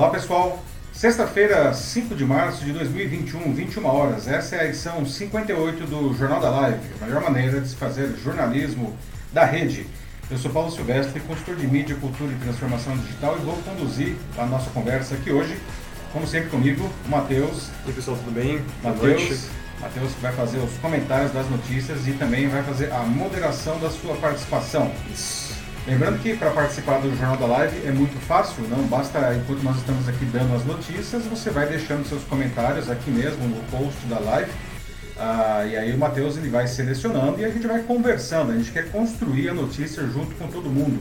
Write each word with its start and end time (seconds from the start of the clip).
Olá 0.00 0.08
pessoal, 0.08 0.58
sexta-feira, 0.94 1.74
5 1.74 2.14
de 2.14 2.24
março 2.24 2.64
de 2.64 2.72
2021, 2.72 3.52
21 3.52 3.84
horas. 3.84 4.26
Essa 4.26 4.56
é 4.56 4.60
a 4.60 4.64
edição 4.64 5.04
58 5.04 5.86
do 5.86 6.14
Jornal 6.14 6.40
da 6.40 6.48
Live, 6.48 6.80
a 7.02 7.04
melhor 7.04 7.22
maneira 7.22 7.60
de 7.60 7.68
se 7.68 7.76
fazer 7.76 8.16
jornalismo 8.16 8.96
da 9.30 9.44
rede. 9.44 9.86
Eu 10.30 10.38
sou 10.38 10.50
Paulo 10.50 10.70
Silvestre, 10.70 11.20
consultor 11.20 11.54
de 11.54 11.66
mídia, 11.66 11.94
cultura 11.96 12.32
e 12.32 12.36
transformação 12.36 12.96
digital 12.96 13.36
e 13.36 13.44
vou 13.44 13.54
conduzir 13.56 14.16
a 14.38 14.46
nossa 14.46 14.70
conversa 14.70 15.16
aqui 15.16 15.30
hoje, 15.30 15.60
como 16.14 16.26
sempre 16.26 16.48
comigo, 16.48 16.90
o 17.04 17.08
Matheus. 17.10 17.68
E 17.84 17.88
aí 17.88 17.92
pessoal, 17.92 18.16
tudo 18.16 18.32
bem? 18.32 18.64
Matheus. 18.82 19.48
Matheus 19.82 20.12
vai 20.22 20.32
fazer 20.32 20.60
os 20.60 20.72
comentários 20.78 21.30
das 21.30 21.46
notícias 21.50 22.08
e 22.08 22.12
também 22.12 22.48
vai 22.48 22.62
fazer 22.62 22.90
a 22.90 23.00
moderação 23.00 23.78
da 23.78 23.90
sua 23.90 24.16
participação. 24.16 24.90
Isso. 25.12 25.49
Lembrando 25.86 26.20
que 26.22 26.36
para 26.36 26.50
participar 26.50 26.98
do 26.98 27.10
Jornal 27.10 27.36
da 27.36 27.46
Live 27.46 27.86
é 27.86 27.90
muito 27.90 28.18
fácil, 28.26 28.62
não 28.68 28.84
basta, 28.84 29.34
enquanto 29.34 29.62
nós 29.62 29.78
estamos 29.78 30.06
aqui 30.08 30.24
dando 30.26 30.54
as 30.54 30.64
notícias, 30.64 31.24
você 31.24 31.50
vai 31.50 31.66
deixando 31.66 32.06
seus 32.06 32.22
comentários 32.24 32.90
aqui 32.90 33.10
mesmo 33.10 33.48
no 33.48 33.62
post 33.70 33.98
da 34.06 34.18
live. 34.18 34.50
Ah, 35.18 35.64
e 35.66 35.76
aí 35.76 35.92
o 35.92 35.98
Matheus 35.98 36.36
ele 36.36 36.48
vai 36.48 36.66
selecionando 36.66 37.40
e 37.40 37.44
a 37.44 37.50
gente 37.50 37.66
vai 37.66 37.82
conversando. 37.82 38.52
A 38.52 38.56
gente 38.56 38.70
quer 38.70 38.90
construir 38.90 39.48
a 39.48 39.54
notícia 39.54 40.06
junto 40.06 40.34
com 40.34 40.48
todo 40.48 40.68
mundo. 40.68 41.00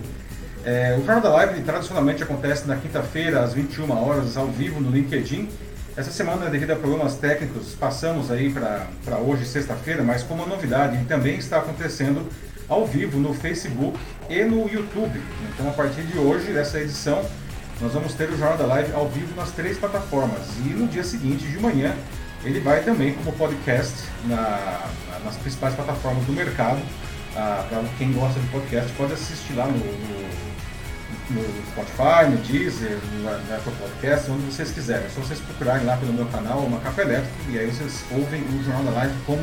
É, 0.66 0.94
o 0.98 1.06
Jornal 1.06 1.22
da 1.22 1.30
Live 1.30 1.62
tradicionalmente 1.62 2.24
acontece 2.24 2.68
na 2.68 2.76
quinta-feira 2.76 3.42
às 3.42 3.54
21 3.54 3.92
horas 3.92 4.36
ao 4.36 4.48
vivo 4.48 4.82
no 4.82 4.92
LinkedIn. 4.92 5.48
Essa 5.96 6.12
semana, 6.12 6.50
devido 6.50 6.72
a 6.72 6.76
problemas 6.76 7.16
técnicos, 7.16 7.76
passamos 7.76 8.32
aí 8.32 8.50
para 8.52 9.18
hoje, 9.18 9.46
sexta-feira, 9.46 10.04
mas 10.04 10.24
com 10.24 10.34
uma 10.34 10.46
novidade, 10.46 11.04
também 11.06 11.38
está 11.38 11.58
acontecendo 11.60 12.28
ao 12.70 12.86
vivo 12.86 13.20
no 13.20 13.34
Facebook 13.34 13.98
e 14.30 14.44
no 14.44 14.70
YouTube. 14.70 15.20
Então, 15.52 15.68
a 15.68 15.72
partir 15.72 16.04
de 16.04 16.18
hoje, 16.18 16.54
dessa 16.54 16.80
edição, 16.80 17.26
nós 17.82 17.94
vamos 17.94 18.14
ter 18.14 18.30
o 18.30 18.38
Jornal 18.38 18.58
da 18.58 18.66
Live 18.66 18.94
ao 18.94 19.10
vivo 19.10 19.36
nas 19.36 19.52
três 19.52 19.78
plataformas. 19.78 20.42
E 20.66 20.70
no 20.70 20.88
dia 20.88 21.04
seguinte, 21.04 21.46
de 21.46 21.60
manhã, 21.60 21.96
ele 22.44 22.60
vai 22.60 22.84
também 22.84 23.14
como 23.14 23.32
podcast 23.34 23.94
na, 24.26 24.88
nas 25.26 25.36
principais 25.38 25.74
plataformas 25.74 26.24
do 26.26 26.34
mercado. 26.34 26.80
Ah, 27.36 27.66
Para 27.70 27.84
quem 27.98 28.12
gosta 28.12 28.40
de 28.40 28.48
podcast, 28.48 28.92
pode 28.94 29.14
assistir 29.14 29.54
lá 29.54 29.66
no, 29.66 29.78
no, 29.78 31.42
no 31.42 31.66
Spotify, 31.72 32.30
no 32.30 32.38
Deezer, 32.38 32.98
no, 33.14 33.56
Apple 33.56 33.74
Podcast, 33.80 34.30
onde 34.32 34.44
vocês 34.44 34.72
quiserem. 34.72 35.06
É 35.06 35.10
só 35.10 35.22
vocês 35.22 35.40
procurarem 35.40 35.86
lá 35.86 35.98
pelo 35.98 36.14
meu 36.14 36.26
canal, 36.28 36.60
uma 36.60 36.80
Café 36.80 37.04
Elétrico, 37.04 37.36
e 37.50 37.60
aí 37.60 37.68
vocês 37.68 38.04
ouvem 38.12 38.42
o 38.42 38.64
Jornal 38.64 38.84
da 38.84 38.92
Live 38.92 39.14
como 39.26 39.42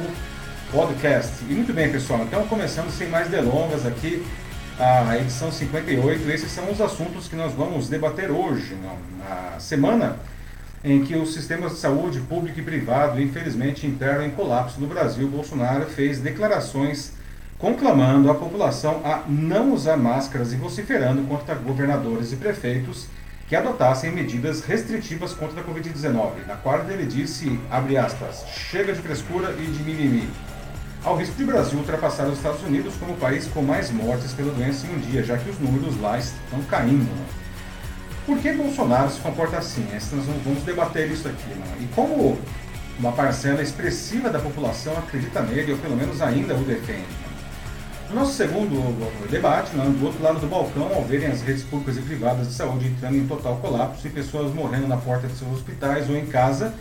podcast. 0.70 1.32
E 1.48 1.54
muito 1.54 1.72
bem, 1.72 1.90
pessoal, 1.90 2.22
então 2.22 2.46
começando 2.46 2.90
sem 2.90 3.08
mais 3.08 3.28
delongas 3.28 3.86
aqui, 3.86 4.24
a 4.78 5.16
edição 5.16 5.50
58. 5.50 6.28
Esses 6.30 6.50
são 6.50 6.70
os 6.70 6.80
assuntos 6.80 7.28
que 7.28 7.36
nós 7.36 7.52
vamos 7.52 7.88
debater 7.88 8.30
hoje, 8.30 8.76
na 9.18 9.58
semana 9.58 10.16
em 10.84 11.04
que 11.04 11.16
os 11.16 11.32
sistemas 11.34 11.72
de 11.72 11.78
saúde 11.78 12.20
público 12.20 12.60
e 12.60 12.62
privado, 12.62 13.20
infelizmente, 13.20 13.86
entraram 13.86 14.24
em 14.24 14.30
colapso 14.30 14.80
no 14.80 14.86
Brasil. 14.86 15.26
Bolsonaro 15.28 15.86
fez 15.86 16.20
declarações 16.20 17.12
conclamando 17.58 18.30
a 18.30 18.34
população 18.34 19.00
a 19.04 19.22
não 19.26 19.72
usar 19.72 19.96
máscaras 19.96 20.52
e 20.52 20.56
vociferando 20.56 21.22
contra 21.22 21.54
governadores 21.54 22.32
e 22.32 22.36
prefeitos 22.36 23.06
que 23.48 23.56
adotassem 23.56 24.12
medidas 24.12 24.62
restritivas 24.64 25.32
contra 25.32 25.60
a 25.60 25.64
Covid-19. 25.64 26.46
Na 26.46 26.56
quarta 26.56 26.92
ele 26.92 27.06
disse, 27.06 27.58
abre 27.70 27.96
aspas, 27.96 28.44
chega 28.48 28.92
de 28.92 29.00
frescura 29.00 29.54
e 29.58 29.64
de 29.64 29.82
mimimi 29.82 30.28
ao 31.04 31.16
risco 31.16 31.36
de 31.36 31.44
Brasil 31.44 31.78
ultrapassar 31.78 32.26
os 32.26 32.38
Estados 32.38 32.62
Unidos 32.62 32.94
como 32.98 33.12
o 33.12 33.16
país 33.16 33.46
com 33.46 33.62
mais 33.62 33.90
mortes 33.90 34.32
pela 34.32 34.52
doença 34.52 34.86
em 34.86 34.96
um 34.96 34.98
dia, 34.98 35.22
já 35.22 35.38
que 35.38 35.48
os 35.48 35.58
números 35.58 36.00
lá 36.00 36.18
estão 36.18 36.60
caindo. 36.68 37.04
Né? 37.04 37.26
Por 38.26 38.38
que 38.38 38.52
Bolsonaro 38.52 39.10
se 39.10 39.20
comporta 39.20 39.58
assim? 39.58 39.86
Nós 39.92 40.26
vamos 40.44 40.62
debater 40.64 41.10
isso 41.10 41.28
aqui. 41.28 41.48
Né? 41.48 41.76
E 41.82 41.86
como 41.94 42.36
uma 42.98 43.12
parcela 43.12 43.62
expressiva 43.62 44.30
da 44.30 44.38
população 44.38 44.96
acredita 44.96 45.42
nele, 45.42 45.72
ou 45.72 45.78
pelo 45.78 45.96
menos 45.96 46.20
ainda 46.20 46.54
o 46.54 46.64
defende. 46.64 47.04
No 48.08 48.16
nosso 48.16 48.34
segundo 48.34 49.28
debate, 49.28 49.76
né, 49.76 49.84
do 49.84 50.06
outro 50.06 50.22
lado 50.22 50.38
do 50.38 50.46
balcão, 50.46 50.94
ao 50.94 51.02
verem 51.04 51.26
as 51.26 51.42
redes 51.42 51.64
públicas 51.64 51.96
e 51.96 52.00
privadas 52.00 52.46
de 52.46 52.54
saúde 52.54 52.86
entrando 52.86 53.16
em 53.16 53.26
total 53.26 53.56
colapso 53.56 54.06
e 54.06 54.10
pessoas 54.10 54.54
morrendo 54.54 54.86
na 54.86 54.96
porta 54.96 55.26
de 55.26 55.36
seus 55.36 55.52
hospitais 55.52 56.08
ou 56.08 56.16
em 56.16 56.26
casa, 56.26 56.72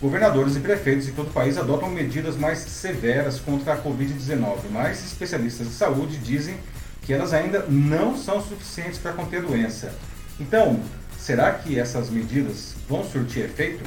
Governadores 0.00 0.56
e 0.56 0.60
prefeitos 0.60 1.04
de 1.04 1.12
todo 1.12 1.28
o 1.28 1.32
país 1.32 1.58
adotam 1.58 1.90
medidas 1.90 2.34
mais 2.34 2.60
severas 2.60 3.38
contra 3.38 3.74
a 3.74 3.76
Covid-19, 3.76 4.56
mas 4.70 5.04
especialistas 5.04 5.66
de 5.66 5.74
saúde 5.74 6.16
dizem 6.16 6.56
que 7.02 7.12
elas 7.12 7.34
ainda 7.34 7.66
não 7.68 8.16
são 8.16 8.40
suficientes 8.40 8.98
para 8.98 9.12
conter 9.12 9.40
a 9.40 9.46
doença. 9.46 9.92
Então, 10.38 10.80
será 11.18 11.52
que 11.52 11.78
essas 11.78 12.08
medidas 12.08 12.74
vão 12.88 13.04
surtir 13.04 13.44
efeito? 13.44 13.84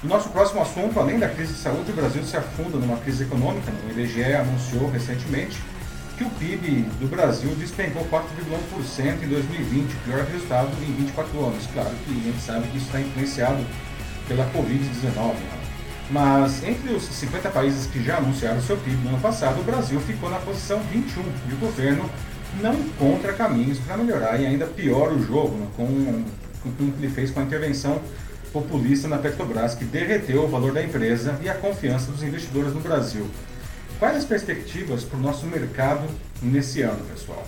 No 0.00 0.10
nosso 0.10 0.28
próximo 0.28 0.62
assunto, 0.62 1.00
além 1.00 1.18
da 1.18 1.28
crise 1.28 1.54
de 1.54 1.58
saúde, 1.58 1.90
o 1.90 1.94
Brasil 1.94 2.22
se 2.22 2.36
afunda 2.36 2.76
numa 2.76 2.98
crise 2.98 3.24
econômica. 3.24 3.72
O 3.84 3.90
IBGE 3.90 4.34
anunciou 4.34 4.88
recentemente 4.90 5.60
que 6.16 6.22
o 6.22 6.30
PIB 6.30 6.82
do 7.00 7.08
Brasil 7.08 7.52
despencou 7.56 8.04
4,1% 8.04 9.24
em 9.24 9.28
2020, 9.28 9.92
o 9.92 9.96
pior 10.04 10.24
resultado 10.24 10.70
em 10.82 10.92
24 10.92 11.46
anos. 11.46 11.66
Claro 11.72 11.90
que 12.04 12.12
a 12.12 12.30
gente 12.30 12.40
sabe 12.40 12.68
que 12.68 12.76
isso 12.76 12.86
está 12.86 13.00
influenciado 13.00 13.64
pela 14.32 14.50
Covid-19. 14.50 15.34
Mas 16.10 16.64
entre 16.64 16.92
os 16.92 17.04
50 17.04 17.50
países 17.50 17.86
que 17.86 18.02
já 18.02 18.16
anunciaram 18.16 18.60
seu 18.60 18.76
PIB 18.76 18.96
no 19.04 19.10
ano 19.10 19.20
passado, 19.20 19.60
o 19.60 19.64
Brasil 19.64 20.00
ficou 20.00 20.30
na 20.30 20.38
posição 20.38 20.80
21 20.90 21.22
e 21.50 21.54
o 21.54 21.56
governo 21.58 22.08
não 22.60 22.74
encontra 22.74 23.32
caminhos 23.32 23.78
para 23.78 23.96
melhorar 23.96 24.38
e 24.40 24.46
ainda 24.46 24.66
piora 24.66 25.14
o 25.14 25.22
jogo 25.22 25.56
né, 25.56 25.66
com, 25.76 25.86
com 26.62 26.68
o 26.68 26.92
que 26.92 27.04
ele 27.04 27.08
fez 27.08 27.30
com 27.30 27.40
a 27.40 27.42
intervenção 27.42 28.00
populista 28.52 29.08
na 29.08 29.16
Petrobras, 29.16 29.74
que 29.74 29.84
derreteu 29.84 30.44
o 30.44 30.48
valor 30.48 30.72
da 30.72 30.82
empresa 30.82 31.38
e 31.42 31.48
a 31.48 31.54
confiança 31.54 32.10
dos 32.10 32.22
investidores 32.22 32.74
no 32.74 32.80
Brasil. 32.80 33.26
Quais 33.98 34.16
as 34.16 34.24
perspectivas 34.24 35.04
para 35.04 35.18
o 35.18 35.22
nosso 35.22 35.46
mercado 35.46 36.06
nesse 36.42 36.82
ano, 36.82 37.02
pessoal? 37.06 37.46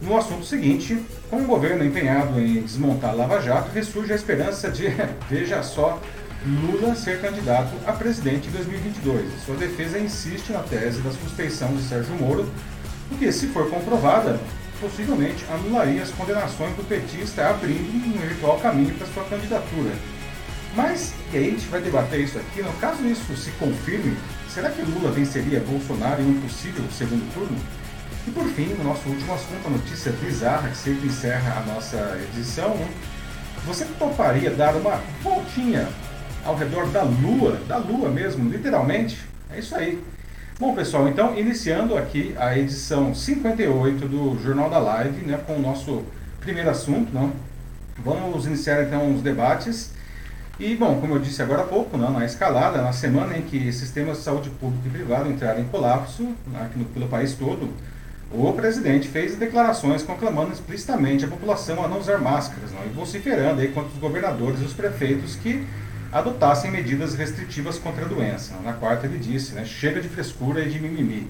No 0.00 0.16
assunto 0.16 0.44
seguinte, 0.44 0.96
com 1.28 1.42
o 1.42 1.46
governo 1.46 1.84
empenhado 1.84 2.40
em 2.40 2.62
desmontar 2.62 3.16
Lava 3.16 3.40
Jato, 3.40 3.70
ressurge 3.72 4.12
a 4.12 4.16
esperança 4.16 4.70
de, 4.70 4.86
veja 5.28 5.60
só, 5.62 6.00
Lula 6.46 6.94
ser 6.94 7.20
candidato 7.20 7.72
a 7.84 7.92
presidente 7.92 8.46
em 8.46 8.52
2022. 8.52 9.42
Sua 9.44 9.56
defesa 9.56 9.98
insiste 9.98 10.52
na 10.52 10.60
tese 10.60 11.00
da 11.00 11.10
suspeição 11.10 11.74
de 11.74 11.82
Sérgio 11.82 12.14
Moro, 12.14 12.48
porque, 13.08 13.32
se 13.32 13.48
for 13.48 13.68
comprovada, 13.68 14.38
possivelmente 14.80 15.44
anularia 15.50 16.00
as 16.00 16.10
condenações 16.10 16.76
do 16.76 16.86
petista, 16.86 17.48
abrindo 17.48 17.90
um 17.90 18.18
virtual 18.20 18.60
caminho 18.60 18.94
para 18.94 19.06
sua 19.08 19.24
candidatura. 19.24 19.90
Mas, 20.76 21.12
e 21.32 21.38
aí 21.38 21.48
a 21.48 21.50
gente 21.50 21.66
vai 21.66 21.80
debater 21.80 22.20
isso 22.20 22.38
aqui, 22.38 22.62
no 22.62 22.72
caso 22.74 23.04
isso 23.04 23.36
se 23.36 23.50
confirme, 23.52 24.16
será 24.48 24.70
que 24.70 24.82
Lula 24.82 25.10
venceria 25.10 25.58
Bolsonaro 25.58 26.22
em 26.22 26.26
um 26.26 26.40
possível 26.40 26.84
segundo 26.92 27.34
turno? 27.34 27.58
E 28.26 28.30
por 28.30 28.44
fim, 28.44 28.74
no 28.74 28.84
nosso 28.84 29.08
último 29.08 29.34
assunto, 29.34 29.66
a 29.66 29.70
notícia 29.70 30.12
bizarra 30.12 30.68
que 30.68 30.76
sempre 30.76 31.06
encerra 31.06 31.58
a 31.58 31.72
nossa 31.72 32.18
edição, 32.30 32.76
você 33.64 33.84
toparia 33.98 34.50
dar 34.50 34.74
uma 34.76 35.00
voltinha 35.22 35.88
ao 36.44 36.56
redor 36.56 36.86
da 36.88 37.02
Lua, 37.02 37.60
da 37.66 37.78
Lua 37.78 38.08
mesmo, 38.08 38.48
literalmente? 38.48 39.18
É 39.50 39.58
isso 39.58 39.74
aí. 39.74 40.02
Bom, 40.58 40.74
pessoal, 40.74 41.08
então, 41.08 41.38
iniciando 41.38 41.96
aqui 41.96 42.34
a 42.36 42.58
edição 42.58 43.14
58 43.14 44.08
do 44.08 44.42
Jornal 44.42 44.68
da 44.68 44.78
Live, 44.78 45.24
né, 45.24 45.38
com 45.46 45.54
o 45.54 45.60
nosso 45.60 46.02
primeiro 46.40 46.68
assunto, 46.68 47.12
não? 47.12 47.32
Vamos 48.04 48.46
iniciar 48.46 48.82
então 48.82 49.14
os 49.14 49.22
debates. 49.22 49.92
E, 50.58 50.74
bom, 50.74 51.00
como 51.00 51.14
eu 51.14 51.20
disse 51.20 51.40
agora 51.40 51.62
há 51.62 51.66
pouco, 51.66 51.96
não, 51.96 52.12
na 52.12 52.24
escalada, 52.24 52.82
na 52.82 52.92
semana 52.92 53.38
em 53.38 53.42
que 53.42 53.72
sistemas 53.72 54.18
de 54.18 54.24
saúde 54.24 54.50
público 54.50 54.86
e 54.86 54.90
privado 54.90 55.30
entraram 55.30 55.60
em 55.60 55.68
colapso 55.68 56.24
né, 56.24 56.62
aqui 56.64 56.76
no, 56.76 56.84
pelo 56.86 57.06
país 57.06 57.34
todo, 57.34 57.72
o 58.30 58.52
presidente 58.52 59.08
fez 59.08 59.36
declarações 59.36 60.02
conclamando 60.02 60.52
explicitamente 60.52 61.24
a 61.24 61.28
população 61.28 61.82
a 61.82 61.88
não 61.88 61.98
usar 61.98 62.18
máscaras 62.18 62.70
não, 62.72 62.84
e 62.84 62.88
vociferando 62.88 63.60
aí 63.60 63.68
contra 63.68 63.90
os 63.90 63.98
governadores 63.98 64.60
e 64.60 64.64
os 64.64 64.74
prefeitos 64.74 65.34
que 65.36 65.66
adotassem 66.12 66.70
medidas 66.70 67.14
restritivas 67.14 67.78
contra 67.78 68.04
a 68.04 68.08
doença. 68.08 68.54
Na 68.62 68.74
quarta 68.74 69.06
ele 69.06 69.18
disse, 69.18 69.54
né, 69.54 69.64
chega 69.64 70.00
de 70.00 70.08
frescura 70.08 70.60
e 70.62 70.68
de 70.68 70.78
mimimi. 70.78 71.28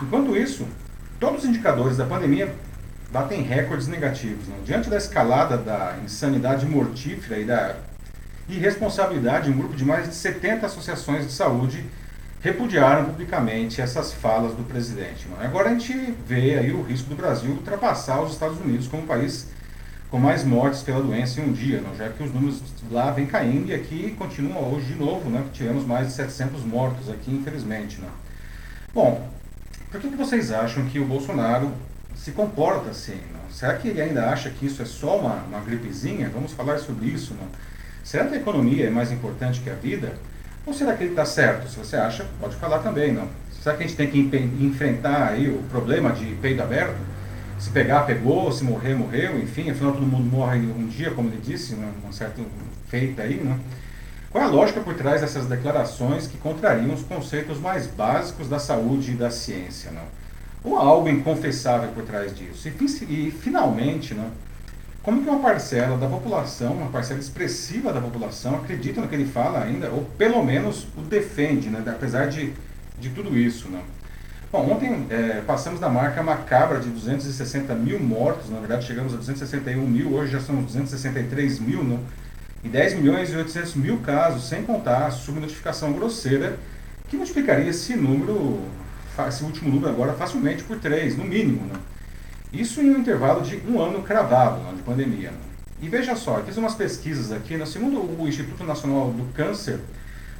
Enquanto 0.00 0.36
isso, 0.36 0.66
todos 1.18 1.42
os 1.42 1.48
indicadores 1.48 1.96
da 1.96 2.06
pandemia 2.06 2.54
batem 3.12 3.42
recordes 3.42 3.88
negativos. 3.88 4.48
Não? 4.48 4.62
Diante 4.64 4.88
da 4.88 4.96
escalada 4.96 5.56
da 5.56 5.98
insanidade 6.04 6.66
mortífera 6.66 7.38
e 7.38 7.44
da 7.44 7.76
irresponsabilidade, 8.48 9.50
um 9.50 9.56
grupo 9.56 9.76
de 9.76 9.84
mais 9.84 10.08
de 10.08 10.14
70 10.14 10.66
associações 10.66 11.26
de 11.26 11.32
saúde 11.32 11.84
repudiaram 12.42 13.04
publicamente 13.04 13.80
essas 13.80 14.12
falas 14.12 14.54
do 14.54 14.64
presidente. 14.64 15.26
Agora 15.40 15.70
a 15.70 15.72
gente 15.72 16.12
vê 16.26 16.58
aí 16.58 16.72
o 16.72 16.82
risco 16.82 17.08
do 17.08 17.14
Brasil 17.14 17.52
ultrapassar 17.52 18.20
os 18.20 18.32
Estados 18.32 18.60
Unidos 18.60 18.88
como 18.88 19.04
país 19.04 19.46
com 20.10 20.18
mais 20.18 20.44
mortes 20.44 20.82
pela 20.82 21.00
doença 21.00 21.40
em 21.40 21.44
um 21.44 21.52
dia, 21.52 21.80
não? 21.80 21.96
já 21.96 22.08
que 22.10 22.22
os 22.22 22.34
números 22.34 22.60
lá 22.90 23.10
vêm 23.12 23.26
caindo 23.26 23.70
e 23.70 23.74
aqui 23.74 24.14
continuam 24.18 24.74
hoje 24.74 24.86
de 24.86 24.94
novo, 24.96 25.30
né? 25.30 25.42
tivemos 25.54 25.86
mais 25.86 26.08
de 26.08 26.12
700 26.14 26.64
mortos 26.64 27.08
aqui, 27.08 27.30
infelizmente. 27.30 27.98
Não? 28.00 28.10
Bom, 28.92 29.26
por 29.90 30.00
que, 30.00 30.08
que 30.08 30.16
vocês 30.16 30.50
acham 30.50 30.84
que 30.86 30.98
o 30.98 31.06
Bolsonaro 31.06 31.72
se 32.14 32.32
comporta 32.32 32.90
assim? 32.90 33.20
Não? 33.32 33.50
Será 33.50 33.74
que 33.74 33.88
ele 33.88 34.02
ainda 34.02 34.28
acha 34.28 34.50
que 34.50 34.66
isso 34.66 34.82
é 34.82 34.84
só 34.84 35.16
uma, 35.18 35.36
uma 35.44 35.60
gripezinha? 35.60 36.28
Vamos 36.28 36.52
falar 36.52 36.78
sobre 36.78 37.06
isso. 37.06 37.34
Não? 37.34 37.48
Será 38.02 38.26
que 38.26 38.34
a 38.34 38.38
economia 38.38 38.88
é 38.88 38.90
mais 38.90 39.12
importante 39.12 39.60
que 39.60 39.70
a 39.70 39.74
vida? 39.74 40.12
Ou 40.64 40.72
será 40.72 40.94
que 40.94 41.04
ele 41.04 41.10
está 41.10 41.24
certo? 41.24 41.68
Se 41.68 41.76
você 41.76 41.96
acha, 41.96 42.26
pode 42.40 42.56
falar 42.56 42.78
também. 42.78 43.12
Não? 43.12 43.28
Será 43.62 43.76
que 43.76 43.84
a 43.84 43.86
gente 43.86 43.96
tem 43.96 44.08
que 44.08 44.18
enfrentar 44.60 45.28
aí 45.28 45.48
o 45.48 45.62
problema 45.70 46.10
de 46.12 46.26
peito 46.36 46.62
aberto? 46.62 46.96
Se 47.58 47.70
pegar, 47.70 48.02
pegou, 48.02 48.50
se 48.50 48.64
morrer, 48.64 48.94
morreu, 48.94 49.38
enfim, 49.38 49.70
afinal 49.70 49.92
todo 49.92 50.04
mundo 50.04 50.24
morre 50.24 50.58
um 50.58 50.88
dia, 50.88 51.12
como 51.12 51.28
ele 51.28 51.40
disse, 51.40 51.76
né? 51.76 51.92
um 52.04 52.12
certo 52.12 52.44
feito 52.88 53.22
aí, 53.22 53.36
né? 53.36 53.56
Qual 54.32 54.42
é 54.42 54.46
a 54.46 54.50
lógica 54.50 54.80
por 54.80 54.94
trás 54.94 55.20
dessas 55.20 55.46
declarações 55.46 56.26
que 56.26 56.38
contrariam 56.38 56.92
os 56.92 57.02
conceitos 57.02 57.60
mais 57.60 57.86
básicos 57.86 58.48
da 58.48 58.58
saúde 58.58 59.12
e 59.12 59.14
da 59.14 59.30
ciência? 59.30 59.90
Não? 59.92 60.02
Ou 60.64 60.76
há 60.76 60.82
algo 60.82 61.08
inconfessável 61.08 61.90
por 61.90 62.02
trás 62.02 62.34
disso? 62.34 62.66
E, 62.66 63.28
e 63.28 63.30
finalmente, 63.30 64.14
não, 64.14 64.30
como 65.02 65.22
que 65.22 65.28
uma 65.28 65.40
parcela 65.40 65.98
da 65.98 66.06
população, 66.06 66.74
uma 66.74 66.90
parcela 66.90 67.18
expressiva 67.18 67.92
da 67.92 68.00
população, 68.00 68.56
acredita 68.56 69.00
no 69.00 69.08
que 69.08 69.14
ele 69.14 69.26
fala 69.26 69.62
ainda, 69.62 69.90
ou 69.90 70.04
pelo 70.16 70.44
menos 70.44 70.86
o 70.96 71.00
defende, 71.00 71.68
né, 71.68 71.82
apesar 71.86 72.26
de, 72.26 72.52
de 73.00 73.10
tudo 73.10 73.36
isso? 73.36 73.68
Não? 73.68 73.82
Bom, 74.52 74.70
ontem 74.70 75.06
é, 75.10 75.42
passamos 75.46 75.80
da 75.80 75.88
marca 75.88 76.22
macabra 76.22 76.78
de 76.78 76.88
260 76.88 77.74
mil 77.74 77.98
mortos, 77.98 78.50
na 78.50 78.60
verdade 78.60 78.86
chegamos 78.86 79.12
a 79.14 79.16
261 79.16 79.84
mil, 79.86 80.12
hoje 80.12 80.32
já 80.32 80.40
são 80.40 80.62
263 80.62 81.58
mil, 81.58 81.82
não? 81.82 81.98
e 82.62 82.68
10 82.68 82.94
milhões 82.94 83.32
e 83.32 83.36
800 83.36 83.74
mil 83.74 83.98
casos, 83.98 84.48
sem 84.48 84.62
contar 84.62 85.06
a 85.06 85.10
subnotificação 85.10 85.92
grosseira, 85.92 86.56
que 87.08 87.16
multiplicaria 87.16 87.68
esse 87.68 87.96
número, 87.96 88.60
esse 89.28 89.42
último 89.42 89.70
número 89.70 89.90
agora, 89.90 90.12
facilmente 90.12 90.62
por 90.62 90.78
3, 90.78 91.16
no 91.16 91.24
mínimo. 91.24 91.66
Né? 91.66 91.74
Isso 92.52 92.82
em 92.82 92.90
um 92.90 92.98
intervalo 92.98 93.40
de 93.40 93.56
um 93.66 93.80
ano 93.80 94.02
cravado 94.02 94.60
né, 94.60 94.72
de 94.76 94.82
pandemia. 94.82 95.30
Né? 95.30 95.38
E 95.80 95.88
veja 95.88 96.14
só, 96.14 96.40
fiz 96.42 96.56
umas 96.56 96.74
pesquisas 96.74 97.32
aqui, 97.32 97.56
né, 97.56 97.64
segundo 97.64 97.98
o 97.98 98.28
Instituto 98.28 98.62
Nacional 98.62 99.10
do 99.10 99.32
Câncer, 99.32 99.80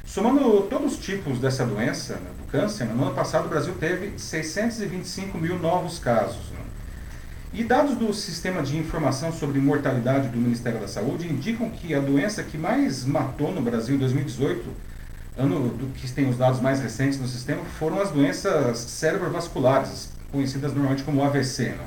somando 0.05 0.61
todos 0.69 0.93
os 0.93 0.99
tipos 0.99 1.39
dessa 1.39 1.65
doença, 1.65 2.13
né, 2.13 2.29
do 2.39 2.49
câncer, 2.51 2.85
no 2.85 3.03
ano 3.03 3.15
passado 3.15 3.47
o 3.47 3.49
Brasil 3.49 3.73
teve 3.79 4.17
625 4.17 5.37
mil 5.37 5.57
novos 5.57 5.97
casos. 5.97 6.51
Né? 6.51 6.59
E 7.51 7.63
dados 7.63 7.95
do 7.97 8.13
Sistema 8.13 8.61
de 8.61 8.77
Informação 8.77 9.31
sobre 9.33 9.59
Mortalidade 9.59 10.29
do 10.29 10.37
Ministério 10.37 10.79
da 10.79 10.87
Saúde 10.87 11.27
indicam 11.27 11.69
que 11.69 11.93
a 11.93 11.99
doença 11.99 12.43
que 12.43 12.57
mais 12.57 13.05
matou 13.05 13.51
no 13.51 13.61
Brasil 13.61 13.95
em 13.95 13.99
2018, 13.99 14.69
ano 15.37 15.69
do 15.69 15.87
que 15.93 16.11
tem 16.11 16.29
os 16.29 16.37
dados 16.37 16.61
mais 16.61 16.79
recentes 16.79 17.19
no 17.19 17.27
sistema, 17.27 17.63
foram 17.79 17.99
as 17.99 18.11
doenças 18.11 18.77
cerebrovasculares, 18.77 20.09
conhecidas 20.31 20.73
normalmente 20.73 21.03
como 21.03 21.23
AVC. 21.23 21.69
Né? 21.69 21.85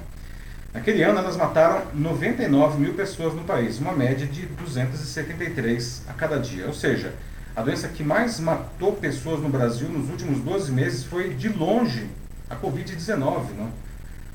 Naquele 0.76 1.02
ano, 1.02 1.18
elas 1.18 1.38
mataram 1.38 1.84
99 1.94 2.78
mil 2.78 2.92
pessoas 2.92 3.32
no 3.32 3.44
país, 3.44 3.78
uma 3.78 3.92
média 3.92 4.26
de 4.26 4.44
273 4.44 6.02
a 6.06 6.12
cada 6.12 6.38
dia. 6.38 6.66
Ou 6.66 6.74
seja, 6.74 7.14
a 7.56 7.62
doença 7.62 7.88
que 7.88 8.04
mais 8.04 8.38
matou 8.38 8.92
pessoas 8.92 9.40
no 9.40 9.48
Brasil 9.48 9.88
nos 9.88 10.10
últimos 10.10 10.38
12 10.40 10.70
meses 10.70 11.02
foi, 11.02 11.30
de 11.30 11.48
longe, 11.48 12.10
a 12.50 12.56
Covid-19. 12.56 13.52
Né? 13.56 13.70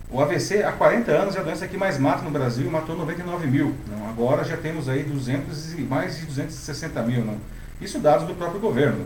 O 0.09 0.19
AVC, 0.19 0.63
há 0.63 0.71
40 0.71 1.11
anos, 1.11 1.35
é 1.35 1.39
a 1.41 1.43
doença 1.43 1.67
que 1.67 1.77
mais 1.77 1.99
mata 1.99 2.23
no 2.23 2.31
Brasil, 2.31 2.69
matou 2.71 2.97
99 2.97 3.45
mil. 3.45 3.75
Agora 4.09 4.44
já 4.44 4.57
temos 4.57 4.89
aí 4.89 5.03
200 5.03 5.73
e 5.73 5.81
mais 5.81 6.17
de 6.17 6.25
260 6.25 7.03
mil. 7.03 7.37
Isso 7.79 7.99
dados 7.99 8.25
do 8.25 8.33
próprio 8.33 8.59
governo. 8.59 9.05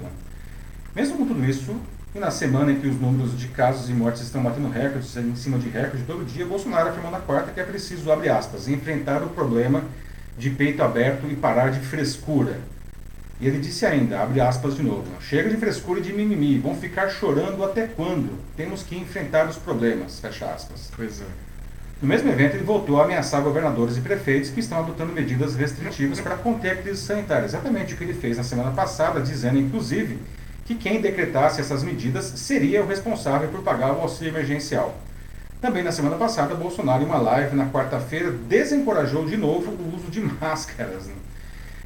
Mesmo 0.95 1.17
com 1.17 1.27
tudo 1.27 1.43
isso, 1.43 1.75
e 2.15 2.19
na 2.19 2.31
semana 2.31 2.71
em 2.71 2.79
que 2.79 2.87
os 2.87 2.97
números 2.97 3.37
de 3.37 3.49
casos 3.49 3.89
e 3.89 3.93
mortes 3.93 4.21
estão 4.21 4.41
batendo 4.41 4.69
recordes 4.69 5.17
em 5.17 5.35
cima 5.35 5.59
de 5.59 5.67
recordes 5.67 6.07
todo 6.07 6.23
dia, 6.23 6.45
Bolsonaro 6.45 6.87
afirmou 6.87 7.11
na 7.11 7.19
quarta 7.19 7.51
que 7.51 7.59
é 7.59 7.63
preciso, 7.63 8.09
abre 8.09 8.29
aspas, 8.29 8.69
enfrentar 8.69 9.21
o 9.21 9.27
problema 9.27 9.83
de 10.37 10.49
peito 10.49 10.81
aberto 10.81 11.27
e 11.29 11.35
parar 11.35 11.71
de 11.71 11.81
frescura. 11.81 12.57
E 13.37 13.45
ele 13.45 13.59
disse 13.59 13.85
ainda, 13.85 14.21
abre 14.21 14.39
aspas 14.39 14.77
de 14.77 14.81
novo, 14.81 15.05
chega 15.19 15.49
de 15.49 15.57
frescura 15.57 15.99
e 15.99 16.03
de 16.03 16.13
mimimi, 16.13 16.57
vão 16.57 16.73
ficar 16.73 17.09
chorando 17.09 17.61
até 17.65 17.85
quando? 17.85 18.39
Temos 18.55 18.81
que 18.81 18.97
enfrentar 18.97 19.49
os 19.49 19.57
problemas, 19.57 20.17
fecha 20.21 20.45
aspas. 20.45 20.89
Pois 20.95 21.19
é. 21.19 21.25
No 22.01 22.07
mesmo 22.07 22.31
evento, 22.31 22.55
ele 22.55 22.63
voltou 22.63 23.01
a 23.01 23.03
ameaçar 23.03 23.41
governadores 23.41 23.97
e 23.97 24.01
prefeitos 24.01 24.49
que 24.49 24.61
estão 24.61 24.79
adotando 24.79 25.11
medidas 25.11 25.55
restritivas 25.55 26.21
para 26.21 26.37
conter 26.37 26.71
a 26.71 26.75
crise 26.77 27.01
sanitária. 27.01 27.45
Exatamente 27.45 27.93
o 27.93 27.97
que 27.97 28.05
ele 28.05 28.13
fez 28.13 28.37
na 28.37 28.43
semana 28.43 28.71
passada, 28.71 29.19
dizendo, 29.19 29.59
inclusive, 29.59 30.17
que 30.65 30.73
quem 30.73 30.99
decretasse 30.99 31.61
essas 31.61 31.83
medidas 31.83 32.25
seria 32.25 32.83
o 32.83 32.87
responsável 32.87 33.49
por 33.49 33.61
pagar 33.61 33.93
o 33.93 34.01
auxílio 34.01 34.31
emergencial. 34.31 34.97
Também 35.61 35.83
na 35.83 35.91
semana 35.91 36.15
passada, 36.15 36.55
Bolsonaro, 36.55 37.03
em 37.03 37.05
uma 37.05 37.19
live 37.19 37.55
na 37.55 37.67
quarta-feira, 37.67 38.31
desencorajou 38.31 39.25
de 39.25 39.37
novo 39.37 39.71
o 39.71 39.95
uso 39.95 40.09
de 40.09 40.19
máscaras. 40.41 41.05
Né? 41.05 41.13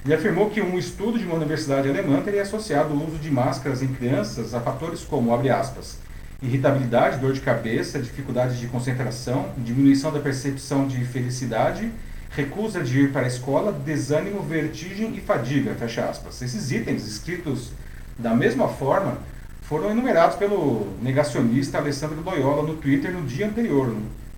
Ele 0.06 0.14
afirmou 0.14 0.50
que 0.50 0.62
um 0.62 0.80
estudo 0.80 1.20
de 1.20 1.26
uma 1.26 1.36
universidade 1.36 1.90
alemã 1.90 2.22
teria 2.22 2.42
associado 2.42 2.94
o 2.94 3.06
uso 3.06 3.18
de 3.18 3.30
máscaras 3.30 3.84
em 3.84 3.88
crianças 3.88 4.54
a 4.54 4.62
fatores 4.62 5.02
como, 5.02 5.34
abre 5.34 5.50
aspas, 5.50 5.98
irritabilidade, 6.42 7.20
dor 7.20 7.34
de 7.34 7.42
cabeça, 7.42 8.00
dificuldade 8.00 8.58
de 8.58 8.68
concentração, 8.68 9.50
diminuição 9.58 10.10
da 10.10 10.22
percepção 10.22 10.88
de 10.88 11.04
felicidade, 11.04 11.92
recusa 12.30 12.81
de 12.81 12.98
ir 13.02 13.12
para 13.12 13.24
a 13.24 13.28
escola, 13.28 13.74
desânimo, 13.74 14.42
vertigem 14.42 15.14
e 15.18 15.20
fadiga, 15.20 15.76
fecha 15.76 16.06
aspas. 16.06 16.42
Esses 16.42 16.72
itens 16.72 17.06
escritos 17.06 17.72
da 18.19 18.36
mesma 18.36 18.68
forma 18.68 19.18
foram 19.62 19.92
enumerados 19.92 20.36
pelo 20.36 20.88
negacionista 21.01 21.77
Alessandro 21.77 22.21
Loyola 22.24 22.63
no 22.63 22.75
Twitter 22.75 23.12
no 23.12 23.21
dia 23.25 23.48
anterior. 23.48 23.95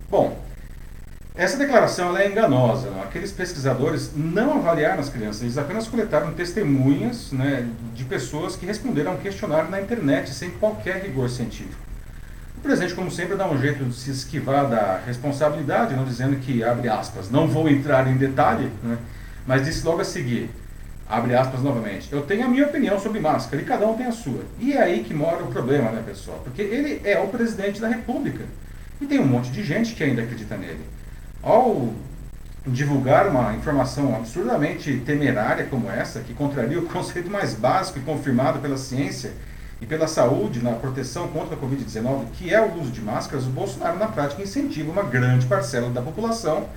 Bom, 0.10 0.38
essa 1.34 1.58
declaração 1.58 2.16
é 2.16 2.28
enganosa. 2.28 2.90
Né? 2.90 3.02
Aqueles 3.04 3.32
pesquisadores 3.32 4.12
não 4.16 4.58
avaliaram 4.58 5.00
as 5.00 5.10
crianças, 5.10 5.42
eles 5.42 5.58
apenas 5.58 5.88
coletaram 5.88 6.34
testemunhas 6.34 7.32
né, 7.32 7.68
de 7.96 8.04
pessoas 8.04 8.56
que 8.56 8.66
responderam 8.66 9.12
a 9.12 9.16
um 9.16 9.18
questionário 9.18 9.70
na 9.70 9.82
internet 9.82 10.32
sem 10.34 10.52
qualquer 10.52 11.02
rigor 11.02 11.30
científico. 11.30 11.82
O 12.58 12.62
presidente, 12.62 12.94
como 12.94 13.10
sempre, 13.10 13.36
dá 13.36 13.50
um 13.50 13.60
jeito 13.60 13.84
de 13.84 13.96
se 13.96 14.12
esquivar 14.12 14.70
da 14.70 15.00
responsabilidade, 15.04 15.96
não 15.96 16.06
dizendo 16.06 16.36
que, 16.36 16.64
abre 16.64 16.90
aspas, 16.90 17.32
não 17.32 17.48
vou 17.48 17.68
entrar 17.68 18.08
em 18.08 18.18
detalhe, 18.18 18.70
né, 18.84 19.00
mas 19.48 19.66
disse 19.66 19.84
logo 19.84 20.02
a 20.02 20.06
seguir, 20.06 20.52
abre 21.12 21.36
aspas 21.36 21.62
novamente, 21.62 22.08
eu 22.10 22.22
tenho 22.22 22.46
a 22.46 22.48
minha 22.48 22.66
opinião 22.66 22.98
sobre 22.98 23.20
máscara 23.20 23.62
e 23.62 23.66
cada 23.66 23.86
um 23.86 23.98
tem 23.98 24.06
a 24.06 24.14
sua. 24.14 24.46
E 24.58 24.72
é 24.72 24.82
aí 24.82 25.04
que 25.04 25.14
mora 25.14 25.44
o 25.44 25.48
problema, 25.48 25.92
né, 25.92 26.02
pessoal? 26.06 26.40
Porque 26.42 26.62
ele 26.62 27.02
é 27.04 27.20
o 27.20 27.28
presidente 27.28 27.82
da 27.82 27.90
República 27.90 28.46
e 29.02 29.06
tem 29.06 29.20
um 29.20 29.26
monte 29.26 29.52
de 29.52 29.62
gente 29.62 29.94
que 29.94 30.04
ainda 30.06 30.22
acredita 30.22 30.56
nele 30.56 30.80
ao 31.44 31.94
divulgar 32.66 33.28
uma 33.28 33.54
informação 33.54 34.16
absurdamente 34.16 35.02
temerária 35.06 35.66
como 35.66 35.92
essa, 35.92 36.22
que 36.22 36.34
contraria 36.34 36.80
o 36.80 36.86
conceito 36.88 37.30
mais 37.30 37.54
básico 37.54 38.00
e 38.00 38.04
confirmado 38.04 38.60
pela 38.60 38.78
ciência 38.78 39.34
e 39.82 39.86
pela 39.86 40.08
saúde 40.08 40.64
na 40.64 40.74
proteção 40.74 41.28
contra 41.28 41.56
a 41.56 41.60
Covid-19, 41.60 42.28
que 42.34 42.54
é 42.54 42.62
o 42.62 42.80
uso 42.80 42.92
de 42.92 43.02
máscaras, 43.02 43.46
o 43.46 43.50
Bolsonaro, 43.50 43.98
na 43.98 44.08
prática, 44.08 44.42
incentiva 44.42 44.90
uma 44.90 45.04
grande 45.04 45.46
parcela 45.46 45.90
da 45.90 46.02
população 46.02 46.68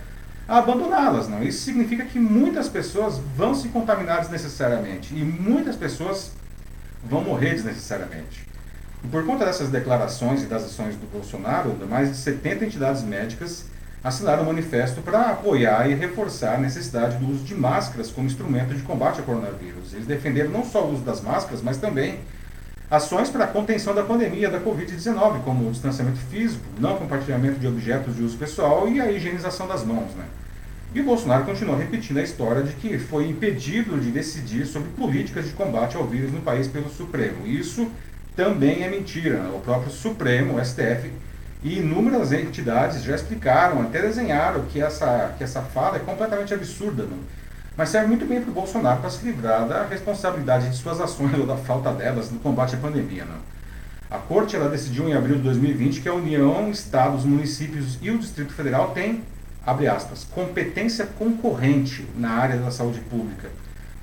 abandoná-las. 0.49 1.29
Não? 1.29 1.43
Isso 1.43 1.65
significa 1.65 2.05
que 2.05 2.19
muitas 2.19 2.69
pessoas 2.69 3.19
vão 3.37 3.55
se 3.55 3.69
contaminar 3.69 4.21
desnecessariamente 4.21 5.15
e 5.15 5.25
muitas 5.25 5.77
pessoas 5.77 6.33
vão 7.05 7.23
morrer 7.23 7.51
desnecessariamente. 7.51 8.47
E 9.03 9.09
por 9.09 9.25
conta 9.27 9.45
dessas 9.45 9.69
declarações 9.69 10.43
e 10.43 10.47
das 10.47 10.65
ações 10.65 10.97
do 10.97 11.07
Bolsonaro, 11.07 11.77
mais 11.89 12.11
de 12.11 12.17
70 12.17 12.65
entidades 12.65 13.03
médicas 13.03 13.67
assinaram 14.03 14.43
um 14.43 14.47
manifesto 14.47 15.01
para 15.01 15.31
apoiar 15.31 15.91
e 15.91 15.95
reforçar 15.95 16.57
a 16.57 16.59
necessidade 16.59 17.17
do 17.17 17.31
uso 17.31 17.45
de 17.45 17.55
máscaras 17.55 18.11
como 18.11 18.27
instrumento 18.27 18.75
de 18.75 18.83
combate 18.83 19.21
ao 19.21 19.25
coronavírus. 19.25 19.95
Eles 19.95 20.07
defenderam 20.07 20.51
não 20.51 20.65
só 20.65 20.85
o 20.85 20.93
uso 20.93 21.03
das 21.03 21.23
máscaras, 21.23 21.63
mas 21.63 21.79
também 21.79 22.21
ações 22.95 23.29
para 23.29 23.45
a 23.45 23.49
contenção 23.49 23.95
da 23.95 24.03
pandemia 24.03 24.49
da 24.49 24.61
Covid-19, 24.61 25.43
como 25.45 25.69
o 25.69 25.73
distanciamento 25.73 26.19
físico, 26.31 26.65
não 26.79 26.97
compartilhamento 26.97 27.59
de 27.59 27.67
objetos 27.67 28.15
de 28.15 28.23
uso 28.23 28.37
pessoal 28.37 28.89
e 28.89 29.01
a 29.01 29.11
higienização 29.11 29.67
das 29.67 29.85
mãos. 29.85 30.15
Né? 30.15 30.25
E 30.95 31.01
o 31.01 31.05
Bolsonaro 31.05 31.45
continua 31.45 31.77
repetindo 31.77 32.19
a 32.19 32.23
história 32.23 32.63
de 32.63 32.73
que 32.75 32.99
foi 32.99 33.29
impedido 33.29 33.99
de 33.99 34.11
decidir 34.11 34.65
sobre 34.67 34.89
políticas 34.91 35.47
de 35.47 35.53
combate 35.53 35.97
ao 35.97 36.05
vírus 36.05 36.33
no 36.33 36.41
país 36.41 36.69
pelo 36.69 36.89
Supremo. 36.89 37.47
Isso 37.47 37.91
também 38.37 38.85
é 38.85 38.89
mentira. 38.89 39.39
Né? 39.41 39.51
O 39.55 39.59
próprio 39.59 39.91
Supremo, 39.91 40.57
o 40.57 40.65
STF, 40.65 41.11
e 41.65 41.79
inúmeras 41.79 42.31
entidades 42.31 43.03
já 43.03 43.15
explicaram, 43.15 43.83
até 43.83 44.03
desenharam 44.03 44.67
que 44.67 44.81
essa, 44.81 45.35
que 45.37 45.43
essa 45.43 45.63
fala 45.63 45.97
é 45.97 46.01
completamente 46.01 46.55
absurda. 46.55 47.05
Não? 47.05 47.19
Mas 47.77 47.89
serve 47.89 48.07
muito 48.07 48.25
bem 48.25 48.41
para 48.41 48.51
o 48.51 48.55
Bolsonaro 48.55 49.01
para 49.01 49.11
se 49.11 49.25
livrar 49.25 49.67
da 49.67 49.85
responsabilidade 49.85 50.71
de 50.71 50.77
suas 50.77 51.01
ações 51.01 51.37
ou 51.39 51.45
da 51.45 51.57
falta 51.57 51.93
delas 51.93 52.31
no 52.31 52.39
combate 52.39 52.77
à 52.77 52.79
pandemia. 52.79 53.25
Não? 53.25 53.55
A 54.11 54.19
Corte 54.19 54.55
ela 54.55 54.69
decidiu 54.69 55.09
em 55.09 55.15
abril 55.15 55.37
de 55.37 55.43
2020 55.43 56.01
que 56.01 56.09
a 56.09 56.15
União, 56.15 56.71
Estados, 56.71 57.25
municípios 57.25 57.99
e 58.01 58.11
o 58.11 58.19
Distrito 58.19 58.53
Federal 58.53 58.93
têm, 58.93 59.25
abre 59.67 59.89
aspas, 59.89 60.23
competência 60.23 61.05
concorrente 61.19 62.07
na 62.17 62.31
área 62.31 62.59
da 62.59 62.71
saúde 62.71 63.01
pública 63.01 63.49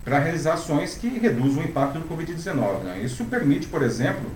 para 0.04 0.20
realizar 0.20 0.54
ações 0.54 0.96
que 0.96 1.08
reduzam 1.08 1.64
o 1.64 1.66
impacto 1.66 2.00
do 2.00 2.10
Covid-19. 2.10 2.84
Né? 2.84 3.02
Isso 3.04 3.24
permite, 3.26 3.68
por 3.68 3.84
exemplo, 3.84 4.30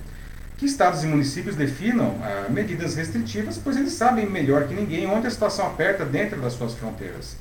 que 0.57 0.65
estados 0.65 1.03
e 1.03 1.07
municípios 1.07 1.55
definam 1.55 2.15
ah, 2.21 2.45
medidas 2.49 2.95
restritivas, 2.95 3.59
pois 3.61 3.75
eles 3.75 3.93
sabem 3.93 4.29
melhor 4.29 4.67
que 4.67 4.73
ninguém 4.73 5.07
onde 5.07 5.27
a 5.27 5.31
situação 5.31 5.67
aperta 5.67 6.05
dentro 6.05 6.39
das 6.39 6.53
suas 6.53 6.73
fronteiras. 6.73 7.35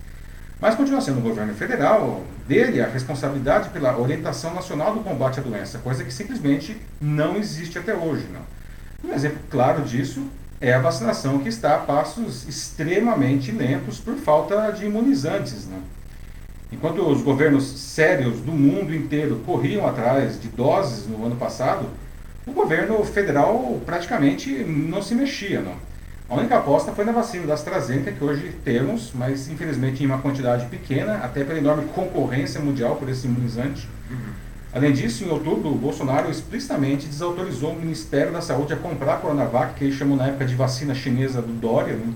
Mas 0.64 0.76
continua 0.76 1.02
sendo 1.02 1.18
o 1.18 1.20
governo 1.20 1.52
federal, 1.52 2.24
dele, 2.48 2.80
a 2.80 2.88
responsabilidade 2.88 3.68
pela 3.68 3.98
orientação 3.98 4.54
nacional 4.54 4.94
do 4.94 5.00
combate 5.00 5.38
à 5.38 5.42
doença, 5.42 5.76
coisa 5.76 6.02
que 6.02 6.10
simplesmente 6.10 6.74
não 6.98 7.36
existe 7.36 7.78
até 7.78 7.94
hoje. 7.94 8.26
Não. 8.32 9.10
Um 9.10 9.12
exemplo 9.12 9.40
claro 9.50 9.82
disso 9.82 10.26
é 10.62 10.72
a 10.72 10.78
vacinação 10.78 11.38
que 11.40 11.50
está 11.50 11.74
a 11.74 11.80
passos 11.80 12.48
extremamente 12.48 13.52
lentos 13.52 13.98
por 13.98 14.14
falta 14.14 14.70
de 14.70 14.86
imunizantes. 14.86 15.68
Não. 15.68 15.82
Enquanto 16.72 17.06
os 17.10 17.20
governos 17.20 17.64
sérios 17.64 18.40
do 18.40 18.52
mundo 18.52 18.94
inteiro 18.94 19.42
corriam 19.44 19.86
atrás 19.86 20.40
de 20.40 20.48
doses 20.48 21.06
no 21.06 21.26
ano 21.26 21.36
passado, 21.36 21.90
o 22.46 22.52
governo 22.52 23.04
federal 23.04 23.82
praticamente 23.84 24.50
não 24.64 25.02
se 25.02 25.14
mexia. 25.14 25.60
Não. 25.60 25.76
A 26.34 26.38
única 26.38 26.58
aposta 26.58 26.90
foi 26.90 27.04
na 27.04 27.12
vacina 27.12 27.46
da 27.46 27.54
AstraZeneca, 27.54 28.10
que 28.10 28.24
hoje 28.24 28.56
temos, 28.64 29.12
mas 29.14 29.48
infelizmente 29.48 30.02
em 30.02 30.06
uma 30.06 30.18
quantidade 30.18 30.66
pequena, 30.66 31.18
até 31.18 31.44
pela 31.44 31.58
enorme 31.60 31.84
concorrência 31.94 32.60
mundial 32.60 32.96
por 32.96 33.08
esse 33.08 33.28
imunizante. 33.28 33.88
Uhum. 34.10 34.32
Além 34.72 34.92
disso, 34.92 35.22
em 35.22 35.30
outubro, 35.30 35.70
o 35.70 35.76
Bolsonaro 35.76 36.28
explicitamente 36.28 37.06
desautorizou 37.06 37.70
o 37.70 37.78
Ministério 37.78 38.32
da 38.32 38.40
Saúde 38.40 38.72
a 38.72 38.76
comprar 38.76 39.14
a 39.14 39.16
Coronavac, 39.18 39.74
que 39.74 39.84
ele 39.84 39.92
chamou 39.92 40.16
na 40.16 40.26
época 40.26 40.44
de 40.44 40.56
vacina 40.56 40.92
chinesa 40.92 41.40
do 41.40 41.52
Dória. 41.52 41.94
Né? 41.94 42.12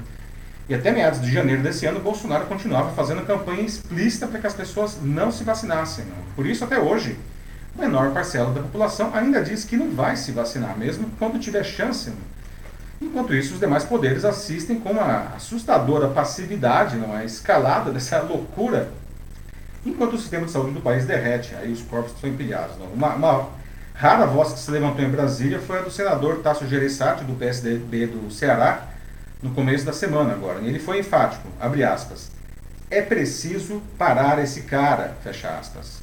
E 0.68 0.74
até 0.74 0.90
meados 0.90 1.20
de 1.20 1.32
janeiro 1.32 1.62
desse 1.62 1.86
ano, 1.86 2.00
o 2.00 2.02
Bolsonaro 2.02 2.46
continuava 2.46 2.90
fazendo 2.90 3.24
campanha 3.24 3.62
explícita 3.62 4.26
para 4.26 4.40
que 4.40 4.48
as 4.48 4.54
pessoas 4.54 4.98
não 5.00 5.30
se 5.30 5.44
vacinassem. 5.44 6.04
Né? 6.06 6.12
Por 6.34 6.44
isso, 6.44 6.64
até 6.64 6.80
hoje, 6.80 7.16
a 7.78 7.82
menor 7.82 8.10
parcela 8.10 8.52
da 8.52 8.62
população 8.62 9.14
ainda 9.14 9.40
diz 9.40 9.64
que 9.64 9.76
não 9.76 9.92
vai 9.92 10.16
se 10.16 10.32
vacinar, 10.32 10.76
mesmo 10.76 11.08
quando 11.20 11.38
tiver 11.38 11.62
chance. 11.62 12.10
Né? 12.10 12.16
Enquanto 13.00 13.34
isso, 13.34 13.54
os 13.54 13.60
demais 13.60 13.84
poderes 13.84 14.24
assistem 14.24 14.80
com 14.80 14.90
uma 14.90 15.34
assustadora 15.36 16.08
passividade, 16.08 16.96
não 16.96 17.16
é? 17.16 17.24
escalada 17.24 17.92
dessa 17.92 18.20
loucura, 18.20 18.90
enquanto 19.86 20.14
o 20.14 20.18
sistema 20.18 20.46
de 20.46 20.50
saúde 20.50 20.72
do 20.72 20.80
país 20.80 21.06
derrete, 21.06 21.54
aí 21.54 21.72
os 21.72 21.82
corpos 21.82 22.12
são 22.20 22.28
empilhados. 22.28 22.76
Não? 22.76 22.86
Uma, 22.86 23.14
uma 23.14 23.48
rara 23.94 24.26
voz 24.26 24.52
que 24.52 24.58
se 24.58 24.70
levantou 24.70 25.04
em 25.04 25.10
Brasília 25.10 25.60
foi 25.60 25.78
a 25.78 25.82
do 25.82 25.90
senador 25.90 26.40
Tasso 26.40 26.66
Gereissati, 26.66 27.22
do 27.22 27.34
PSDB 27.34 28.06
do 28.06 28.30
Ceará, 28.32 28.88
no 29.40 29.50
começo 29.50 29.84
da 29.84 29.92
semana 29.92 30.32
agora. 30.32 30.58
Ele 30.60 30.80
foi 30.80 30.98
enfático, 30.98 31.48
abre 31.60 31.84
aspas. 31.84 32.32
É 32.90 33.00
preciso 33.00 33.80
parar 33.96 34.42
esse 34.42 34.62
cara, 34.62 35.16
fecha 35.22 35.50
aspas. 35.50 36.02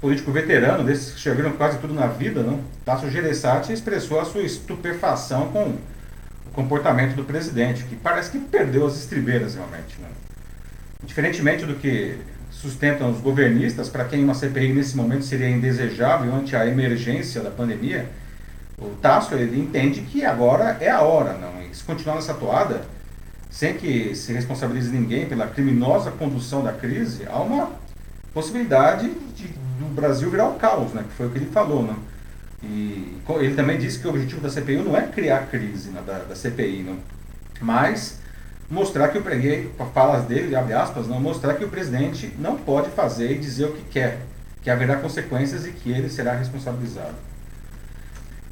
Político 0.00 0.30
veterano, 0.30 0.84
desses 0.84 1.14
que 1.14 1.20
já 1.20 1.50
quase 1.52 1.78
tudo 1.78 1.94
na 1.94 2.06
vida, 2.06 2.42
não? 2.42 2.60
Tasso 2.84 3.10
Gereissati 3.10 3.72
expressou 3.72 4.20
a 4.20 4.24
sua 4.24 4.42
estupefação 4.42 5.48
com 5.48 5.76
comportamento 6.54 7.14
do 7.14 7.24
presidente, 7.24 7.84
que 7.84 7.96
parece 7.96 8.30
que 8.30 8.38
perdeu 8.38 8.86
as 8.86 8.96
estribeiras 8.96 9.54
realmente. 9.54 10.00
Né? 10.00 10.08
Diferentemente 11.04 11.66
do 11.66 11.74
que 11.74 12.16
sustentam 12.50 13.10
os 13.10 13.20
governistas, 13.20 13.88
para 13.88 14.04
quem 14.04 14.24
uma 14.24 14.34
CPI 14.34 14.72
nesse 14.72 14.96
momento 14.96 15.24
seria 15.24 15.50
indesejável 15.50 16.34
ante 16.34 16.56
a 16.56 16.66
emergência 16.66 17.42
da 17.42 17.50
pandemia, 17.50 18.08
o 18.78 18.90
Tasso 19.02 19.34
ele 19.34 19.60
entende 19.60 20.00
que 20.00 20.24
agora 20.24 20.78
é 20.80 20.90
a 20.90 21.02
hora, 21.02 21.34
não? 21.34 21.62
E 21.62 21.74
se 21.74 21.82
continuar 21.82 22.16
nessa 22.16 22.34
toada, 22.34 22.82
sem 23.50 23.74
que 23.74 24.14
se 24.14 24.32
responsabilize 24.32 24.90
ninguém 24.90 25.26
pela 25.26 25.46
criminosa 25.46 26.10
condução 26.10 26.62
da 26.62 26.72
crise, 26.72 27.24
há 27.28 27.38
uma 27.40 27.70
possibilidade 28.32 29.10
de, 29.36 29.46
do 29.46 29.94
Brasil 29.94 30.30
virar 30.30 30.48
o 30.48 30.54
caos, 30.54 30.92
né? 30.92 31.04
Que 31.08 31.14
foi 31.14 31.26
o 31.26 31.30
que 31.30 31.38
ele 31.38 31.50
falou, 31.50 31.82
né? 31.82 31.94
E 32.64 33.18
ele 33.40 33.54
também 33.54 33.78
disse 33.78 33.98
que 33.98 34.06
o 34.06 34.10
objetivo 34.10 34.40
da 34.40 34.48
CPI 34.48 34.76
não 34.78 34.96
é 34.96 35.02
criar 35.02 35.46
crise 35.48 35.90
né, 35.90 36.02
da, 36.06 36.18
da, 36.18 36.34
CPI, 36.34 36.82
não, 36.82 36.96
mas 37.60 38.18
mostrar 38.70 39.08
que 39.08 39.18
o 39.18 39.22
preguei, 39.22 39.70
falas 39.92 40.24
dele, 40.24 40.56
abre 40.56 40.72
aspas, 40.72 41.06
não, 41.06 41.20
mostrar 41.20 41.54
que 41.54 41.64
o 41.64 41.68
presidente 41.68 42.32
não 42.38 42.56
pode 42.56 42.90
fazer 42.90 43.32
e 43.32 43.38
dizer 43.38 43.66
o 43.66 43.72
que 43.72 43.82
quer, 43.90 44.20
que 44.62 44.70
haverá 44.70 44.96
consequências 44.96 45.66
e 45.66 45.72
que 45.72 45.90
ele 45.90 46.08
será 46.08 46.34
responsabilizado. 46.34 47.14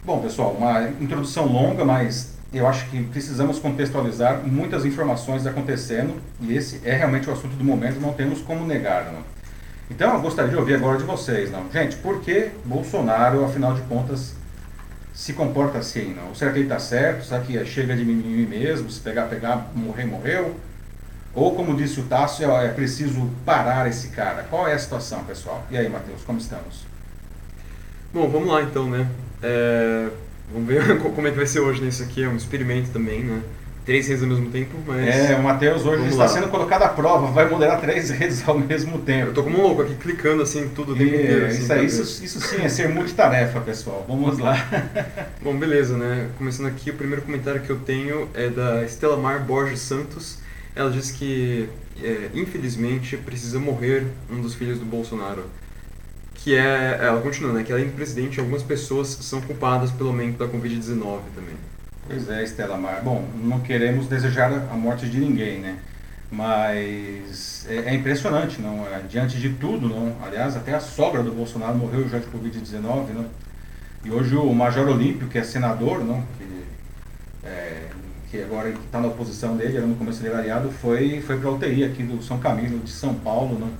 Bom, 0.04 0.20
pessoal, 0.20 0.52
uma 0.52 0.88
introdução 1.00 1.46
longa, 1.46 1.84
mas 1.84 2.34
eu 2.52 2.66
acho 2.66 2.90
que 2.90 3.02
precisamos 3.04 3.58
contextualizar 3.58 4.42
muitas 4.44 4.84
informações 4.84 5.46
acontecendo 5.46 6.20
e 6.40 6.54
esse 6.54 6.80
é 6.84 6.94
realmente 6.94 7.30
o 7.30 7.32
assunto 7.32 7.56
do 7.56 7.64
momento, 7.64 7.98
não 7.98 8.12
temos 8.12 8.42
como 8.42 8.66
negar. 8.66 9.06
Não? 9.06 9.22
Então, 9.94 10.14
eu 10.14 10.22
gostaria 10.22 10.50
de 10.50 10.56
ouvir 10.56 10.76
agora 10.76 10.96
de 10.96 11.04
vocês, 11.04 11.50
não? 11.50 11.70
Gente, 11.70 11.96
por 11.96 12.22
que 12.22 12.48
Bolsonaro, 12.64 13.44
afinal 13.44 13.74
de 13.74 13.82
contas, 13.82 14.34
se 15.12 15.34
comporta 15.34 15.76
assim, 15.76 16.14
não? 16.14 16.34
Será 16.34 16.50
que 16.50 16.60
ele 16.60 16.64
está 16.64 16.78
certo? 16.78 17.26
Será 17.26 17.42
que 17.42 17.62
chega 17.66 17.94
de 17.94 18.02
mimimi 18.02 18.46
mesmo? 18.46 18.90
Se 18.90 18.98
pegar, 19.00 19.26
pegar, 19.26 19.70
morrer, 19.74 20.06
morreu? 20.06 20.56
Ou, 21.34 21.54
como 21.54 21.76
disse 21.76 22.00
o 22.00 22.04
Tássio, 22.04 22.50
é, 22.50 22.66
é 22.66 22.68
preciso 22.68 23.28
parar 23.44 23.86
esse 23.86 24.08
cara? 24.08 24.44
Qual 24.44 24.66
é 24.66 24.72
a 24.72 24.78
situação, 24.78 25.24
pessoal? 25.24 25.62
E 25.70 25.76
aí, 25.76 25.90
Matheus, 25.90 26.22
como 26.24 26.38
estamos? 26.38 26.86
Bom, 28.14 28.30
vamos 28.30 28.48
lá 28.48 28.62
então, 28.62 28.88
né? 28.88 29.06
É... 29.42 30.08
Vamos 30.50 30.68
ver 30.68 31.00
como 31.14 31.28
é 31.28 31.30
que 31.30 31.36
vai 31.36 31.46
ser 31.46 31.60
hoje 31.60 31.82
nisso 31.82 32.02
aqui, 32.02 32.24
é 32.24 32.28
um 32.28 32.36
experimento 32.36 32.90
também, 32.92 33.22
né? 33.24 33.42
Três 33.84 34.08
redes 34.08 34.22
ao 34.22 34.28
mesmo 34.28 34.50
tempo, 34.50 34.76
mas. 34.86 35.08
É, 35.08 35.36
o 35.36 35.42
Matheus 35.42 35.84
hoje 35.84 36.08
está 36.08 36.28
sendo 36.28 36.48
colocado 36.48 36.82
à 36.82 36.88
prova, 36.88 37.30
vai 37.30 37.48
moderar 37.48 37.80
três 37.80 38.10
redes 38.10 38.46
ao 38.46 38.58
mesmo 38.58 38.98
tempo. 38.98 39.28
Eu 39.28 39.34
tô 39.34 39.42
como 39.42 39.58
um 39.58 39.62
louco 39.62 39.82
aqui, 39.82 39.94
clicando 39.94 40.42
assim, 40.42 40.68
tudo 40.74 40.94
dentro 40.94 41.16
inteiro. 41.16 41.46
Assim, 41.46 41.62
isso, 41.62 41.72
aí, 41.72 41.86
isso, 41.86 42.24
isso 42.24 42.40
sim 42.40 42.62
é 42.62 42.68
ser 42.68 42.88
multitarefa, 42.88 43.60
pessoal. 43.60 44.04
Vamos 44.08 44.38
lá. 44.38 44.56
Bom, 45.42 45.56
beleza, 45.56 45.96
né? 45.96 46.28
Começando 46.38 46.66
aqui, 46.66 46.90
o 46.90 46.94
primeiro 46.94 47.22
comentário 47.22 47.60
que 47.60 47.70
eu 47.70 47.78
tenho 47.78 48.28
é 48.34 48.48
da 48.48 48.84
Estela 48.84 49.16
Mar 49.16 49.40
Borges 49.40 49.80
Santos. 49.80 50.38
Ela 50.74 50.90
diz 50.90 51.10
que, 51.10 51.68
é, 52.02 52.30
infelizmente, 52.34 53.16
precisa 53.16 53.58
morrer 53.58 54.06
um 54.30 54.40
dos 54.40 54.54
filhos 54.54 54.78
do 54.78 54.84
Bolsonaro. 54.84 55.44
Que 56.34 56.56
é, 56.56 56.98
ela 57.00 57.20
continua, 57.20 57.52
né? 57.52 57.62
Que 57.62 57.72
além 57.72 57.86
do 57.86 57.92
presidente, 57.92 58.40
algumas 58.40 58.62
pessoas 58.62 59.08
são 59.20 59.40
culpadas 59.40 59.90
pelo 59.90 60.08
aumento 60.08 60.38
da 60.38 60.46
Covid-19 60.46 61.20
também. 61.34 61.71
Pois 62.06 62.28
é, 62.28 62.42
Estela 62.42 62.76
Mar. 62.76 63.00
Bom, 63.02 63.24
não 63.42 63.60
queremos 63.60 64.08
desejar 64.08 64.52
a 64.52 64.74
morte 64.74 65.08
de 65.08 65.20
ninguém, 65.20 65.60
né? 65.60 65.78
Mas 66.30 67.64
é, 67.68 67.90
é 67.90 67.94
impressionante, 67.94 68.60
não? 68.60 68.84
É, 68.86 69.00
diante 69.08 69.38
de 69.38 69.50
tudo, 69.50 69.88
não? 69.88 70.16
Aliás, 70.20 70.56
até 70.56 70.74
a 70.74 70.80
sogra 70.80 71.22
do 71.22 71.30
Bolsonaro 71.30 71.76
morreu 71.76 72.08
já 72.08 72.18
de 72.18 72.26
Covid-19, 72.26 73.10
não? 73.14 73.26
E 74.04 74.10
hoje 74.10 74.34
o 74.34 74.52
Major 74.52 74.88
Olímpio, 74.88 75.28
que 75.28 75.38
é 75.38 75.44
senador, 75.44 76.04
não? 76.04 76.24
Que, 76.36 77.46
é, 77.46 77.88
que 78.30 78.42
agora 78.42 78.70
está 78.70 79.00
na 79.00 79.06
oposição 79.06 79.56
dele, 79.56 79.76
era 79.76 79.86
no 79.86 79.94
começo 79.94 80.20
dele 80.22 80.34
aliado, 80.34 80.70
foi, 80.72 81.20
foi 81.20 81.38
para 81.38 81.48
a 81.50 81.52
UTI 81.52 81.84
aqui 81.84 82.02
do 82.02 82.20
São 82.20 82.38
Camilo, 82.40 82.80
de 82.80 82.90
São 82.90 83.14
Paulo, 83.14 83.58
não? 83.58 83.70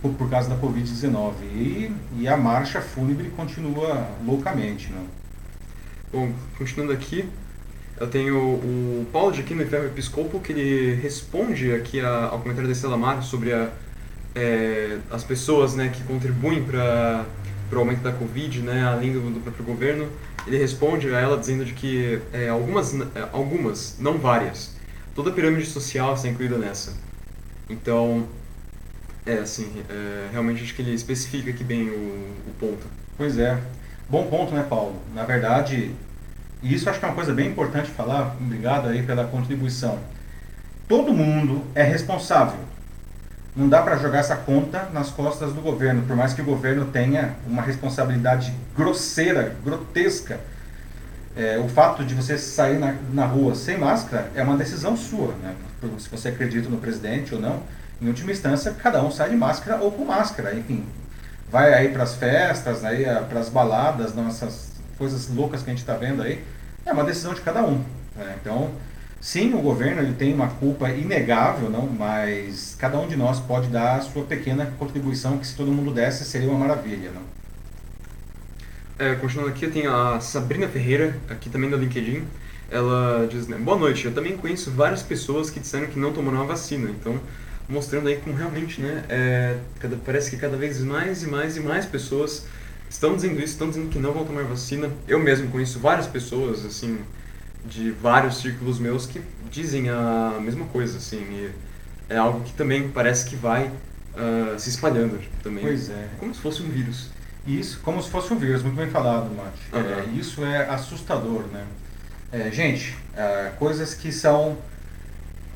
Por, 0.00 0.14
por 0.14 0.30
causa 0.30 0.48
da 0.48 0.56
Covid-19. 0.56 1.34
E, 1.52 1.94
e 2.20 2.26
a 2.26 2.38
marcha 2.38 2.80
fúnebre 2.80 3.28
continua 3.36 4.08
loucamente, 4.24 4.90
não? 4.90 5.04
Bom, 6.10 6.32
continuando 6.56 6.92
aqui, 6.92 7.28
eu 8.00 8.08
tenho 8.08 8.36
o 8.38 9.06
Paulo 9.12 9.30
de 9.30 9.42
Aquino 9.42 9.64
Ferro 9.66 9.84
Episcopo, 9.84 10.40
que 10.40 10.52
ele 10.52 10.94
responde 10.94 11.70
aqui 11.74 12.00
a, 12.00 12.28
ao 12.30 12.38
comentário 12.40 12.66
da 12.66 12.72
Estela 12.72 12.96
Mar 12.96 13.22
sobre 13.22 13.52
a, 13.52 13.68
é, 14.34 14.96
as 15.10 15.22
pessoas 15.22 15.74
né, 15.74 15.90
que 15.94 16.02
contribuem 16.04 16.64
para 16.64 17.26
o 17.70 17.78
aumento 17.78 18.00
da 18.00 18.10
Covid, 18.10 18.62
né, 18.62 18.84
além 18.84 19.12
do, 19.12 19.20
do, 19.30 19.40
próprio 19.40 19.66
governo. 19.66 20.08
Ele 20.46 20.56
responde 20.56 21.14
a 21.14 21.20
ela 21.20 21.36
dizendo 21.36 21.62
de 21.62 21.74
que 21.74 22.18
é, 22.32 22.48
algumas, 22.48 22.94
é, 22.94 23.28
algumas, 23.32 23.98
não 24.00 24.16
várias, 24.16 24.74
toda 25.14 25.28
a 25.28 25.32
pirâmide 25.34 25.66
social 25.66 26.14
está 26.14 26.26
incluída 26.26 26.56
nessa. 26.56 26.94
Então, 27.68 28.26
é 29.26 29.34
assim, 29.34 29.70
é, 29.90 30.28
realmente 30.32 30.62
acho 30.62 30.74
que 30.74 30.80
ele 30.80 30.94
especifica 30.94 31.50
aqui 31.50 31.62
bem 31.62 31.90
o, 31.90 32.34
o 32.48 32.54
ponto. 32.58 32.86
Pois 33.18 33.38
é. 33.38 33.60
Bom 34.08 34.26
ponto, 34.28 34.54
né, 34.54 34.64
Paulo? 34.66 34.96
Na 35.14 35.24
verdade, 35.24 35.94
e 36.62 36.74
isso 36.74 36.88
acho 36.90 36.98
que 36.98 37.04
é 37.04 37.08
uma 37.08 37.14
coisa 37.14 37.32
bem 37.32 37.48
importante 37.48 37.90
falar, 37.90 38.36
obrigado 38.38 38.88
aí 38.88 39.02
pela 39.02 39.24
contribuição. 39.24 39.98
Todo 40.86 41.12
mundo 41.12 41.64
é 41.74 41.82
responsável. 41.82 42.58
Não 43.56 43.68
dá 43.68 43.82
para 43.82 43.96
jogar 43.96 44.18
essa 44.18 44.36
conta 44.36 44.88
nas 44.92 45.10
costas 45.10 45.52
do 45.52 45.60
governo, 45.60 46.02
por 46.02 46.14
mais 46.14 46.34
que 46.34 46.42
o 46.42 46.44
governo 46.44 46.86
tenha 46.86 47.34
uma 47.46 47.62
responsabilidade 47.62 48.52
grosseira, 48.76 49.56
grotesca. 49.64 50.38
É, 51.36 51.58
o 51.58 51.68
fato 51.68 52.04
de 52.04 52.14
você 52.14 52.36
sair 52.36 52.78
na, 52.78 52.94
na 53.12 53.24
rua 53.24 53.54
sem 53.54 53.78
máscara 53.78 54.30
é 54.34 54.42
uma 54.42 54.56
decisão 54.56 54.96
sua, 54.96 55.34
né? 55.42 55.54
se 55.98 56.08
você 56.08 56.28
acredita 56.28 56.68
no 56.68 56.78
presidente 56.78 57.34
ou 57.34 57.40
não. 57.40 57.62
Em 58.02 58.08
última 58.08 58.32
instância, 58.32 58.74
cada 58.82 59.02
um 59.02 59.10
sai 59.10 59.30
de 59.30 59.36
máscara 59.36 59.80
ou 59.80 59.92
com 59.92 60.04
máscara, 60.04 60.54
enfim. 60.54 60.84
Vai 61.50 61.72
aí 61.72 61.88
para 61.88 62.02
as 62.02 62.14
festas, 62.14 62.84
aí 62.84 63.04
para 63.28 63.40
as 63.40 63.48
baladas, 63.48 64.14
nossas 64.14 64.69
coisas 65.00 65.34
loucas 65.34 65.62
que 65.62 65.70
a 65.70 65.72
gente 65.72 65.80
está 65.80 65.94
vendo 65.94 66.20
aí, 66.20 66.44
é 66.84 66.92
uma 66.92 67.04
decisão 67.04 67.32
de 67.32 67.40
cada 67.40 67.64
um. 67.64 67.78
Né? 68.14 68.36
Então, 68.38 68.70
sim, 69.18 69.54
o 69.54 69.62
governo 69.62 70.02
ele 70.02 70.12
tem 70.12 70.34
uma 70.34 70.48
culpa 70.48 70.90
inegável, 70.90 71.70
não, 71.70 71.86
mas 71.86 72.76
cada 72.78 72.98
um 72.98 73.08
de 73.08 73.16
nós 73.16 73.40
pode 73.40 73.68
dar 73.68 73.96
a 73.96 74.00
sua 74.02 74.24
pequena 74.24 74.74
contribuição, 74.78 75.38
que 75.38 75.46
se 75.46 75.56
todo 75.56 75.72
mundo 75.72 75.90
desse 75.90 76.22
seria 76.26 76.50
uma 76.50 76.58
maravilha. 76.58 77.12
Não? 77.12 77.22
É, 78.98 79.14
continuando 79.14 79.50
aqui, 79.50 79.66
tenho 79.68 79.90
a 79.90 80.20
Sabrina 80.20 80.68
Ferreira, 80.68 81.16
aqui 81.30 81.48
também 81.48 81.70
do 81.70 81.78
LinkedIn. 81.78 82.22
Ela 82.70 83.26
diz, 83.26 83.48
né, 83.48 83.56
boa 83.56 83.78
noite, 83.78 84.04
eu 84.04 84.12
também 84.12 84.36
conheço 84.36 84.70
várias 84.70 85.02
pessoas 85.02 85.48
que 85.48 85.58
disseram 85.58 85.86
que 85.86 85.98
não 85.98 86.12
tomaram 86.12 86.42
a 86.42 86.44
vacina, 86.44 86.90
então 86.90 87.18
mostrando 87.66 88.08
aí 88.08 88.16
como 88.16 88.36
realmente, 88.36 88.82
né, 88.82 89.02
é, 89.08 89.56
cada, 89.78 89.96
parece 89.96 90.30
que 90.30 90.36
cada 90.36 90.56
vez 90.56 90.82
mais 90.82 91.22
e 91.22 91.26
mais 91.26 91.56
e 91.56 91.60
mais 91.60 91.86
pessoas 91.86 92.44
estão 92.90 93.14
dizendo 93.14 93.38
isso, 93.38 93.52
estão 93.52 93.68
dizendo 93.68 93.88
que 93.88 93.98
não 93.98 94.12
vão 94.12 94.24
tomar 94.24 94.42
vacina. 94.42 94.90
Eu 95.06 95.20
mesmo 95.20 95.48
conheço 95.48 95.78
várias 95.78 96.08
pessoas, 96.08 96.64
assim, 96.66 96.98
de 97.64 97.92
vários 97.92 98.38
círculos 98.38 98.78
meus 98.78 99.06
que 99.06 99.22
dizem 99.50 99.88
a 99.88 100.38
mesma 100.40 100.66
coisa, 100.66 100.98
assim, 100.98 101.18
e 101.18 101.50
é 102.08 102.16
algo 102.16 102.40
que 102.40 102.52
também 102.52 102.90
parece 102.90 103.24
que 103.26 103.36
vai 103.36 103.68
uh, 103.68 104.58
se 104.58 104.68
espalhando 104.68 105.18
tipo, 105.18 105.36
também. 105.42 105.64
Pois 105.64 105.88
é. 105.88 106.08
Como 106.18 106.34
se 106.34 106.40
fosse 106.40 106.62
um 106.62 106.68
vírus. 106.68 107.08
Isso, 107.46 107.80
como 107.82 108.02
se 108.02 108.10
fosse 108.10 108.32
um 108.34 108.36
vírus, 108.36 108.62
muito 108.62 108.76
bem 108.76 108.90
falado, 108.90 109.30
Mate. 109.34 109.58
Uhum. 109.72 110.14
É, 110.14 110.18
isso 110.18 110.44
é 110.44 110.68
assustador, 110.68 111.44
né? 111.44 111.64
É, 112.32 112.50
gente, 112.50 112.96
é, 113.16 113.52
coisas 113.58 113.94
que 113.94 114.12
são, 114.12 114.58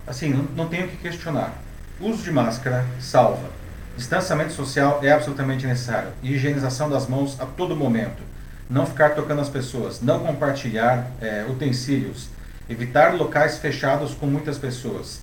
assim, 0.07 0.31
não, 0.31 0.45
não 0.57 0.69
tenho 0.69 0.87
o 0.87 0.89
que 0.89 0.97
questionar. 0.97 1.53
Uso 2.01 2.23
de 2.23 2.31
máscara 2.31 2.87
salva. 3.01 3.49
Distanciamento 3.97 4.53
social 4.53 5.01
é 5.03 5.13
absolutamente 5.13 5.67
necessário. 5.67 6.11
Higienização 6.23 6.91
das 6.91 7.07
mãos 7.07 7.41
a 7.41 7.47
todo 7.47 7.77
momento. 7.77 8.23
Não 8.69 8.87
ficar 8.87 9.11
tocando 9.11 9.41
as 9.41 9.49
pessoas. 9.49 10.01
Não 10.01 10.21
compartilhar 10.21 11.11
é, 11.21 11.45
utensílios. 11.49 12.29
Evitar 12.69 13.15
locais 13.15 13.59
fechados 13.59 14.15
com 14.15 14.27
muitas 14.27 14.59
pessoas. 14.59 15.21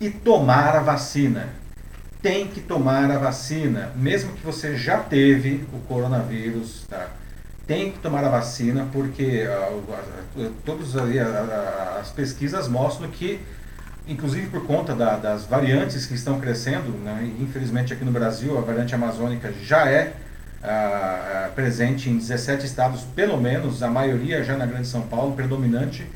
E 0.00 0.10
tomar 0.10 0.76
a 0.76 0.80
vacina 0.80 1.48
tem 2.22 2.48
que 2.48 2.60
tomar 2.60 3.10
a 3.10 3.18
vacina, 3.18 3.92
mesmo 3.94 4.32
que 4.32 4.44
você 4.44 4.76
já 4.76 4.98
teve 4.98 5.64
o 5.72 5.78
coronavírus, 5.86 6.84
tá? 6.88 7.08
Tem 7.66 7.92
que 7.92 7.98
tomar 7.98 8.24
a 8.24 8.28
vacina 8.28 8.88
porque 8.92 9.46
uh, 9.46 10.52
todas 10.64 10.96
as 10.96 12.10
pesquisas 12.10 12.66
mostram 12.66 13.10
que, 13.10 13.40
inclusive 14.08 14.48
por 14.48 14.66
conta 14.66 14.94
da, 14.94 15.16
das 15.16 15.44
variantes 15.44 16.06
que 16.06 16.14
estão 16.14 16.40
crescendo, 16.40 16.90
né? 17.04 17.30
infelizmente 17.38 17.92
aqui 17.92 18.04
no 18.04 18.10
Brasil 18.10 18.56
a 18.58 18.60
variante 18.60 18.94
amazônica 18.94 19.52
já 19.62 19.88
é 19.88 20.14
uh, 20.62 21.52
presente 21.52 22.08
em 22.08 22.16
17 22.16 22.66
estados, 22.66 23.02
pelo 23.14 23.40
menos, 23.40 23.82
a 23.82 23.88
maioria 23.88 24.42
já 24.42 24.56
na 24.56 24.66
Grande 24.66 24.88
São 24.88 25.02
Paulo, 25.02 25.34
predominante. 25.34 26.06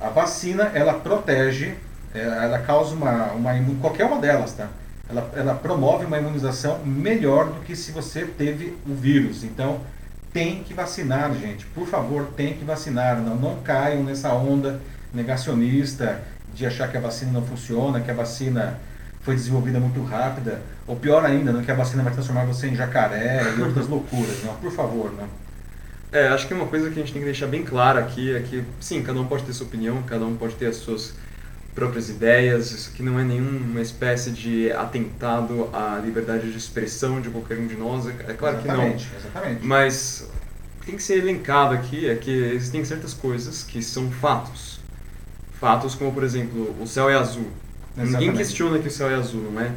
A 0.00 0.08
vacina 0.08 0.70
ela 0.74 0.94
protege, 0.94 1.74
eh, 2.12 2.20
ela 2.20 2.58
causa 2.58 2.92
uma, 2.94 3.32
uma 3.32 3.52
qualquer 3.80 4.04
uma 4.04 4.18
delas, 4.18 4.52
tá? 4.52 4.68
ela, 5.12 5.30
ela 5.36 5.54
promove 5.54 6.06
uma 6.06 6.18
imunização 6.18 6.80
melhor 6.84 7.46
do 7.52 7.60
que 7.60 7.76
se 7.76 7.92
você 7.92 8.24
teve 8.24 8.76
o 8.88 8.94
vírus. 8.94 9.44
Então, 9.44 9.80
tem 10.32 10.64
que 10.64 10.72
vacinar, 10.72 11.32
gente. 11.34 11.66
Por 11.66 11.86
favor, 11.86 12.28
tem 12.36 12.54
que 12.54 12.64
vacinar. 12.64 13.20
Não, 13.20 13.36
não 13.36 13.56
caiam 13.62 14.02
nessa 14.02 14.32
onda 14.32 14.80
negacionista 15.12 16.22
de 16.54 16.66
achar 16.66 16.90
que 16.90 16.96
a 16.96 17.00
vacina 17.00 17.32
não 17.32 17.42
funciona, 17.42 18.00
que 18.00 18.10
a 18.10 18.14
vacina 18.14 18.78
foi 19.22 19.34
desenvolvida 19.34 19.78
muito 19.78 20.02
rápida, 20.02 20.60
ou 20.86 20.96
pior 20.96 21.24
ainda, 21.24 21.52
né, 21.52 21.62
que 21.64 21.70
a 21.70 21.74
vacina 21.74 22.02
vai 22.02 22.12
transformar 22.12 22.44
você 22.44 22.66
em 22.66 22.74
jacaré 22.74 23.42
e 23.56 23.60
outras 23.60 23.86
loucuras. 23.88 24.42
Não, 24.44 24.54
por 24.56 24.72
favor, 24.72 25.12
não. 25.12 25.28
É, 26.12 26.28
acho 26.28 26.46
que 26.46 26.52
uma 26.52 26.66
coisa 26.66 26.90
que 26.90 26.98
a 26.98 27.02
gente 27.02 27.12
tem 27.12 27.22
que 27.22 27.26
deixar 27.26 27.46
bem 27.46 27.64
clara 27.64 28.00
aqui 28.00 28.34
é 28.34 28.40
que, 28.40 28.64
sim, 28.80 29.02
cada 29.02 29.18
um 29.18 29.26
pode 29.26 29.44
ter 29.44 29.52
sua 29.52 29.66
opinião, 29.66 30.02
cada 30.02 30.24
um 30.24 30.36
pode 30.36 30.54
ter 30.56 30.66
as 30.66 30.76
suas 30.76 31.14
próprias 31.74 32.10
ideias, 32.10 32.70
isso 32.70 32.90
aqui 32.92 33.02
não 33.02 33.18
é 33.18 33.24
nenhuma 33.24 33.80
espécie 33.80 34.30
de 34.30 34.70
atentado 34.72 35.70
à 35.72 35.98
liberdade 36.04 36.50
de 36.50 36.58
expressão 36.58 37.20
de 37.20 37.30
qualquer 37.30 37.58
um 37.58 37.66
de 37.66 37.76
nós, 37.76 38.06
é 38.06 38.34
claro 38.34 38.58
exatamente, 38.58 39.06
que 39.06 39.12
não. 39.12 39.20
Exatamente. 39.20 39.66
Mas 39.66 40.28
tem 40.84 40.96
que 40.96 41.02
ser 41.02 41.18
elencado 41.18 41.74
aqui 41.74 42.10
é 42.10 42.14
que 42.14 42.30
existem 42.30 42.84
certas 42.84 43.14
coisas 43.14 43.62
que 43.62 43.82
são 43.82 44.10
fatos. 44.10 44.81
Fatos 45.62 45.94
como, 45.94 46.10
por 46.10 46.24
exemplo, 46.24 46.74
o 46.80 46.86
céu 46.88 47.08
é 47.08 47.14
azul. 47.14 47.46
Exatamente. 47.96 48.18
Ninguém 48.18 48.36
questiona 48.36 48.80
que 48.80 48.88
o 48.88 48.90
céu 48.90 49.08
é 49.08 49.14
azul, 49.14 49.48
não 49.48 49.60
é? 49.60 49.70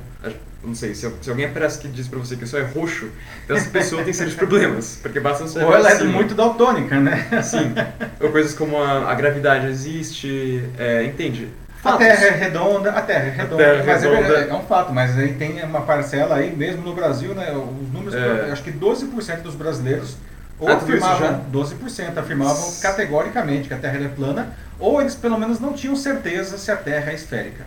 Não 0.64 0.74
sei, 0.74 0.96
se, 0.96 1.08
se 1.22 1.30
alguém 1.30 1.46
aparece 1.46 1.78
que 1.78 1.88
diz 1.88 2.08
pra 2.08 2.18
você 2.18 2.36
que 2.36 2.44
o 2.44 2.48
céu 2.48 2.62
é 2.62 2.64
roxo, 2.64 3.08
então 3.44 3.56
essa 3.56 3.70
pessoa 3.70 4.04
tem 4.04 4.12
sérios 4.12 4.34
problemas, 4.34 4.98
porque 5.00 5.20
basta 5.20 5.46
você 5.46 5.64
Ou 5.64 5.72
ela 5.76 5.92
é 5.92 6.04
muito 6.06 6.34
daltônica, 6.34 7.00
né? 7.00 7.28
Sim. 7.44 7.72
Ou 8.20 8.32
coisas 8.32 8.56
como 8.56 8.82
a, 8.82 9.12
a 9.12 9.14
gravidade 9.14 9.68
existe, 9.68 10.68
é, 10.76 11.04
entende? 11.04 11.50
A 11.84 11.98
Terra 11.98 12.26
é 12.26 12.32
redonda, 12.32 12.90
a 12.90 13.02
Terra 13.04 13.26
é 13.26 13.30
redonda, 13.30 13.64
terra 13.64 13.84
mas 13.86 14.04
é 14.04 14.10
redonda. 14.10 14.40
É, 14.40 14.50
é, 14.50 14.54
um 14.56 14.64
fato, 14.64 14.92
mas 14.92 15.16
aí 15.20 15.34
tem 15.34 15.64
uma 15.64 15.82
parcela 15.82 16.38
aí, 16.38 16.56
mesmo 16.56 16.82
no 16.82 16.96
Brasil, 16.96 17.36
né, 17.36 17.52
os 17.52 17.94
números, 17.94 18.16
é. 18.16 18.50
acho 18.52 18.64
que 18.64 18.72
12% 18.72 19.44
dos 19.44 19.54
brasileiros 19.54 20.18
ou 20.60 20.70
afirmavam, 20.70 21.46
12% 21.52 22.18
afirmavam 22.18 22.74
categoricamente 22.82 23.68
que 23.68 23.74
a 23.74 23.78
Terra 23.78 24.04
é 24.04 24.08
plana, 24.08 24.54
ou 24.80 25.02
eles 25.02 25.16
pelo 25.16 25.38
menos 25.38 25.60
não 25.60 25.74
tinham 25.74 25.96
certeza 25.96 26.58
se 26.58 26.72
a 26.72 26.76
Terra 26.78 27.12
é 27.12 27.16
esférica. 27.16 27.66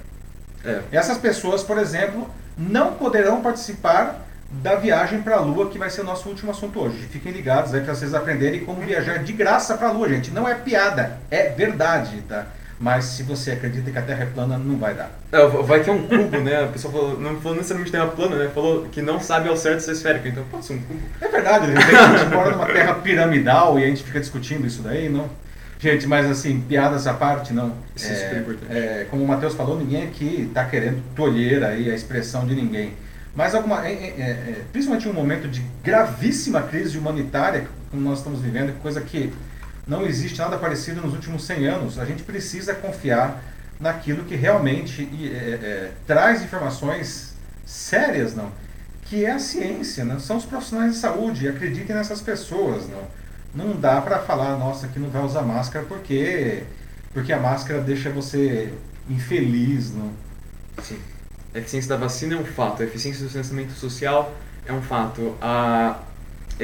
É. 0.64 0.80
Essas 0.90 1.18
pessoas, 1.18 1.62
por 1.62 1.78
exemplo, 1.78 2.28
não 2.56 2.94
poderão 2.94 3.40
participar 3.40 4.26
da 4.50 4.76
viagem 4.76 5.20
para 5.20 5.36
a 5.36 5.40
Lua, 5.40 5.68
que 5.68 5.78
vai 5.78 5.90
ser 5.90 6.00
o 6.00 6.04
nosso 6.04 6.28
último 6.28 6.50
assunto 6.50 6.80
hoje. 6.80 7.06
Fiquem 7.08 7.32
ligados 7.32 7.74
aí 7.74 7.82
para 7.82 7.94
vocês 7.94 8.14
aprenderem 8.14 8.64
como 8.64 8.80
viajar 8.80 9.18
de 9.18 9.32
graça 9.32 9.76
para 9.76 9.88
a 9.88 9.92
Lua, 9.92 10.08
gente. 10.08 10.30
Não 10.30 10.48
é 10.48 10.54
piada, 10.54 11.18
é 11.30 11.50
verdade, 11.50 12.22
tá? 12.22 12.46
Mas 12.80 13.06
se 13.06 13.24
você 13.24 13.50
acredita 13.50 13.90
que 13.90 13.98
a 13.98 14.02
Terra 14.02 14.22
é 14.22 14.26
plana, 14.26 14.56
não 14.56 14.78
vai 14.78 14.94
dar. 14.94 15.10
É, 15.32 15.46
vai 15.46 15.82
ter 15.82 15.90
um 15.90 16.06
cubo, 16.06 16.38
né? 16.38 16.62
A 16.62 16.68
pessoa 16.68 16.92
falou, 16.92 17.18
não 17.18 17.40
falou 17.40 17.56
necessariamente 17.56 17.90
Terra 17.90 18.06
plana, 18.06 18.36
né? 18.36 18.50
Falou 18.54 18.86
que 18.90 19.02
não 19.02 19.18
sabe 19.18 19.48
ao 19.48 19.56
certo 19.56 19.80
se 19.80 19.90
é 19.90 19.92
esférica, 19.94 20.28
então 20.28 20.44
pode 20.50 20.64
ser 20.64 20.74
um 20.74 20.82
cubo. 20.82 21.00
É 21.20 21.28
verdade, 21.28 21.72
a 21.72 22.18
gente 22.18 22.34
mora 22.34 22.52
numa 22.52 22.66
Terra 22.66 22.94
piramidal 22.94 23.78
e 23.80 23.84
a 23.84 23.86
gente 23.88 24.04
fica 24.04 24.20
discutindo 24.20 24.66
isso 24.66 24.82
daí, 24.82 25.08
não? 25.08 25.28
Gente, 25.80 26.06
mas 26.06 26.30
assim, 26.30 26.60
piadas 26.60 27.06
à 27.06 27.14
parte, 27.14 27.52
não. 27.52 27.72
Isso 27.96 28.08
é, 28.08 28.12
é 28.12 28.14
super 28.14 28.40
importante. 28.40 28.72
É, 28.72 29.06
como 29.10 29.24
o 29.24 29.28
Matheus 29.28 29.54
falou, 29.54 29.78
ninguém 29.78 30.04
aqui 30.04 30.46
está 30.48 30.64
querendo 30.64 31.02
tolher 31.16 31.64
aí 31.64 31.90
a 31.90 31.94
expressão 31.94 32.46
de 32.46 32.54
ninguém. 32.54 32.94
Mas 33.34 33.54
alguma, 33.54 33.86
é, 33.86 33.92
é, 33.92 34.20
é 34.20 34.56
principalmente 34.72 35.06
em 35.06 35.10
um 35.10 35.14
momento 35.14 35.48
de 35.48 35.64
gravíssima 35.82 36.62
crise 36.62 36.98
humanitária, 36.98 37.66
como 37.90 38.02
nós 38.02 38.18
estamos 38.18 38.40
vivendo, 38.40 38.72
coisa 38.80 39.00
que 39.00 39.32
não 39.88 40.04
existe 40.06 40.38
nada 40.38 40.58
parecido 40.58 41.00
nos 41.00 41.14
últimos 41.14 41.44
100 41.44 41.66
anos. 41.66 41.98
A 41.98 42.04
gente 42.04 42.22
precisa 42.22 42.74
confiar 42.74 43.42
naquilo 43.80 44.24
que 44.24 44.36
realmente 44.36 45.08
é, 45.24 45.36
é, 45.36 45.92
traz 46.06 46.42
informações 46.42 47.34
sérias, 47.64 48.34
não? 48.34 48.52
Que 49.06 49.24
é 49.24 49.32
a 49.32 49.38
ciência, 49.38 50.04
não? 50.04 50.20
São 50.20 50.36
os 50.36 50.44
profissionais 50.44 50.92
de 50.92 50.98
saúde. 50.98 51.48
Acreditem 51.48 51.96
nessas 51.96 52.20
pessoas, 52.20 52.86
não? 52.88 53.02
Não 53.54 53.80
dá 53.80 54.00
para 54.02 54.18
falar, 54.18 54.58
nossa, 54.58 54.88
que 54.88 54.98
não 54.98 55.08
vai 55.08 55.24
usar 55.24 55.42
máscara 55.42 55.86
porque 55.86 56.62
porque 57.14 57.32
a 57.32 57.40
máscara 57.40 57.80
deixa 57.80 58.10
você 58.10 58.72
infeliz, 59.08 59.94
não? 59.94 60.12
Sim. 60.82 60.98
A 61.54 61.58
eficiência 61.58 61.88
da 61.88 61.96
vacina 61.96 62.34
é 62.34 62.36
um 62.36 62.44
fato, 62.44 62.82
a 62.82 62.84
eficiência 62.84 63.22
do 63.22 63.24
distanciamento 63.24 63.72
social 63.72 64.34
é 64.66 64.72
um 64.72 64.82
fato. 64.82 65.34
A 65.40 65.98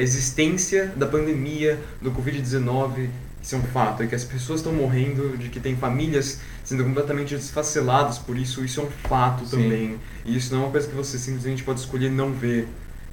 existência 0.01 0.93
da 0.95 1.05
pandemia 1.05 1.79
do 2.01 2.11
Covid-19, 2.11 3.09
isso 3.41 3.55
é 3.55 3.57
um 3.59 3.63
fato, 3.63 4.01
é 4.01 4.07
que 4.07 4.15
as 4.15 4.23
pessoas 4.23 4.59
estão 4.59 4.73
morrendo, 4.73 5.37
de 5.37 5.49
que 5.49 5.59
tem 5.59 5.75
famílias 5.75 6.39
sendo 6.63 6.83
completamente 6.83 7.35
desfaceladas 7.35 8.17
por 8.17 8.37
isso, 8.37 8.65
isso 8.65 8.81
é 8.81 8.83
um 8.83 8.89
fato 9.07 9.45
Sim. 9.45 9.57
também. 9.57 9.95
E 10.25 10.35
isso 10.35 10.53
não 10.53 10.61
é 10.61 10.65
uma 10.65 10.71
coisa 10.71 10.87
que 10.87 10.95
você 10.95 11.17
simplesmente 11.19 11.63
pode 11.63 11.79
escolher 11.79 12.09
não 12.09 12.31
ver. 12.31 12.67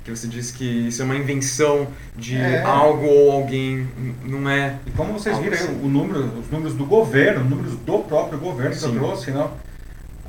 Que 0.04 0.10
você 0.10 0.26
diz 0.26 0.50
que 0.50 0.64
isso 0.64 1.00
é 1.02 1.04
uma 1.04 1.14
invenção 1.14 1.86
de 2.16 2.36
é. 2.36 2.62
algo 2.62 3.06
ou 3.06 3.30
alguém, 3.30 3.86
não 4.24 4.48
é. 4.48 4.78
E 4.86 4.90
como 4.92 5.12
vocês 5.12 5.38
viram, 5.38 5.54
assim. 5.54 5.80
o 5.80 5.86
número, 5.86 6.24
os 6.40 6.50
números 6.50 6.74
do 6.74 6.84
governo, 6.86 7.44
os 7.44 7.50
números 7.50 7.76
do 7.76 7.98
próprio 7.98 8.38
governo 8.38 8.74
Sim. 8.74 8.80
que 8.80 8.96
eu 8.96 9.00
trouxe, 9.00 9.30
não? 9.30 9.52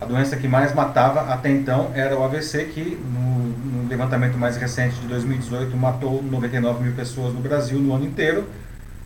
A 0.04 0.06
doença 0.06 0.36
que 0.36 0.50
mais 0.50 0.76
matava 0.76 1.34
até 1.34 1.50
então 1.50 1.90
era 1.96 2.20
o 2.20 2.24
AVC, 2.26 2.66
que 2.66 2.82
no, 2.82 3.84
no, 3.84 3.88
levantamento 3.88 4.38
mais 4.38 4.58
recente 4.58 5.00
de 5.00 5.08
2018 5.08 5.78
matou 5.78 6.22
99 6.22 6.84
mil 6.84 6.92
pessoas 6.94 7.34
no 7.34 7.40
Brasil 7.40 7.80
no 7.80 7.96
ano 7.96 8.06
inteiro. 8.06 8.46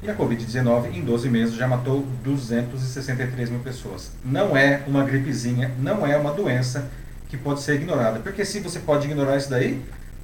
E 0.01 0.09
a 0.09 0.15
Covid-19, 0.15 0.95
em 0.95 1.01
12 1.03 1.29
meses, 1.29 1.55
já 1.55 1.67
matou 1.67 2.03
263 2.23 3.51
mil 3.51 3.59
pessoas. 3.59 4.11
Não 4.25 4.57
é 4.57 4.81
uma 4.87 5.03
gripezinha, 5.03 5.71
não 5.79 6.05
é 6.05 6.17
uma 6.17 6.31
doença 6.31 6.89
que 7.29 7.37
pode 7.37 7.61
ser 7.61 7.75
ignorada. 7.75 8.17
Porque 8.17 8.43
se 8.43 8.59
você 8.59 8.79
pode 8.79 9.05
ignorar 9.05 9.37
isso 9.37 9.51
daí, 9.51 9.79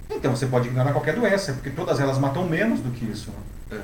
então 0.10 0.36
você 0.36 0.48
pode 0.48 0.70
ignorar 0.70 0.92
qualquer 0.92 1.14
doença, 1.14 1.54
porque 1.54 1.70
todas 1.70 2.00
elas 2.00 2.18
matam 2.18 2.48
menos 2.48 2.80
do 2.80 2.90
que 2.90 3.06
isso. 3.06 3.30
É. 3.72 3.78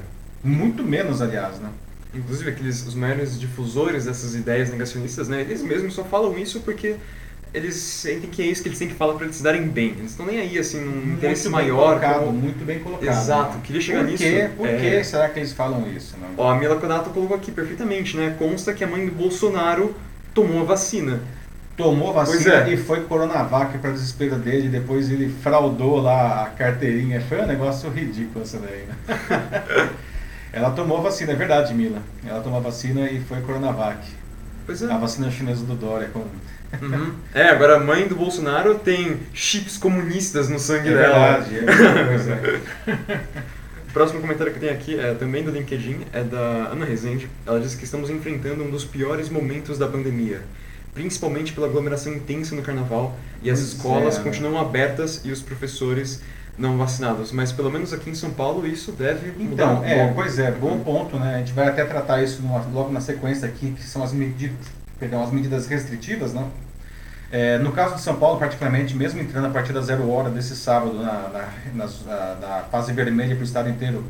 Muito 0.44 0.84
menos, 0.84 1.22
aliás, 1.22 1.60
né? 1.60 1.70
Inclusive 2.14 2.50
aqueles 2.50 2.86
os 2.86 2.96
maiores 2.96 3.40
difusores 3.40 4.06
dessas 4.06 4.36
ideias 4.36 4.70
negacionistas, 4.70 5.28
né, 5.28 5.42
eles 5.42 5.62
mesmos 5.62 5.94
só 5.94 6.04
falam 6.04 6.38
isso 6.38 6.62
porque 6.62 6.96
eles 7.54 7.76
sentem 7.76 8.30
que 8.30 8.42
é 8.42 8.46
isso 8.46 8.62
que 8.62 8.70
eles 8.70 8.78
têm 8.78 8.88
que 8.88 8.94
falar 8.94 9.16
para 9.16 9.26
eles 9.26 9.38
se 9.38 9.44
darem 9.44 9.68
bem. 9.68 9.96
Eles 9.98 10.12
estão 10.12 10.26
nem 10.26 10.40
aí, 10.40 10.58
assim, 10.58 10.82
num 10.82 10.92
muito 10.92 11.18
interesse 11.18 11.50
maior. 11.50 12.00
Colocado, 12.00 12.26
como... 12.26 12.34
Muito 12.34 12.64
bem 12.64 12.80
colocado. 12.80 13.10
Exato, 13.10 13.58
né? 13.58 13.62
queria 13.64 13.82
chegar 13.82 14.00
Por 14.02 14.12
nisso. 14.12 14.24
Quê? 14.24 14.50
Por 14.56 14.68
é... 14.68 14.78
que 14.78 15.04
será 15.04 15.30
que 15.30 15.40
eles 15.40 15.54
falam 15.54 15.92
isso? 15.92 16.16
Né? 16.18 16.28
Ó, 16.38 16.50
a 16.50 16.56
Mila 16.56 16.76
Konato 16.76 17.10
colocou 17.10 17.36
aqui 17.36 17.52
perfeitamente, 17.52 18.16
né? 18.16 18.36
Consta 18.38 18.74
que 18.74 18.84
a 18.84 18.88
mãe 18.88 19.06
do 19.06 19.12
Bolsonaro 19.12 19.96
tomou 20.34 20.62
a 20.62 20.64
vacina. 20.64 21.22
tomou 21.76 22.14
Pois 22.14 22.30
vacina 22.30 22.70
é. 22.70 22.74
e 22.74 22.78
foi 22.78 23.02
Coronavac 23.06 23.80
para 23.80 23.92
desespero 23.92 24.36
dele, 24.36 24.70
depois 24.70 25.10
ele 25.10 25.34
fraudou 25.42 26.00
lá 26.00 26.44
a 26.44 26.50
carteirinha. 26.50 27.20
Foi 27.20 27.42
um 27.42 27.48
negócio 27.48 27.90
ridículo 27.90 28.44
essa 28.44 28.60
daí, 28.60 28.86
né? 28.86 29.90
Ela 30.52 30.72
tomou 30.72 31.02
vacina, 31.02 31.32
é 31.32 31.36
verdade, 31.36 31.74
Mila. 31.74 32.02
Ela 32.26 32.42
tomou 32.42 32.62
vacina 32.62 33.10
e 33.10 33.20
foi 33.22 33.42
Coronavac. 33.42 34.00
Pois 34.66 34.82
é. 34.82 34.92
A 34.92 34.98
vacina 34.98 35.30
chinesa 35.32 35.64
do 35.66 35.76
Dória. 35.76 36.10
Com... 36.10 36.20
Uhum. 36.20 37.14
É, 37.34 37.50
agora 37.50 37.78
a 37.78 37.80
mãe 37.80 38.08
do 38.08 38.16
Bolsonaro 38.16 38.76
tem 38.76 39.20
chips 39.34 39.78
comunistas 39.78 40.50
no 40.50 40.60
sangue 40.60 40.90
É 40.90 40.94
dela. 40.94 41.40
verdade, 41.40 41.58
é, 41.60 42.06
pois 42.06 42.28
é. 42.28 43.22
O 43.90 43.92
próximo 43.92 44.22
comentário 44.22 44.54
que 44.54 44.60
tenho 44.60 44.72
aqui 44.72 45.00
é 45.00 45.16
também 45.16 45.44
do 45.44 45.50
LinkedIn, 45.50 46.02
é 46.14 46.24
da 46.24 46.70
Ana 46.72 46.86
Rezende. 46.86 47.28
Ela 47.46 47.60
diz 47.60 47.74
que 47.74 47.84
estamos 47.86 48.12
enfrentando 48.12 48.64
um 48.64 48.70
dos 48.70 48.86
piores 48.86 49.30
momentos 49.30 49.80
da 49.80 49.88
pandemia, 49.88 50.42
principalmente 50.94 51.54
pela 51.54 51.66
aglomeração 51.66 52.14
intensa 52.14 52.54
no 52.56 52.62
carnaval 52.62 53.18
e 53.42 53.50
as 53.50 53.58
Pois 53.58 53.72
escolas 53.74 54.20
é, 54.20 54.22
continuam 54.22 54.60
abertas 54.60 55.22
e 55.26 55.32
os 55.32 55.42
professores 55.42 56.22
não 56.60 56.78
vacinados. 56.78 57.32
Mas 57.32 57.52
pelo 57.52 57.72
menos 57.72 57.94
aqui 57.94 58.10
em 58.10 58.16
São 58.16 58.32
Paulo 58.32 58.68
isso 58.68 58.92
deve 58.92 59.30
Então, 59.42 59.76
mudar. 59.76 59.88
é, 59.90 60.04
logo. 60.04 60.16
pois 60.16 60.38
é, 60.38 60.52
bom 60.52 60.80
ponto, 60.80 61.18
né? 61.18 61.36
A 61.36 61.38
gente 61.40 61.54
vai 61.54 61.68
até 61.68 61.84
tratar 61.86 62.22
isso 62.22 62.42
numa- 62.42 62.64
logo 62.74 62.92
na 62.92 63.00
sequência 63.02 63.48
aqui, 63.48 63.72
que 63.72 63.84
são 63.84 64.04
as 64.04 64.12
medidas, 64.12 64.58
perdão, 65.00 65.24
as 65.24 65.32
medidas 65.32 65.66
restritivas, 65.68 66.34
né? 66.34 66.46
É, 67.32 67.58
no 67.60 67.72
caso 67.72 67.96
de 67.96 68.02
São 68.02 68.16
Paulo, 68.16 68.40
particularmente, 68.40 68.96
mesmo 68.96 69.22
entrando 69.22 69.46
a 69.48 69.50
partir 69.52 69.72
da 69.72 69.82
zero 69.82 70.10
hora 70.10 70.30
desse 70.32 70.56
sábado 70.56 70.94
na, 70.96 71.30
na, 71.30 71.86
na- 71.86 72.36
na 72.36 72.64
fase 72.72 72.92
vermelha 72.92 73.36
para 73.36 73.42
o 73.42 73.46
estado 73.46 73.70
inteiro, 73.70 74.04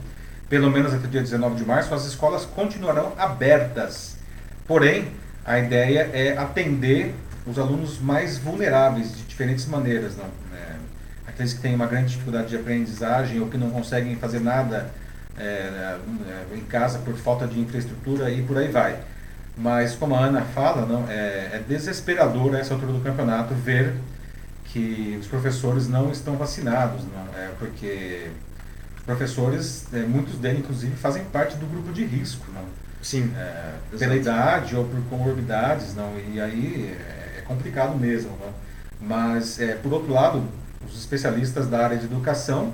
pelo 0.50 0.72
menos 0.72 0.94
até 0.94 1.06
o 1.06 1.10
dia 1.10 1.22
19 1.22 1.56
de 1.56 1.66
março, 1.66 1.94
as 1.94 2.06
escolas 2.06 2.46
continuarão 2.46 3.12
abertas. 3.18 4.18
Porém, 4.66 5.10
a 5.46 5.60
ideia 5.60 6.10
é 6.14 6.38
atender 6.38 7.14
os 7.46 7.60
alunos 7.60 8.00
mais 8.00 8.38
vulneráveis 8.38 9.16
de 9.16 9.24
diferentes 9.24 9.66
maneiras. 9.66 10.16
Não? 10.16 10.26
É, 11.40 11.44
aqueles 11.44 11.54
que 11.54 11.62
têm 11.62 11.74
uma 11.74 11.88
grande 11.88 12.10
dificuldade 12.10 12.50
de 12.50 12.58
aprendizagem 12.58 13.40
ou 13.40 13.48
que 13.48 13.58
não 13.58 13.70
conseguem 13.70 14.16
fazer 14.18 14.42
nada 14.42 14.90
é, 15.38 15.44
é, 15.44 15.98
em 16.54 16.62
casa 16.62 17.00
por 17.00 17.16
falta 17.16 17.48
de 17.48 17.60
infraestrutura 17.60 18.30
e 18.30 18.44
por 18.44 18.58
aí 18.58 18.68
vai. 18.68 19.00
Mas 19.56 19.96
como 19.96 20.16
a 20.16 20.20
Ana 20.20 20.42
fala, 20.42 20.86
não, 20.86 21.10
é, 21.10 21.50
é 21.54 21.64
desesperador 21.68 22.56
a 22.56 22.60
essa 22.60 22.74
altura 22.74 22.92
do 22.92 23.00
campeonato 23.02 23.54
ver 23.54 23.94
que 24.66 25.18
os 25.20 25.28
professores 25.28 25.88
não 25.88 26.12
estão 26.12 26.36
vacinados, 26.36 27.04
não, 27.06 27.42
é, 27.42 27.50
porque 27.58 28.30
os 28.98 29.04
professores, 29.04 29.88
é, 29.94 30.02
muitos 30.02 30.38
deles 30.38 30.60
inclusive 30.60 30.96
fazem 30.96 31.24
parte 31.26 31.56
do 31.58 31.66
grupo 31.66 31.92
de 31.92 32.06
risco, 32.06 32.46
não, 32.54 32.64
Sim. 33.02 33.34
é, 33.36 33.98
pela 33.98 34.16
idade 34.16 34.76
ou 34.76 34.86
por 34.86 35.02
comorbidades, 35.10 35.96
não, 35.96 36.14
e 36.34 36.40
aí 36.40 36.96
é, 36.96 37.40
é 37.40 37.42
complicado 37.42 37.98
mesmo. 37.98 38.32
Não. 38.40 38.54
Mas, 39.02 39.60
é, 39.60 39.76
por 39.76 39.92
outro 39.94 40.14
lado, 40.14 40.44
os 40.88 40.98
especialistas 40.98 41.68
da 41.68 41.84
área 41.84 41.98
de 41.98 42.06
educação, 42.06 42.74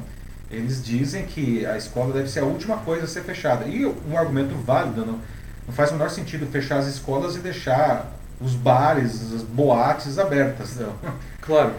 eles 0.50 0.84
dizem 0.84 1.26
que 1.26 1.66
a 1.66 1.78
escola 1.78 2.14
deve 2.14 2.30
ser 2.30 2.42
a 2.42 2.46
última 2.46 2.78
coisa 2.78 3.06
a 3.06 3.08
ser 3.08 3.24
fechada. 3.24 3.66
E 3.66 3.86
um 3.86 4.18
argumento 4.18 4.56
válido, 4.56 5.06
não, 5.06 5.20
não 5.68 5.74
faz 5.74 5.90
o 5.90 5.94
menor 5.94 6.10
sentido 6.10 6.46
fechar 6.48 6.78
as 6.78 6.88
escolas 6.88 7.36
e 7.36 7.40
deixar 7.40 8.12
os 8.40 8.54
bares, 8.54 9.34
as 9.34 9.42
boates 9.42 10.20
abertas. 10.20 10.76
Não. 10.76 10.94
Claro. 11.42 11.74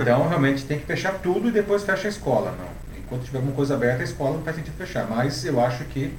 Então, 0.00 0.28
realmente, 0.28 0.64
tem 0.64 0.78
que 0.78 0.86
fechar 0.86 1.14
tudo 1.14 1.48
e 1.48 1.52
depois 1.52 1.82
fecha 1.82 2.08
a 2.08 2.10
escola. 2.10 2.52
Não. 2.58 2.98
Enquanto 2.98 3.24
tiver 3.24 3.38
alguma 3.38 3.54
coisa 3.54 3.74
aberta, 3.74 4.02
a 4.02 4.04
escola 4.04 4.36
não 4.36 4.42
faz 4.42 4.56
sentido 4.56 4.74
fechar. 4.76 5.06
Mas 5.08 5.44
eu 5.44 5.60
acho 5.60 5.84
que 5.84 6.12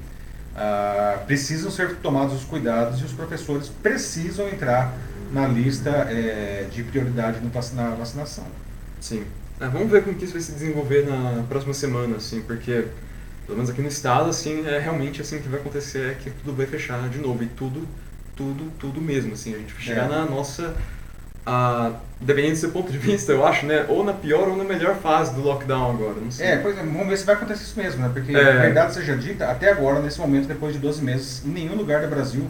ah, 0.55 1.19
precisam 1.25 1.71
ser 1.71 1.95
tomados 1.97 2.33
os 2.33 2.43
cuidados 2.43 3.01
e 3.01 3.03
os 3.03 3.11
professores 3.11 3.69
precisam 3.69 4.47
entrar 4.47 4.93
na 5.31 5.47
lista 5.47 5.89
eh, 6.09 6.67
de 6.71 6.83
prioridade 6.83 7.39
na 7.73 7.89
vacinação. 7.89 8.45
Sim. 9.01 9.25
É, 9.59 9.67
vamos 9.67 9.89
ver 9.89 10.03
como 10.03 10.15
que 10.15 10.23
isso 10.25 10.33
vai 10.33 10.41
se 10.41 10.51
desenvolver 10.51 11.05
na 11.05 11.43
próxima 11.47 11.73
semana, 11.73 12.17
assim, 12.17 12.41
porque 12.41 12.85
pelo 13.45 13.57
menos 13.57 13.69
aqui 13.69 13.81
no 13.81 13.87
estado, 13.87 14.29
assim, 14.29 14.65
é 14.65 14.79
realmente 14.79 15.21
assim 15.21 15.39
que 15.39 15.47
vai 15.49 15.59
acontecer 15.59 16.11
é 16.11 16.13
que 16.15 16.29
tudo 16.29 16.55
vai 16.55 16.65
fechar 16.65 17.07
de 17.09 17.19
novo 17.19 17.43
e 17.43 17.47
tudo, 17.47 17.87
tudo, 18.35 18.71
tudo 18.79 19.01
mesmo, 19.01 19.33
assim, 19.33 19.53
a 19.53 19.57
gente 19.57 19.73
vai 19.73 19.81
chegar 19.83 20.05
É. 20.05 20.07
na 20.07 20.25
nossa, 20.25 20.73
a, 21.45 21.91
dependendo 22.21 22.53
do 22.53 22.57
seu 22.59 22.71
ponto 22.71 22.91
de 22.91 22.97
vista, 22.97 23.31
eu 23.31 23.45
acho, 23.45 23.65
né, 23.65 23.85
ou 23.89 24.03
na 24.03 24.13
pior 24.13 24.47
ou 24.47 24.55
na 24.57 24.63
melhor 24.63 24.95
fase 24.95 25.33
do 25.35 25.41
lockdown 25.41 25.91
agora, 25.91 26.15
não 26.21 26.31
sei. 26.31 26.47
É, 26.47 26.57
pois 26.57 26.77
é, 26.77 26.81
vamos 26.81 27.07
ver 27.07 27.17
se 27.17 27.25
vai 27.25 27.35
acontecer 27.35 27.63
isso 27.63 27.77
mesmo, 27.77 28.01
né? 28.01 28.09
Porque, 28.13 28.35
É. 28.35 28.61
verdade 28.61 28.93
seja 28.93 29.15
dita, 29.15 29.49
até 29.49 29.69
agora, 29.71 29.99
nesse 30.01 30.19
momento, 30.19 30.47
depois 30.47 30.73
de 30.73 30.79
12 30.79 31.03
meses, 31.03 31.43
em 31.45 31.49
nenhum 31.49 31.75
lugar 31.75 32.01
do 32.01 32.07
Brasil 32.07 32.47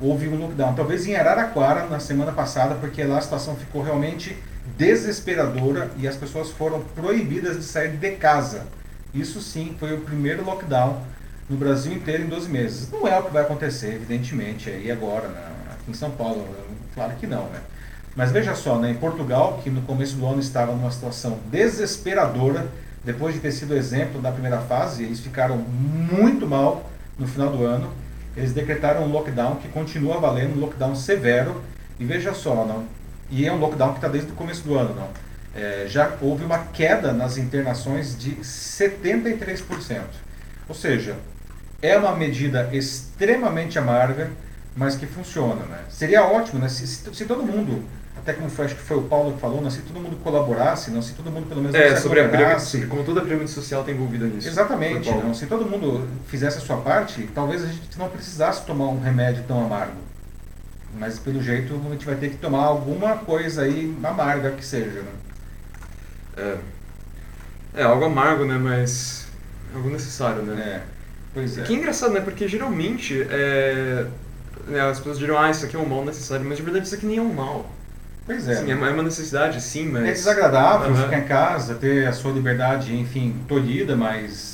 houve 0.00 0.26
um 0.28 0.38
lockdown. 0.38 0.74
Talvez 0.74 1.06
em 1.06 1.14
Araraquara, 1.14 1.86
na 1.86 2.00
semana 2.00 2.32
passada, 2.32 2.74
porque 2.76 3.04
lá 3.04 3.18
a 3.18 3.20
situação 3.20 3.54
ficou 3.56 3.82
realmente 3.82 4.34
desesperadora 4.76 5.90
e 5.98 6.06
as 6.06 6.16
pessoas 6.16 6.50
foram 6.50 6.80
proibidas 6.80 7.56
de 7.56 7.64
sair 7.64 7.96
de 7.96 8.10
casa. 8.12 8.66
Isso 9.12 9.40
sim 9.40 9.74
foi 9.78 9.94
o 9.94 10.00
primeiro 10.00 10.44
lockdown 10.44 11.02
no 11.48 11.56
Brasil 11.56 11.92
inteiro 11.92 12.24
em 12.24 12.28
12 12.28 12.48
meses. 12.48 12.90
Não 12.90 13.06
é 13.06 13.18
o 13.18 13.24
que 13.24 13.32
vai 13.32 13.42
acontecer, 13.42 13.94
evidentemente, 13.94 14.70
aí 14.70 14.90
agora, 14.90 15.28
né? 15.28 15.50
aqui 15.72 15.90
em 15.90 15.94
São 15.94 16.10
Paulo, 16.10 16.46
claro 16.94 17.14
que 17.14 17.26
não, 17.26 17.44
né? 17.44 17.60
Mas 18.14 18.32
veja 18.32 18.54
só, 18.54 18.78
né, 18.78 18.90
em 18.90 18.94
Portugal, 18.94 19.60
que 19.62 19.70
no 19.70 19.82
começo 19.82 20.16
do 20.16 20.26
ano 20.26 20.40
estava 20.40 20.72
numa 20.72 20.90
situação 20.90 21.38
desesperadora, 21.50 22.66
depois 23.04 23.34
de 23.34 23.40
ter 23.40 23.52
sido 23.52 23.74
exemplo 23.74 24.20
da 24.20 24.30
primeira 24.30 24.58
fase, 24.58 25.04
eles 25.04 25.20
ficaram 25.20 25.56
muito 25.56 26.46
mal 26.46 26.90
no 27.18 27.26
final 27.26 27.50
do 27.50 27.64
ano. 27.64 27.90
Eles 28.36 28.52
decretaram 28.52 29.04
um 29.04 29.12
lockdown 29.12 29.56
que 29.56 29.68
continua 29.68 30.18
valendo, 30.18 30.56
um 30.56 30.60
lockdown 30.60 30.94
severo. 30.94 31.62
E 31.98 32.04
veja 32.04 32.34
só, 32.34 32.64
não, 32.66 32.84
e 33.30 33.46
é 33.46 33.52
um 33.52 33.58
lockdown 33.58 33.90
que 33.90 33.98
está 33.98 34.08
desde 34.08 34.30
o 34.32 34.34
começo 34.34 34.62
do 34.62 34.76
ano, 34.76 34.94
não. 34.94 35.08
É, 35.54 35.86
já 35.88 36.12
houve 36.20 36.44
uma 36.44 36.58
queda 36.58 37.12
nas 37.12 37.36
internações 37.36 38.16
de 38.16 38.36
73%. 38.36 40.02
Ou 40.68 40.74
seja, 40.74 41.16
é 41.82 41.96
uma 41.96 42.14
medida 42.14 42.68
extremamente 42.72 43.78
amarga, 43.78 44.30
mas 44.76 44.94
que 44.94 45.06
funciona. 45.06 45.64
Né? 45.64 45.78
Seria 45.88 46.24
ótimo 46.24 46.60
né? 46.60 46.68
se, 46.68 46.86
se, 46.86 47.14
se 47.14 47.24
todo 47.24 47.42
mundo, 47.42 47.82
até 48.16 48.32
como 48.32 48.48
foi, 48.48 48.66
acho 48.66 48.76
que 48.76 48.82
foi 48.82 48.96
o 48.96 49.02
Paulo 49.02 49.32
que 49.34 49.40
falou, 49.40 49.60
né? 49.60 49.70
se 49.70 49.80
todo 49.82 50.00
mundo 50.00 50.16
colaborasse, 50.22 50.90
não? 50.90 51.02
se 51.02 51.14
todo 51.14 51.30
mundo 51.30 51.48
pelo 51.48 51.62
menos 51.62 51.74
É, 51.74 51.96
sobre 51.96 52.20
a 52.20 52.28
pirâmide, 52.28 52.86
como 52.86 53.02
toda 53.02 53.20
a 53.20 53.24
pirâmide 53.24 53.50
social 53.50 53.80
está 53.80 53.92
envolvida 53.92 54.26
nisso. 54.26 54.46
Exatamente. 54.46 55.10
Não? 55.10 55.34
Se 55.34 55.46
todo 55.46 55.66
mundo 55.66 56.06
fizesse 56.28 56.58
a 56.58 56.60
sua 56.60 56.76
parte, 56.76 57.28
talvez 57.34 57.64
a 57.64 57.66
gente 57.66 57.98
não 57.98 58.08
precisasse 58.08 58.64
tomar 58.64 58.86
um 58.86 59.00
remédio 59.00 59.42
tão 59.48 59.64
amargo. 59.64 60.09
Mas 60.98 61.18
pelo 61.18 61.42
jeito 61.42 61.80
a 61.86 61.90
gente 61.90 62.06
vai 62.06 62.16
ter 62.16 62.30
que 62.30 62.36
tomar 62.36 62.64
alguma 62.64 63.16
coisa 63.16 63.62
aí 63.62 63.94
amarga 64.02 64.50
que 64.52 64.64
seja. 64.64 65.02
Né? 65.02 65.12
É. 66.36 66.56
é 67.74 67.82
algo 67.82 68.04
amargo, 68.04 68.44
né, 68.44 68.58
mas 68.58 69.28
algo 69.74 69.90
necessário, 69.90 70.42
né. 70.42 70.60
É. 70.62 70.82
Pois 71.32 71.58
é. 71.58 71.62
Que 71.62 71.74
é 71.74 71.76
engraçado, 71.76 72.12
né? 72.12 72.20
Porque 72.20 72.48
geralmente 72.48 73.24
é, 73.30 74.04
né, 74.66 74.80
as 74.80 74.98
pessoas 74.98 75.18
dirão, 75.18 75.38
ah, 75.38 75.50
isso 75.50 75.64
aqui 75.64 75.76
é 75.76 75.78
um 75.78 75.86
mal 75.86 76.04
necessário, 76.04 76.44
mas 76.44 76.56
de 76.56 76.62
verdade 76.64 76.86
isso 76.86 76.94
aqui 76.94 77.06
nem 77.06 77.18
é 77.18 77.22
um 77.22 77.32
mal. 77.32 77.70
Pois 78.26 78.48
é. 78.48 78.56
Sim, 78.56 78.70
é 78.70 78.74
uma 78.74 78.88
é 78.88 78.92
uma 78.92 79.02
necessidade, 79.02 79.60
sim, 79.60 79.86
mas. 79.86 80.04
É 80.04 80.12
desagradável 80.12 80.90
Aham. 80.90 81.04
ficar 81.04 81.18
em 81.18 81.26
casa, 81.26 81.74
ter 81.74 82.06
a 82.06 82.12
sua 82.12 82.32
liberdade, 82.32 82.94
enfim, 82.94 83.36
tolhida, 83.48 83.96
mas 83.96 84.49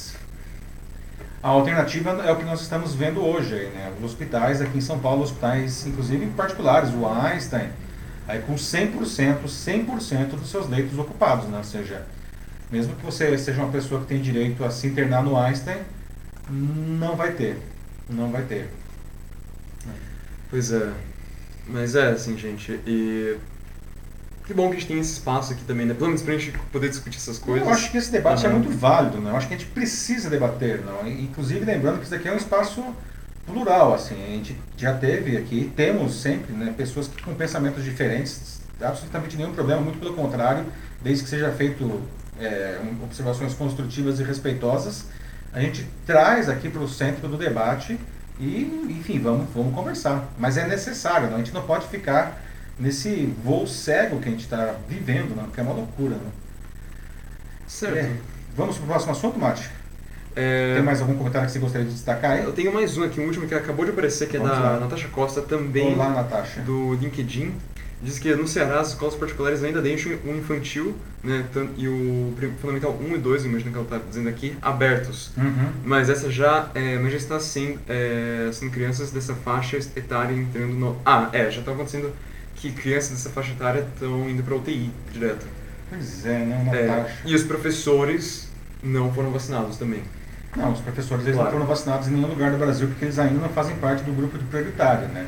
a 1.42 1.48
alternativa 1.48 2.10
é 2.24 2.32
o 2.32 2.36
que 2.36 2.44
nós 2.44 2.60
estamos 2.60 2.94
vendo 2.94 3.24
hoje, 3.24 3.54
né? 3.54 3.92
Os 3.98 4.04
hospitais 4.04 4.60
aqui 4.60 4.78
em 4.78 4.80
São 4.80 4.98
Paulo, 4.98 5.22
hospitais, 5.22 5.86
inclusive 5.86 6.26
particulares, 6.28 6.90
o 6.94 7.06
Einstein, 7.06 7.68
aí 8.26 8.40
com 8.40 8.54
100%, 8.54 9.44
100% 9.44 10.26
dos 10.30 10.50
seus 10.50 10.68
leitos 10.68 10.98
ocupados, 10.98 11.48
né? 11.48 11.58
Ou 11.58 11.64
seja, 11.64 12.06
mesmo 12.70 12.96
que 12.96 13.04
você 13.04 13.36
seja 13.38 13.62
uma 13.62 13.70
pessoa 13.70 14.00
que 14.00 14.06
tem 14.06 14.20
direito 14.20 14.64
a 14.64 14.70
se 14.70 14.86
internar 14.86 15.22
no 15.22 15.36
Einstein, 15.36 15.78
não 16.50 17.14
vai 17.14 17.32
ter, 17.32 17.58
não 18.08 18.30
vai 18.30 18.42
ter. 18.42 18.68
Pois 20.50 20.72
é. 20.72 20.92
Mas 21.68 21.94
é, 21.94 22.10
assim, 22.10 22.36
gente, 22.36 22.80
e. 22.86 23.36
Que 24.46 24.54
bom 24.54 24.68
que 24.68 24.76
a 24.76 24.78
gente 24.78 24.86
tem 24.86 25.00
esse 25.00 25.14
espaço 25.14 25.52
aqui 25.52 25.64
também, 25.64 25.84
né? 25.86 25.92
Pelo 25.92 26.06
menos 26.06 26.22
pra 26.22 26.38
gente 26.38 26.56
poder 26.72 26.88
discutir 26.88 27.16
essas 27.16 27.36
coisas. 27.36 27.66
Eu 27.66 27.74
acho 27.74 27.90
que 27.90 27.98
esse 27.98 28.12
debate 28.12 28.46
é 28.46 28.48
Aham. 28.48 28.60
muito 28.60 28.70
válido, 28.70 29.18
né? 29.18 29.30
Eu 29.30 29.36
acho 29.36 29.48
que 29.48 29.54
a 29.54 29.58
gente 29.58 29.68
precisa 29.70 30.30
debater, 30.30 30.84
não? 30.84 31.06
Inclusive 31.06 31.64
lembrando 31.64 31.98
que 31.98 32.04
isso 32.04 32.14
aqui 32.14 32.28
é 32.28 32.32
um 32.32 32.36
espaço 32.36 32.84
plural, 33.44 33.92
assim. 33.94 34.14
A 34.14 34.28
gente 34.28 34.56
já 34.76 34.94
teve 34.94 35.36
aqui, 35.36 35.72
temos 35.74 36.20
sempre, 36.20 36.52
né, 36.52 36.72
pessoas 36.76 37.08
que 37.08 37.20
com 37.22 37.34
pensamentos 37.34 37.82
diferentes, 37.82 38.60
absolutamente 38.80 39.36
nenhum 39.36 39.52
problema, 39.52 39.80
muito 39.80 39.98
pelo 39.98 40.14
contrário, 40.14 40.64
desde 41.02 41.24
que 41.24 41.30
seja 41.30 41.50
feito 41.50 42.02
é, 42.38 42.78
observações 43.02 43.52
construtivas 43.54 44.20
e 44.20 44.22
respeitosas, 44.22 45.06
a 45.52 45.60
gente 45.60 45.88
traz 46.04 46.48
aqui 46.48 46.68
para 46.68 46.82
o 46.82 46.88
centro 46.88 47.26
do 47.28 47.36
debate 47.36 47.98
e, 48.38 48.86
enfim, 48.90 49.18
vamos, 49.18 49.48
vamos 49.54 49.74
conversar. 49.74 50.28
Mas 50.38 50.56
é 50.56 50.66
necessário, 50.66 51.28
não? 51.28 51.36
A 51.36 51.38
gente 51.38 51.54
não 51.54 51.62
pode 51.62 51.88
ficar 51.88 52.45
nesse 52.78 53.32
voo 53.42 53.66
cego 53.66 54.20
que 54.20 54.28
a 54.28 54.30
gente 54.30 54.44
está 54.44 54.74
vivendo, 54.88 55.34
não? 55.34 55.44
Porque 55.44 55.60
é 55.60 55.62
uma 55.62 55.72
loucura, 55.72 56.16
né? 56.16 56.30
Certo. 57.66 57.96
É. 57.96 58.10
Vamos 58.56 58.76
para 58.76 58.84
o 58.84 58.88
próximo 58.88 59.12
assunto, 59.12 59.38
Mate? 59.38 59.68
É, 60.34 60.74
Tem 60.74 60.82
mais 60.82 61.00
algum 61.00 61.14
comentário 61.16 61.46
que 61.46 61.52
você 61.52 61.58
gostaria 61.58 61.86
de 61.86 61.92
destacar 61.94 62.32
aí? 62.32 62.44
Eu 62.44 62.52
tenho 62.52 62.72
mais 62.72 62.96
um 62.98 63.04
aqui, 63.04 63.20
um 63.20 63.24
último 63.24 63.46
que 63.46 63.54
acabou 63.54 63.84
de 63.86 63.90
aparecer, 63.90 64.28
que 64.28 64.36
é 64.36 64.40
Vamos 64.40 64.56
da 64.56 64.72
lá. 64.72 64.80
Natasha 64.80 65.08
Costa, 65.08 65.40
também 65.40 65.94
Olá, 65.94 66.10
Natasha. 66.10 66.60
do 66.60 66.94
LinkedIn. 66.94 67.54
diz 68.02 68.18
que 68.18 68.34
no 68.34 68.46
Ceará 68.46 68.80
as 68.80 68.88
escolas 68.88 69.14
particulares 69.14 69.64
ainda 69.64 69.80
deixam 69.80 70.12
o 70.26 70.36
infantil 70.36 70.94
né, 71.24 71.44
e 71.78 71.88
o 71.88 72.34
fundamental 72.60 72.96
1 73.00 73.14
e 73.14 73.18
2, 73.18 73.44
imagino 73.46 73.70
que 73.72 73.76
ela 73.78 73.84
está 73.84 73.98
dizendo 74.08 74.28
aqui, 74.28 74.54
abertos. 74.60 75.32
Uhum. 75.38 75.72
Mas 75.84 76.10
essa 76.10 76.30
já, 76.30 76.70
é, 76.74 76.98
mas 76.98 77.12
já 77.12 77.18
está 77.18 77.40
sendo, 77.40 77.80
é, 77.88 78.50
sendo 78.52 78.70
crianças 78.70 79.10
dessa 79.10 79.34
faixa 79.34 79.78
etária 79.96 80.34
entrando 80.34 80.74
no... 80.74 80.96
Ah, 81.04 81.30
é, 81.32 81.50
já 81.50 81.60
está 81.60 81.72
acontecendo 81.72 82.12
que 82.56 82.72
crianças 82.72 83.10
dessa 83.10 83.30
faixa 83.30 83.52
etária 83.52 83.86
estão 83.94 84.28
indo 84.28 84.42
para 84.42 84.54
UTI 84.56 84.90
direto. 85.12 85.46
Pois 85.88 86.26
é, 86.26 86.38
né? 86.44 86.58
Uma 86.62 86.74
É, 86.76 86.86
taxa. 86.86 87.14
e 87.24 87.34
os 87.34 87.42
professores 87.44 88.48
não 88.82 89.12
foram 89.12 89.30
vacinados 89.30 89.76
também. 89.76 90.02
Não, 90.56 90.72
os 90.72 90.80
professores 90.80 91.24
eles 91.24 91.36
Claro. 91.36 91.50
não 91.50 91.58
foram 91.58 91.66
vacinados 91.66 92.08
em 92.08 92.12
nenhum 92.12 92.28
lugar 92.28 92.50
do 92.50 92.56
Brasil 92.58 92.88
porque 92.88 93.04
eles 93.04 93.18
ainda 93.18 93.38
não 93.40 93.48
fazem 93.50 93.76
parte 93.76 94.02
do 94.04 94.12
grupo 94.12 94.38
de 94.38 94.44
prioritário, 94.44 95.06
né? 95.08 95.26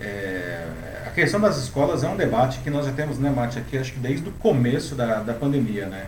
É, 0.00 0.66
a 1.06 1.10
questão 1.10 1.40
das 1.40 1.56
escolas 1.58 2.02
é 2.04 2.08
um 2.08 2.16
debate 2.16 2.58
que 2.60 2.70
nós 2.70 2.84
já 2.86 2.92
temos, 2.92 3.18
né, 3.18 3.30
Mate, 3.30 3.58
aqui 3.58 3.78
acho 3.78 3.92
que 3.92 3.98
desde 3.98 4.28
o 4.28 4.32
começo 4.32 4.94
da, 4.94 5.22
da 5.22 5.32
pandemia, 5.34 5.86
né? 5.86 6.06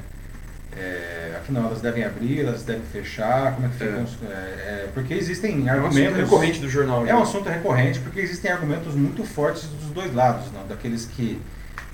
É, 0.79 1.37
afinal, 1.37 1.65
elas 1.65 1.81
devem 1.81 2.05
abrir, 2.05 2.41
elas 2.41 2.63
devem 2.63 2.83
fechar, 2.83 3.55
como 3.55 3.67
é 3.67 3.71
que 3.71 3.77
ficam? 3.77 4.07
É. 4.23 4.33
é, 4.33 4.35
é, 4.35 4.91
porque 4.95 5.13
existem 5.15 5.69
É 5.69 5.73
um 5.73 5.85
argumentos... 5.85 6.17
recorrente 6.17 6.61
do 6.61 6.69
jornal. 6.69 7.05
É 7.05 7.09
já. 7.09 7.19
um 7.19 7.23
assunto 7.23 7.49
recorrente 7.49 7.99
porque 8.01 8.21
existem 8.21 8.51
argumentos 8.51 8.95
muito 8.95 9.25
fortes 9.25 9.65
dos 9.65 9.91
dois 9.91 10.15
lados, 10.15 10.53
não? 10.53 10.67
daqueles 10.69 11.05
que 11.05 11.41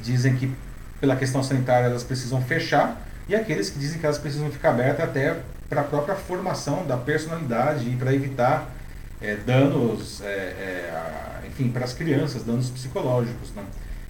dizem 0.02 0.36
que 0.36 0.52
pela 1.00 1.16
questão 1.16 1.42
sanitária 1.42 1.86
elas 1.86 2.02
precisam 2.02 2.42
fechar 2.42 3.00
e 3.26 3.34
aqueles 3.34 3.70
que 3.70 3.78
dizem 3.78 3.98
que 3.98 4.04
elas 4.04 4.18
precisam 4.18 4.50
ficar 4.50 4.70
abertas 4.70 5.08
até 5.08 5.36
para 5.68 5.80
a 5.80 5.84
própria 5.84 6.14
formação 6.14 6.86
da 6.86 6.96
personalidade 6.96 7.88
e 7.88 7.96
para 7.96 8.12
evitar 8.12 8.70
é, 9.20 9.36
danos, 9.36 10.20
é, 10.20 10.26
é, 10.26 11.40
enfim, 11.46 11.70
para 11.70 11.84
as 11.84 11.94
crianças, 11.94 12.42
danos 12.42 12.68
psicológicos. 12.68 13.50
Não? 13.56 13.62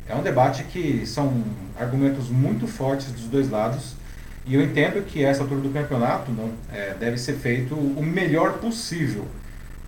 É 0.08 0.14
um 0.14 0.22
debate 0.22 0.64
que 0.64 1.06
são 1.06 1.44
argumentos 1.78 2.28
muito 2.28 2.66
fortes 2.66 3.06
dos 3.06 3.24
dois 3.24 3.48
lados 3.48 3.94
e 4.44 4.54
eu 4.54 4.62
entendo 4.62 5.04
que 5.06 5.24
essa 5.24 5.42
altura 5.42 5.60
do 5.60 5.70
campeonato 5.70 6.30
não, 6.32 6.52
é, 6.68 6.94
deve 6.94 7.18
ser 7.18 7.34
feito 7.34 7.74
o 7.74 8.02
melhor 8.02 8.58
possível 8.58 9.26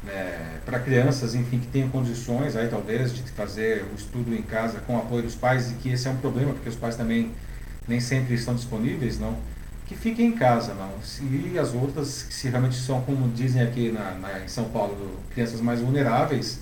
né, 0.03 0.61
para 0.65 0.81
crianças, 0.81 1.35
enfim, 1.35 1.59
que 1.61 1.67
tenham 1.69 1.89
condições 1.91 2.57
aí 2.57 2.69
talvez 2.69 3.13
de 3.15 3.23
fazer 3.33 3.85
o 3.93 3.95
estudo 3.95 4.35
em 4.35 4.43
casa 4.43 4.81
com 4.81 4.97
o 4.97 4.99
apoio 4.99 5.23
dos 5.23 5.35
pais 5.35 5.71
e 5.71 5.75
que 5.75 5.91
esse 5.91 6.07
é 6.09 6.11
um 6.11 6.17
problema 6.19 6.53
porque 6.55 6.69
os 6.69 6.77
pais 6.77 6.97
também 6.97 7.33
nem 7.87 8.01
sempre 8.01 8.35
estão 8.35 8.55
disponíveis, 8.55 9.19
não, 9.19 9.37
que 9.87 9.95
fiquem 9.97 10.27
em 10.29 10.33
casa, 10.33 10.75
não. 10.75 10.93
E 11.23 11.59
as 11.59 11.73
outras, 11.75 12.23
que 12.25 12.35
se 12.35 12.49
realmente 12.49 12.77
são, 12.77 13.03
como 13.03 13.29
dizem 13.33 13.63
aqui 13.63 13.91
na, 13.93 14.13
na- 14.17 14.41
em 14.45 14.49
São 14.49 14.65
Paulo, 14.71 15.21
crianças 15.31 15.61
mais 15.61 15.81
vulneráveis, 15.81 16.61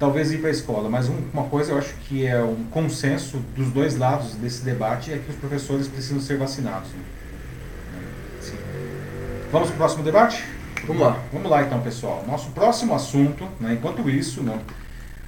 talvez 0.00 0.32
ir 0.32 0.38
para 0.38 0.48
a 0.48 0.50
escola. 0.50 0.88
Mas 0.88 1.08
um- 1.08 1.22
uma 1.32 1.44
coisa 1.44 1.70
eu 1.72 1.78
acho 1.78 1.94
que 2.08 2.26
é 2.26 2.42
um 2.42 2.64
consenso 2.70 3.36
dos 3.54 3.68
dois 3.70 3.96
lados 3.96 4.32
desse 4.34 4.64
debate 4.64 5.12
é 5.12 5.18
que 5.18 5.30
os 5.30 5.36
professores 5.36 5.86
precisam 5.86 6.20
ser 6.20 6.36
vacinados. 6.38 6.88
né. 6.88 7.04
Sim. 8.40 8.56
Vamos 9.52 9.68
para 9.68 9.74
o 9.74 9.78
próximo 9.78 10.02
debate? 10.02 10.42
Vamos 10.86 11.02
lá. 11.02 11.18
Vamos 11.32 11.50
lá 11.50 11.62
então, 11.62 11.80
pessoal. 11.82 12.24
Nosso 12.26 12.50
próximo 12.50 12.94
assunto, 12.94 13.46
né, 13.60 13.74
enquanto 13.74 14.08
isso, 14.08 14.42
né, 14.42 14.58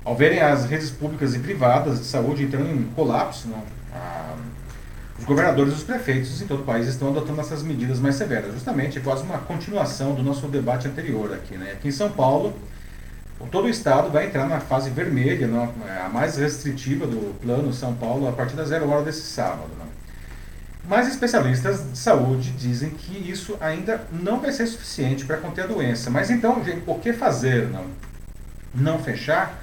ao 0.05 0.17
verem 0.17 0.41
as 0.41 0.65
redes 0.65 0.91
públicas 0.91 1.35
e 1.35 1.39
privadas 1.39 1.99
de 1.99 2.07
saúde 2.07 2.43
entrando 2.45 2.71
em 2.71 2.83
colapso, 2.95 3.49
né, 3.49 3.61
a- 3.95 4.35
os 5.19 5.25
governadores 5.27 5.75
e 5.75 5.77
os 5.77 5.83
prefeitos 5.85 6.41
em 6.41 6.47
todo 6.47 6.61
o 6.61 6.65
país 6.65 6.87
estão 6.89 7.09
adotando 7.09 7.41
essas 7.41 7.63
medidas 7.63 8.01
mais 8.01 8.15
severas. 8.17 8.53
Justamente, 8.55 8.99
é 8.99 9.01
quase 9.03 9.23
uma 9.23 9.39
continuação 9.39 10.15
do 10.15 10.23
nosso 10.23 10.47
debate 10.49 10.89
anterior 10.89 11.33
aqui. 11.35 11.57
Né? 11.57 11.73
Aqui 11.73 11.89
em 11.89 11.93
São 11.93 12.11
Paulo, 12.11 12.55
todo 13.51 13.67
o 13.67 13.69
estado 13.69 14.11
vai 14.11 14.27
entrar 14.27 14.49
na 14.49 14.61
fase 14.61 14.91
vermelha, 14.91 15.47
né, 15.47 15.73
a 16.05 16.09
mais 16.09 16.37
restritiva 16.37 17.07
do 17.07 17.35
plano 17.41 17.73
São 17.73 17.95
Paulo, 17.95 18.29
a 18.29 18.33
partir 18.33 18.55
da 18.55 18.65
zero 18.65 18.89
hora 18.89 19.03
desse 19.03 19.23
sábado. 19.23 19.71
Né? 19.79 19.87
Mas 20.89 21.09
especialistas 21.09 21.91
de 21.91 21.99
saúde 21.99 22.51
dizem 22.53 22.91
que 22.91 23.31
isso 23.31 23.57
ainda 23.61 24.01
não 24.13 24.41
vai 24.41 24.53
ser 24.53 24.67
suficiente 24.67 25.25
para 25.25 25.37
conter 25.37 25.65
a 25.65 25.67
doença. 25.67 26.11
Mas 26.11 26.31
então, 26.31 26.63
gente, 26.65 26.83
o 26.87 26.95
que 26.97 27.13
fazer? 27.13 27.69
Não, 27.69 27.87
não 28.75 28.99
fechar? 28.99 29.63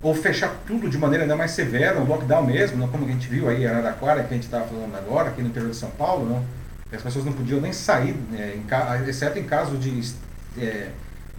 Ou 0.00 0.14
fechar 0.14 0.54
tudo 0.66 0.88
de 0.88 0.98
maneira 0.98 1.24
ainda 1.24 1.36
mais 1.36 1.52
severa, 1.52 2.00
um 2.00 2.04
lockdown 2.04 2.44
mesmo, 2.44 2.76
não? 2.76 2.88
como 2.88 3.04
a 3.04 3.08
gente 3.08 3.28
viu 3.28 3.48
aí 3.48 3.62
em 3.62 3.66
Araraquara, 3.66 4.22
que 4.22 4.30
a 4.30 4.34
gente 4.34 4.44
estava 4.44 4.66
falando 4.66 4.94
agora, 4.96 5.30
aqui 5.30 5.40
no 5.40 5.48
interior 5.48 5.70
de 5.70 5.76
São 5.76 5.90
Paulo, 5.90 6.28
não? 6.28 6.44
que 6.90 6.96
as 6.96 7.02
pessoas 7.02 7.24
não 7.24 7.32
podiam 7.32 7.60
nem 7.60 7.72
sair, 7.72 8.14
né, 8.30 8.54
em 8.56 9.08
exceto 9.08 9.38
em 9.38 9.44
caso 9.44 9.76
de 9.76 10.14
é, 10.58 10.88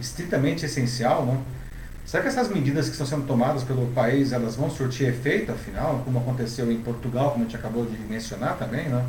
estritamente 0.00 0.64
essencial. 0.64 1.24
Não? 1.24 1.55
Será 2.06 2.22
que 2.22 2.28
essas 2.28 2.48
medidas 2.48 2.86
que 2.86 2.92
estão 2.92 3.06
sendo 3.06 3.26
tomadas 3.26 3.64
pelo 3.64 3.88
país, 3.88 4.30
elas 4.30 4.54
vão 4.54 4.70
surtir 4.70 5.08
efeito, 5.08 5.50
afinal, 5.50 6.02
como 6.04 6.20
aconteceu 6.20 6.70
em 6.70 6.80
Portugal, 6.80 7.32
como 7.32 7.42
a 7.42 7.46
gente 7.48 7.56
acabou 7.56 7.84
de 7.84 7.98
mencionar 7.98 8.56
também, 8.56 8.88
não? 8.88 9.04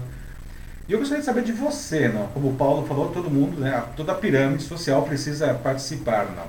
E 0.89 0.93
eu 0.93 0.97
gostaria 0.97 1.19
de 1.19 1.25
saber 1.25 1.43
de 1.43 1.51
você, 1.51 2.07
não? 2.07 2.25
Como 2.27 2.49
o 2.49 2.55
Paulo 2.55 2.87
falou, 2.87 3.09
todo 3.09 3.29
mundo, 3.29 3.59
né, 3.59 3.83
toda 3.95 4.13
a 4.13 4.15
pirâmide 4.15 4.63
social 4.63 5.03
precisa 5.03 5.53
participar, 5.53 6.25
não? 6.35 6.47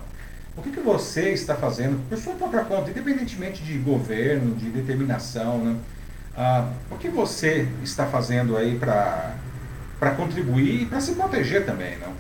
O 0.56 0.62
que, 0.62 0.70
que 0.70 0.80
você 0.80 1.32
está 1.32 1.54
fazendo 1.54 2.00
por 2.08 2.16
sua 2.16 2.34
própria 2.34 2.64
conta, 2.64 2.90
independentemente 2.90 3.62
de 3.62 3.76
governo, 3.76 4.56
de 4.56 4.70
determinação, 4.70 5.58
né? 5.58 5.76
Ah, 6.34 6.70
o 6.90 6.96
que 6.96 7.08
você 7.08 7.68
está 7.82 8.06
fazendo 8.06 8.56
aí 8.56 8.78
para 8.78 10.10
contribuir 10.16 10.82
e 10.82 10.86
para 10.86 11.00
se 11.00 11.12
proteger 11.12 11.66
também, 11.66 11.98
não? 11.98 12.12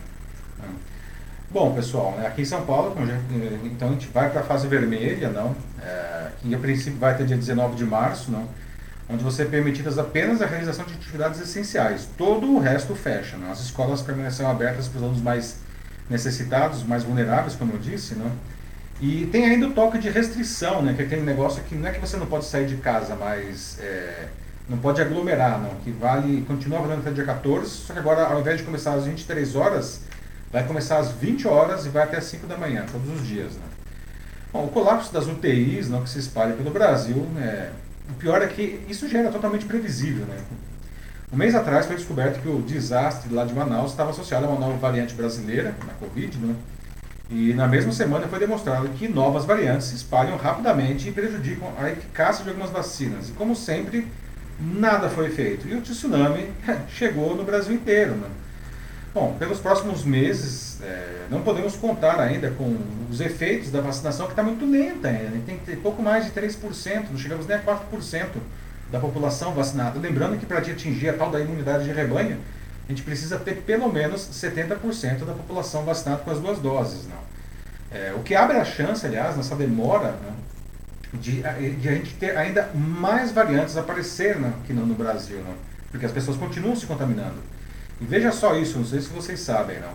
Bom, 1.50 1.74
pessoal, 1.74 2.12
né, 2.18 2.26
aqui 2.26 2.42
em 2.42 2.44
São 2.44 2.62
Paulo, 2.66 2.94
já- 3.06 3.14
eh, 3.14 3.58
então 3.64 3.88
a 3.88 3.92
gente 3.92 4.08
vai 4.08 4.28
para 4.28 4.40
a 4.40 4.44
fase 4.44 4.68
vermelha, 4.68 5.30
não? 5.30 5.56
É, 5.82 6.28
que 6.42 6.54
a 6.54 6.58
princípio 6.58 6.98
vai 6.98 7.12
até 7.12 7.24
dia 7.24 7.36
19 7.38 7.74
de 7.74 7.84
março, 7.84 8.30
não? 8.30 8.46
Onde 9.08 9.24
você 9.24 9.42
é 9.42 9.44
permitidas 9.46 9.98
apenas 9.98 10.42
a 10.42 10.46
realização 10.46 10.84
de 10.84 10.92
atividades 10.92 11.40
essenciais. 11.40 12.06
Todo 12.18 12.46
o 12.54 12.58
resto 12.58 12.94
fecha, 12.94 13.38
não? 13.38 13.50
As 13.50 13.60
escolas 13.60 14.02
permanecerão 14.02 14.50
abertas 14.50 14.88
para 14.88 14.98
os 14.98 15.02
alunos 15.02 15.22
mais 15.22 15.56
necessitados, 16.10 16.82
mais 16.82 17.02
vulneráveis, 17.04 17.54
como 17.54 17.72
eu 17.72 17.78
disse, 17.78 18.14
não? 18.14 18.30
E 19.00 19.26
tem 19.32 19.46
ainda 19.46 19.68
o 19.68 19.70
toque 19.72 19.98
de 19.98 20.10
restrição, 20.10 20.82
né? 20.82 20.92
Que 20.92 21.02
é 21.02 21.04
aquele 21.06 21.22
negócio 21.22 21.62
que 21.62 21.74
não 21.74 21.88
é 21.88 21.92
que 21.92 22.00
você 22.00 22.18
não 22.18 22.26
pode 22.26 22.44
sair 22.44 22.66
de 22.66 22.76
casa, 22.76 23.16
mas 23.18 23.78
é, 23.80 24.26
não 24.68 24.76
pode 24.76 25.00
aglomerar, 25.00 25.58
não. 25.58 25.70
Que 25.76 25.90
vale, 25.92 26.42
continua 26.46 26.80
valendo 26.80 26.98
até 27.00 27.10
dia 27.10 27.24
14, 27.24 27.70
só 27.70 27.94
que 27.94 27.98
agora 27.98 28.26
ao 28.26 28.38
invés 28.40 28.58
de 28.58 28.64
começar 28.64 28.92
às 28.92 29.04
23 29.06 29.56
horas, 29.56 30.02
vai 30.52 30.66
começar 30.66 30.98
às 30.98 31.10
20 31.12 31.46
horas 31.46 31.86
e 31.86 31.88
vai 31.88 32.04
até 32.04 32.20
5 32.20 32.46
da 32.46 32.56
manhã, 32.56 32.84
todos 32.90 33.20
os 33.20 33.26
dias, 33.26 33.52
né? 33.54 33.62
Bom, 34.52 34.64
o 34.64 34.68
colapso 34.68 35.12
das 35.12 35.26
UTIs, 35.26 35.88
não, 35.88 36.02
que 36.02 36.08
se 36.08 36.18
espalha 36.18 36.54
pelo 36.54 36.70
Brasil, 36.70 37.16
né? 37.34 37.70
O 38.08 38.14
pior 38.14 38.40
é 38.40 38.46
que 38.46 38.80
isso 38.88 39.06
já 39.08 39.18
era 39.18 39.30
totalmente 39.30 39.66
previsível, 39.66 40.24
né? 40.24 40.38
Um 41.30 41.36
mês 41.36 41.54
atrás 41.54 41.84
foi 41.84 41.96
descoberto 41.96 42.40
que 42.40 42.48
o 42.48 42.62
desastre 42.62 43.32
lá 43.32 43.44
de 43.44 43.52
Manaus 43.52 43.90
estava 43.90 44.10
associado 44.10 44.46
a 44.46 44.48
uma 44.48 44.58
nova 44.58 44.78
variante 44.78 45.12
brasileira, 45.12 45.74
na 45.86 45.92
Covid, 45.94 46.38
né? 46.38 46.54
E 47.30 47.52
na 47.52 47.68
mesma 47.68 47.92
semana 47.92 48.26
foi 48.26 48.38
demonstrado 48.38 48.88
que 48.90 49.06
novas 49.06 49.44
variantes 49.44 49.88
se 49.88 49.96
espalham 49.96 50.38
rapidamente 50.38 51.10
e 51.10 51.12
prejudicam 51.12 51.70
a 51.78 51.90
eficácia 51.90 52.42
de 52.42 52.48
algumas 52.48 52.70
vacinas. 52.70 53.28
E 53.28 53.32
como 53.32 53.54
sempre, 53.54 54.08
nada 54.58 55.10
foi 55.10 55.28
feito. 55.28 55.68
E 55.68 55.74
o 55.74 55.82
tsunami 55.82 56.50
chegou 56.88 57.36
no 57.36 57.44
Brasil 57.44 57.74
inteiro. 57.74 58.12
Né? 58.12 58.28
Bom, 59.14 59.36
pelos 59.38 59.58
próximos 59.58 60.04
meses, 60.04 60.80
é, 60.82 61.26
não 61.30 61.42
podemos 61.42 61.74
contar 61.76 62.20
ainda 62.20 62.50
com 62.50 62.76
os 63.10 63.20
efeitos 63.20 63.70
da 63.70 63.80
vacinação, 63.80 64.26
que 64.26 64.32
está 64.32 64.42
muito 64.42 64.64
lenta 64.64 65.08
ainda. 65.08 65.30
né? 65.30 65.42
Tem 65.64 65.76
pouco 65.76 66.02
mais 66.02 66.26
de 66.26 66.30
3%, 66.32 67.06
não 67.10 67.18
chegamos 67.18 67.46
nem 67.46 67.56
a 67.56 67.62
4% 67.62 68.26
da 68.90 69.00
população 69.00 69.52
vacinada. 69.52 69.98
Lembrando 69.98 70.38
que 70.38 70.46
para 70.46 70.58
atingir 70.58 71.08
a 71.08 71.14
tal 71.14 71.30
da 71.30 71.40
imunidade 71.40 71.84
de 71.84 71.92
rebanho, 71.92 72.38
a 72.86 72.92
gente 72.92 73.02
precisa 73.02 73.38
ter 73.38 73.56
pelo 73.62 73.92
menos 73.92 74.20
70% 74.20 75.24
da 75.24 75.32
população 75.32 75.84
vacinada 75.84 76.22
com 76.22 76.30
as 76.30 76.38
duas 76.38 76.58
doses. 76.58 77.06
Não? 77.06 77.18
É, 77.90 78.12
o 78.14 78.20
que 78.20 78.34
abre 78.34 78.56
a 78.56 78.64
chance, 78.64 79.04
aliás, 79.06 79.36
nessa 79.36 79.56
demora 79.56 80.12
né, 80.12 80.32
de, 81.14 81.42
de 81.76 81.88
a 81.88 81.92
gente 81.92 82.14
ter 82.14 82.36
ainda 82.36 82.70
mais 82.74 83.32
variantes 83.32 83.76
aparecer 83.76 84.36
né, 84.36 84.52
aqui 84.62 84.72
no, 84.72 84.86
no 84.86 84.94
Brasil, 84.94 85.38
não? 85.38 85.54
porque 85.90 86.04
as 86.04 86.12
pessoas 86.12 86.36
continuam 86.36 86.76
se 86.76 86.86
contaminando. 86.86 87.36
E 88.00 88.04
veja 88.04 88.30
só 88.32 88.56
isso, 88.56 88.78
não 88.78 88.84
sei 88.84 89.00
se 89.00 89.08
vocês 89.08 89.40
sabem, 89.40 89.78
não. 89.80 89.92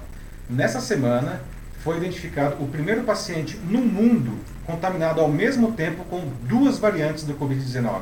Nessa 0.49 0.81
semana 0.81 1.41
foi 1.83 1.97
identificado 1.97 2.61
o 2.63 2.67
primeiro 2.67 3.03
paciente 3.03 3.57
no 3.57 3.79
mundo 3.79 4.39
contaminado 4.65 5.19
ao 5.19 5.27
mesmo 5.27 5.73
tempo 5.73 6.03
com 6.05 6.31
duas 6.43 6.77
variantes 6.77 7.23
do 7.23 7.33
Covid-19. 7.33 8.01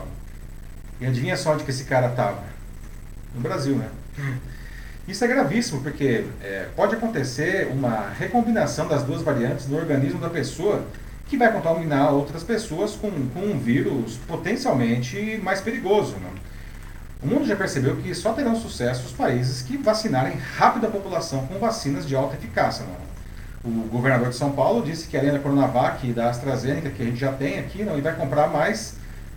E 0.99 1.05
adivinha 1.05 1.35
só 1.35 1.53
onde 1.53 1.63
que 1.63 1.71
esse 1.71 1.85
cara 1.85 2.07
estava? 2.07 2.43
No 3.33 3.41
Brasil, 3.41 3.75
né? 3.75 3.89
Isso 5.07 5.25
é 5.25 5.27
gravíssimo, 5.27 5.81
porque 5.81 6.25
é, 6.41 6.67
pode 6.75 6.95
acontecer 6.95 7.67
uma 7.71 8.09
recombinação 8.09 8.87
das 8.87 9.03
duas 9.03 9.21
variantes 9.21 9.67
no 9.67 9.77
organismo 9.77 10.19
da 10.19 10.29
pessoa 10.29 10.85
que 11.27 11.37
vai 11.37 11.51
contaminar 11.51 12.13
outras 12.13 12.43
pessoas 12.43 12.91
com, 12.91 13.09
com 13.29 13.39
um 13.39 13.57
vírus 13.57 14.17
potencialmente 14.27 15.39
mais 15.41 15.59
perigoso. 15.59 16.17
Né? 16.17 16.29
O 17.21 17.27
mundo 17.27 17.45
já 17.45 17.55
percebeu 17.55 17.97
que 17.97 18.15
só 18.15 18.33
terão 18.33 18.55
sucesso 18.55 19.05
os 19.05 19.11
países 19.11 19.61
que 19.61 19.77
vacinarem 19.77 20.37
rápido 20.57 20.87
a 20.87 20.89
população 20.89 21.45
com 21.45 21.59
vacinas 21.59 22.07
de 22.07 22.15
alta 22.15 22.35
eficácia. 22.35 22.83
Né? 22.83 22.95
O 23.63 23.87
governador 23.89 24.29
de 24.29 24.35
São 24.35 24.51
Paulo 24.53 24.83
disse 24.83 25.07
que 25.07 25.15
além 25.15 25.31
da 25.31 25.37
Coronavac 25.37 26.07
e 26.07 26.13
da 26.13 26.29
AstraZeneca, 26.29 26.89
que 26.89 27.01
a 27.01 27.05
gente 27.05 27.19
já 27.19 27.31
tem 27.31 27.59
aqui, 27.59 27.83
não, 27.83 27.93
ele 27.93 28.01
vai 28.01 28.15
comprar 28.15 28.47
mais 28.47 28.95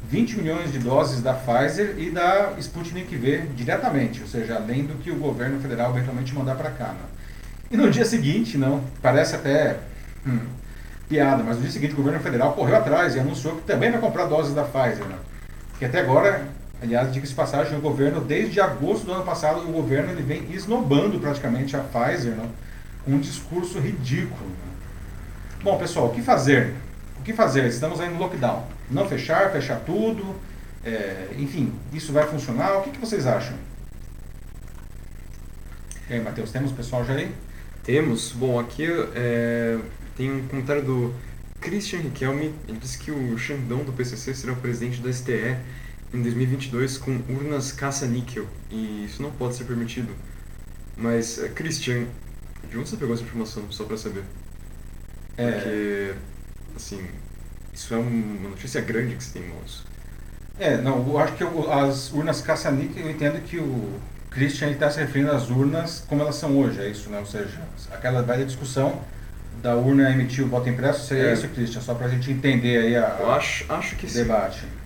20 0.08 0.38
milhões 0.38 0.72
de 0.72 0.78
doses 0.78 1.22
da 1.22 1.34
Pfizer 1.34 1.96
e 1.98 2.10
da 2.10 2.54
Sputnik 2.58 3.14
V 3.16 3.48
diretamente, 3.54 4.22
ou 4.22 4.28
seja, 4.28 4.56
além 4.56 4.84
do 4.84 4.94
que 4.94 5.10
o 5.10 5.16
governo 5.16 5.60
federal 5.60 5.90
eventualmente 5.90 6.34
mandar 6.34 6.54
para 6.54 6.70
cá. 6.70 6.88
Né? 6.88 7.04
E 7.70 7.76
no 7.76 7.90
dia 7.90 8.04
seguinte, 8.04 8.56
não, 8.56 8.82
parece 9.02 9.34
até 9.34 9.76
hum, 10.26 10.40
piada, 11.08 11.42
mas 11.42 11.56
no 11.56 11.62
dia 11.62 11.70
seguinte 11.70 11.92
o 11.92 11.96
governo 11.96 12.20
federal 12.20 12.52
correu 12.52 12.76
atrás 12.76 13.14
e 13.14 13.20
anunciou 13.20 13.56
que 13.56 13.62
também 13.62 13.90
vai 13.90 14.00
comprar 14.00 14.24
doses 14.24 14.54
da 14.54 14.62
Pfizer. 14.62 15.04
Né? 15.04 15.16
Que 15.78 15.84
até 15.84 16.00
agora, 16.00 16.46
aliás, 16.84 17.12
diga-se 17.12 17.34
passagem, 17.34 17.76
o 17.76 17.80
governo, 17.80 18.20
desde 18.20 18.60
agosto 18.60 19.06
do 19.06 19.12
ano 19.12 19.24
passado, 19.24 19.60
o 19.60 19.72
governo 19.72 20.12
ele 20.12 20.22
vem 20.22 20.52
esnobando 20.52 21.18
praticamente 21.18 21.74
a 21.76 21.80
Pfizer 21.80 22.32
né? 22.32 22.48
com 23.04 23.12
um 23.12 23.18
discurso 23.18 23.78
ridículo. 23.78 24.48
Né? 24.50 24.72
Bom, 25.62 25.78
pessoal, 25.78 26.06
o 26.06 26.14
que 26.14 26.22
fazer? 26.22 26.74
O 27.18 27.22
que 27.22 27.32
fazer? 27.32 27.66
Estamos 27.66 28.00
aí 28.00 28.10
no 28.10 28.18
lockdown. 28.18 28.66
Não 28.90 29.08
fechar, 29.08 29.50
fechar 29.50 29.80
tudo. 29.80 30.36
É, 30.84 31.28
enfim, 31.38 31.72
isso 31.92 32.12
vai 32.12 32.26
funcionar? 32.26 32.78
O 32.78 32.82
que, 32.82 32.90
que 32.90 32.98
vocês 32.98 33.26
acham? 33.26 33.56
E 36.08 36.12
aí, 36.12 36.20
Matheus, 36.20 36.52
temos 36.52 36.70
pessoal 36.70 37.02
já 37.02 37.14
aí? 37.14 37.34
Temos. 37.82 38.32
Bom, 38.32 38.60
aqui 38.60 38.86
é, 39.14 39.78
tem 40.14 40.30
um 40.30 40.46
comentário 40.46 40.82
do 40.82 41.14
Christian 41.62 42.00
Riquelme. 42.00 42.54
Ele 42.68 42.76
disse 42.78 42.98
que 42.98 43.10
o 43.10 43.38
Xandão 43.38 43.84
do 43.84 43.92
PCC 43.94 44.34
será 44.34 44.52
o 44.52 44.56
presidente 44.56 45.00
da 45.00 45.10
STE 45.10 45.56
em 46.14 46.22
2022 46.22 46.98
com 46.98 47.20
urnas 47.28 47.72
caça-níquel. 47.72 48.46
E 48.70 49.04
isso 49.04 49.22
não 49.22 49.30
pode 49.32 49.56
ser 49.56 49.64
permitido. 49.64 50.14
Mas, 50.96 51.38
é, 51.38 51.48
Christian, 51.48 52.06
de 52.70 52.78
onde 52.78 52.88
você 52.88 52.96
pegou 52.96 53.14
essa 53.14 53.24
informação, 53.24 53.64
só 53.70 53.84
para 53.84 53.96
saber? 53.96 54.22
É... 55.36 55.50
Porque, 55.50 56.14
assim, 56.76 57.04
isso 57.72 57.92
é 57.92 57.96
uma 57.96 58.50
notícia 58.50 58.80
grande 58.80 59.16
que 59.16 59.24
você 59.24 59.38
tem 59.38 59.48
em 59.48 59.52
mãos. 59.52 59.84
É, 60.58 60.76
não, 60.76 61.06
eu 61.08 61.18
acho 61.18 61.34
que 61.34 61.42
eu, 61.42 61.72
as 61.72 62.12
urnas 62.12 62.40
caça-níquel, 62.40 63.04
eu 63.04 63.10
entendo 63.10 63.42
que 63.42 63.58
o 63.58 63.98
Christian 64.30 64.70
está 64.70 64.88
se 64.88 65.00
referindo 65.00 65.32
às 65.32 65.50
urnas 65.50 66.04
como 66.08 66.22
elas 66.22 66.36
são 66.36 66.56
hoje, 66.56 66.80
é 66.80 66.88
isso, 66.88 67.10
né? 67.10 67.18
Ou 67.18 67.26
seja, 67.26 67.60
aquela 67.90 68.22
velha 68.22 68.44
discussão 68.44 69.02
da 69.60 69.74
urna 69.74 70.10
emitir 70.10 70.44
o 70.44 70.48
voto 70.48 70.68
impresso, 70.68 71.06
seria 71.06 71.30
é. 71.30 71.32
isso, 71.32 71.48
Christian? 71.48 71.80
Só 71.80 71.94
para 71.94 72.06
a 72.06 72.08
gente 72.08 72.30
entender 72.30 72.78
aí 72.78 72.96
a, 72.96 73.16
eu 73.18 73.32
acho, 73.32 73.64
acho 73.72 73.96
que 73.96 74.06
debate. 74.06 74.62
Não. 74.62 74.83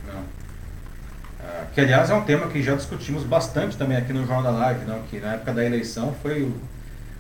Que, 1.74 1.80
aliás, 1.80 2.10
é 2.10 2.14
um 2.14 2.22
tema 2.22 2.46
que 2.48 2.62
já 2.62 2.74
discutimos 2.74 3.24
bastante 3.24 3.76
também 3.76 3.96
aqui 3.96 4.12
no 4.12 4.26
Jornal 4.26 4.42
da 4.42 4.50
Live, 4.50 4.84
não? 4.84 5.02
que 5.02 5.20
na 5.20 5.34
época 5.34 5.52
da 5.52 5.64
eleição 5.64 6.14
foi 6.22 6.52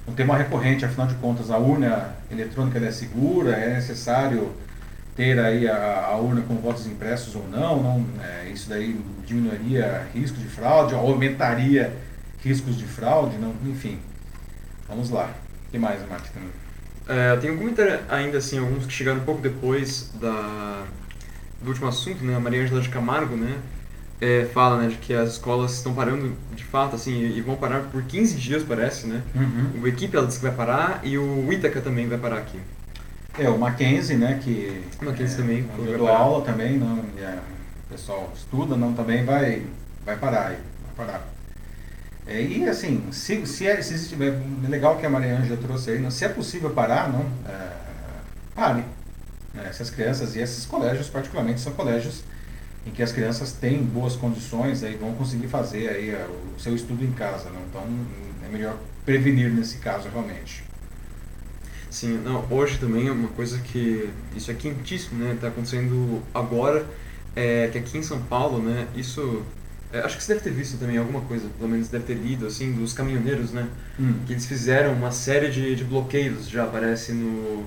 um 0.06 0.12
tema 0.14 0.36
recorrente, 0.36 0.84
afinal 0.84 1.06
de 1.06 1.14
contas, 1.16 1.50
a 1.50 1.58
urna 1.58 2.14
eletrônica 2.30 2.78
é 2.78 2.90
segura, 2.90 3.52
é 3.52 3.74
necessário 3.74 4.52
ter 5.14 5.38
aí 5.38 5.68
a, 5.68 6.06
a, 6.06 6.16
urna 6.16 6.42
com 6.42 6.54
votos 6.56 6.86
impressos 6.86 7.34
ou 7.34 7.46
não, 7.48 7.82
não 7.82 8.06
é, 8.22 8.48
isso 8.48 8.68
daí 8.68 8.98
diminuiria 9.26 10.06
risco 10.14 10.38
de 10.38 10.46
fraude, 10.46 10.94
aumentaria 10.94 11.92
riscos 12.42 12.78
de 12.78 12.84
fraude, 12.84 13.36
não, 13.36 13.52
enfim. 13.66 13.98
Vamos 14.88 15.10
lá. 15.10 15.30
O 15.66 15.70
que 15.70 15.78
mais, 15.78 16.00
Mark? 16.08 16.24
É, 17.08 17.36
tem 17.36 17.50
um 17.50 17.58
comentário 17.58 18.00
ainda 18.08 18.38
assim, 18.38 18.58
alguns 18.58 18.86
que 18.86 18.92
chegaram 18.92 19.18
um 19.18 19.24
pouco 19.24 19.40
depois 19.40 20.12
da, 20.20 20.84
do 21.60 21.68
último 21.68 21.88
assunto, 21.88 22.24
né? 22.24 22.36
A 22.36 22.40
Maria 22.40 22.62
Angela 22.62 22.80
de 22.80 22.88
Camargo, 22.88 23.36
né? 23.36 23.58
É, 24.20 24.46
fala 24.52 24.82
né, 24.82 24.88
de 24.88 24.96
que 24.96 25.14
as 25.14 25.30
escolas 25.30 25.74
estão 25.74 25.94
parando 25.94 26.34
de 26.54 26.64
fato 26.64 26.96
assim 26.96 27.12
e 27.12 27.40
vão 27.40 27.56
parar 27.56 27.82
por 27.84 28.02
15 28.02 28.34
dias 28.36 28.62
parece 28.62 29.06
né? 29.06 29.22
Uhum. 29.34 29.82
o 29.82 29.86
equipe 29.86 30.16
ela 30.16 30.26
disse 30.26 30.40
que 30.40 30.46
vai 30.46 30.54
parar 30.54 31.00
e 31.04 31.16
o 31.16 31.52
Ítaca 31.52 31.80
também 31.80 32.08
vai 32.08 32.18
parar 32.18 32.38
aqui. 32.38 32.58
É 33.38 33.48
o 33.48 33.56
Mackenzie 33.56 34.16
né 34.16 34.40
que 34.42 34.82
o 35.00 35.04
Mackenzie 35.04 35.34
é, 35.34 35.40
também 35.40 35.66
eu 35.86 35.98
dou 35.98 36.08
aula 36.08 36.44
também 36.44 36.76
não 36.78 36.98
a, 36.98 37.38
o 37.86 37.92
pessoal 37.92 38.32
estuda 38.34 38.76
não 38.76 38.92
também 38.92 39.24
vai 39.24 39.64
vai 40.04 40.16
parar 40.16 40.48
aí, 40.48 40.58
vai 40.96 41.06
parar. 41.06 41.28
É, 42.26 42.42
e 42.42 42.68
assim 42.68 43.04
se 43.12 43.46
se, 43.46 43.66
é, 43.68 43.80
se 43.80 43.94
existe, 43.94 44.16
é 44.20 44.68
legal 44.68 44.96
que 44.96 45.06
a 45.06 45.10
Maria 45.10 45.38
Ângela 45.38 45.56
trouxe 45.56 45.92
aí 45.92 46.00
não, 46.00 46.10
se 46.10 46.24
é 46.24 46.28
possível 46.28 46.70
parar 46.70 47.08
não 47.08 47.24
é, 47.48 47.70
pare. 48.54 48.84
Né, 49.54 49.64
essas 49.68 49.90
crianças 49.90 50.34
e 50.34 50.40
esses 50.40 50.66
colégios 50.66 51.08
particularmente 51.08 51.60
são 51.60 51.72
colégios 51.72 52.24
em 52.86 52.90
que 52.90 53.02
as 53.02 53.12
crianças 53.12 53.52
têm 53.52 53.82
boas 53.82 54.16
condições 54.16 54.82
aí 54.82 54.96
vão 54.96 55.12
conseguir 55.14 55.48
fazer 55.48 55.88
aí 55.88 56.10
eh, 56.10 56.26
o 56.56 56.60
seu 56.60 56.74
estudo 56.74 57.04
em 57.04 57.12
casa, 57.12 57.50
né? 57.50 57.60
então 57.68 57.82
é 58.44 58.48
melhor 58.50 58.76
prevenir 59.04 59.50
nesse 59.50 59.78
caso 59.78 60.08
realmente. 60.08 60.64
Sim, 61.90 62.20
não, 62.22 62.44
hoje 62.50 62.78
também 62.78 63.08
é 63.08 63.12
uma 63.12 63.28
coisa 63.28 63.58
que 63.58 64.10
isso 64.36 64.50
é 64.50 64.54
quentíssimo, 64.54 65.24
né? 65.24 65.32
Está 65.32 65.48
acontecendo 65.48 66.22
agora, 66.34 66.84
é, 67.34 67.68
que 67.68 67.78
aqui 67.78 67.96
em 67.96 68.02
São 68.02 68.20
Paulo, 68.20 68.62
né? 68.62 68.86
Isso 68.94 69.42
é, 69.92 70.00
acho 70.00 70.18
que 70.18 70.22
você 70.22 70.34
deve 70.34 70.44
ter 70.44 70.52
visto 70.52 70.78
também 70.78 70.98
alguma 70.98 71.22
coisa, 71.22 71.48
pelo 71.56 71.70
menos 71.70 71.88
deve 71.88 72.04
ter 72.04 72.14
lido, 72.14 72.46
assim, 72.46 72.72
dos 72.72 72.92
caminhoneiros, 72.92 73.52
né? 73.52 73.66
Hum. 73.98 74.14
Que 74.26 74.34
eles 74.34 74.44
fizeram 74.44 74.92
uma 74.92 75.10
série 75.10 75.50
de, 75.50 75.74
de 75.74 75.84
bloqueios, 75.84 76.48
já 76.48 76.64
aparece 76.64 77.12
no 77.12 77.64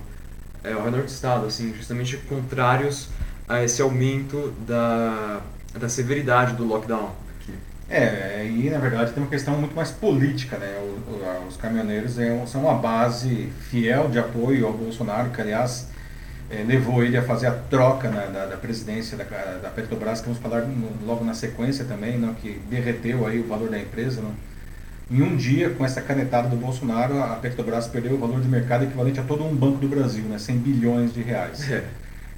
é, 0.64 0.74
ao 0.74 0.84
redor 0.84 1.02
do 1.02 1.08
estado, 1.08 1.48
assim, 1.48 1.74
justamente 1.76 2.18
contrários 2.18 3.10
a 3.52 3.64
esse 3.64 3.82
aumento 3.82 4.54
da, 4.66 5.42
da 5.78 5.90
severidade 5.90 6.56
do 6.56 6.66
lockdown. 6.66 7.12
É, 7.90 8.50
e 8.50 8.70
na 8.70 8.78
verdade 8.78 9.12
tem 9.12 9.22
uma 9.22 9.30
questão 9.30 9.58
muito 9.58 9.76
mais 9.76 9.92
política, 9.92 10.58
né? 10.58 10.78
O, 10.80 11.48
os 11.48 11.58
caminhoneiros 11.58 12.18
é 12.18 12.46
são 12.46 12.62
uma 12.62 12.76
base 12.76 13.50
fiel 13.70 14.08
de 14.08 14.18
apoio 14.18 14.66
ao 14.66 14.72
Bolsonaro, 14.72 15.30
que 15.32 15.42
aliás 15.42 15.90
é, 16.50 16.64
levou 16.64 17.04
ele 17.04 17.18
a 17.18 17.22
fazer 17.22 17.48
a 17.48 17.52
troca 17.52 18.10
né, 18.10 18.30
da, 18.32 18.46
da, 18.46 18.58
presidência 18.58 19.18
da, 19.18 19.24
da 19.62 19.70
Petrobras, 19.70 20.20
que 20.20 20.28
vamos 20.28 20.42
falar 20.42 20.62
no, 20.62 21.06
logo 21.06 21.24
na 21.26 21.34
sequência 21.34 21.84
também, 21.84 22.18
né, 22.18 22.34
que 22.42 22.62
derreteu 22.70 23.26
aí 23.26 23.40
o 23.40 23.48
valor 23.48 23.70
da 23.70 23.80
empresa. 23.80 24.22
Né? 24.22 24.32
Em 25.10 25.22
um 25.22 25.36
dia, 25.36 25.70
com 25.72 25.84
essa 25.86 26.02
canetada 26.02 26.48
do 26.48 26.56
Bolsonaro, 26.56 27.22
a 27.22 27.36
Petrobras 27.36 27.88
perdeu 27.88 28.14
o 28.14 28.18
valor 28.18 28.40
de 28.40 28.48
mercado 28.48 28.84
equivalente 28.84 29.20
a 29.20 29.24
todo 29.24 29.46
um 29.46 29.56
banco 29.56 29.80
do 29.80 29.88
Brasil, 29.88 30.24
né, 30.26 30.38
100 30.38 30.58
bilhões 30.58 31.14
de 31.14 31.22
reais. 31.22 31.70
É. 31.72 31.84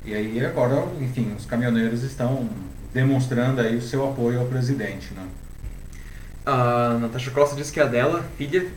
E 0.05 0.13
aí 0.13 0.45
agora, 0.45 0.85
enfim, 0.99 1.33
os 1.37 1.45
caminhoneiros 1.45 2.03
estão 2.03 2.49
demonstrando 2.93 3.61
aí 3.61 3.75
o 3.75 3.81
seu 3.81 4.07
apoio 4.07 4.39
ao 4.39 4.45
presidente, 4.45 5.13
né? 5.13 5.25
A 6.45 6.97
Natasha 6.99 7.31
Costa 7.31 7.55
disse 7.55 7.71
que 7.71 7.79
a 7.79 7.85
dela, 7.85 8.23
filha, 8.37 8.67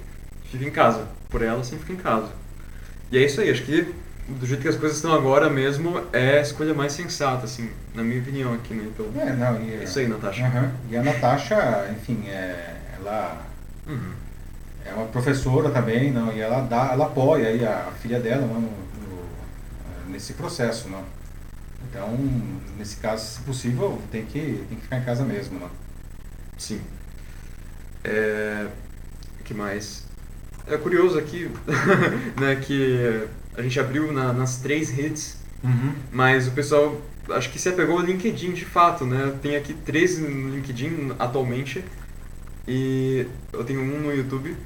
fica 0.44 0.64
em 0.64 0.70
casa. 0.70 1.08
Por 1.28 1.42
ela, 1.42 1.62
sim, 1.64 1.76
fica 1.78 1.92
em 1.92 1.96
casa. 1.96 2.28
E 3.10 3.18
é 3.18 3.24
isso 3.24 3.40
aí, 3.40 3.50
acho 3.50 3.64
que 3.64 3.92
do 4.28 4.44
jeito 4.44 4.60
que 4.60 4.68
as 4.68 4.76
coisas 4.76 4.98
estão 4.98 5.12
agora 5.12 5.48
mesmo, 5.48 6.02
é 6.12 6.38
a 6.38 6.40
escolha 6.40 6.74
mais 6.74 6.92
sensata, 6.92 7.44
assim, 7.44 7.70
na 7.94 8.02
minha 8.02 8.20
opinião 8.20 8.52
aqui, 8.54 8.74
né? 8.74 8.88
Então, 8.92 9.06
é, 9.20 9.32
não, 9.32 9.62
e, 9.62 9.74
é 9.74 9.84
isso 9.84 9.98
aí, 9.98 10.08
Natasha. 10.08 10.44
Uhum. 10.44 10.70
E 10.90 10.96
a 10.96 11.02
Natasha, 11.02 11.88
enfim, 11.92 12.24
é, 12.28 12.76
ela 12.98 13.46
uhum. 13.86 14.12
é 14.84 14.92
uma 14.94 15.06
professora 15.06 15.70
também, 15.70 16.10
não, 16.10 16.32
e 16.32 16.40
ela 16.40 16.60
dá, 16.62 16.90
ela 16.92 17.06
apoia 17.06 17.48
aí 17.48 17.64
a 17.64 17.92
filha 18.02 18.18
dela 18.18 18.46
no, 18.46 18.60
no, 18.60 20.08
nesse 20.08 20.32
processo, 20.32 20.88
não. 20.88 21.04
Então, 21.96 22.14
nesse 22.76 22.96
caso, 22.96 23.24
se 23.24 23.40
possível, 23.40 23.98
tem 24.12 24.26
que, 24.26 24.62
tem 24.68 24.76
que 24.76 24.82
ficar 24.82 24.98
em 24.98 25.04
casa 25.04 25.24
mesmo, 25.24 25.58
né? 25.58 25.70
Sim. 26.58 26.78
É... 28.04 28.66
O 29.40 29.42
que 29.42 29.54
mais? 29.54 30.04
É 30.66 30.76
curioso 30.76 31.18
aqui, 31.18 31.50
né, 32.38 32.56
que 32.56 33.26
a 33.56 33.62
gente 33.62 33.80
abriu 33.80 34.12
na, 34.12 34.32
nas 34.32 34.58
três 34.58 34.90
redes, 34.90 35.38
uhum. 35.64 35.94
mas 36.12 36.48
o 36.48 36.50
pessoal 36.50 37.00
acho 37.30 37.50
que 37.50 37.58
se 37.58 37.68
apegou 37.68 37.98
ao 37.98 38.04
LinkedIn 38.04 38.52
de 38.52 38.64
fato, 38.64 39.06
né? 39.06 39.34
Tem 39.40 39.56
aqui 39.56 39.72
três 39.72 40.18
no 40.18 40.50
LinkedIn 40.50 41.14
atualmente 41.18 41.82
e 42.66 43.26
eu 43.52 43.64
tenho 43.64 43.80
um 43.80 44.00
no 44.00 44.14
YouTube 44.14 44.56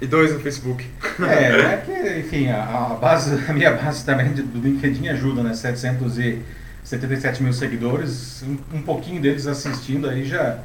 e 0.00 0.06
dois 0.06 0.32
no 0.32 0.40
Facebook. 0.40 0.86
É, 1.20 1.74
é 1.74 1.76
que, 1.84 2.18
enfim, 2.20 2.48
a, 2.48 2.62
a, 2.62 2.94
base, 2.94 3.38
a 3.48 3.52
minha 3.52 3.72
base 3.72 4.04
também 4.04 4.32
do 4.32 4.60
LinkedIn 4.60 5.08
ajuda, 5.08 5.42
né? 5.42 5.54
777 5.54 7.42
mil 7.42 7.52
seguidores, 7.52 8.42
um, 8.42 8.58
um 8.76 8.82
pouquinho 8.82 9.20
deles 9.20 9.46
assistindo 9.46 10.08
aí 10.08 10.24
já 10.24 10.58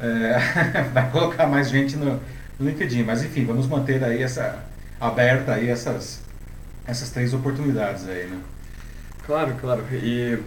é, 0.00 0.82
vai 0.92 1.10
colocar 1.10 1.46
mais 1.46 1.70
gente 1.70 1.96
no, 1.96 2.20
no, 2.58 2.68
LinkedIn. 2.68 3.04
Mas 3.04 3.22
enfim, 3.22 3.44
vamos 3.44 3.66
manter 3.66 4.02
aí 4.02 4.22
essa 4.22 4.64
aberta 5.00 5.54
aí 5.54 5.68
essas, 5.68 6.20
essas 6.86 7.10
três 7.10 7.32
oportunidades 7.32 8.08
aí, 8.08 8.26
né? 8.26 8.38
Claro, 9.26 9.54
claro. 9.60 9.84
E 9.92 10.38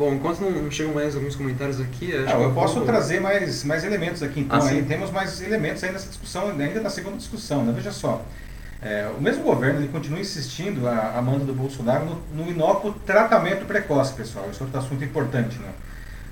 Bom, 0.00 0.14
enquanto 0.14 0.40
não 0.40 0.70
chegam 0.70 0.94
mais 0.94 1.14
alguns 1.14 1.36
comentários 1.36 1.78
aqui... 1.78 2.16
Acho 2.16 2.34
ah, 2.34 2.40
eu 2.40 2.54
posso 2.54 2.76
vou... 2.76 2.86
trazer 2.86 3.20
mais, 3.20 3.62
mais 3.64 3.84
elementos 3.84 4.22
aqui. 4.22 4.40
Então, 4.40 4.58
ah, 4.58 4.66
aí 4.66 4.82
temos 4.82 5.10
mais 5.10 5.42
elementos 5.42 5.84
aí 5.84 5.92
nessa 5.92 6.08
discussão, 6.08 6.48
ainda 6.48 6.80
na 6.80 6.88
segunda 6.88 7.18
discussão. 7.18 7.62
Né? 7.66 7.72
Veja 7.76 7.92
só, 7.92 8.24
é, 8.80 9.10
o 9.14 9.20
mesmo 9.20 9.42
governo 9.42 9.78
ele 9.78 9.88
continua 9.88 10.18
insistindo, 10.18 10.88
a, 10.88 11.18
a 11.18 11.20
manda 11.20 11.44
do 11.44 11.52
Bolsonaro, 11.52 12.06
no, 12.06 12.44
no 12.44 12.50
inócuo 12.50 12.94
tratamento 13.04 13.66
precoce, 13.66 14.14
pessoal. 14.14 14.48
Isso 14.50 14.62
é 14.62 14.64
outro 14.64 14.80
assunto 14.80 15.04
importante, 15.04 15.58
né? 15.58 15.68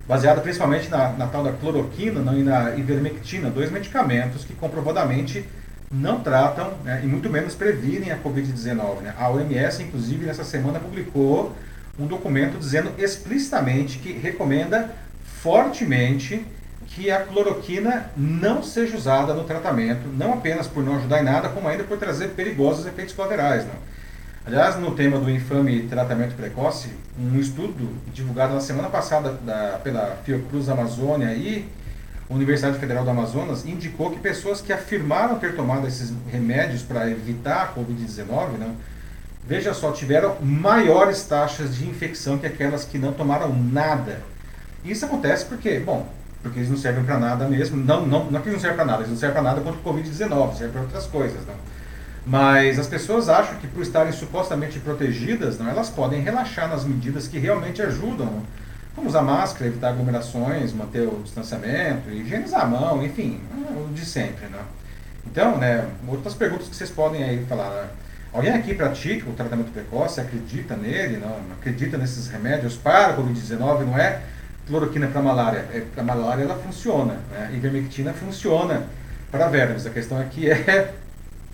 Baseado 0.09 0.41
principalmente 0.41 0.89
na, 0.89 1.11
na 1.11 1.27
tal 1.27 1.45
da 1.45 1.53
cloroquina 1.53 2.23
não, 2.23 2.39
e 2.39 2.43
na 2.43 2.75
ivermectina, 2.75 3.51
dois 3.51 3.71
medicamentos 3.71 4.47
que 4.47 4.55
comprovadamente 4.55 5.45
não 5.93 6.21
tratam 6.21 6.73
né, 6.83 7.03
e 7.05 7.07
muito 7.07 7.29
menos 7.29 7.55
previnem 7.55 8.12
a 8.12 8.16
Covid-19. 8.16 9.03
Né? 9.03 9.14
A 9.19 9.29
OMS, 9.29 9.83
inclusive, 9.83 10.25
nessa 10.25 10.43
semana 10.43 10.81
publicou 10.81 11.55
um 11.99 12.07
documento 12.07 12.59
dizendo 12.59 12.92
explicitamente 12.99 13.99
que 13.99 14.12
recomenda 14.12 14.90
fortemente 15.42 16.44
que 16.86 17.11
a 17.11 17.20
cloroquina 17.20 18.11
não 18.16 18.62
seja 18.62 18.96
usada 18.96 19.34
no 19.34 19.44
tratamento, 19.44 20.09
não 20.09 20.32
apenas 20.32 20.66
por 20.66 20.82
não 20.82 20.96
ajudar 20.96 21.20
em 21.20 21.24
nada, 21.24 21.49
como 21.49 21.68
ainda 21.68 21.84
por 21.84 21.99
trazer 21.99 22.28
perigosos 22.28 22.86
efeitos 22.86 23.14
colaterais. 23.14 23.64
Né? 23.64 23.72
Aliás, 24.46 24.76
no 24.76 24.92
tema 24.92 25.18
do 25.18 25.30
infame 25.30 25.82
tratamento 25.82 26.34
precoce, 26.34 26.88
um 27.18 27.38
estudo 27.38 27.90
divulgado 28.14 28.55
na 28.55 28.61
semana 28.61 28.88
passada 28.88 29.32
da, 29.32 29.78
pela 29.84 30.16
Fiocruz 30.24 30.68
Amazônia 30.70 31.34
e 31.34 31.68
Universidade 32.30 32.78
Federal 32.78 33.05
do 33.05 33.11
Amazonas 33.11 33.66
indicou 33.66 34.11
que 34.11 34.20
pessoas 34.20 34.61
que 34.61 34.72
afirmaram 34.72 35.38
ter 35.38 35.55
tomado 35.55 35.86
esses 35.86 36.12
remédios 36.30 36.82
para 36.82 37.11
evitar 37.11 37.62
a 37.62 37.74
Covid-19, 37.74 38.59
né, 38.59 38.74
veja 39.49 39.72
só, 39.72 39.90
tiveram 39.92 40.36
maiores 40.42 41.24
taxas 41.24 41.74
de 41.74 41.88
infecção 41.88 42.36
que 42.36 42.46
aquelas 42.46 42.84
que 42.84 42.99
não 42.99 43.14
tomaram 43.14 43.51
nada. 43.51 44.20
Isso 44.84 45.07
acontece 45.07 45.46
porque, 45.46 45.80
bom, 45.80 46.07
porque 46.42 46.59
eles 46.59 46.68
não 46.68 46.76
servem 46.76 47.03
para 47.03 47.18
nada 47.18 47.49
mesmo. 47.49 47.74
Não, 47.78 48.07
não, 48.07 48.30
não 48.30 48.38
é 48.38 48.42
que 48.42 48.51
eles 48.51 48.57
não 48.57 48.61
servem 48.61 48.76
para 48.76 48.84
nada, 48.84 48.99
eles 48.99 49.11
não 49.11 49.16
servem 49.16 49.42
para 49.42 49.51
nada 49.51 49.61
contra 49.62 49.80
o 49.80 49.82
Covid-19, 49.82 50.53
servem 50.53 50.72
para 50.72 50.82
outras 50.82 51.07
coisas. 51.07 51.46
Não. 51.46 51.55
Mas 52.26 52.78
as 52.78 52.86
pessoas 52.86 53.30
acham 53.30 53.57
que 53.57 53.66
por 53.66 53.80
estarem 53.82 54.12
supostamente 54.12 54.78
protegidas, 54.80 55.59
não, 55.59 55.66
elas 55.66 55.88
podem 55.88 56.20
relaxar 56.20 56.68
nas 56.68 56.84
medidas 56.84 57.26
que 57.26 57.38
realmente 57.38 57.80
ajudam, 57.80 58.42
como 58.94 59.09
usar 59.09 59.22
máscara, 59.22 59.66
evitar 59.66 59.88
aglomerações, 59.88 60.74
manter 60.74 61.09
o 61.09 61.22
distanciamento, 61.24 62.11
higienizar 62.11 62.64
a 62.64 62.66
mão, 62.66 63.03
enfim, 63.03 63.40
o 63.51 63.94
de 63.94 64.05
sempre. 64.05 64.46
Não. 64.49 64.61
Então, 65.26 65.57
né, 65.57 65.88
outras 66.07 66.34
perguntas 66.34 66.68
que 66.68 66.76
vocês 66.76 66.90
podem 66.90 67.24
aí 67.24 67.46
falar. 67.46 67.70
Né? 67.70 67.88
Alguém 68.33 68.53
aqui 68.53 68.74
pratica 68.74 69.29
o 69.29 69.33
tratamento 69.33 69.72
precoce, 69.72 70.20
acredita 70.20 70.76
nele, 70.76 71.16
não, 71.16 71.37
acredita 71.59 71.97
nesses 71.97 72.29
remédios 72.29 72.76
para 72.76 73.09
a 73.09 73.16
Covid-19, 73.16 73.87
não 73.87 73.99
é? 73.99 74.20
cloroquina 74.68 75.07
para 75.09 75.22
malária. 75.22 75.64
É, 75.72 75.83
para 75.95 76.05
malária 76.05 76.43
ela 76.43 76.55
funciona, 76.55 77.18
né? 77.31 77.51
Ivermectina 77.55 78.12
funciona 78.12 78.85
para 79.31 79.49
vermes. 79.49 79.87
A 79.87 79.91
questão 79.91 80.20
aqui 80.20 80.49
é 80.49 80.95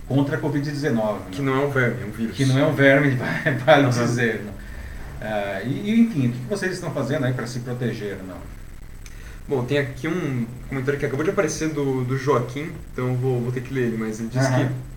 contra 0.07 0.37
a 0.37 0.41
Covid-19. 0.41 0.93
Né? 0.93 1.21
Que 1.31 1.41
não 1.41 1.55
é 1.55 1.65
um 1.65 1.71
verme, 1.71 2.03
é 2.03 2.07
um 2.07 2.11
vírus. 2.11 2.37
Que 2.37 2.45
não 2.45 2.59
é 2.59 2.67
um 2.67 2.75
verme, 2.75 3.17
vale, 3.65 3.85
uhum. 3.85 3.91
dizer. 3.91 4.43
Né? 4.43 4.53
Uh, 5.23 5.69
e, 5.69 6.01
enfim, 6.01 6.29
o 6.29 6.33
que 6.33 6.47
vocês 6.49 6.73
estão 6.73 6.91
fazendo 6.91 7.25
aí 7.25 7.33
para 7.33 7.47
se 7.47 7.61
proteger? 7.61 8.19
Não? 8.27 8.37
Bom, 9.47 9.65
tem 9.65 9.79
aqui 9.79 10.09
um 10.09 10.47
comentário 10.69 10.99
que 10.99 11.07
acabou 11.07 11.25
de 11.25 11.31
aparecer 11.31 11.69
do, 11.69 12.05
do 12.05 12.17
Joaquim, 12.17 12.73
então 12.93 13.15
vou, 13.15 13.41
vou 13.41 13.53
ter 13.53 13.61
que 13.61 13.73
ler 13.73 13.89
ele, 13.89 13.97
mas 13.97 14.21
ele 14.21 14.29
diz 14.29 14.47
uhum. 14.47 14.69
que. 14.69 14.94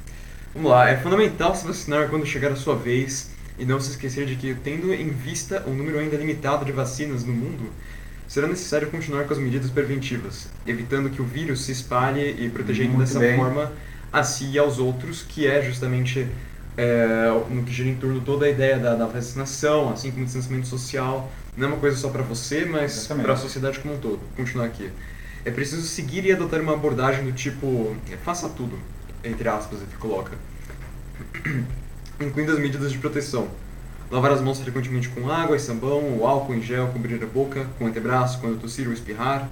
Vamos 0.57 0.71
lá, 0.71 0.89
é 0.89 0.97
fundamental 0.97 1.53
se 1.53 1.67
vacinar 1.67 2.09
quando 2.09 2.25
chegar 2.25 2.51
a 2.51 2.55
sua 2.55 2.75
vez 2.75 3.29
e 3.59 3.63
não 3.63 3.79
se 3.79 3.91
esquecer 3.91 4.25
de 4.25 4.35
que, 4.35 4.55
tendo 4.55 4.91
em 4.91 5.09
vista 5.09 5.63
o 5.67 5.69
um 5.69 5.75
número 5.75 5.99
ainda 5.99 6.17
limitado 6.17 6.65
de 6.65 6.71
vacinas 6.71 7.23
no 7.23 7.31
mundo, 7.31 7.69
será 8.27 8.47
necessário 8.47 8.89
continuar 8.89 9.25
com 9.25 9.33
as 9.33 9.39
medidas 9.39 9.69
preventivas, 9.69 10.49
evitando 10.65 11.11
que 11.11 11.21
o 11.21 11.25
vírus 11.25 11.63
se 11.63 11.71
espalhe 11.71 12.43
e 12.43 12.49
protegendo 12.49 12.93
Muito 12.93 13.05
dessa 13.05 13.19
bem. 13.19 13.37
forma 13.37 13.71
a 14.11 14.23
si 14.23 14.49
e 14.49 14.57
aos 14.57 14.79
outros, 14.79 15.21
que 15.21 15.45
é 15.45 15.61
justamente 15.61 16.27
é, 16.75 17.27
no 17.51 17.61
que 17.61 17.71
gira 17.71 17.89
em 17.89 17.95
torno 17.95 18.19
toda 18.21 18.47
a 18.47 18.49
ideia 18.49 18.79
da, 18.79 18.95
da 18.95 19.05
vacinação, 19.05 19.91
assim 19.91 20.09
como 20.09 20.23
o 20.23 20.25
distanciamento 20.25 20.65
social. 20.65 21.31
Não 21.55 21.67
é 21.67 21.71
uma 21.73 21.79
coisa 21.79 21.95
só 21.97 22.09
para 22.09 22.23
você, 22.23 22.65
mas 22.65 23.05
para 23.05 23.33
a 23.33 23.37
sociedade 23.37 23.77
como 23.77 23.93
um 23.93 23.99
todo. 23.99 24.17
Vou 24.17 24.37
continuar 24.37 24.65
aqui. 24.65 24.89
É 25.45 25.51
preciso 25.51 25.83
seguir 25.83 26.25
e 26.25 26.31
adotar 26.31 26.59
uma 26.59 26.73
abordagem 26.73 27.23
do 27.23 27.31
tipo 27.31 27.95
é, 28.11 28.17
faça 28.17 28.49
tudo, 28.49 28.75
entre 29.27 29.47
aspas, 29.47 29.81
ele 29.81 29.97
coloca, 29.99 30.31
incluindo 32.19 32.51
as 32.51 32.59
medidas 32.59 32.91
de 32.91 32.97
proteção 32.97 33.49
Lavar 34.09 34.31
as 34.31 34.39
mãos 34.39 34.61
frequentemente 34.61 35.09
com 35.09 35.29
água 35.29 35.57
e 35.57 35.59
sabão, 35.59 36.17
ou 36.17 36.25
álcool 36.25 36.55
em 36.55 36.61
gel, 36.61 36.87
cobrir 36.87 37.21
a 37.21 37.27
boca 37.27 37.67
com 37.77 37.83
o 37.83 37.87
antebraço 37.87 38.39
quando 38.39 38.59
tossir 38.59 38.87
ou 38.87 38.93
espirrar. 38.93 39.49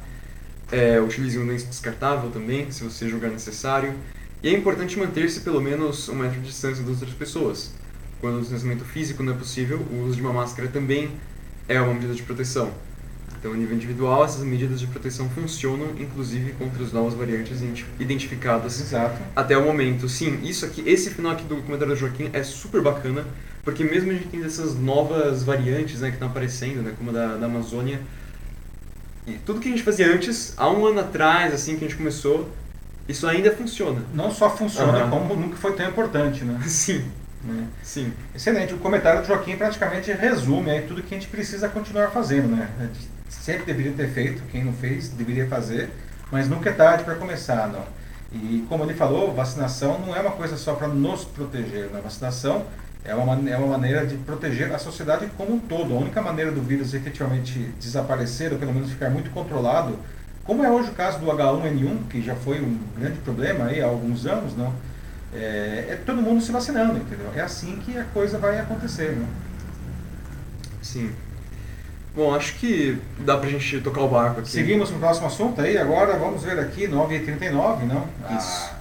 É, 0.71 0.99
utilize 0.99 1.37
um 1.37 1.45
lenço 1.45 1.65
descartável 1.67 2.31
também, 2.31 2.71
se 2.71 2.81
você 2.81 3.09
julgar 3.09 3.29
necessário. 3.29 3.93
E 4.41 4.47
é 4.47 4.57
importante 4.57 4.97
manter-se 4.97 5.41
pelo 5.41 5.59
menos 5.61 6.07
um 6.07 6.15
metro 6.15 6.39
de 6.39 6.47
distância 6.47 6.81
das 6.83 7.01
outras 7.01 7.13
pessoas. 7.13 7.73
Quando 8.21 8.37
o 8.37 8.41
distanciamento 8.41 8.85
físico 8.85 9.21
não 9.21 9.33
é 9.33 9.35
possível, 9.35 9.77
o 9.91 10.05
uso 10.05 10.15
de 10.15 10.21
uma 10.21 10.31
máscara 10.31 10.69
também 10.69 11.11
é 11.67 11.81
uma 11.81 11.93
medida 11.93 12.13
de 12.13 12.23
proteção. 12.23 12.71
Então, 13.45 13.53
a 13.53 13.57
nível 13.57 13.75
individual, 13.75 14.25
essas 14.25 14.43
medidas 14.43 14.79
de 14.79 14.87
proteção 14.87 15.29
funcionam, 15.29 15.89
inclusive 15.99 16.53
contra 16.53 16.83
as 16.83 16.91
novas 16.91 17.13
variantes 17.13 17.61
identificadas 17.99 18.81
Exato. 18.81 19.21
até 19.35 19.55
o 19.55 19.63
momento. 19.63 20.09
Sim, 20.09 20.39
isso 20.41 20.65
aqui, 20.65 20.81
esse 20.83 21.11
final 21.11 21.33
aqui 21.33 21.43
do 21.43 21.57
comentário 21.57 21.93
do 21.93 21.95
Joaquim 21.95 22.27
é 22.33 22.41
super 22.41 22.81
bacana, 22.81 23.23
porque 23.63 23.83
mesmo 23.83 24.09
a 24.09 24.13
gente 24.15 24.29
tem 24.29 24.43
essas 24.43 24.73
novas 24.73 25.43
variantes 25.43 26.01
né, 26.01 26.07
que 26.07 26.15
estão 26.15 26.27
aparecendo, 26.27 26.81
né, 26.81 26.95
como 26.97 27.11
a 27.11 27.13
da, 27.13 27.37
da 27.37 27.45
Amazônia, 27.45 28.01
e 29.27 29.33
tudo 29.33 29.59
que 29.59 29.67
a 29.67 29.71
gente 29.71 29.83
fazia 29.83 30.11
antes, 30.11 30.55
há 30.57 30.67
um 30.67 30.83
ano 30.83 31.01
atrás, 31.01 31.53
assim 31.53 31.77
que 31.77 31.85
a 31.85 31.87
gente 31.87 31.97
começou, 31.97 32.49
isso 33.07 33.27
ainda 33.27 33.51
funciona. 33.51 34.01
Não 34.11 34.31
só 34.31 34.49
funciona, 34.49 35.03
uhum. 35.03 35.09
como 35.11 35.35
nunca 35.35 35.55
foi 35.57 35.73
tão 35.73 35.87
importante, 35.87 36.43
né? 36.43 36.59
Sim. 36.65 37.05
Né? 37.43 37.67
Sim. 37.83 38.11
Excelente. 38.33 38.73
O 38.73 38.79
comentário 38.79 39.21
do 39.21 39.27
Joaquim 39.27 39.55
praticamente 39.55 40.11
resume 40.11 40.71
aí 40.71 40.81
tudo 40.81 41.03
que 41.03 41.13
a 41.13 41.17
gente 41.19 41.29
precisa 41.29 41.69
continuar 41.69 42.09
fazendo, 42.09 42.47
né? 42.47 42.71
Sempre 43.41 43.65
deveria 43.65 43.93
ter 43.93 44.09
feito, 44.09 44.41
quem 44.51 44.63
não 44.63 44.73
fez 44.73 45.09
deveria 45.09 45.47
fazer, 45.47 45.89
mas 46.31 46.47
nunca 46.49 46.69
é 46.69 46.73
tarde 46.73 47.03
para 47.03 47.15
começar, 47.15 47.67
não. 47.67 47.85
E 48.31 48.65
como 48.67 48.83
ele 48.83 48.93
falou, 48.93 49.33
vacinação 49.33 49.99
não 49.99 50.15
é 50.15 50.19
uma 50.19 50.31
coisa 50.31 50.57
só 50.57 50.73
para 50.73 50.87
nos 50.87 51.23
proteger, 51.23 51.87
né? 51.87 52.01
Vacinação 52.03 52.65
é 53.03 53.13
uma, 53.13 53.49
é 53.49 53.55
uma 53.55 53.67
maneira 53.67 54.05
de 54.05 54.17
proteger 54.17 54.73
a 54.73 54.79
sociedade 54.79 55.29
como 55.37 55.53
um 55.53 55.59
todo. 55.59 55.93
A 55.93 55.97
única 55.99 56.21
maneira 56.21 56.51
do 56.51 56.61
vírus 56.61 56.93
efetivamente 56.93 57.71
desaparecer, 57.79 58.51
ou 58.51 58.57
pelo 58.57 58.73
menos 58.73 58.89
ficar 58.89 59.09
muito 59.09 59.29
controlado, 59.29 59.97
como 60.43 60.63
é 60.63 60.69
hoje 60.69 60.89
o 60.89 60.93
caso 60.93 61.19
do 61.19 61.27
H1N1, 61.27 62.07
que 62.09 62.21
já 62.21 62.35
foi 62.35 62.61
um 62.61 62.77
grande 62.97 63.17
problema 63.19 63.65
aí 63.65 63.81
há 63.81 63.85
alguns 63.85 64.25
anos, 64.25 64.55
não? 64.55 64.73
É, 65.33 65.87
é 65.89 66.01
todo 66.05 66.21
mundo 66.21 66.41
se 66.41 66.51
vacinando, 66.51 66.97
entendeu? 66.97 67.31
É 67.35 67.41
assim 67.41 67.77
que 67.77 67.97
a 67.97 68.03
coisa 68.05 68.37
vai 68.37 68.59
acontecer, 68.59 69.15
não? 69.15 69.27
Sim. 70.81 71.11
Bom, 72.15 72.33
acho 72.33 72.55
que 72.55 72.97
dá 73.19 73.37
pra 73.37 73.49
gente 73.49 73.81
tocar 73.81 74.01
o 74.01 74.07
barco 74.07 74.39
aqui. 74.39 74.49
Seguimos 74.49 74.89
para 74.89 74.97
o 74.97 74.99
próximo 75.01 75.27
assunto 75.27 75.59
aí, 75.59 75.77
agora 75.77 76.17
vamos 76.17 76.43
ver 76.43 76.57
aqui, 76.57 76.87
9h39, 76.87 77.83
não? 77.83 78.07
Isso. 78.37 78.69
Ah, 78.71 78.75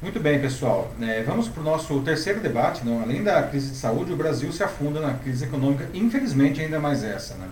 muito 0.00 0.20
bem, 0.20 0.40
pessoal. 0.40 0.92
É, 1.00 1.20
vamos 1.24 1.48
para 1.48 1.62
o 1.62 1.64
nosso 1.64 2.00
terceiro 2.02 2.38
debate. 2.38 2.84
Não? 2.84 3.02
Além 3.02 3.24
da 3.24 3.42
crise 3.42 3.70
de 3.72 3.76
saúde, 3.76 4.12
o 4.12 4.16
Brasil 4.16 4.52
se 4.52 4.62
afunda 4.62 5.00
na 5.00 5.14
crise 5.14 5.46
econômica, 5.46 5.88
infelizmente 5.92 6.60
ainda 6.60 6.78
mais 6.78 7.02
essa. 7.02 7.34
Né? 7.34 7.48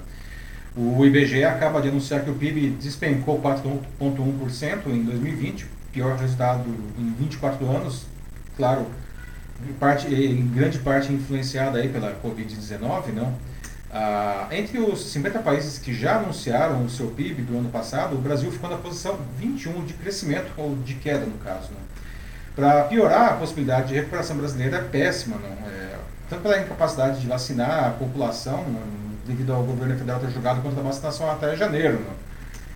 O 0.77 1.05
IBGE 1.05 1.43
acaba 1.43 1.83
de 1.83 1.89
anunciar 1.89 2.23
que 2.23 2.31
o 2.31 2.35
PIB 2.35 2.71
despencou 2.81 3.41
4,1% 3.41 4.87
em 4.87 5.03
2020, 5.03 5.67
pior 5.93 6.17
resultado 6.17 6.65
em 6.97 7.13
24 7.19 7.69
anos, 7.71 8.07
claro, 8.57 8.87
em, 9.69 9.73
parte, 9.73 10.07
em 10.07 10.47
grande 10.47 10.79
parte 10.79 11.13
influenciada 11.13 11.79
aí 11.79 11.89
pela 11.89 12.15
Covid-19. 12.23 13.13
Não? 13.13 13.35
Ah, 13.97 14.49
entre 14.51 14.81
os 14.81 15.13
50 15.13 15.39
países 15.39 15.79
que 15.79 15.95
já 15.95 16.17
anunciaram 16.17 16.85
o 16.85 16.91
seu 16.91 17.07
PIB 17.13 17.43
do 17.43 17.57
ano 17.57 17.69
passado, 17.69 18.17
o 18.17 18.19
Brasil 18.19 18.51
ficou 18.51 18.69
na 18.69 18.77
posição 18.77 19.17
21 19.39 19.85
de 19.85 19.93
crescimento, 19.93 20.51
ou 20.57 20.75
de 20.75 20.95
queda 20.95 21.25
no 21.25 21.39
caso. 21.39 21.71
Né? 21.71 21.79
Para 22.57 22.85
piorar, 22.85 23.35
a 23.35 23.37
possibilidade 23.37 23.89
de 23.89 23.95
recuperação 23.95 24.37
brasileira 24.37 24.79
é 24.79 24.83
péssima, 24.83 25.37
não? 25.37 25.69
É, 25.69 25.95
tanto 26.29 26.43
pela 26.43 26.61
incapacidade 26.61 27.21
de 27.21 27.29
vacinar 27.29 27.85
a 27.85 27.91
população, 27.91 28.65
não? 28.65 29.05
devido 29.25 29.53
ao 29.53 29.63
governo 29.63 29.97
federal 29.97 30.19
ter 30.19 30.31
jogado 30.31 30.61
contra 30.61 30.81
a 30.81 30.83
vacinação 30.83 31.31
até 31.31 31.55
janeiro. 31.55 32.01
Não? 32.01 32.15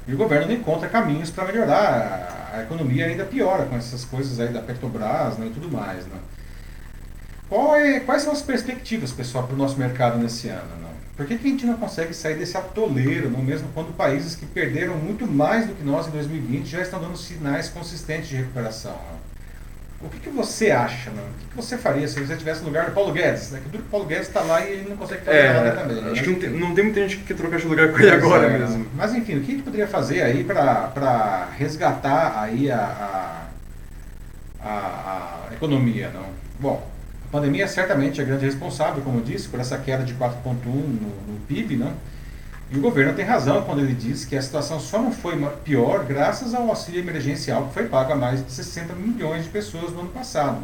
E 0.07 0.15
o 0.15 0.17
governo 0.17 0.47
não 0.47 0.55
encontra 0.55 0.89
caminhos 0.89 1.31
para 1.31 1.47
melhorar. 1.47 2.37
A, 2.55 2.63
economia 2.63 3.07
ainda 3.07 3.25
piora 3.25 3.67
com 3.67 3.77
essas 3.77 4.05
coisas 4.05 4.41
aí 4.41 4.49
da 4.49 4.61
Petrobras 4.61 5.37
né, 5.37 5.47
e 5.47 5.51
tudo 5.51 5.71
mais. 5.71 6.05
Não? 6.07 7.77
É, 7.77 8.01
quais 8.01 8.23
são 8.23 8.33
as 8.33 8.41
perspectivas, 8.41 9.13
pessoal, 9.13 9.45
para 9.45 9.55
o 9.55 9.59
nosso 9.59 9.77
mercado 9.77 10.17
nesse 10.19 10.49
ano? 10.49 10.88
Por 11.19 11.27
que, 11.27 11.37
que 11.37 11.49
a 11.49 11.51
gente 11.51 11.67
não 11.67 11.77
consegue 11.77 12.15
sair 12.15 12.37
desse 12.37 12.57
atoleiro, 12.57 13.29
não? 13.29 13.43
mesmo 13.43 13.69
quando 13.75 13.93
países 13.93 14.37
que 14.37 14.47
perderam 14.47 14.95
muito 14.97 15.27
mais 15.27 15.67
do 15.67 15.75
que 15.75 15.83
nós 15.83 16.07
em 16.07 16.11
2020 16.13 16.65
já 16.65 16.81
estão 16.81 17.01
dando 17.01 17.19
sinais 17.19 17.69
consistentes 17.69 18.29
de 18.29 18.37
recuperação? 18.37 18.93
Não? 18.93 19.19
O 20.01 20.09
que, 20.09 20.21
que 20.21 20.29
você 20.29 20.71
acha? 20.71 21.11
O 21.11 21.15
que, 21.41 21.47
que 21.51 21.57
você 21.57 21.77
faria 21.77 22.07
se 22.07 22.21
você 22.25 22.35
estivesse 22.35 22.61
no 22.61 22.69
lugar 22.69 22.87
do 22.87 22.93
Paulo 22.93 23.13
Guedes? 23.13 23.51
Né? 23.51 23.61
Que 23.69 23.77
o 23.77 23.83
Paulo 23.83 24.07
Guedes 24.07 24.29
está 24.29 24.43
lá 24.43 24.65
e 24.65 24.75
ele 24.75 24.91
não 24.91 24.97
consegue 24.97 25.25
fazer 25.25 25.39
é, 25.39 25.53
nada 25.53 25.73
também. 25.73 25.99
Acho 26.05 26.15
né? 26.15 26.23
que 26.23 26.31
não 26.31 26.39
tem, 26.39 26.51
não 26.51 26.75
tem 26.77 26.85
muita 26.85 27.01
gente 27.01 27.17
que 27.17 27.25
quer 27.25 27.35
trocar 27.35 27.59
de 27.59 27.67
lugar 27.67 27.91
com 27.91 27.99
ele 27.99 28.11
agora 28.13 28.47
é, 28.47 28.59
mesmo. 28.61 28.87
Mas 28.95 29.13
enfim, 29.13 29.39
o 29.39 29.41
que 29.41 29.51
a 29.51 29.55
gente 29.57 29.65
poderia 29.65 29.89
fazer 29.89 30.23
aí 30.23 30.45
para 30.45 31.49
resgatar 31.59 32.41
aí 32.41 32.71
a, 32.71 33.49
a, 34.63 34.65
a, 34.65 35.49
a, 35.51 35.55
economia? 35.55 36.13
Não? 36.15 36.27
Bom, 36.61 36.89
a 37.29 37.31
pandemia 37.31 37.69
certamente 37.69 38.21
é 38.23 38.25
grande 38.25 38.47
responsável, 38.47 39.03
como 39.03 39.19
eu 39.19 39.23
disse, 39.23 39.49
por 39.49 39.61
essa 39.61 39.77
queda 39.77 40.03
de 40.03 40.15
4,1 40.15 40.65
no, 40.65 41.33
no 41.33 41.41
PIB, 41.47 41.77
não? 41.77 41.93
E 42.71 42.79
o 42.79 42.81
governo 42.81 43.13
tem 43.13 43.25
razão 43.25 43.63
quando 43.63 43.81
ele 43.81 43.93
diz 43.93 44.25
que 44.25 44.35
a 44.35 44.41
situação 44.41 44.81
só 44.81 45.01
não 45.01 45.13
foi 45.13 45.37
pior 45.63 46.07
graças 46.07 46.55
ao 46.55 46.69
auxílio 46.69 47.01
emergencial 47.01 47.67
que 47.67 47.75
foi 47.75 47.87
pago 47.87 48.15
a 48.15 48.17
mais 48.17 48.45
de 48.45 48.51
60 48.51 48.95
milhões 48.95 49.45
de 49.45 49.51
pessoas 49.51 49.93
no 49.93 50.01
ano 50.01 50.11
passado. 50.11 50.63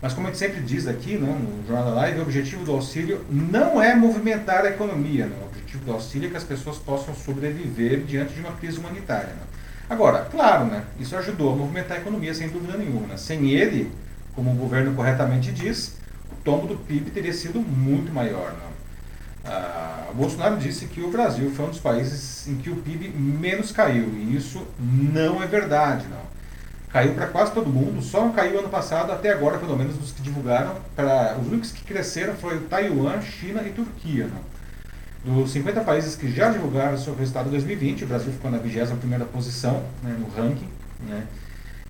Mas 0.00 0.12
como 0.12 0.26
a 0.26 0.30
gente 0.30 0.38
sempre 0.38 0.60
diz 0.60 0.86
aqui 0.86 1.16
né, 1.16 1.28
no 1.28 1.66
Jornal 1.66 1.86
da 1.86 1.94
Live, 2.00 2.18
o 2.18 2.22
objetivo 2.22 2.64
do 2.64 2.72
auxílio 2.72 3.24
não 3.30 3.80
é 3.80 3.94
movimentar 3.94 4.64
a 4.64 4.68
economia. 4.68 5.26
Né? 5.26 5.36
O 5.42 5.46
objetivo 5.46 5.84
do 5.84 5.92
auxílio 5.92 6.26
é 6.26 6.30
que 6.30 6.36
as 6.36 6.44
pessoas 6.44 6.76
possam 6.76 7.14
sobreviver 7.14 8.00
diante 8.00 8.34
de 8.34 8.40
uma 8.40 8.52
crise 8.52 8.78
humanitária. 8.78 9.28
Né? 9.28 9.42
Agora, 9.88 10.26
claro, 10.30 10.64
né, 10.66 10.84
isso 10.98 11.16
ajudou 11.16 11.52
a 11.52 11.56
movimentar 11.56 11.98
a 11.98 12.00
economia, 12.00 12.34
sem 12.34 12.48
dúvida 12.48 12.76
nenhuma. 12.76 13.06
Né? 13.06 13.16
Sem 13.16 13.50
ele, 13.50 13.92
como 14.34 14.50
o 14.50 14.54
governo 14.54 14.94
corretamente 14.94 15.52
diz, 15.52 15.96
o 16.30 16.36
tombo 16.44 16.66
do 16.66 16.76
PIB 16.76 17.10
teria 17.10 17.32
sido 17.32 17.60
muito 17.60 18.12
maior. 18.12 18.52
Né? 18.52 18.72
Ah, 19.44 20.10
Bolsonaro 20.14 20.56
disse 20.56 20.86
que 20.86 21.00
o 21.00 21.10
Brasil 21.10 21.50
foi 21.50 21.66
um 21.66 21.70
dos 21.70 21.80
países 21.80 22.46
em 22.46 22.56
que 22.56 22.70
o 22.70 22.76
PIB 22.76 23.08
menos 23.08 23.72
caiu, 23.72 24.08
e 24.14 24.36
isso 24.36 24.66
não 24.78 25.42
é 25.42 25.46
verdade. 25.46 26.06
Não 26.08 26.32
caiu 26.92 27.14
para 27.14 27.26
quase 27.26 27.52
todo 27.52 27.68
mundo, 27.68 28.02
só 28.02 28.20
não 28.20 28.32
caiu 28.32 28.58
ano 28.58 28.68
passado, 28.68 29.10
até 29.12 29.32
agora, 29.32 29.58
pelo 29.58 29.76
menos, 29.76 29.96
dos 29.96 30.12
que 30.12 30.20
divulgaram. 30.20 30.76
Pra, 30.94 31.36
os 31.40 31.48
únicos 31.48 31.72
que 31.72 31.82
cresceram 31.84 32.34
foram 32.34 32.60
Taiwan, 32.60 33.20
China 33.22 33.62
e 33.62 33.70
Turquia. 33.70 34.26
Né? 34.26 34.38
Dos 35.24 35.52
50 35.52 35.80
países 35.80 36.16
que 36.16 36.30
já 36.30 36.50
divulgaram 36.50 36.98
seu 36.98 37.14
resultado 37.14 37.48
em 37.48 37.52
2020, 37.52 38.04
o 38.04 38.06
Brasil 38.06 38.32
ficou 38.32 38.50
na 38.50 38.58
21 38.58 38.96
posição 39.26 39.82
né, 40.02 40.14
no 40.18 40.28
ranking. 40.28 40.68
Né? 41.08 41.26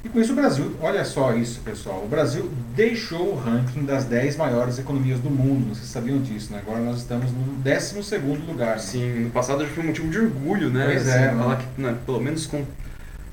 E 0.04 0.08
com 0.08 0.20
isso 0.20 0.32
o 0.32 0.36
Brasil, 0.36 0.74
olha 0.80 1.04
só 1.04 1.32
isso 1.34 1.60
pessoal, 1.60 2.02
o 2.04 2.08
Brasil 2.08 2.50
deixou 2.74 3.34
o 3.34 3.36
ranking 3.36 3.84
das 3.84 4.04
10 4.04 4.36
maiores 4.36 4.78
economias 4.78 5.20
do 5.20 5.30
mundo, 5.30 5.72
vocês 5.74 5.88
sabiam 5.88 6.20
disso, 6.20 6.52
né? 6.52 6.60
Agora 6.66 6.80
nós 6.80 6.98
estamos 6.98 7.30
no 7.30 7.62
12 7.62 8.00
lugar. 8.46 8.72
Né? 8.72 8.78
Sim, 8.78 9.20
no 9.20 9.30
passado 9.30 9.62
já 9.62 9.70
foi 9.70 9.84
um 9.84 9.86
motivo 9.86 10.08
de 10.08 10.18
orgulho, 10.18 10.70
né? 10.70 10.86
Pois 10.86 11.06
é, 11.06 11.28
assim, 11.28 11.38
falar 11.38 11.56
que, 11.56 11.80
né, 11.80 11.96
pelo 12.04 12.20
menos 12.20 12.46
com 12.46 12.64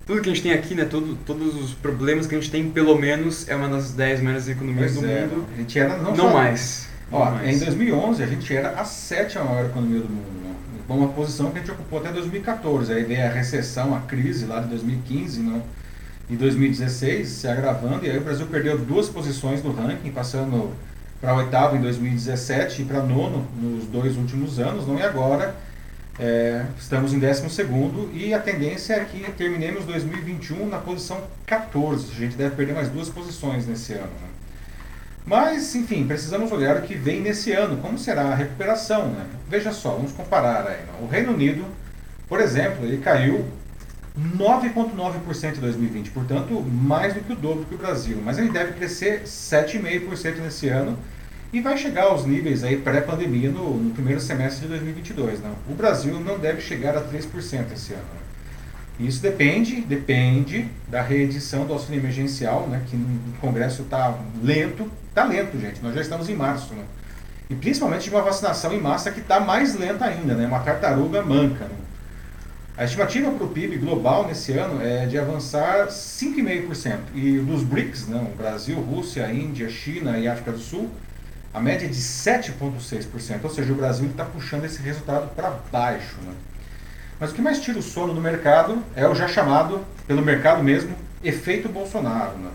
tudo 0.06 0.22
que 0.22 0.30
a 0.30 0.34
gente 0.34 0.44
tem 0.44 0.54
aqui, 0.54 0.76
né, 0.76 0.86
todo, 0.86 1.18
todos 1.26 1.56
os 1.56 1.74
problemas 1.74 2.28
que 2.28 2.36
a 2.36 2.40
gente 2.40 2.52
tem, 2.52 2.70
pelo 2.70 2.98
menos, 2.98 3.48
é 3.48 3.56
uma 3.56 3.70
das 3.70 3.92
10 3.92 4.22
maiores 4.22 4.48
economias 4.48 4.94
pois 4.94 5.06
do 5.06 5.12
é, 5.12 5.22
mundo. 5.22 5.46
A 5.54 5.58
gente 5.58 5.80
era 5.80 5.98
não, 5.98 6.12
não 6.12 6.16
só, 6.16 6.34
mais. 6.34 6.88
Ó, 7.12 7.26
não 7.26 7.32
mais. 7.32 7.62
Em 7.62 7.66
2011 7.66 8.24
a 8.24 8.28
gente 8.28 8.56
era 8.56 8.70
a 8.72 8.86
sétima 8.86 9.46
maior 9.46 9.66
economia 9.66 10.02
do 10.02 10.10
mundo, 10.10 10.44
né? 10.44 10.56
uma 10.88 11.10
posição 11.10 11.52
que 11.52 11.58
a 11.58 11.62
gente 11.62 11.72
ocupou 11.72 12.00
até 12.00 12.12
2014. 12.12 12.92
Aí 12.92 13.04
veio 13.04 13.24
a 13.24 13.30
recessão, 13.30 13.96
a 13.96 14.02
crise 14.02 14.46
lá 14.46 14.60
de 14.60 14.68
2015, 14.70 15.42
né? 15.42 15.62
Em 16.30 16.36
2016 16.36 17.28
se 17.28 17.48
agravando, 17.48 18.06
e 18.06 18.10
aí 18.10 18.18
o 18.18 18.22
Brasil 18.22 18.46
perdeu 18.48 18.78
duas 18.78 19.10
posições 19.10 19.64
no 19.64 19.72
ranking, 19.72 20.12
passando 20.12 20.72
para 21.20 21.36
oitavo 21.36 21.76
em 21.76 21.82
2017 21.82 22.84
e 22.84 22.86
para 22.86 23.02
nono 23.02 23.46
nos 23.60 23.86
dois 23.86 24.16
últimos 24.16 24.60
anos, 24.60 24.88
não? 24.88 24.98
e 24.98 25.02
agora 25.02 25.56
é, 26.20 26.66
estamos 26.78 27.14
em 27.14 27.20
12 27.20 27.44
e 28.14 28.34
a 28.34 28.40
tendência 28.40 28.94
é 28.94 29.06
que 29.06 29.32
terminemos 29.32 29.86
2021 29.86 30.68
na 30.68 30.78
posição 30.78 31.22
14. 31.46 32.12
A 32.12 32.16
gente 32.16 32.36
deve 32.36 32.56
perder 32.56 32.74
mais 32.74 32.90
duas 32.90 33.10
posições 33.10 33.66
nesse 33.66 33.94
ano. 33.94 34.04
Né? 34.04 34.30
Mas, 35.26 35.74
enfim, 35.76 36.06
precisamos 36.06 36.52
olhar 36.52 36.78
o 36.78 36.82
que 36.82 36.94
vem 36.94 37.22
nesse 37.22 37.54
ano, 37.54 37.78
como 37.78 37.98
será 37.98 38.24
a 38.24 38.36
recuperação. 38.36 39.08
Né? 39.08 39.26
Veja 39.48 39.72
só, 39.72 39.92
vamos 39.92 40.12
comparar 40.12 40.68
aí. 40.68 40.78
Né? 40.78 40.94
O 41.02 41.08
Reino 41.08 41.32
Unido, 41.32 41.66
por 42.28 42.42
exemplo, 42.42 42.86
ele 42.86 42.98
caiu 42.98 43.46
9,9% 44.38 45.58
em 45.58 45.62
2020, 45.62 46.12
portanto, 46.12 46.62
mais 46.62 47.14
do 47.14 47.22
que 47.22 47.34
o 47.34 47.36
dobro 47.36 47.66
que 47.66 47.76
o 47.76 47.78
Brasil. 47.78 48.22
Mas 48.24 48.38
ele 48.38 48.50
deve 48.50 48.74
crescer 48.74 49.24
7,5% 49.24 50.40
nesse 50.42 50.68
ano 50.68 50.98
e 51.54 51.62
vai 51.62 51.78
chegar 51.78 52.06
aos 52.06 52.26
níveis 52.26 52.64
aí 52.64 52.78
pré-pandemia 52.78 53.50
no, 53.50 53.78
no, 53.78 53.92
primeiro 53.92 54.20
semestre 54.20 54.64
de 54.64 54.68
2022. 54.68 55.42
Não? 55.42 55.52
O 55.70 55.74
Brasil 55.74 56.20
não 56.20 56.38
deve 56.38 56.62
chegar 56.62 56.98
a 56.98 57.02
3% 57.02 57.72
esse 57.74 57.94
ano. 57.94 58.04
Né? 58.04 59.08
Isso 59.08 59.22
depende, 59.22 59.80
depende 59.82 60.68
da 60.88 61.02
reedição 61.02 61.66
do 61.66 61.72
auxílio 61.72 62.02
emergencial, 62.02 62.68
né, 62.68 62.82
que 62.86 62.98
no 62.98 63.34
Congresso 63.40 63.84
está 63.84 64.14
lento, 64.44 64.92
está 65.08 65.24
lento, 65.24 65.58
gente. 65.58 65.82
Nós 65.82 65.96
já 65.96 66.02
estamos 66.02 66.28
em 66.28 66.36
março, 66.36 66.74
né? 66.74 66.84
E 67.50 67.56
principalmente 67.56 68.04
de 68.04 68.10
uma 68.10 68.22
vacinação 68.22 68.74
em 68.74 68.80
massa 68.80 69.10
que 69.10 69.22
está 69.22 69.40
mais 69.40 69.76
lenta 69.76 70.06
ainda, 70.06 70.36
né? 70.36 70.46
Uma 70.46 70.60
tartaruga 70.60 71.24
manca. 71.24 71.64
Né? 71.64 71.72
A 72.80 72.86
estimativa 72.86 73.30
para 73.30 73.46
o 73.46 73.50
PIB 73.50 73.76
global 73.76 74.26
nesse 74.26 74.54
ano 74.54 74.82
é 74.82 75.06
de 75.06 75.18
avançar 75.18 75.88
5,5%. 75.88 76.98
E 77.14 77.38
dos 77.40 77.62
BRICS, 77.62 78.08
né, 78.08 78.26
Brasil, 78.38 78.80
Rússia, 78.80 79.30
Índia, 79.34 79.70
China 79.70 80.18
e 80.18 80.30
África 80.30 80.54
do 80.54 80.60
Sul, 80.60 80.90
a 81.54 81.60
média 81.60 81.86
é 81.86 81.90
de 81.90 82.00
7,6%, 82.00 83.44
ou 83.44 83.50
seja, 83.50 83.74
o 83.74 83.76
Brasil 83.76 84.08
está 84.08 84.24
puxando 84.24 84.64
esse 84.64 84.82
resultado 84.82 85.28
para 85.36 85.60
baixo. 85.70 86.16
Né? 86.26 86.32
Mas 87.20 87.32
o 87.32 87.34
que 87.34 87.42
mais 87.42 87.60
tira 87.60 87.78
o 87.78 87.82
sono 87.82 88.14
do 88.14 88.22
mercado 88.22 88.82
é 88.96 89.06
o 89.06 89.14
já 89.14 89.28
chamado, 89.28 89.82
pelo 90.08 90.22
mercado 90.22 90.64
mesmo, 90.64 90.96
efeito 91.22 91.68
Bolsonaro. 91.68 92.38
Né? 92.38 92.52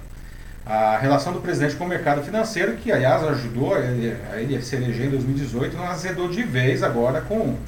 A 0.65 0.97
relação 0.97 1.35
do 1.35 1.41
presidente 1.43 1.77
com 1.77 1.85
o 1.85 1.89
mercado 1.89 2.23
financeiro, 2.23 2.77
que 2.77 2.91
aliás 2.91 3.23
ajudou 3.25 3.77
ele, 3.77 4.17
a 4.33 4.41
ele 4.41 4.63
se 4.63 4.75
eleger 4.75 5.09
em 5.09 5.11
2018, 5.11 5.77
não 5.77 5.85
azedou 5.85 6.31
de 6.31 6.43
vez 6.43 6.83
agora 6.83 7.21
com 7.21 7.59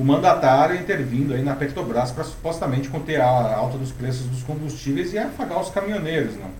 o 0.00 0.04
mandatário 0.04 0.76
intervindo 0.76 1.34
aí 1.34 1.42
na 1.42 1.54
Petrobras 1.54 2.10
para 2.10 2.24
supostamente 2.24 2.88
conter 2.88 3.20
a 3.20 3.26
alta 3.26 3.76
dos 3.76 3.92
preços 3.92 4.24
dos 4.28 4.42
combustíveis 4.42 5.12
e 5.12 5.18
afagar 5.18 5.60
os 5.60 5.68
caminhoneiros. 5.68 6.36
Não? 6.36 6.50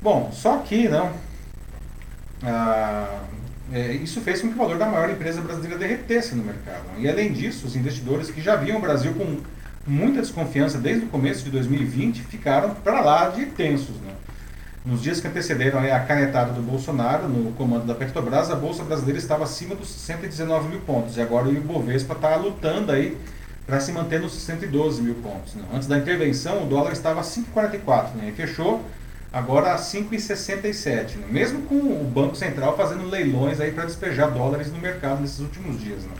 Bom, 0.00 0.30
só 0.32 0.56
que 0.58 0.88
não, 0.88 1.12
ah, 2.42 3.20
é, 3.70 3.92
isso 3.92 4.22
fez 4.22 4.40
com 4.40 4.48
que 4.48 4.54
o 4.54 4.56
valor 4.56 4.78
da 4.78 4.86
maior 4.86 5.10
empresa 5.10 5.42
brasileira 5.42 5.76
derretesse 5.76 6.34
no 6.34 6.42
mercado. 6.42 6.84
E 6.96 7.06
além 7.06 7.34
disso, 7.34 7.66
os 7.66 7.76
investidores 7.76 8.30
que 8.30 8.40
já 8.40 8.56
viam 8.56 8.78
o 8.78 8.80
Brasil 8.80 9.12
com 9.12 9.36
muita 9.86 10.22
desconfiança 10.22 10.78
desde 10.78 11.04
o 11.04 11.08
começo 11.08 11.44
de 11.44 11.50
2020 11.50 12.22
ficaram 12.22 12.74
para 12.76 13.02
lá 13.02 13.28
de 13.28 13.44
tensos. 13.44 14.00
Né? 14.00 14.14
Nos 14.86 15.02
dias 15.02 15.20
que 15.20 15.26
antecederam 15.26 15.80
a 15.80 15.98
canetada 15.98 16.52
do 16.52 16.62
Bolsonaro 16.62 17.28
no 17.28 17.50
comando 17.54 17.84
da 17.86 17.94
Petrobras, 17.94 18.52
a 18.52 18.54
Bolsa 18.54 18.84
Brasileira 18.84 19.18
estava 19.18 19.42
acima 19.42 19.74
dos 19.74 19.88
119 19.88 20.68
mil 20.68 20.80
pontos. 20.82 21.16
E 21.16 21.20
agora 21.20 21.48
o 21.48 21.52
Ibovespa 21.52 22.14
está 22.14 22.36
lutando 22.36 22.92
aí 22.92 23.18
para 23.66 23.80
se 23.80 23.90
manter 23.90 24.20
nos 24.20 24.32
112 24.34 25.02
mil 25.02 25.16
pontos. 25.16 25.56
Né? 25.56 25.64
Antes 25.74 25.88
da 25.88 25.98
intervenção, 25.98 26.62
o 26.62 26.66
dólar 26.68 26.92
estava 26.92 27.18
a 27.18 27.24
5,44 27.24 28.14
né? 28.14 28.28
e 28.28 28.32
fechou 28.32 28.80
agora 29.32 29.74
a 29.74 29.76
5,67, 29.76 31.16
né? 31.16 31.26
mesmo 31.28 31.62
com 31.62 31.74
o 31.74 32.04
Banco 32.04 32.36
Central 32.36 32.76
fazendo 32.76 33.08
leilões 33.08 33.58
aí 33.58 33.72
para 33.72 33.86
despejar 33.86 34.30
dólares 34.30 34.70
no 34.70 34.78
mercado 34.78 35.20
nesses 35.20 35.40
últimos 35.40 35.80
dias. 35.80 36.04
Né? 36.04 36.14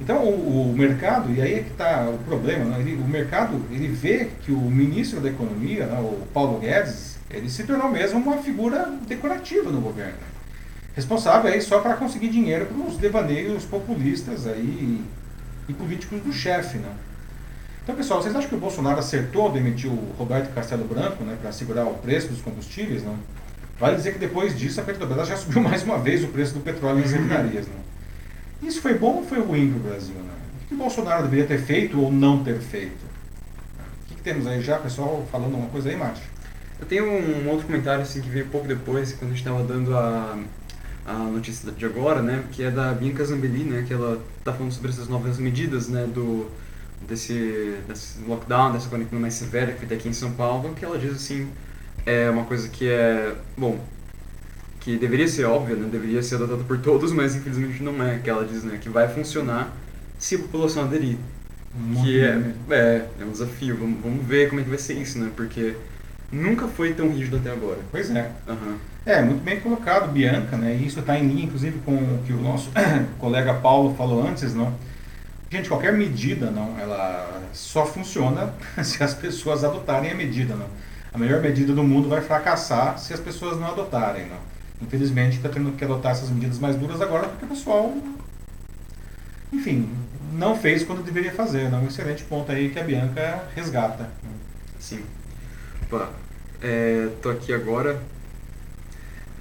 Então 0.00 0.18
o, 0.18 0.70
o, 0.70 0.72
mercado, 0.72 1.32
e 1.34 1.42
aí 1.42 1.54
é 1.54 1.62
que 1.64 1.72
está 1.72 2.08
o 2.08 2.18
problema, 2.18 2.64
né? 2.64 2.76
ele, 2.78 2.94
o 2.94 3.08
mercado 3.08 3.60
ele 3.72 3.88
vê 3.88 4.28
que 4.42 4.52
o 4.52 4.60
ministro 4.60 5.20
da 5.20 5.30
Economia, 5.30 5.86
né, 5.86 5.98
o 5.98 6.24
Paulo 6.32 6.60
Guedes, 6.60 7.11
ele 7.32 7.48
se 7.48 7.64
tornou 7.64 7.90
mesmo 7.90 8.20
uma 8.20 8.38
figura 8.38 8.92
decorativa 9.06 9.70
no 9.70 9.80
governo. 9.80 10.18
Responsável 10.94 11.50
aí 11.50 11.60
só 11.60 11.80
para 11.80 11.94
conseguir 11.94 12.28
dinheiro 12.28 12.66
para 12.66 12.76
os 12.76 12.98
devaneios 12.98 13.64
populistas 13.64 14.46
aí 14.46 15.02
e 15.68 15.72
políticos 15.72 16.20
do 16.20 16.32
chefe. 16.32 16.76
Né? 16.76 16.92
Então, 17.82 17.96
pessoal, 17.96 18.22
vocês 18.22 18.36
acham 18.36 18.48
que 18.48 18.54
o 18.54 18.60
Bolsonaro 18.60 18.98
acertou 18.98 19.42
ao 19.42 19.52
demitir 19.52 19.90
o 19.90 20.12
Roberto 20.18 20.52
Castelo 20.52 20.84
Branco 20.84 21.24
né, 21.24 21.36
para 21.40 21.50
segurar 21.50 21.86
o 21.86 21.94
preço 21.94 22.28
dos 22.28 22.42
combustíveis? 22.42 23.02
Não? 23.02 23.16
Vale 23.80 23.96
dizer 23.96 24.12
que 24.12 24.18
depois 24.18 24.56
disso 24.56 24.80
a 24.80 24.84
Petrobras 24.84 25.26
já 25.26 25.36
subiu 25.36 25.62
mais 25.62 25.82
uma 25.82 25.98
vez 25.98 26.22
o 26.22 26.28
preço 26.28 26.52
do 26.54 26.60
petróleo 26.60 27.00
nas 27.00 27.10
refinarias. 27.10 27.66
Não? 27.66 28.68
Isso 28.68 28.82
foi 28.82 28.94
bom 28.94 29.16
ou 29.16 29.24
foi 29.24 29.40
ruim 29.40 29.70
para 29.70 29.78
o 29.78 29.90
Brasil? 29.90 30.14
Né? 30.14 30.32
O 30.64 30.68
que 30.68 30.74
o 30.74 30.78
Bolsonaro 30.78 31.22
deveria 31.22 31.46
ter 31.46 31.58
feito 31.58 31.98
ou 31.98 32.12
não 32.12 32.44
ter 32.44 32.60
feito? 32.60 33.02
O 34.04 34.08
que, 34.08 34.14
que 34.16 34.22
temos 34.22 34.46
aí 34.46 34.60
já, 34.60 34.78
pessoal, 34.78 35.26
falando 35.32 35.56
uma 35.56 35.68
coisa 35.68 35.88
aí, 35.88 35.96
Márcio? 35.96 36.31
Eu 36.82 36.86
tenho 36.86 37.04
um 37.06 37.48
outro 37.48 37.64
comentário 37.64 38.02
assim, 38.02 38.20
que 38.20 38.28
veio 38.28 38.46
pouco 38.46 38.66
depois, 38.66 39.12
quando 39.12 39.30
a 39.30 39.34
gente 39.34 39.38
estava 39.38 39.62
dando 39.62 39.96
a, 39.96 40.36
a 41.06 41.12
notícia 41.12 41.70
de 41.70 41.86
agora, 41.86 42.20
né, 42.20 42.42
que 42.50 42.64
é 42.64 42.72
da 42.72 42.92
Bianca 42.92 43.24
Zambelli, 43.24 43.62
né, 43.62 43.84
que 43.86 43.94
ela 43.94 44.20
está 44.40 44.52
falando 44.52 44.72
sobre 44.72 44.90
essas 44.90 45.06
novas 45.06 45.38
medidas 45.38 45.88
né, 45.88 46.08
do, 46.12 46.50
desse, 47.06 47.76
desse 47.86 48.18
lockdown, 48.26 48.72
dessa 48.72 48.88
quarentena 48.88 49.20
mais 49.20 49.34
severa 49.34 49.70
que 49.70 49.86
foi 49.86 49.96
aqui 49.96 50.08
em 50.08 50.12
São 50.12 50.32
Paulo, 50.32 50.74
que 50.74 50.84
ela 50.84 50.98
diz 50.98 51.14
assim, 51.14 51.48
é 52.04 52.28
uma 52.28 52.46
coisa 52.46 52.68
que 52.68 52.88
é, 52.88 53.32
bom, 53.56 53.78
que 54.80 54.98
deveria 54.98 55.28
ser 55.28 55.44
óbvia, 55.44 55.76
né, 55.76 55.88
deveria 55.88 56.20
ser 56.20 56.34
adotada 56.34 56.64
por 56.64 56.78
todos, 56.78 57.12
mas 57.12 57.36
infelizmente 57.36 57.80
não 57.80 58.02
é, 58.02 58.18
que 58.18 58.28
ela 58.28 58.44
diz, 58.44 58.64
né, 58.64 58.76
que 58.82 58.88
vai 58.88 59.06
funcionar 59.06 59.72
se 60.18 60.34
a 60.34 60.38
população 60.40 60.82
aderir. 60.82 61.16
Muito 61.76 62.02
que 62.02 62.20
é, 62.20 62.54
é, 62.70 63.06
é 63.20 63.24
um 63.24 63.30
desafio, 63.30 63.76
vamos, 63.76 64.02
vamos 64.02 64.26
ver 64.26 64.48
como 64.48 64.60
é 64.60 64.64
que 64.64 64.68
vai 64.68 64.78
ser 64.78 64.94
isso, 64.94 65.20
né, 65.20 65.30
porque 65.36 65.76
nunca 66.32 66.66
foi 66.66 66.94
tão 66.94 67.10
rígido 67.10 67.36
até 67.36 67.50
agora. 67.50 67.78
Pois 67.90 68.10
é. 68.10 68.30
Uhum. 68.48 68.78
É, 69.04 69.20
muito 69.20 69.42
bem 69.44 69.60
colocado, 69.60 70.10
Bianca, 70.10 70.56
né? 70.56 70.74
E 70.74 70.86
isso 70.86 71.00
está 71.00 71.18
em 71.18 71.28
linha, 71.28 71.44
inclusive, 71.44 71.78
com 71.80 71.94
o 71.94 72.22
que 72.24 72.32
o 72.32 72.40
nosso 72.40 72.70
colega 73.18 73.54
Paulo 73.54 73.94
falou 73.94 74.26
antes, 74.26 74.54
não? 74.54 74.72
Gente, 75.50 75.68
qualquer 75.68 75.92
medida, 75.92 76.50
não, 76.50 76.78
ela 76.78 77.42
só 77.52 77.84
funciona 77.84 78.54
se 78.82 79.02
as 79.02 79.12
pessoas 79.12 79.62
adotarem 79.62 80.10
a 80.10 80.14
medida, 80.14 80.54
não. 80.54 80.66
A 81.12 81.18
melhor 81.18 81.42
medida 81.42 81.74
do 81.74 81.82
mundo 81.82 82.08
vai 82.08 82.22
fracassar 82.22 82.98
se 82.98 83.12
as 83.12 83.20
pessoas 83.20 83.60
não 83.60 83.68
adotarem, 83.68 84.26
não. 84.26 84.38
Infelizmente, 84.80 85.36
está 85.36 85.48
tendo 85.48 85.72
que 85.72 85.84
adotar 85.84 86.12
essas 86.12 86.30
medidas 86.30 86.58
mais 86.58 86.74
duras 86.74 87.00
agora 87.00 87.28
porque 87.28 87.44
o 87.44 87.48
pessoal, 87.48 87.94
enfim, 89.52 89.88
não 90.32 90.56
fez 90.56 90.82
quando 90.82 91.04
deveria 91.04 91.32
fazer, 91.32 91.70
não. 91.70 91.82
Um 91.82 91.88
excelente 91.88 92.24
ponto 92.24 92.50
aí 92.50 92.70
que 92.70 92.78
a 92.78 92.84
Bianca 92.84 93.44
resgata. 93.54 94.08
Sim. 94.80 95.04
É, 96.62 97.08
tô 97.20 97.30
aqui 97.30 97.52
agora 97.52 98.00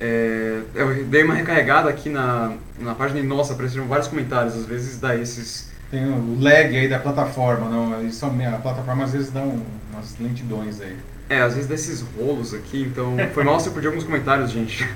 É, 0.03 0.61
eu 0.73 1.05
dei 1.05 1.23
uma 1.23 1.35
recarregada 1.35 1.87
aqui 1.87 2.09
na, 2.09 2.53
na 2.79 2.95
página 2.95 3.19
e, 3.19 3.23
nossa, 3.23 3.53
apareceram 3.53 3.87
vários 3.87 4.07
comentários, 4.07 4.55
às 4.55 4.65
vezes 4.65 4.99
dá 4.99 5.15
esses... 5.15 5.69
Tem 5.91 6.05
o 6.05 6.39
lag 6.41 6.75
aí 6.75 6.87
da 6.87 6.97
plataforma, 6.97 7.69
não? 7.69 8.03
Isso, 8.03 8.25
a 8.25 8.57
plataforma 8.57 9.03
às 9.03 9.11
vezes 9.11 9.29
dá 9.29 9.41
um, 9.41 9.63
umas 9.91 10.17
lentidões 10.19 10.81
aí. 10.81 10.97
É, 11.29 11.41
às 11.41 11.53
vezes 11.53 11.69
dá 11.69 11.75
esses 11.75 12.01
rolos 12.01 12.51
aqui, 12.53 12.81
então 12.81 13.15
foi 13.33 13.43
mal 13.43 13.59
se 13.59 13.67
eu 13.67 13.73
perdi 13.73 13.87
alguns 13.89 14.03
comentários, 14.03 14.49
gente. 14.49 14.87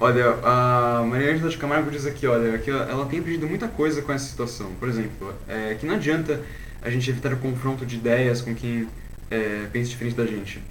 Olha, 0.00 0.36
a 0.42 1.04
Maria 1.06 1.32
Ângela 1.32 1.50
de 1.50 1.58
Camargo 1.58 1.90
diz 1.90 2.06
aqui, 2.06 2.26
olha, 2.26 2.56
que 2.58 2.70
ela 2.70 3.06
tem 3.06 3.22
pedido 3.22 3.46
muita 3.46 3.68
coisa 3.68 4.00
com 4.02 4.12
essa 4.12 4.24
situação. 4.24 4.70
Por 4.80 4.88
exemplo, 4.88 5.34
é, 5.46 5.74
que 5.74 5.84
não 5.84 5.96
adianta 5.96 6.40
a 6.80 6.88
gente 6.88 7.10
evitar 7.10 7.32
o 7.32 7.36
confronto 7.36 7.84
de 7.84 7.96
ideias 7.96 8.40
com 8.40 8.54
quem 8.54 8.88
é, 9.30 9.66
pensa 9.72 9.90
diferente 9.90 10.16
da 10.16 10.24
gente. 10.24 10.62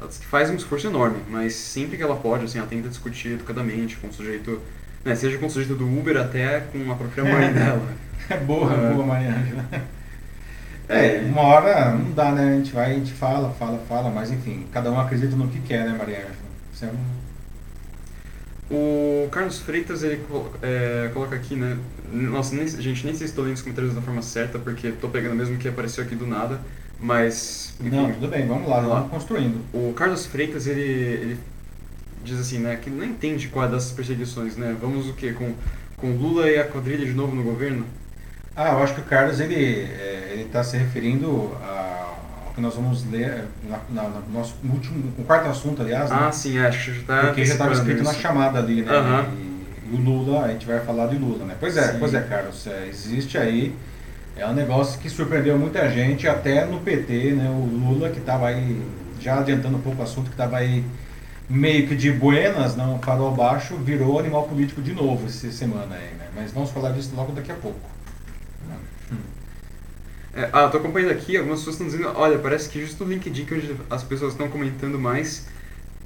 Ela 0.00 0.10
faz 0.10 0.48
um 0.50 0.54
esforço 0.54 0.86
enorme, 0.86 1.18
mas 1.28 1.54
sempre 1.54 1.96
que 1.96 2.02
ela 2.02 2.16
pode, 2.16 2.44
assim, 2.44 2.58
ela 2.58 2.66
tenta 2.66 2.88
discutir 2.88 3.32
educadamente 3.32 3.96
com 3.96 4.08
o 4.08 4.12
sujeito, 4.12 4.60
né, 5.04 5.14
seja 5.14 5.38
com 5.38 5.46
o 5.46 5.50
sujeito 5.50 5.74
do 5.74 5.86
Uber 5.86 6.16
até 6.16 6.60
com 6.60 6.90
a 6.90 6.94
própria 6.94 7.24
mãe 7.24 7.52
dela. 7.52 7.86
É 8.28 8.36
boa, 8.36 8.72
é. 8.72 8.92
boa, 8.92 9.06
Maria 9.06 9.30
Ângela. 9.30 9.64
É, 10.88 11.20
uma 11.20 11.42
hora 11.42 11.92
não 11.92 12.12
dá, 12.12 12.30
né? 12.32 12.52
A 12.52 12.56
gente 12.56 12.72
vai, 12.72 12.92
a 12.92 12.94
gente 12.94 13.12
fala, 13.12 13.50
fala, 13.54 13.78
fala, 13.88 14.10
mas 14.10 14.30
enfim, 14.30 14.66
cada 14.72 14.90
um 14.90 15.00
acredita 15.00 15.34
no 15.34 15.48
que 15.48 15.60
quer, 15.60 15.84
né, 15.84 15.96
Maria 15.98 16.18
Ângela? 16.18 16.34
Isso 16.72 16.84
é 16.84 16.88
um 16.88 17.20
o 18.70 19.28
Carlos 19.30 19.58
Freitas, 19.58 20.04
ele 20.04 20.24
é, 20.62 21.10
coloca 21.12 21.34
aqui, 21.34 21.56
né? 21.56 21.76
Nossa, 22.12 22.54
nem, 22.54 22.68
gente, 22.68 23.04
nem 23.04 23.14
sei 23.14 23.26
se 23.26 23.32
estou 23.32 23.44
lendo 23.44 23.56
os 23.56 23.62
comentários 23.62 23.94
da 23.94 24.00
forma 24.00 24.22
certa, 24.22 24.60
porque 24.60 24.86
estou 24.86 25.10
pegando 25.10 25.34
mesmo 25.34 25.58
que 25.58 25.68
apareceu 25.68 26.04
aqui 26.04 26.14
do 26.14 26.26
nada, 26.26 26.60
mas... 27.00 27.74
Enfim, 27.80 27.96
não, 27.96 28.12
tudo 28.12 28.28
bem, 28.28 28.46
vamos 28.46 28.68
lá, 28.68 28.76
vamos, 28.76 28.92
vamos 28.92 29.10
construindo. 29.10 29.60
O 29.72 29.92
Carlos 29.94 30.26
Freitas, 30.26 30.66
ele, 30.66 30.80
ele 30.80 31.38
diz 32.24 32.38
assim, 32.38 32.58
né, 32.58 32.76
que 32.76 32.90
não 32.90 33.04
entende 33.04 33.48
qual 33.48 33.66
é 33.66 33.68
dessas 33.68 33.92
perseguições, 33.92 34.56
né? 34.56 34.76
Vamos 34.80 35.08
o 35.08 35.14
quê? 35.14 35.32
Com, 35.32 35.54
com 35.96 36.12
Lula 36.12 36.48
e 36.48 36.58
a 36.58 36.64
quadrilha 36.64 37.06
de 37.06 37.12
novo 37.12 37.34
no 37.34 37.42
governo? 37.42 37.86
Ah, 38.54 38.72
eu 38.72 38.82
acho 38.82 38.94
que 38.94 39.00
o 39.00 39.04
Carlos, 39.04 39.40
ele 39.40 39.54
é, 39.54 40.44
está 40.46 40.62
se 40.62 40.76
referindo 40.76 41.56
a 41.62 41.90
que 42.54 42.60
nós 42.60 42.74
vamos 42.74 43.10
ler 43.10 43.44
na, 43.68 43.80
na, 43.88 44.08
no 44.08 44.32
nosso 44.32 44.54
último, 44.62 45.12
o 45.18 45.24
quarto 45.24 45.48
assunto, 45.48 45.82
aliás. 45.82 46.10
Ah, 46.10 46.26
né? 46.26 46.32
sim, 46.32 46.58
acho 46.58 46.92
que 46.92 46.98
está. 46.98 47.26
Porque 47.26 47.44
já 47.44 47.54
estava 47.54 47.72
escrito 47.72 48.02
isso. 48.02 48.12
na 48.12 48.12
chamada 48.12 48.58
ali, 48.58 48.82
né? 48.82 48.92
Uhum. 48.92 49.24
E, 49.34 49.94
e, 49.94 49.94
o 49.94 49.96
Lula, 49.96 50.44
a 50.44 50.48
gente 50.48 50.66
vai 50.66 50.80
falar 50.80 51.06
de 51.06 51.16
Lula, 51.16 51.44
né? 51.46 51.56
Pois 51.58 51.76
é, 51.76 51.92
sim. 51.92 51.98
pois 51.98 52.14
é, 52.14 52.20
Carlos, 52.20 52.66
é, 52.66 52.86
existe 52.88 53.38
aí. 53.38 53.74
É 54.40 54.46
um 54.46 54.54
negócio 54.54 54.98
que 54.98 55.10
surpreendeu 55.10 55.58
muita 55.58 55.86
gente, 55.90 56.26
até 56.26 56.64
no 56.64 56.80
PT, 56.80 57.32
né? 57.32 57.50
O 57.50 57.62
Lula 57.62 58.08
que 58.08 58.20
estava 58.20 58.48
aí, 58.48 58.80
já 59.20 59.38
adiantando 59.38 59.76
um 59.76 59.82
pouco 59.82 60.00
o 60.00 60.02
assunto, 60.02 60.28
que 60.28 60.32
estava 60.32 60.56
aí 60.56 60.82
meio 61.46 61.86
que 61.86 61.94
de 61.94 62.10
buenas, 62.10 62.74
não 62.74 62.98
farol 63.00 63.32
baixo, 63.32 63.76
virou 63.76 64.18
animal 64.18 64.44
político 64.44 64.80
de 64.80 64.94
novo 64.94 65.26
essa 65.26 65.52
semana 65.52 65.94
aí, 65.94 66.14
né? 66.14 66.26
Mas 66.34 66.52
vamos 66.52 66.70
falar 66.70 66.92
disso 66.92 67.12
logo 67.14 67.32
daqui 67.32 67.52
a 67.52 67.54
pouco. 67.54 67.86
É, 70.32 70.48
ah, 70.54 70.68
tô 70.68 70.78
acompanhando 70.78 71.10
aqui, 71.10 71.36
algumas 71.36 71.58
pessoas 71.58 71.74
estão 71.74 71.86
dizendo, 71.88 72.10
olha, 72.18 72.38
parece 72.38 72.66
que 72.70 72.80
justo 72.80 73.04
o 73.04 73.06
LinkedIn 73.06 73.44
que 73.44 73.52
hoje 73.52 73.76
as 73.90 74.02
pessoas 74.02 74.32
estão 74.32 74.48
comentando 74.48 74.98
mais, 74.98 75.48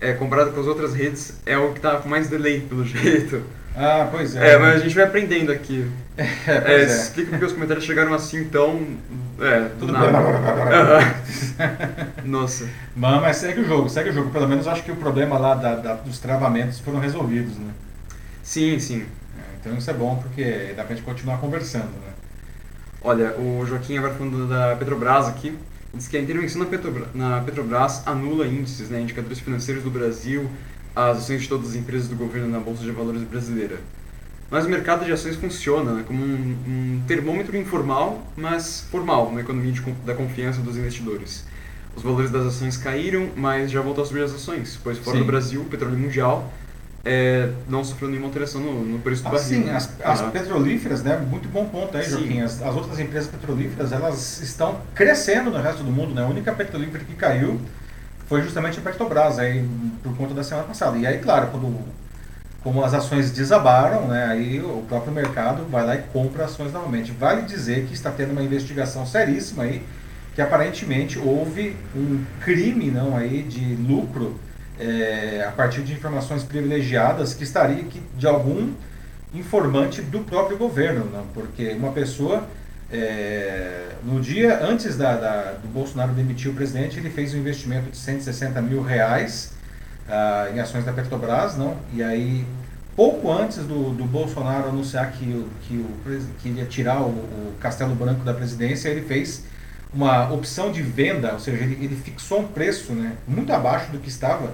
é, 0.01 0.13
comparado 0.13 0.51
com 0.51 0.61
as 0.61 0.67
outras 0.67 0.93
redes, 0.93 1.35
é 1.47 1.57
o 1.57 1.73
que 1.73 1.79
tá 1.79 1.99
com 1.99 2.09
mais 2.09 2.29
delay, 2.29 2.63
pelo 2.63 2.85
jeito. 2.85 3.45
Ah, 3.77 4.09
pois 4.11 4.37
é. 4.37 4.53
É, 4.53 4.59
mas 4.59 4.77
a 4.77 4.79
gente 4.79 4.95
vai 4.95 5.05
aprendendo 5.05 5.51
aqui. 5.53 5.91
É, 6.17 6.23
é, 6.47 6.81
é. 6.83 6.85
Explica 6.85 7.31
porque 7.31 7.45
os 7.45 7.53
comentários 7.53 7.85
chegaram 7.85 8.15
assim 8.15 8.45
tão... 8.45 8.97
É, 9.41 9.69
do 9.81 9.91
nada. 9.91 10.13
Nossa. 12.25 12.69
Mas, 12.95 13.21
mas 13.21 13.37
segue 13.39 13.63
o 13.63 13.65
jogo, 13.65 13.89
segue 13.89 14.11
o 14.11 14.13
jogo. 14.13 14.31
Pelo 14.31 14.47
menos 14.47 14.69
acho 14.69 14.85
que 14.85 14.93
o 14.93 14.97
problema 14.97 15.37
lá 15.37 15.57
da, 15.57 15.75
da 15.75 15.95
dos 15.95 16.21
travamentos 16.21 16.79
foram 16.79 17.01
resolvidos, 17.01 17.57
né? 17.59 17.73
Sim, 18.45 18.79
sim. 18.79 19.01
É, 19.37 19.57
então 19.61 19.77
isso 19.77 19.91
é 19.91 19.93
bom 19.95 20.15
porque 20.23 20.73
dá 20.77 20.85
pra 20.85 20.95
gente 20.95 21.05
continuar 21.05 21.39
conversando, 21.39 21.87
né? 21.87 22.13
Olha, 23.03 23.35
o 23.39 23.67
Joaquim 23.67 23.99
agora 23.99 24.15
falando 24.15 24.49
da 24.49 24.77
Petrobras 24.77 25.29
aqui, 25.29 25.59
diz 25.93 26.09
que 26.09 26.17
a 26.17 26.21
intervenção 26.21 26.61
na 26.61 26.67
Petrobras, 26.67 27.09
na 27.15 27.41
Petrobras 27.43 28.03
anula 28.07 28.47
índices, 28.47 28.89
né, 28.89 29.01
indicadores 29.01 29.41
financeiros 29.41 29.85
do 29.85 29.91
Brasil, 29.91 30.49
as 30.95 31.19
ações 31.19 31.43
de 31.43 31.49
todas 31.49 31.71
as 31.71 31.75
empresas 31.77 32.09
do 32.09 32.17
governo 32.17 32.49
na 32.49 32.61
Bolsa 32.61 32.83
de 32.83 32.91
Valores 32.91 33.23
brasileira. 33.23 33.79
Mas 34.51 34.67
o 34.67 34.69
mercado 34.69 35.05
de 35.05 35.13
ações 35.13 35.37
funciona 35.37 35.93
né, 35.93 36.05
como 36.07 36.25
um, 36.25 36.57
um, 36.67 37.03
termômetro 37.07 37.57
informal, 37.57 38.23
mas 38.37 38.87
formal 38.91 39.33
na 39.33 39.41
economia 39.41 39.73
de, 39.73 39.81
da 40.05 40.15
confiança 40.15 40.61
dos 40.61 40.77
investidores. 40.77 41.45
Os 41.97 42.03
valores 42.03 42.31
das 42.31 42.47
ações 42.47 42.77
caíram, 42.77 43.31
mas 43.37 43.71
já 43.71 43.81
voltou 43.81 44.05
a 44.05 44.07
subir 44.07 44.23
as 44.23 44.33
ações, 44.33 44.79
pois 44.83 44.99
fora 44.99 45.17
Sim. 45.17 45.23
do 45.23 45.27
Brasil, 45.27 45.61
o 45.63 45.65
petróleo 45.65 45.99
mundial 45.99 46.53
é, 47.05 47.51
não 47.69 47.85
sofreu 47.85 48.09
nenhuma 48.09 48.29
alteração 48.29 48.61
no, 48.61 48.85
no 48.85 48.99
preço 48.99 49.23
do 49.23 49.29
ah, 49.29 49.33
barril. 49.33 49.65
Sim, 49.65 49.71
as, 49.71 49.91
as 50.03 50.21
ah. 50.21 50.31
petrolíferas, 50.31 51.03
né? 51.03 51.17
Muito 51.19 51.49
bom 51.49 51.67
ponto 51.67 51.97
aí, 51.97 52.09
Joaquim. 52.09 52.41
As, 52.41 52.63
as, 52.63 52.75
outras 52.75 52.99
empresas 52.99 53.29
petrolíferas, 53.29 53.93
elas 53.93 54.41
estão 54.41 54.81
crescendo 54.95 55.51
no 55.51 55.61
resto 55.61 55.83
do 55.83 55.91
mundo, 55.91 56.15
né? 56.15 56.23
A 56.23 56.27
única 56.27 56.53
petrolífera 56.53 57.05
que 57.05 57.15
caiu 57.15 57.61
foi 58.27 58.43
justamente 58.43 58.79
a 58.79 58.83
Petrobras, 58.83 59.39
aí, 59.39 59.69
por 60.03 60.17
conta 60.17 60.35
da 60.35 60.43
semana 60.43 60.67
passada. 60.67 60.97
E 60.97 61.07
aí, 61.07 61.19
claro, 61.19 61.49
quando 61.49 61.79
como 62.65 62.83
as 62.83 62.95
ações 62.95 63.31
desabaram, 63.31 64.09
né, 64.09 64.25
aí 64.25 64.59
o 64.59 64.83
próprio 64.89 65.13
mercado 65.13 65.67
vai 65.71 65.85
lá 65.85 65.97
e 65.97 66.03
compra 66.13 66.47
ações 66.47 66.73
novamente. 66.73 67.13
Vale 67.13 67.43
dizer 67.43 67.85
que 67.85 67.93
está 67.93 68.11
tendo 68.11 68.33
uma 68.33 68.43
investigação 68.43 69.07
seríssima 69.07 69.65
aí, 69.65 69.83
que 70.35 70.41
aparentemente 70.41 71.19
houve 71.19 71.77
um 71.95 72.25
crime 72.41 72.91
não 72.91 73.15
aí 73.15 73.43
de 73.43 73.77
lucro 73.77 74.41
é, 74.81 75.45
a 75.47 75.53
partir 75.53 75.83
de 75.83 75.93
informações 75.93 76.43
privilegiadas 76.43 77.35
que 77.35 77.45
estaria 77.45 77.85
que, 77.85 78.01
de 78.17 78.27
algum 78.27 78.73
informante 79.35 80.01
do 80.01 80.21
próprio 80.21 80.57
governo, 80.57 81.05
não? 81.13 81.27
porque 81.35 81.69
uma 81.73 81.93
pessoa 81.93 82.45
é, 82.93 83.89
no 84.05 84.21
dia 84.21 84.63
antes 84.65 84.97
da, 84.97 85.17
da, 85.17 85.53
do 85.53 85.69
Bolsonaro 85.69 86.13
demitir 86.13 86.51
o 86.51 86.55
presidente, 86.55 86.99
ele 86.99 87.11
fez 87.11 87.35
um 87.35 87.39
investimento 87.39 87.91
de 87.91 87.97
160 87.97 88.61
mil 88.61 88.83
reais 88.83 89.53
ah, 90.09 90.51
em 90.55 90.61
ações 90.61 90.85
da 90.85 90.93
Petrobras, 90.93 91.57
não? 91.57 91.77
E 91.93 92.03
aí 92.03 92.45
pouco 92.95 93.33
antes 93.33 93.59
do, 93.59 93.91
do 93.91 94.05
Bolsonaro 94.05 94.69
anunciar 94.69 95.13
que, 95.13 95.47
que, 95.63 95.75
o, 95.77 95.91
que 96.39 96.49
ia 96.51 96.67
tirar 96.67 97.01
o, 97.01 97.09
o 97.09 97.55
Castelo 97.61 97.95
Branco 97.95 98.25
da 98.25 98.35
presidência, 98.35 98.89
ele 98.89 99.03
fez 99.03 99.45
uma 99.93 100.33
opção 100.33 100.71
de 100.71 100.83
venda, 100.83 101.33
ou 101.33 101.39
seja, 101.39 101.63
ele, 101.63 101.85
ele 101.85 101.97
fixou 101.97 102.41
um 102.41 102.47
preço 102.47 102.93
né, 102.93 103.17
muito 103.27 103.53
abaixo 103.53 103.91
do 103.93 103.99
que 103.99 104.09
estava, 104.09 104.53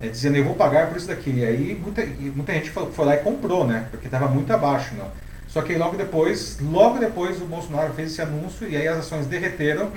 é, 0.00 0.08
dizendo 0.08 0.36
eu 0.36 0.44
vou 0.44 0.54
pagar 0.54 0.88
por 0.88 0.96
isso 0.96 1.08
daqui. 1.08 1.30
E 1.30 1.44
aí 1.44 1.80
muita, 1.82 2.04
muita 2.34 2.52
gente 2.52 2.70
foi, 2.70 2.90
foi 2.92 3.04
lá 3.04 3.14
e 3.16 3.18
comprou, 3.18 3.66
né? 3.66 3.86
Porque 3.90 4.06
estava 4.06 4.28
muito 4.28 4.52
abaixo. 4.52 4.94
Não. 4.94 5.10
Só 5.56 5.62
que 5.62 5.74
logo 5.74 5.96
depois, 5.96 6.58
logo 6.60 6.98
depois 6.98 7.40
o 7.40 7.46
Bolsonaro 7.46 7.94
fez 7.94 8.12
esse 8.12 8.20
anúncio 8.20 8.68
e 8.68 8.76
aí 8.76 8.86
as 8.86 8.98
ações 8.98 9.26
derreteram 9.26 9.90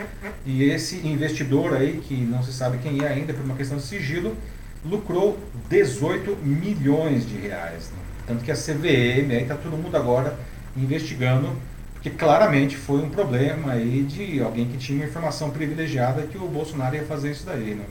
e 0.45 0.63
esse 0.63 1.05
investidor 1.05 1.75
aí, 1.75 1.99
que 1.99 2.15
não 2.15 2.41
se 2.41 2.53
sabe 2.53 2.77
quem 2.77 3.03
é 3.03 3.09
ainda 3.09 3.33
por 3.33 3.43
uma 3.43 3.55
questão 3.55 3.75
de 3.75 3.83
sigilo, 3.83 4.37
lucrou 4.85 5.37
18 5.67 6.37
milhões 6.37 7.27
de 7.27 7.35
reais. 7.35 7.91
Né? 7.91 7.97
Tanto 8.25 8.45
que 8.45 8.49
a 8.49 8.55
CVM, 8.55 9.31
aí 9.31 9.41
está 9.41 9.55
todo 9.55 9.75
mundo 9.75 9.97
agora 9.97 10.39
investigando 10.77 11.53
porque 11.91 12.09
claramente 12.09 12.77
foi 12.77 13.01
um 13.01 13.09
problema 13.09 13.73
aí 13.73 14.03
de 14.03 14.41
alguém 14.41 14.65
que 14.65 14.77
tinha 14.77 15.05
informação 15.05 15.49
privilegiada 15.49 16.21
que 16.21 16.37
o 16.37 16.47
Bolsonaro 16.47 16.95
ia 16.95 17.03
fazer 17.03 17.31
isso 17.31 17.45
daí. 17.45 17.75
Né? 17.75 17.83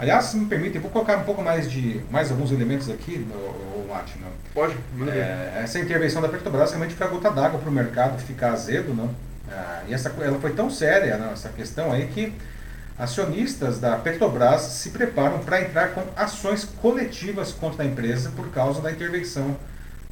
Aliás, 0.00 0.24
se 0.24 0.36
me 0.38 0.46
permite, 0.46 0.76
eu 0.76 0.80
vou 0.80 0.90
colocar 0.90 1.18
um 1.18 1.24
pouco 1.24 1.42
mais 1.42 1.70
de 1.70 2.00
mais 2.10 2.30
alguns 2.30 2.50
elementos 2.50 2.88
aqui, 2.88 3.28
o, 3.30 3.86
Mate. 3.86 4.18
Né? 4.18 4.28
Pode, 4.54 4.74
é, 5.08 5.60
Essa 5.62 5.78
intervenção 5.78 6.22
da 6.22 6.28
Petrobras 6.28 6.70
realmente 6.70 6.94
foi 6.94 7.06
a 7.06 7.10
gota 7.10 7.30
d'água 7.30 7.60
para 7.60 7.68
o 7.68 7.72
mercado 7.72 8.18
ficar 8.18 8.52
azedo. 8.52 8.94
Não? 8.94 9.10
Ah, 9.50 9.82
e 9.86 9.92
essa, 9.92 10.08
ela 10.22 10.40
foi 10.40 10.54
tão 10.54 10.70
séria, 10.70 11.18
não, 11.18 11.32
essa 11.32 11.50
questão 11.50 11.92
aí, 11.92 12.06
que 12.06 12.32
acionistas 12.98 13.78
da 13.78 13.94
Petrobras 13.96 14.62
se 14.62 14.88
preparam 14.88 15.40
para 15.40 15.60
entrar 15.60 15.88
com 15.88 16.02
ações 16.16 16.64
coletivas 16.64 17.52
contra 17.52 17.82
a 17.82 17.86
empresa 17.86 18.32
por 18.34 18.48
causa 18.50 18.80
da 18.80 18.90
intervenção 18.90 19.54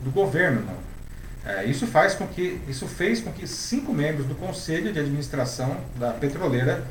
do 0.03 0.11
governo. 0.11 0.67
Não? 0.67 1.51
É, 1.51 1.65
isso, 1.65 1.87
faz 1.87 2.15
com 2.15 2.27
que, 2.27 2.61
isso 2.69 2.87
fez 2.87 3.23
com 3.23 3.33
que 3.33 3.47
cinco 3.47 3.95
membros 3.95 4.27
do 4.27 4.35
Conselho 4.35 4.93
de 4.93 4.99
Administração 4.99 5.79
da 5.97 6.13
petroleira 6.13 6.85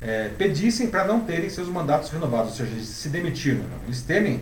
é, 0.00 0.30
pedissem 0.36 0.88
para 0.88 1.04
não 1.04 1.20
terem 1.20 1.50
seus 1.50 1.68
mandatos 1.68 2.10
renovados, 2.10 2.52
ou 2.52 2.56
seja, 2.56 2.70
eles 2.70 2.86
se 2.86 3.08
demitiram. 3.08 3.58
Não. 3.60 3.84
Eles 3.86 4.02
temem 4.02 4.40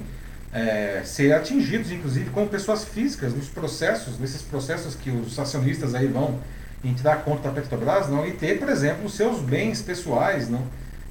é, 0.52 1.02
ser 1.04 1.32
atingidos, 1.32 1.90
inclusive, 1.90 2.30
como 2.30 2.48
pessoas 2.48 2.84
físicas 2.84 3.34
nos 3.34 3.48
processos, 3.48 4.18
nesses 4.18 4.42
processos 4.42 4.94
que 4.94 5.10
os 5.10 5.38
acionistas 5.38 5.94
aí 5.94 6.06
vão 6.06 6.38
entrar 6.84 7.16
contra 7.24 7.50
a 7.50 7.54
Petrobras, 7.54 8.08
não, 8.08 8.26
e 8.26 8.32
ter, 8.32 8.58
por 8.58 8.68
exemplo, 8.68 9.06
os 9.06 9.14
seus 9.14 9.40
bens 9.40 9.82
pessoais 9.82 10.48
não, 10.48 10.62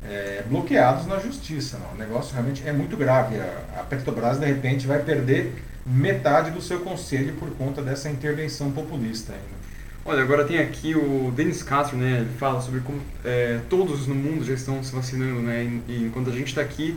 é, 0.07 0.43
bloqueados 0.47 1.05
na 1.05 1.19
justiça. 1.19 1.77
Não. 1.77 1.93
O 1.93 1.97
negócio 1.97 2.33
realmente 2.33 2.67
é 2.67 2.71
muito 2.71 2.95
grave. 2.95 3.35
A, 3.39 3.81
a 3.81 3.83
Petrobras, 3.83 4.37
de 4.37 4.45
repente, 4.45 4.87
vai 4.87 4.99
perder 4.99 5.53
metade 5.85 6.51
do 6.51 6.61
seu 6.61 6.79
conselho 6.79 7.33
por 7.33 7.49
conta 7.51 7.81
dessa 7.81 8.09
intervenção 8.09 8.71
populista. 8.71 9.33
Ainda. 9.33 9.64
Olha, 10.07 10.21
agora 10.21 10.43
tem 10.45 10.59
aqui 10.59 10.95
o 10.95 11.33
Denis 11.35 11.63
Castro, 11.63 11.97
né? 11.97 12.19
Ele 12.19 12.29
fala 12.37 12.61
sobre 12.61 12.79
como 12.81 13.01
é, 13.23 13.59
todos 13.67 14.05
no 14.05 14.13
mundo 14.13 14.45
já 14.45 14.53
estão 14.53 14.83
se 14.83 14.93
vacinando, 14.93 15.41
né? 15.41 15.63
E, 15.87 16.05
enquanto 16.05 16.29
a 16.29 16.31
gente 16.31 16.49
está 16.49 16.61
aqui 16.61 16.95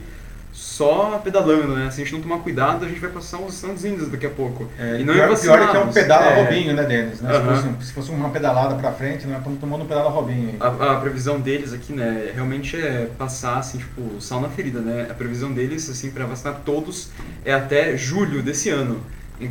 só 0.52 1.18
pedalando, 1.24 1.74
né? 1.74 1.90
Se 1.90 2.02
a 2.02 2.04
gente 2.04 2.12
não 2.12 2.20
tomar 2.20 2.40
cuidado, 2.40 2.84
a 2.84 2.88
gente 2.88 3.00
vai 3.00 3.09
passar 3.09 3.38
os 3.38 3.54
Estados 3.54 3.82
Unidos 3.82 4.11
daqui 4.11 4.26
a 4.26 4.30
pouco. 4.30 4.68
É, 4.78 5.00
e 5.00 5.04
não 5.04 5.14
pior, 5.14 5.40
pior 5.40 5.59
é 5.59 5.66
que 5.68 5.76
é 5.78 5.80
um 5.80 5.90
pedala 5.90 6.26
é, 6.26 6.42
Robinho, 6.42 6.74
né, 6.74 6.82
Denis? 6.84 7.22
Né? 7.22 7.32
Se, 7.32 7.40
fosse, 7.40 7.86
se 7.86 7.92
fosse 7.94 8.11
uma 8.11 8.28
pedalada 8.28 8.74
pra 8.74 8.92
frente, 8.92 9.26
nós 9.26 9.38
estamos 9.38 9.59
tomando 9.59 9.84
um 9.84 9.86
pedala 9.86 10.11
Robinho. 10.11 10.56
A, 10.61 10.66
a 10.66 11.00
previsão 11.00 11.40
deles 11.40 11.72
aqui, 11.72 11.94
né, 11.94 12.30
realmente 12.34 12.76
é 12.76 13.09
passar, 13.16 13.56
assim, 13.56 13.78
tipo, 13.78 14.20
sal 14.20 14.42
na 14.42 14.50
ferida, 14.50 14.80
né? 14.80 15.06
A 15.11 15.14
previsão 15.14 15.50
deles, 15.50 15.88
assim, 15.88 16.11
para 16.11 16.26
vacinar 16.26 16.61
todos 16.62 17.09
é 17.42 17.54
até 17.54 17.96
julho 17.96 18.42
desse 18.42 18.68
ano. 18.68 19.00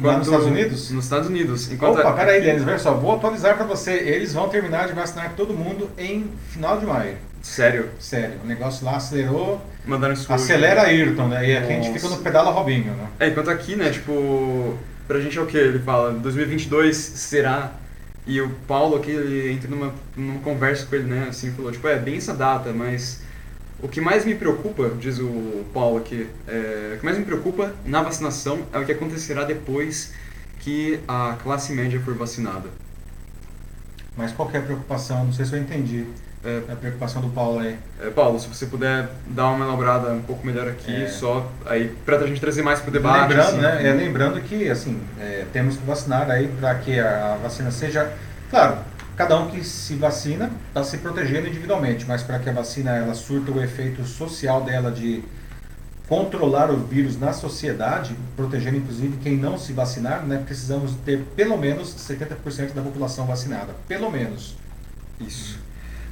Lá 0.02 0.18
nos 0.18 0.28
Estados 0.28 0.48
Unidos? 0.48 0.92
Nos 0.92 1.04
Estados 1.06 1.28
Unidos. 1.30 1.72
Enquanto 1.72 2.00
Opa, 2.00 2.12
peraí, 2.14 2.38
aqui- 2.38 2.46
Denis, 2.48 2.64
veja 2.64 2.80
só, 2.80 2.94
vou 2.94 3.16
atualizar 3.16 3.56
pra 3.56 3.66
você. 3.66 3.92
Eles 3.94 4.34
vão 4.34 4.50
terminar 4.50 4.88
de 4.88 4.94
vacinar 4.94 5.34
todo 5.36 5.54
mundo 5.54 5.90
em 5.98 6.30
final 6.50 6.78
de 6.80 6.86
maio. 6.86 7.16
Sério, 7.42 7.90
Sério, 8.00 8.36
o 8.44 8.48
negócio 8.48 8.86
lá 8.86 8.98
acelerou. 8.98 9.62
mandaram 9.86 10.14
isso. 10.14 10.32
Acelera 10.34 10.82
Ayrton, 10.82 11.28
né? 11.30 11.48
E 11.50 11.56
aqui 11.56 11.72
a 11.72 11.76
gente 11.82 11.94
fica 11.94 12.10
no 12.10 12.18
pedala 12.18 12.52
Robinho, 12.52 12.92
né? 12.94 13.08
É, 13.20 13.28
enquanto 13.30 13.50
aqui, 13.50 13.76
né, 13.78 13.90
tipo, 13.90 14.76
pra 15.08 15.20
gente 15.22 15.38
é 15.38 15.42
o 15.42 15.46
que? 15.46 15.58
Ele 15.58 15.80
fala, 15.80 16.12
2022 16.12 16.98
será. 16.98 17.72
E 18.26 18.42
o 18.42 18.50
Paulo 18.68 18.98
aqui, 18.98 19.12
ele 19.12 19.54
entra 19.54 19.70
numa, 19.70 19.94
numa 20.18 20.40
conversa 20.42 20.86
com 20.86 20.96
ele, 20.98 21.06
né, 21.06 21.28
assim, 21.30 21.50
falou, 21.52 21.72
tipo, 21.72 21.88
é 21.88 21.96
bem 21.98 22.18
essa 22.18 22.34
data, 22.34 22.74
mas 22.74 23.22
o 23.82 23.88
que 23.88 24.02
mais 24.02 24.26
me 24.26 24.34
preocupa, 24.36 24.90
diz 25.00 25.20
o 25.20 25.66
Paulo 25.74 25.98
aqui, 25.98 26.28
é, 26.48 26.94
o 26.96 27.00
que 27.00 27.06
mais 27.06 27.18
me 27.18 27.26
preocupa 27.26 27.74
na 27.86 28.02
vacinação 28.02 28.62
é 28.74 28.80
o 28.80 28.86
que 28.86 28.92
acontecerá 28.92 29.44
depois 29.44 30.14
que 30.60 31.00
a 31.08 31.36
classe 31.44 31.72
média 31.74 32.00
for 32.00 32.16
vacinada. 32.16 32.70
Mas 34.16 34.32
qual 34.32 34.50
é 34.54 34.58
a 34.58 34.62
preocupação? 34.62 35.26
Não 35.26 35.32
sei 35.34 35.46
se 35.46 35.54
eu 35.54 35.60
entendi. 35.60 36.06
É, 36.44 36.62
A 36.72 36.76
preocupação 36.76 37.22
do 37.22 37.30
Paulo 37.30 37.60
aí. 37.60 37.76
é, 38.02 38.10
Paulo, 38.10 38.40
se 38.40 38.48
você 38.48 38.68
puder 38.68 39.10
dar 39.28 39.50
uma 39.50 39.66
elaborada 39.66 40.12
um 40.12 40.22
pouco 40.22 40.46
melhor 40.46 40.68
aqui, 40.68 41.04
É. 41.04 41.08
só 41.08 41.52
aí 41.66 41.94
pra 42.06 42.26
gente 42.26 42.40
trazer 42.40 42.62
mais 42.62 42.80
pro 42.80 42.92
debate. 42.92 43.22
lembrando, 43.30 43.48
assim. 43.50 43.58
né? 43.58 43.88
É, 43.90 43.92
lembrando 43.94 44.40
que 44.42 44.70
assim 44.70 45.00
é, 45.20 45.46
temos 45.52 45.78
que 45.78 45.86
vacinar 45.86 46.30
aí 46.30 46.48
para 46.60 46.76
que 46.76 47.00
a, 47.00 47.34
a 47.34 47.38
vacina 47.38 47.70
seja, 47.72 48.12
claro, 48.50 48.78
cada 49.18 49.38
um 49.38 49.50
que 49.50 49.64
se 49.64 49.96
vacina 49.96 50.52
está 50.68 50.84
se 50.84 51.00
protegendo 51.00 51.48
individualmente, 51.48 52.06
mas 52.08 52.22
para 52.22 52.38
que 52.38 52.50
a 52.50 52.54
vacina 52.54 52.92
ela 52.92 53.16
surta 53.16 53.52
o 53.52 53.62
efeito 53.62 54.06
social 54.06 54.62
dela 54.62 54.92
de 54.92 55.24
controlar 56.08 56.72
o 56.72 56.78
vírus 56.78 57.20
na 57.20 57.34
sociedade, 57.34 58.16
protegendo 58.36 58.78
inclusive 58.78 59.18
quem 59.18 59.36
não 59.36 59.58
se 59.58 59.74
vacinar, 59.74 60.26
né? 60.26 60.42
Precisamos 60.46 60.94
ter 61.04 61.26
pelo 61.36 61.58
menos 61.58 61.94
70% 61.96 62.74
da 62.74 62.82
população 62.82 63.26
vacinada, 63.26 63.74
pelo 63.88 64.10
menos. 64.10 64.56
Isso. 65.20 65.60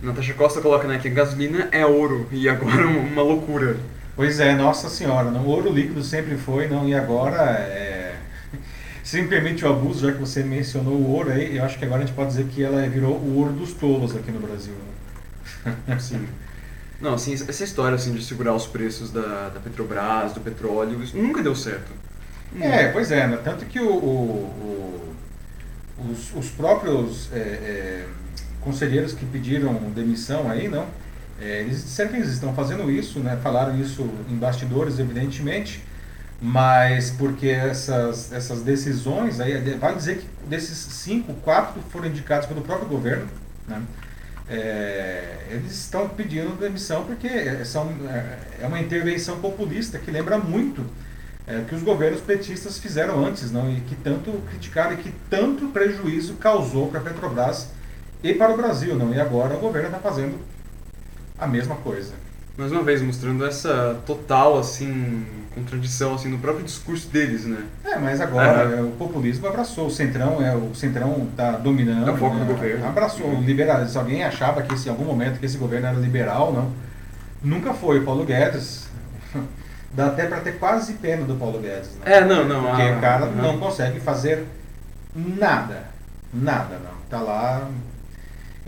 Natasha 0.01 0.33
Costa 0.33 0.59
coloca, 0.59 0.87
né, 0.87 0.99
que 0.99 1.09
gasolina 1.09 1.69
é 1.71 1.85
ouro 1.85 2.27
e 2.31 2.49
agora 2.49 2.85
uma 2.87 3.21
loucura. 3.21 3.77
Pois 4.15 4.39
é, 4.39 4.55
nossa 4.55 4.89
senhora, 4.89 5.29
não, 5.29 5.45
ouro 5.45 5.71
líquido 5.71 6.03
sempre 6.03 6.37
foi, 6.37 6.67
não, 6.67 6.87
e 6.87 6.93
agora 6.93 7.37
é, 7.37 8.04
se 9.05 9.21
me 9.21 9.27
permite 9.29 9.63
o 9.65 9.69
abuso, 9.69 10.05
já 10.07 10.11
que 10.13 10.19
você 10.19 10.43
mencionou 10.43 10.95
o 10.95 11.11
ouro 11.11 11.31
aí, 11.31 11.57
eu 11.57 11.63
acho 11.63 11.77
que 11.79 11.85
agora 11.85 12.03
a 12.03 12.05
gente 12.05 12.15
pode 12.15 12.29
dizer 12.29 12.47
que 12.47 12.63
ela 12.63 12.87
virou 12.89 13.15
o 13.17 13.37
ouro 13.37 13.53
dos 13.53 13.73
tolos 13.73 14.15
aqui 14.15 14.31
no 14.31 14.39
Brasil. 14.39 14.73
né? 15.65 15.99
Sim. 15.99 16.27
Não, 17.01 17.15
assim, 17.15 17.33
essa 17.33 17.63
história 17.63 17.95
assim, 17.95 18.13
de 18.13 18.23
segurar 18.23 18.53
os 18.53 18.65
preços 18.67 19.11
da, 19.11 19.49
da 19.49 19.59
Petrobras, 19.59 20.33
do 20.33 20.41
petróleo, 20.41 21.03
isso 21.03 21.17
nunca 21.17 21.43
deu 21.43 21.55
certo. 21.55 21.91
É, 22.59 22.87
pois 22.91 23.11
é, 23.11 23.27
né? 23.27 23.37
tanto 23.43 23.65
que 23.65 23.79
o, 23.79 23.89
o- 23.89 25.15
o- 25.99 26.11
os, 26.11 26.33
os 26.35 26.49
próprios 26.51 27.29
é, 27.33 27.37
é, 27.37 28.05
conselheiros 28.61 29.13
que 29.13 29.25
pediram 29.25 29.73
demissão 29.93 30.49
aí, 30.49 30.67
não, 30.67 30.87
é, 31.39 31.61
eles 31.61 31.83
disseram 31.83 32.11
que 32.11 32.17
eles 32.17 32.29
estão 32.29 32.53
fazendo 32.55 32.89
isso, 32.89 33.19
né? 33.19 33.37
falaram 33.43 33.79
isso 33.79 34.09
em 34.29 34.35
bastidores, 34.35 34.99
evidentemente, 34.99 35.83
mas 36.41 37.11
porque 37.11 37.47
essas, 37.47 38.31
essas 38.31 38.61
decisões, 38.61 39.39
aí, 39.39 39.57
vale 39.75 39.95
dizer 39.95 40.17
que 40.17 40.27
desses 40.47 40.77
cinco, 40.77 41.33
quatro 41.35 41.81
foram 41.89 42.07
indicados 42.07 42.47
pelo 42.47 42.61
próprio 42.61 42.87
governo, 42.87 43.27
né? 43.67 43.81
É, 44.47 45.47
eles 45.49 45.71
estão 45.71 46.07
pedindo 46.07 46.55
demissão 46.59 47.03
porque 47.03 47.27
são, 47.65 47.91
é, 48.07 48.63
é 48.63 48.67
uma 48.67 48.79
intervenção 48.79 49.39
populista 49.39 49.97
que 49.97 50.11
lembra 50.11 50.37
muito 50.37 50.85
é, 51.47 51.63
que 51.67 51.73
os 51.73 51.81
governos 51.81 52.21
petistas 52.21 52.77
fizeram 52.77 53.23
antes, 53.25 53.51
não? 53.51 53.71
E 53.71 53.81
que 53.81 53.95
tanto 53.95 54.31
criticaram 54.49 54.93
e 54.93 54.97
que 54.97 55.11
tanto 55.29 55.67
prejuízo 55.67 56.35
causou 56.35 56.89
para 56.89 56.99
a 56.99 57.03
Petrobras 57.03 57.69
e 58.23 58.33
para 58.33 58.53
o 58.53 58.57
Brasil, 58.57 58.95
não? 58.95 59.13
E 59.13 59.19
agora 59.19 59.55
o 59.55 59.59
governo 59.59 59.87
está 59.87 59.99
fazendo 59.99 60.39
a 61.37 61.47
mesma 61.47 61.75
coisa. 61.75 62.13
Mais 62.57 62.71
uma 62.71 62.83
vez, 62.83 63.01
mostrando 63.01 63.45
essa 63.45 64.01
total, 64.05 64.57
assim, 64.57 65.25
contradição, 65.55 66.13
assim, 66.15 66.29
no 66.29 66.37
próprio 66.37 66.63
discurso 66.65 67.07
deles, 67.07 67.45
né? 67.45 67.63
É, 67.83 67.97
mas 67.97 68.21
agora 68.21 68.63
Aham. 68.65 68.77
é, 68.77 68.81
o 68.81 68.91
populismo 68.91 69.47
abraçou, 69.47 69.87
o 69.87 69.91
centrão 69.91 70.45
é 70.45 70.55
o 70.55 70.75
centrão 70.75 71.27
está 71.31 71.51
dominando. 71.53 72.09
É 72.09 72.17
foco 72.17 72.35
né? 72.35 72.45
do 72.45 72.53
governo. 72.53 72.85
Abraçou, 72.87 73.25
Uhum. 73.27 73.39
o 73.39 73.43
liberal. 73.43 73.87
Se 73.87 73.97
alguém 73.97 74.23
achava 74.23 74.61
que 74.61 74.73
esse, 74.73 74.87
em 74.87 74.91
algum 74.91 75.05
momento 75.05 75.39
que 75.39 75.45
esse 75.45 75.57
governo 75.57 75.87
era 75.87 75.97
liberal, 75.97 76.53
não? 76.53 76.71
Nunca 77.41 77.73
foi. 77.73 77.99
O 77.99 78.03
Paulo 78.03 78.25
Guedes 78.25 78.87
dá 79.93 80.07
até 80.07 80.25
para 80.27 80.41
ter 80.41 80.53
quase 80.59 80.93
pena 80.93 81.23
do 81.25 81.35
Paulo 81.35 81.59
Guedes. 81.59 81.89
né? 82.03 82.17
É, 82.17 82.25
não, 82.25 82.45
não. 82.47 82.63
Porque 82.69 82.81
ah, 82.83 82.97
o 82.97 83.01
cara 83.01 83.25
não 83.27 83.57
consegue 83.57 83.99
fazer 83.99 84.45
nada. 85.15 85.83
Nada, 86.33 86.79
não. 86.83 86.95
Tá 87.09 87.19
lá. 87.23 87.67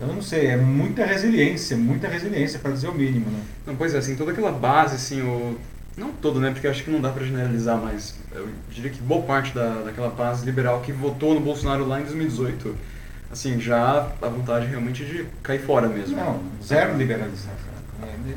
Eu 0.00 0.06
não 0.06 0.22
sei, 0.22 0.46
é 0.46 0.56
muita 0.56 1.04
resiliência, 1.04 1.76
muita 1.76 2.06
resiliência 2.06 2.60
para 2.60 2.70
dizer 2.70 2.86
o 2.88 2.94
mínimo, 2.94 3.28
né? 3.30 3.40
Não, 3.66 3.74
pois 3.74 3.94
é, 3.94 3.98
assim, 3.98 4.14
toda 4.14 4.30
aquela 4.30 4.52
base, 4.52 4.94
assim, 4.94 5.20
o... 5.22 5.58
Não 5.98 6.12
todo, 6.12 6.40
né? 6.40 6.52
Porque 6.52 6.68
acho 6.68 6.84
que 6.84 6.90
não 6.90 7.00
dá 7.00 7.10
pra 7.10 7.24
generalizar, 7.24 7.76
mas 7.76 8.14
eu 8.32 8.48
diria 8.70 8.90
que 8.90 9.00
boa 9.00 9.22
parte 9.22 9.52
da, 9.52 9.82
daquela 9.82 10.10
base 10.10 10.46
liberal 10.46 10.80
que 10.80 10.92
votou 10.92 11.34
no 11.34 11.40
Bolsonaro 11.40 11.86
lá 11.86 12.00
em 12.00 12.04
2018, 12.04 12.74
assim, 13.32 13.60
já 13.60 14.08
a 14.22 14.28
vontade 14.28 14.66
realmente 14.66 15.04
de 15.04 15.26
cair 15.42 15.60
fora 15.60 15.88
mesmo. 15.88 16.16
Não, 16.16 16.40
zero 16.62 16.96
liberalização. 16.96 17.52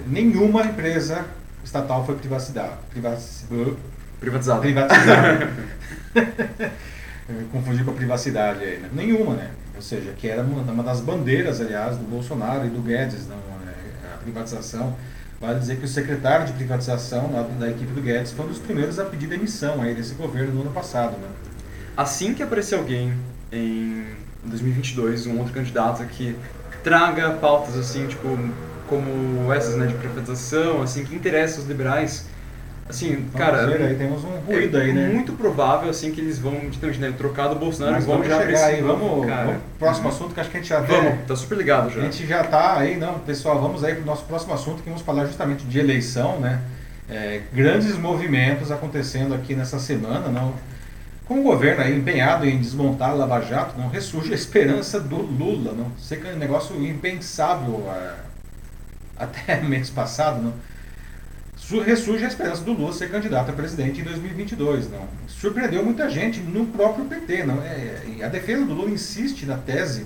Nenhuma 0.07 0.63
empresa 0.63 1.25
estatal 1.63 2.03
foi 2.05 2.15
privacidade. 2.15 2.73
Privatizada. 2.89 3.55
Eu 3.55 3.77
Confundi 7.51 7.83
com 7.83 7.91
a 7.91 7.93
privacidade 7.93 8.63
aí, 8.63 8.77
né? 8.79 8.89
Nenhuma, 8.91 9.35
né? 9.35 9.51
Ou 9.75 9.81
seja, 9.81 10.11
que 10.11 10.27
era 10.27 10.41
uma 10.41 10.83
das 10.83 10.99
bandeiras, 10.99 11.61
aliás, 11.61 11.97
do 11.97 12.03
Bolsonaro 12.03 12.65
e 12.65 12.69
do 12.69 12.81
Guedes, 12.81 13.27
não, 13.27 13.37
é, 13.37 14.13
a 14.13 14.17
privatização. 14.17 14.95
Vale 15.41 15.59
dizer 15.59 15.77
que 15.77 15.85
o 15.85 15.87
secretário 15.87 16.45
de 16.45 16.53
privatização 16.53 17.31
lá 17.33 17.41
da 17.41 17.67
equipe 17.67 17.91
do 17.93 18.01
Guedes 18.01 18.31
foi 18.31 18.45
um 18.45 18.49
dos 18.49 18.59
primeiros 18.59 18.99
a 18.99 19.05
pedir 19.05 19.25
demissão 19.25 19.81
aí 19.81 19.95
desse 19.95 20.13
governo 20.13 20.53
no 20.53 20.61
ano 20.61 20.71
passado, 20.71 21.17
né? 21.17 21.27
Assim 21.97 22.35
que 22.35 22.43
aparecer 22.43 22.75
alguém 22.75 23.11
em 23.51 24.05
2022, 24.43 25.25
um 25.25 25.39
outro 25.39 25.51
candidato 25.51 26.05
que 26.05 26.35
traga 26.83 27.31
pautas 27.31 27.75
assim, 27.75 28.07
tipo, 28.07 28.27
como 28.87 29.51
essas, 29.51 29.75
né, 29.75 29.87
de 29.87 29.95
privatização, 29.95 30.83
assim, 30.83 31.03
que 31.03 31.15
interessa 31.15 31.59
os 31.59 31.67
liberais, 31.67 32.27
assim, 32.89 33.15
Vamos 33.15 33.33
cara, 33.35 33.65
ver, 33.67 33.81
aí 33.81 33.95
temos 33.95 34.23
um 34.23 34.29
ruído 34.45 34.77
é 34.77 34.81
aí, 34.81 34.93
né? 34.93 35.07
muito 35.07 35.33
provável, 35.33 35.89
assim, 35.89 36.11
que 36.11 36.19
eles 36.21 36.37
vão, 36.37 36.59
justamente, 36.67 36.99
né, 36.99 37.13
trocar 37.17 37.47
do 37.47 37.55
Bolsonaro 37.55 37.95
Mas 37.95 38.03
e 38.03 38.07
vão 38.07 38.15
vamos 38.17 38.29
já 38.29 38.37
pra 38.37 38.45
chegar 38.47 38.59
esse 38.59 38.75
aí, 38.75 38.81
vamos, 38.81 39.25
cara. 39.25 39.45
vamos 39.45 39.61
pro 39.61 39.79
próximo 39.79 40.09
assunto 40.09 40.33
que 40.33 40.39
acho 40.39 40.49
que 40.49 40.57
a 40.57 40.59
gente 40.59 40.69
já 40.69 40.79
até- 40.79 41.01
Vamos, 41.01 41.25
tá 41.27 41.35
super 41.35 41.57
ligado 41.57 41.89
já. 41.89 42.01
A 42.01 42.03
gente 42.03 42.25
já 42.27 42.41
está 42.41 42.77
aí, 42.77 42.97
não, 42.97 43.19
pessoal, 43.19 43.61
vamos 43.61 43.83
aí 43.83 43.93
para 43.93 44.03
o 44.03 44.05
nosso 44.05 44.23
próximo 44.25 44.53
assunto 44.53 44.83
que 44.83 44.89
vamos 44.89 45.01
falar 45.03 45.25
justamente 45.25 45.63
de 45.65 45.79
eleição, 45.79 46.39
né? 46.39 46.59
É, 47.09 47.41
grandes 47.53 47.97
movimentos 47.97 48.71
acontecendo 48.71 49.33
aqui 49.33 49.53
nessa 49.55 49.79
semana, 49.79 50.27
não? 50.29 50.53
Com 51.25 51.39
o 51.39 51.43
governo 51.43 51.81
aí 51.83 51.97
empenhado 51.97 52.45
em 52.45 52.57
desmontar 52.57 53.11
a 53.11 53.13
Lava 53.13 53.41
Jato, 53.41 53.77
não 53.79 53.87
ressurge 53.89 54.31
a 54.31 54.35
esperança 54.35 54.99
do 54.99 55.15
Lula, 55.17 55.71
não? 55.73 55.91
Sei 55.97 56.17
que 56.17 56.27
é 56.27 56.33
um 56.33 56.37
negócio 56.37 56.75
impensável 56.85 57.85
ah, 57.89 58.15
até 59.17 59.57
mês 59.63 59.89
passado, 59.89 60.41
não? 60.41 60.53
Su- 61.61 61.79
Ressurge 61.81 62.25
a 62.25 62.27
esperança 62.27 62.63
do 62.63 62.73
Lula 62.73 62.91
ser 62.91 63.09
candidato 63.11 63.51
a 63.51 63.53
presidente 63.53 64.01
em 64.01 64.03
2022, 64.03 64.89
não? 64.89 65.07
Surpreendeu 65.27 65.83
muita 65.85 66.09
gente 66.09 66.39
no 66.39 66.65
próprio 66.67 67.05
PT, 67.05 67.43
não? 67.45 67.61
É, 67.63 68.23
a 68.23 68.27
defesa 68.27 68.65
do 68.65 68.73
Lula 68.73 68.89
insiste 68.89 69.45
na 69.45 69.57
tese 69.57 70.05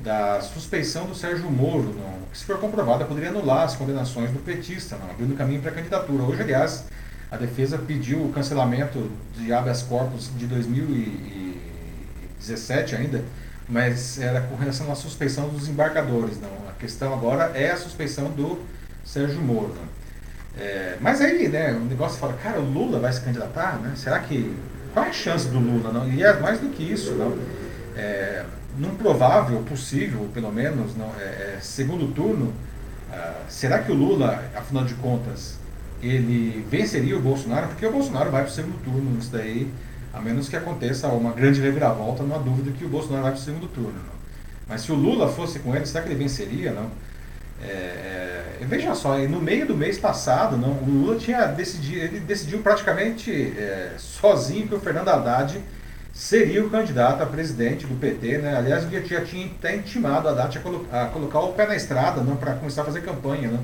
da 0.00 0.40
suspeição 0.40 1.06
do 1.06 1.14
Sérgio 1.14 1.50
Moro, 1.50 1.94
não, 1.94 2.18
que 2.30 2.38
se 2.38 2.44
for 2.44 2.58
comprovada 2.58 3.04
poderia 3.04 3.30
anular 3.30 3.64
as 3.64 3.74
condenações 3.76 4.30
do 4.30 4.38
petista, 4.38 4.96
não, 4.96 5.10
abrindo 5.10 5.36
caminho 5.36 5.60
para 5.62 5.70
a 5.70 5.74
candidatura. 5.74 6.22
Hoje, 6.24 6.42
aliás, 6.42 6.84
a 7.30 7.36
defesa 7.36 7.78
pediu 7.78 8.24
o 8.24 8.32
cancelamento 8.32 9.10
de 9.36 9.52
habeas 9.52 9.82
corpus 9.82 10.30
de 10.36 10.46
2017 10.46 12.96
ainda, 12.96 13.24
mas 13.68 14.18
era 14.20 14.40
com 14.42 14.56
relação 14.56 14.90
à 14.92 14.94
suspeição 14.94 15.48
dos 15.48 15.68
embarcadores. 15.68 16.38
Não. 16.40 16.50
A 16.68 16.72
questão 16.78 17.12
agora 17.14 17.50
é 17.54 17.70
a 17.70 17.76
suspeição 17.76 18.30
do 18.30 18.60
Sérgio 19.04 19.40
Moro. 19.40 19.74
Não. 19.74 19.93
É, 20.58 20.96
mas 21.00 21.20
aí, 21.20 21.48
né, 21.48 21.72
o 21.72 21.84
negócio 21.84 22.18
fala, 22.18 22.34
cara, 22.34 22.60
o 22.60 22.64
Lula 22.64 23.00
vai 23.00 23.12
se 23.12 23.20
candidatar, 23.20 23.78
né? 23.80 23.92
Será 23.96 24.20
que. 24.20 24.54
Qual 24.92 25.04
é 25.04 25.08
a 25.08 25.12
chance 25.12 25.48
do 25.48 25.58
Lula? 25.58 25.92
Não? 25.92 26.08
E 26.08 26.22
é 26.22 26.32
mais 26.38 26.60
do 26.60 26.68
que 26.68 26.82
isso, 26.82 27.14
não. 27.14 27.36
É, 27.96 28.44
num 28.78 28.94
provável, 28.96 29.60
possível, 29.62 30.28
pelo 30.32 30.52
menos, 30.52 30.96
não, 30.96 31.10
é, 31.18 31.56
é, 31.56 31.58
segundo 31.60 32.12
turno, 32.12 32.52
ah, 33.12 33.42
será 33.48 33.78
que 33.78 33.90
o 33.90 33.94
Lula, 33.94 34.42
afinal 34.54 34.84
de 34.84 34.94
contas, 34.94 35.58
ele 36.02 36.64
venceria 36.68 37.16
o 37.16 37.20
Bolsonaro, 37.20 37.68
porque 37.68 37.86
o 37.86 37.92
Bolsonaro 37.92 38.30
vai 38.30 38.42
para 38.42 38.50
o 38.50 38.54
segundo 38.54 38.82
turno, 38.84 39.18
isso 39.18 39.30
daí, 39.30 39.70
a 40.12 40.20
menos 40.20 40.48
que 40.48 40.56
aconteça 40.56 41.08
uma 41.08 41.32
grande 41.32 41.60
reviravolta, 41.60 42.22
não 42.22 42.36
há 42.36 42.38
dúvida 42.38 42.70
que 42.72 42.84
o 42.84 42.88
Bolsonaro 42.88 43.22
vai 43.22 43.32
para 43.32 43.40
o 43.40 43.44
segundo 43.44 43.68
turno. 43.68 43.94
Não. 43.94 44.14
Mas 44.68 44.82
se 44.82 44.92
o 44.92 44.94
Lula 44.94 45.28
fosse 45.28 45.58
com 45.58 45.74
ele, 45.74 45.86
será 45.86 46.04
que 46.04 46.10
ele 46.10 46.18
venceria? 46.18 46.72
Não? 46.72 46.90
É, 47.62 47.66
é, 48.60 48.66
veja 48.66 48.94
só, 48.94 49.16
no 49.18 49.40
meio 49.40 49.66
do 49.66 49.76
mês 49.76 49.98
passado, 49.98 50.56
não, 50.56 50.72
o 50.72 50.84
Lula 50.84 51.16
tinha 51.16 51.46
decidido, 51.46 51.98
ele 51.98 52.20
decidiu 52.20 52.60
praticamente 52.60 53.30
é, 53.56 53.92
sozinho 53.96 54.66
que 54.68 54.74
o 54.74 54.80
Fernando 54.80 55.08
Haddad 55.08 55.60
seria 56.12 56.64
o 56.64 56.70
candidato 56.70 57.22
a 57.22 57.26
presidente 57.26 57.86
do 57.86 57.98
PT, 57.98 58.38
né? 58.38 58.56
Aliás, 58.56 58.84
ele 58.84 59.04
já 59.04 59.24
tinha 59.24 59.46
até 59.46 59.74
intimado 59.76 60.28
a 60.28 60.30
Haddad 60.30 60.58
a, 60.58 60.60
colo 60.60 60.86
a 60.92 61.06
colocar 61.06 61.40
o 61.40 61.52
pé 61.52 61.66
na 61.66 61.74
estrada, 61.74 62.20
não, 62.22 62.36
para 62.36 62.54
começar 62.54 62.82
a 62.82 62.84
fazer 62.84 63.02
campanha, 63.02 63.50
não. 63.50 63.60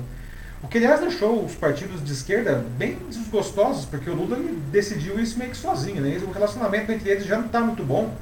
O 0.63 0.67
que, 0.67 0.77
aliás, 0.77 0.99
deixou 0.99 1.43
os 1.43 1.55
partidos 1.55 2.03
de 2.03 2.11
esquerda 2.11 2.63
bem 2.77 2.97
desgostosos, 3.09 3.85
porque 3.85 4.09
o 4.09 4.13
Lula 4.13 4.37
decidiu 4.71 5.19
isso 5.19 5.39
meio 5.39 5.51
que 5.51 5.57
sozinho, 5.57 6.01
né? 6.01 6.19
O 6.21 6.31
relacionamento 6.31 6.91
entre 6.91 7.09
eles 7.09 7.25
já 7.25 7.37
não 7.37 7.47
está 7.47 7.61
muito 7.61 7.83
bom, 7.83 8.13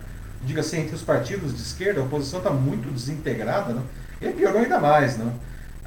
diga 0.44 0.62
assim, 0.62 0.82
entre 0.82 0.96
os 0.96 1.02
partidos 1.02 1.54
de 1.54 1.62
esquerda, 1.62 2.00
a 2.00 2.04
oposição 2.04 2.40
está 2.40 2.52
muito 2.52 2.90
desintegrada, 2.94 3.74
não? 3.74 3.84
E 4.22 4.32
piorou 4.32 4.62
ainda 4.62 4.80
mais, 4.80 5.18
não? 5.18 5.34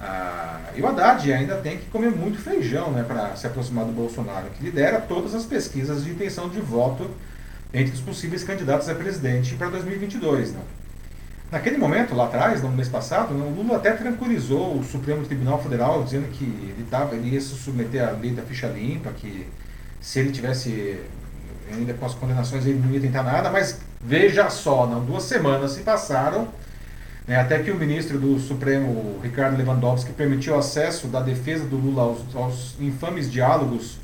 Ah, 0.05 0.59
e 0.75 0.83
o 0.83 0.87
Haddad 0.89 1.33
ainda 1.33 1.57
tem 1.59 1.79
que 1.79 1.87
comer 1.87 2.11
muito 2.11 2.37
feijão 2.39 2.91
né, 2.91 3.05
para 3.07 3.37
se 3.37 3.47
aproximar 3.47 3.85
do 3.85 3.93
Bolsonaro, 3.93 4.51
que 4.51 4.65
lidera 4.65 5.01
todas 5.01 5.33
as 5.33 5.45
pesquisas 5.45 6.03
de 6.03 6.11
intenção 6.11 6.49
de 6.49 6.61
voto 6.61 7.09
entre 7.73 7.95
os 7.95 8.01
possíveis 8.01 8.43
candidatos 8.43 8.89
a 8.89 8.95
presidente 8.97 9.55
para 9.55 9.69
2022. 9.71 10.55
Né? 10.55 10.61
Naquele 11.53 11.79
momento, 11.79 12.17
lá 12.17 12.25
atrás, 12.25 12.63
no 12.63 12.71
mês 12.71 12.89
passado, 12.89 13.33
o 13.33 13.55
Lula 13.55 13.77
até 13.77 13.93
tranquilizou 13.93 14.77
o 14.77 14.83
Supremo 14.83 15.25
Tribunal 15.25 15.63
Federal, 15.63 16.03
dizendo 16.03 16.29
que 16.33 16.45
ele, 16.45 16.85
tava, 16.91 17.15
ele 17.15 17.29
ia 17.29 17.41
se 17.41 17.55
submeter 17.55 18.09
à 18.09 18.11
lei 18.11 18.33
da 18.33 18.43
ficha 18.43 18.67
limpa, 18.67 19.11
que 19.13 19.47
se 20.01 20.19
ele 20.19 20.33
tivesse 20.33 20.99
ainda 21.71 21.95
com 21.95 22.05
as 22.05 22.15
condenações 22.15 22.67
ele 22.67 22.81
não 22.81 22.91
ia 22.91 23.01
tentar 23.01 23.23
nada, 23.23 23.51
mas 23.51 23.79
veja 24.01 24.51
só, 24.51 24.87
não, 24.87 25.05
duas 25.05 25.23
semanas 25.23 25.73
se 25.73 25.83
passaram, 25.83 26.49
né, 27.27 27.37
até 27.37 27.59
que 27.61 27.71
o 27.71 27.77
ministro 27.77 28.19
do 28.19 28.39
Supremo, 28.39 29.21
Ricardo 29.23 29.57
Lewandowski, 29.57 30.13
permitiu 30.13 30.57
acesso 30.57 31.07
da 31.07 31.21
defesa 31.21 31.65
do 31.65 31.77
Lula 31.77 32.03
aos, 32.03 32.37
aos 32.37 32.77
infames 32.81 33.31
diálogos 33.31 33.99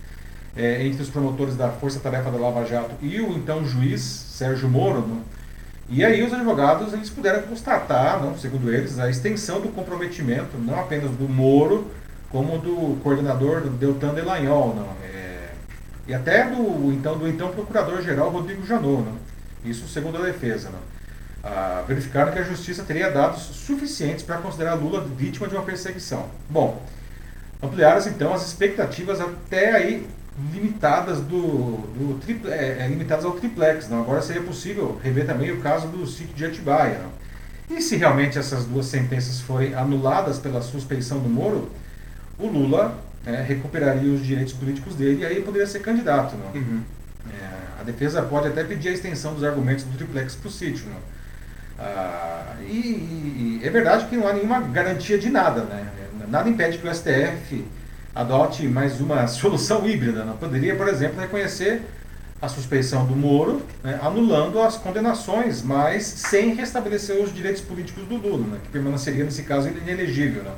é, 0.56 0.86
entre 0.86 1.02
os 1.02 1.08
promotores 1.08 1.56
da 1.56 1.68
Força 1.68 1.98
Tarefa 2.00 2.30
da 2.30 2.38
Lava 2.38 2.64
Jato 2.64 2.94
e 3.02 3.20
o 3.20 3.32
então 3.32 3.64
juiz 3.64 4.00
Sérgio 4.00 4.68
Moro, 4.68 5.00
né, 5.00 5.20
e 5.90 6.04
aí 6.04 6.22
os 6.22 6.32
advogados 6.32 6.92
eles 6.92 7.08
puderam 7.08 7.42
constatar, 7.42 8.22
não, 8.22 8.36
segundo 8.36 8.72
eles, 8.72 8.98
a 8.98 9.08
extensão 9.08 9.60
do 9.60 9.68
comprometimento, 9.68 10.58
não 10.58 10.78
apenas 10.78 11.10
do 11.10 11.28
Moro, 11.28 11.90
como 12.30 12.58
do 12.58 13.00
coordenador 13.02 13.62
do 13.62 13.70
Deltan 13.70 14.12
Delagnol, 14.12 14.74
não, 14.74 14.88
é, 15.02 15.48
e 16.06 16.14
até 16.14 16.44
do 16.44 16.92
então, 16.92 17.18
do 17.18 17.26
então 17.28 17.50
procurador-geral 17.50 18.30
Rodrigo 18.30 18.66
Janot. 18.66 19.02
Não, 19.02 19.16
isso 19.64 19.86
segundo 19.88 20.16
a 20.16 20.22
defesa. 20.22 20.70
Não. 20.70 20.97
Ah, 21.50 21.82
verificaram 21.88 22.30
que 22.30 22.38
a 22.38 22.42
justiça 22.42 22.82
teria 22.82 23.10
dados 23.10 23.40
suficientes 23.40 24.22
para 24.22 24.36
considerar 24.36 24.74
Lula 24.74 25.00
vítima 25.00 25.48
de 25.48 25.54
uma 25.54 25.64
perseguição. 25.64 26.28
Bom, 26.50 26.82
ampliaram-se 27.62 28.10
então 28.10 28.34
as 28.34 28.46
expectativas 28.46 29.18
até 29.18 29.72
aí 29.72 30.06
limitadas 30.52 31.20
do, 31.20 31.38
do 31.38 32.50
é, 32.50 32.84
é, 32.84 32.86
limitadas 32.86 33.24
ao 33.24 33.32
triplex. 33.32 33.88
Não? 33.88 34.02
Agora 34.02 34.20
seria 34.20 34.42
possível 34.42 35.00
rever 35.02 35.26
também 35.26 35.50
o 35.50 35.60
caso 35.60 35.88
do 35.88 36.06
sítio 36.06 36.34
de 36.34 36.44
Atibaia. 36.44 36.98
Não? 36.98 37.76
E 37.76 37.80
se 37.80 37.96
realmente 37.96 38.38
essas 38.38 38.66
duas 38.66 38.84
sentenças 38.84 39.40
forem 39.40 39.74
anuladas 39.74 40.38
pela 40.38 40.60
suspeição 40.60 41.18
do 41.18 41.30
Moro, 41.30 41.70
o 42.38 42.46
Lula 42.46 42.94
é, 43.24 43.40
recuperaria 43.40 44.12
os 44.12 44.24
direitos 44.24 44.52
políticos 44.52 44.94
dele 44.94 45.22
e 45.22 45.24
aí 45.24 45.42
poderia 45.42 45.66
ser 45.66 45.80
candidato. 45.80 46.36
Não? 46.36 46.60
Uhum. 46.60 46.82
É, 47.30 47.80
a 47.80 47.84
defesa 47.84 48.20
pode 48.20 48.48
até 48.48 48.62
pedir 48.64 48.90
a 48.90 48.92
extensão 48.92 49.32
dos 49.32 49.42
argumentos 49.42 49.84
do 49.84 49.96
triplex 49.96 50.34
para 50.34 50.48
o 50.48 50.50
sítio. 50.50 50.84
Não? 50.90 51.17
Ah, 51.78 52.54
e, 52.62 53.60
e, 53.60 53.60
é 53.62 53.70
verdade 53.70 54.06
que 54.06 54.16
não 54.16 54.26
há 54.26 54.32
nenhuma 54.32 54.60
garantia 54.60 55.18
de 55.18 55.30
nada. 55.30 55.62
Né? 55.62 55.86
Nada 56.28 56.48
impede 56.48 56.78
que 56.78 56.86
o 56.86 56.94
STF 56.94 57.64
adote 58.14 58.66
mais 58.66 59.00
uma 59.00 59.26
solução 59.28 59.86
híbrida. 59.88 60.24
Não? 60.24 60.36
Poderia, 60.36 60.74
por 60.76 60.88
exemplo, 60.88 61.20
reconhecer 61.20 61.82
a 62.40 62.48
suspeição 62.48 63.04
do 63.04 63.16
Moro, 63.16 63.62
né, 63.82 63.98
anulando 64.00 64.60
as 64.60 64.76
condenações, 64.76 65.60
mas 65.60 66.04
sem 66.04 66.54
restabelecer 66.54 67.20
os 67.20 67.34
direitos 67.34 67.60
políticos 67.60 68.04
do 68.06 68.16
Lula, 68.16 68.46
né, 68.46 68.58
que 68.62 68.68
permaneceria, 68.68 69.24
nesse 69.24 69.42
caso, 69.42 69.68
inelegível. 69.68 70.44
Né? 70.44 70.52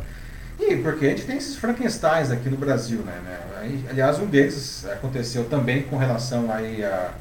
E 0.60 0.76
porque 0.76 1.06
a 1.06 1.08
gente 1.08 1.24
tem 1.24 1.38
esses 1.38 1.56
Frankensteins 1.56 2.30
aqui 2.30 2.50
no 2.50 2.56
Brasil. 2.58 2.98
Né, 2.98 3.18
né? 3.24 3.82
Aliás, 3.88 4.18
um 4.18 4.26
deles 4.26 4.84
aconteceu 4.86 5.44
também 5.44 5.82
com 5.84 5.96
relação 5.96 6.52
aí 6.52 6.84
a, 6.84 7.12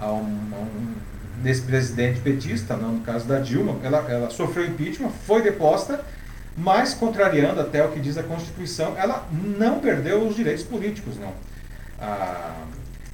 a 0.00 0.10
um, 0.10 0.48
a 0.52 0.58
um 0.58 0.94
desse 1.42 1.62
presidente 1.62 2.20
petista, 2.20 2.76
não, 2.76 2.92
no 2.92 3.00
caso 3.00 3.26
da 3.26 3.38
Dilma, 3.38 3.76
ela, 3.82 3.98
ela 4.08 4.30
sofreu 4.30 4.66
impeachment, 4.66 5.10
foi 5.26 5.42
deposta 5.42 6.04
mas, 6.56 6.92
contrariando 6.92 7.60
até 7.60 7.84
o 7.84 7.90
que 7.90 8.00
diz 8.00 8.18
a 8.18 8.22
Constituição, 8.22 8.94
ela 8.96 9.26
não 9.32 9.80
perdeu 9.80 10.26
os 10.26 10.36
direitos 10.36 10.64
políticos, 10.64 11.16
não. 11.18 11.32
Ah, 11.98 12.64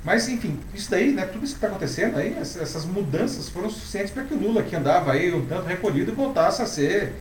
mas, 0.04 0.28
enfim, 0.28 0.58
isso 0.74 0.90
daí, 0.90 1.12
né, 1.12 1.24
tudo 1.24 1.44
isso 1.44 1.54
que 1.54 1.58
está 1.58 1.68
acontecendo 1.68 2.18
aí, 2.18 2.36
essas 2.38 2.84
mudanças 2.84 3.48
foram 3.48 3.70
suficientes 3.70 4.10
para 4.10 4.24
que 4.24 4.34
o 4.34 4.38
Lula, 4.38 4.62
que 4.62 4.74
andava 4.74 5.12
aí 5.12 5.32
um 5.32 5.44
tanto 5.46 5.66
recolhido, 5.66 6.14
voltasse 6.14 6.62
a 6.62 6.66
ser 6.66 7.12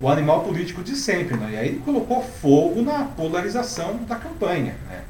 o 0.00 0.08
animal 0.08 0.42
político 0.42 0.82
de 0.82 0.96
sempre. 0.96 1.36
Né? 1.36 1.50
E 1.52 1.56
aí 1.56 1.68
ele 1.68 1.82
colocou 1.84 2.22
fogo 2.22 2.82
na 2.82 3.04
polarização 3.04 3.96
da 4.04 4.16
campanha. 4.16 4.74
Né? 4.88 5.00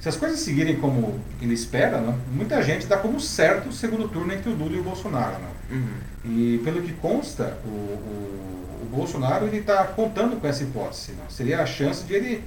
Se 0.00 0.08
as 0.08 0.16
coisas 0.16 0.40
seguirem 0.40 0.76
como 0.76 1.20
ele 1.40 1.54
espera, 1.54 2.00
né, 2.00 2.18
muita 2.32 2.62
gente 2.62 2.86
dá 2.86 2.96
como 2.96 3.20
certo 3.20 3.68
o 3.68 3.72
segundo 3.72 4.08
turno 4.08 4.32
entre 4.32 4.50
o 4.50 4.54
Lula 4.54 4.76
e 4.76 4.80
o 4.80 4.82
Bolsonaro. 4.82 5.38
Né? 5.38 5.48
Uhum. 5.72 5.94
E 6.24 6.60
pelo 6.64 6.80
que 6.82 6.92
consta, 6.94 7.58
o, 7.64 7.68
o 7.68 8.50
o 8.82 8.96
Bolsonaro 8.96 9.46
está 9.54 9.84
contando 9.84 10.40
com 10.40 10.46
essa 10.46 10.62
hipótese. 10.62 11.12
Não? 11.12 11.28
Seria 11.28 11.62
a 11.62 11.66
chance 11.66 12.04
de 12.04 12.14
ele 12.14 12.44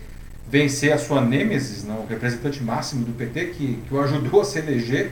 vencer 0.49 0.91
a 0.91 0.97
sua 0.97 1.22
nêmesis, 1.22 1.84
não? 1.84 2.01
o 2.01 2.08
representante 2.08 2.62
máximo 2.62 3.06
do 3.06 3.14
PT, 3.14 3.45
que, 3.47 3.82
que 3.88 3.93
o 3.93 4.01
ajudou 4.01 4.41
a 4.41 4.45
se 4.45 4.60
eleger 4.60 5.12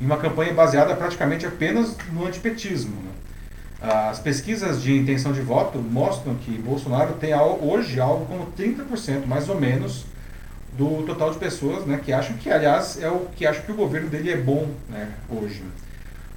em 0.00 0.06
uma 0.06 0.16
campanha 0.16 0.54
baseada 0.54 0.94
praticamente 0.94 1.44
apenas 1.44 1.96
no 2.12 2.26
antipetismo. 2.26 3.10
As 3.82 4.18
pesquisas 4.18 4.82
de 4.82 4.94
intenção 4.94 5.32
de 5.32 5.40
voto 5.40 5.78
mostram 5.78 6.34
que 6.34 6.50
Bolsonaro 6.52 7.14
tem 7.14 7.34
hoje 7.34 7.98
algo 7.98 8.26
como 8.26 8.52
30%, 8.52 9.26
mais 9.26 9.48
ou 9.48 9.58
menos, 9.58 10.04
do 10.76 11.02
total 11.04 11.30
de 11.30 11.38
pessoas 11.38 11.84
né, 11.84 12.00
que 12.02 12.12
acham 12.12 12.36
que, 12.36 12.50
aliás, 12.50 13.00
é 13.02 13.08
o 13.08 13.26
que 13.34 13.46
acham 13.46 13.62
que 13.62 13.72
o 13.72 13.76
governo 13.76 14.08
dele 14.08 14.30
é 14.30 14.36
bom 14.36 14.68
né, 14.88 15.08
hoje. 15.28 15.62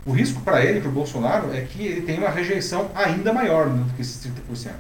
O 0.05 0.11
risco 0.11 0.41
para 0.41 0.63
ele, 0.63 0.81
para 0.81 0.89
o 0.89 0.91
Bolsonaro, 0.91 1.53
é 1.53 1.61
que 1.61 1.85
ele 1.85 2.01
tem 2.01 2.17
uma 2.17 2.29
rejeição 2.29 2.89
ainda 2.93 3.31
maior 3.31 3.67
né, 3.67 3.83
do 3.83 3.93
que 3.93 4.01
esses 4.01 4.25
30%. 4.49 4.71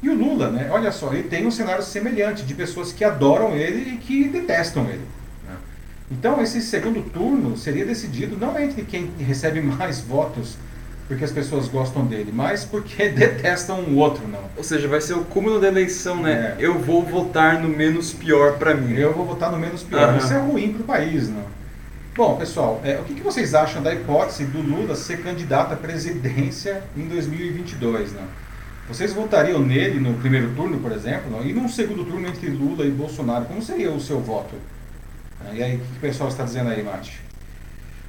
E 0.00 0.08
o 0.08 0.14
Lula, 0.14 0.50
né, 0.50 0.68
olha 0.70 0.92
só, 0.92 1.12
ele 1.12 1.24
tem 1.24 1.46
um 1.46 1.50
cenário 1.50 1.82
semelhante 1.82 2.44
de 2.44 2.54
pessoas 2.54 2.92
que 2.92 3.02
adoram 3.04 3.56
ele 3.56 3.94
e 3.94 3.96
que 3.96 4.28
detestam 4.28 4.84
ele. 4.84 5.04
Né? 5.44 5.56
Então, 6.10 6.40
esse 6.40 6.62
segundo 6.62 7.02
turno 7.10 7.56
seria 7.56 7.84
decidido 7.84 8.36
não 8.36 8.58
entre 8.58 8.82
quem 8.82 9.10
recebe 9.18 9.60
mais 9.62 10.00
votos 10.00 10.56
porque 11.08 11.24
as 11.24 11.32
pessoas 11.32 11.66
gostam 11.68 12.04
dele, 12.04 12.30
mas 12.32 12.66
porque 12.66 13.08
detestam 13.10 13.80
o 13.80 13.96
outro, 13.96 14.28
não. 14.28 14.44
Ou 14.56 14.62
seja, 14.62 14.86
vai 14.86 15.00
ser 15.00 15.14
o 15.14 15.24
cúmulo 15.24 15.58
da 15.58 15.66
eleição, 15.66 16.22
né? 16.22 16.54
É. 16.58 16.64
Eu 16.64 16.78
vou 16.78 17.02
votar 17.02 17.58
no 17.60 17.68
menos 17.68 18.12
pior 18.12 18.58
para 18.58 18.74
mim. 18.74 18.94
Eu 18.94 19.14
vou 19.14 19.24
votar 19.24 19.50
no 19.50 19.58
menos 19.58 19.82
pior. 19.82 20.10
Uhum. 20.10 20.18
Isso 20.18 20.32
é 20.32 20.38
ruim 20.38 20.72
para 20.74 20.82
o 20.82 20.84
país, 20.84 21.28
não. 21.28 21.58
Bom, 22.14 22.36
pessoal, 22.36 22.80
é, 22.84 22.98
o 22.98 23.04
que, 23.04 23.14
que, 23.14 23.22
vocês 23.22 23.54
acham 23.54 23.80
da 23.80 23.94
hipótese 23.94 24.44
do 24.44 24.60
Lula 24.60 24.96
ser 24.96 25.22
candidato 25.22 25.72
à 25.72 25.76
presidência 25.76 26.82
em 26.96 27.06
2022? 27.06 28.12
Né? 28.12 28.22
Vocês 28.88 29.12
votariam 29.12 29.60
nele 29.60 30.00
no 30.00 30.14
primeiro 30.14 30.50
turno, 30.50 30.78
por 30.80 30.90
exemplo? 30.92 31.30
Não? 31.30 31.46
E 31.46 31.52
num 31.52 31.68
segundo 31.68 32.04
turno 32.04 32.26
entre 32.26 32.50
Lula 32.50 32.84
e 32.84 32.90
Bolsonaro, 32.90 33.44
como 33.44 33.62
seria 33.62 33.92
o 33.92 34.00
seu 34.00 34.20
voto? 34.20 34.56
E 35.54 35.62
aí, 35.62 35.76
o 35.76 35.78
que, 35.78 35.86
que 35.86 35.96
o 35.98 36.00
pessoal 36.00 36.28
está 36.28 36.42
dizendo 36.42 36.70
aí, 36.70 36.82
Mate? 36.82 37.20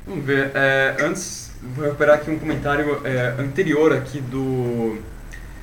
Vamos 0.08 0.26
ver. 0.26 0.52
É, 0.56 0.98
antes, 1.02 1.49
vou 1.62 1.86
recuperar 1.86 2.16
aqui 2.16 2.32
um 2.32 2.40
comentário 2.40 3.02
é, 3.06 3.36
anterior 3.40 3.94
aqui 3.94 4.22
do 4.22 4.98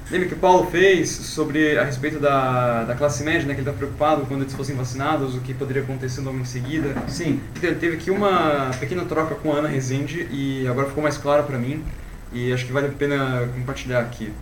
Lembra 0.09 0.28
que 0.28 0.34
o 0.34 0.38
Paulo 0.38 0.70
fez 0.70 1.11
sobre 1.11 1.76
a 1.76 1.82
respeito 1.82 2.20
da, 2.20 2.84
da 2.84 2.94
classe 2.94 3.24
média, 3.24 3.40
né, 3.40 3.55
que 3.55 3.61
ele 3.61 3.68
está 3.68 3.72
preocupado 3.72 4.24
quando 4.26 4.42
eles 4.42 4.55
fossem 4.55 4.76
vacinados, 4.76 5.34
o 5.34 5.40
que 5.40 5.53
poderia 5.53 5.82
acontecer 5.82 6.20
logo 6.20 6.38
em 6.38 6.44
seguida? 6.44 6.94
Sim. 7.09 7.40
Então, 7.57 7.74
teve 7.74 7.97
aqui 7.97 8.12
uma 8.12 8.70
pequena 8.78 9.05
troca 9.05 9.34
com 9.34 9.53
a 9.53 9.57
Ana 9.57 9.68
Rezende 9.68 10.28
e 10.30 10.64
agora 10.68 10.86
ficou 10.86 11.03
mais 11.03 11.18
claro 11.18 11.42
para 11.42 11.59
mim 11.59 11.82
e 12.32 12.53
acho 12.53 12.64
que 12.64 12.72
vale 12.72 12.86
a 12.86 12.90
pena 12.90 13.49
compartilhar 13.53 13.99
aqui. 13.99 14.32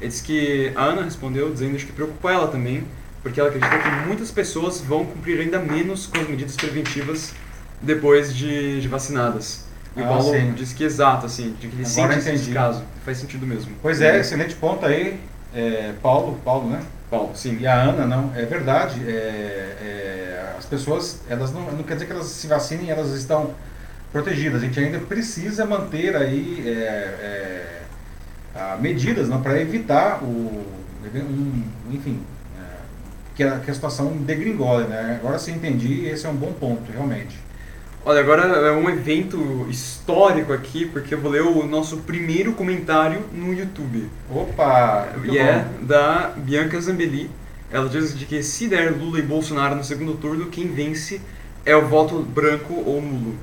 Ele 0.00 0.08
disse 0.08 0.22
que 0.22 0.72
a 0.76 0.84
Ana 0.84 1.02
respondeu 1.02 1.50
dizendo 1.50 1.76
que 1.76 1.90
preocupa 1.90 2.30
ela 2.30 2.46
também, 2.46 2.84
porque 3.20 3.40
ela 3.40 3.48
acredita 3.48 3.76
que 3.76 4.06
muitas 4.06 4.30
pessoas 4.30 4.80
vão 4.80 5.04
cumprir 5.04 5.40
ainda 5.40 5.58
menos 5.58 6.06
com 6.06 6.20
as 6.20 6.28
medidas 6.28 6.54
preventivas 6.54 7.34
depois 7.82 8.32
de, 8.32 8.80
de 8.80 8.86
vacinadas. 8.86 9.67
O 9.96 10.00
ah, 10.00 10.06
Paulo 10.06 10.32
sim. 10.32 10.52
disse 10.52 10.74
que 10.74 10.84
exato, 10.84 11.26
assim, 11.26 11.54
de 11.58 11.68
que 11.68 11.76
ele 11.76 11.86
Agora 11.86 12.20
sente 12.20 12.36
esse 12.36 12.52
caso. 12.52 12.82
Faz 13.04 13.18
sentido 13.18 13.46
mesmo. 13.46 13.72
Pois 13.82 14.00
é, 14.00 14.20
excelente 14.20 14.54
ponto 14.54 14.84
aí, 14.86 15.20
é, 15.54 15.92
Paulo, 16.02 16.38
Paulo, 16.44 16.68
né? 16.68 16.80
Paulo, 17.10 17.30
sim. 17.34 17.58
E 17.58 17.66
a 17.66 17.74
Ana, 17.74 18.06
não, 18.06 18.32
é 18.36 18.44
verdade. 18.44 19.00
É, 19.06 19.10
é, 19.10 20.08
pessoas, 20.68 21.20
elas 21.28 21.52
não, 21.52 21.62
não 21.72 21.82
quer 21.82 21.94
dizer 21.94 22.06
que 22.06 22.12
elas 22.12 22.26
se 22.26 22.46
vacinem, 22.46 22.90
elas 22.90 23.12
estão 23.12 23.54
protegidas. 24.12 24.62
A 24.62 24.64
gente 24.64 24.78
ainda 24.78 24.98
precisa 25.00 25.64
manter 25.64 26.14
aí 26.14 26.62
é, 26.66 27.80
é, 28.54 28.76
medidas 28.80 29.28
não, 29.28 29.42
para 29.42 29.60
evitar 29.60 30.22
o, 30.22 30.66
um, 31.14 31.62
enfim, 31.90 32.22
é, 32.58 32.62
que, 33.34 33.42
a, 33.42 33.58
que 33.58 33.70
a 33.70 33.74
situação 33.74 34.12
degringole. 34.18 34.84
Né? 34.84 35.18
Agora 35.20 35.38
sim 35.38 35.52
entendi, 35.52 36.06
esse 36.06 36.26
é 36.26 36.28
um 36.28 36.36
bom 36.36 36.52
ponto, 36.52 36.90
realmente. 36.92 37.38
Olha, 38.04 38.20
agora 38.20 38.42
é 38.42 38.72
um 38.72 38.88
evento 38.88 39.66
histórico 39.68 40.52
aqui, 40.52 40.86
porque 40.86 41.14
eu 41.14 41.20
vou 41.20 41.30
ler 41.30 41.42
o 41.42 41.66
nosso 41.66 41.98
primeiro 41.98 42.52
comentário 42.52 43.22
no 43.32 43.52
YouTube. 43.52 44.08
Opa! 44.30 45.08
E 45.24 45.36
é 45.36 45.66
da 45.82 46.32
Bianca 46.36 46.80
Zambelli. 46.80 47.30
Ela 47.70 47.88
diz 47.88 48.18
de 48.18 48.24
que 48.24 48.42
se 48.42 48.66
der 48.66 48.92
Lula 48.92 49.18
e 49.18 49.22
Bolsonaro 49.22 49.74
no 49.74 49.84
segundo 49.84 50.14
turno, 50.14 50.46
quem 50.46 50.68
vence 50.68 51.20
é 51.66 51.76
o 51.76 51.86
voto 51.86 52.20
branco 52.20 52.72
ou 52.86 53.02
nulo. 53.02 53.36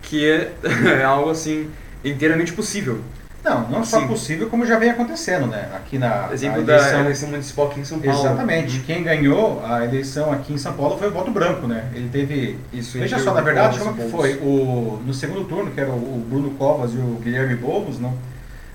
Que 0.00 0.26
é, 0.26 0.52
é 1.00 1.04
algo 1.04 1.28
assim 1.28 1.68
inteiramente 2.02 2.52
possível. 2.52 3.00
Não, 3.44 3.68
não 3.68 3.84
só 3.84 4.06
possível, 4.06 4.48
como 4.50 4.66
já 4.66 4.78
vem 4.78 4.90
acontecendo, 4.90 5.46
né? 5.46 5.68
Aqui 5.74 5.96
na 5.96 6.28
Exemplo 6.32 6.60
eleição... 6.60 6.92
da 6.92 7.00
eleição 7.00 7.28
municipal 7.28 7.66
aqui 7.68 7.80
em 7.80 7.84
São 7.84 8.00
Paulo. 8.00 8.20
Exatamente. 8.20 8.78
Uhum. 8.78 8.84
Quem 8.84 9.02
ganhou 9.02 9.64
a 9.64 9.84
eleição 9.84 10.32
aqui 10.32 10.52
em 10.52 10.58
São 10.58 10.72
Paulo 10.72 10.98
foi 10.98 11.08
o 11.08 11.12
voto 11.12 11.30
branco, 11.30 11.66
né? 11.66 11.88
Ele 11.94 12.08
teve. 12.08 12.58
Isso. 12.72 12.98
Veja 12.98 13.18
só, 13.18 13.32
na 13.32 13.40
verdade, 13.40 13.78
como 13.78 13.94
que 13.94 14.08
foi? 14.10 14.34
O 14.42 15.00
no 15.06 15.14
segundo 15.14 15.44
turno, 15.44 15.70
que 15.70 15.80
era 15.80 15.90
o 15.90 16.24
Bruno 16.28 16.50
Covas 16.52 16.92
e 16.92 16.96
o 16.96 17.20
Guilherme 17.22 17.54
Boulos, 17.54 17.98
não? 17.98 18.14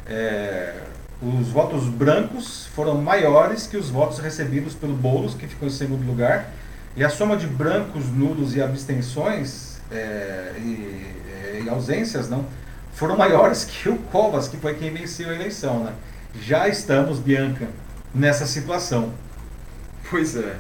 É, 0.07 0.73
os 1.21 1.49
votos 1.49 1.87
brancos 1.87 2.67
foram 2.73 2.95
maiores 2.95 3.67
que 3.67 3.77
os 3.77 3.89
votos 3.89 4.19
recebidos 4.19 4.73
pelo 4.73 4.93
Boulos, 4.93 5.35
que 5.35 5.45
ficou 5.47 5.67
em 5.67 5.71
segundo 5.71 6.05
lugar. 6.05 6.49
E 6.95 7.03
a 7.03 7.09
soma 7.09 7.35
de 7.35 7.47
brancos, 7.47 8.05
nulos 8.11 8.55
e 8.55 8.61
abstenções 8.61 9.81
é, 9.91 10.53
e, 10.57 11.63
e 11.65 11.69
ausências, 11.69 12.29
não? 12.29 12.45
Foram 12.93 13.17
maiores 13.17 13.65
que 13.69 13.89
o 13.89 13.97
Covas, 13.97 14.47
que 14.47 14.57
foi 14.57 14.75
quem 14.75 14.93
venceu 14.93 15.29
a 15.29 15.33
eleição. 15.33 15.83
Né? 15.83 15.93
Já 16.41 16.67
estamos, 16.67 17.19
Bianca, 17.19 17.67
nessa 18.13 18.45
situação. 18.45 19.13
Pois 20.09 20.35
é. 20.35 20.55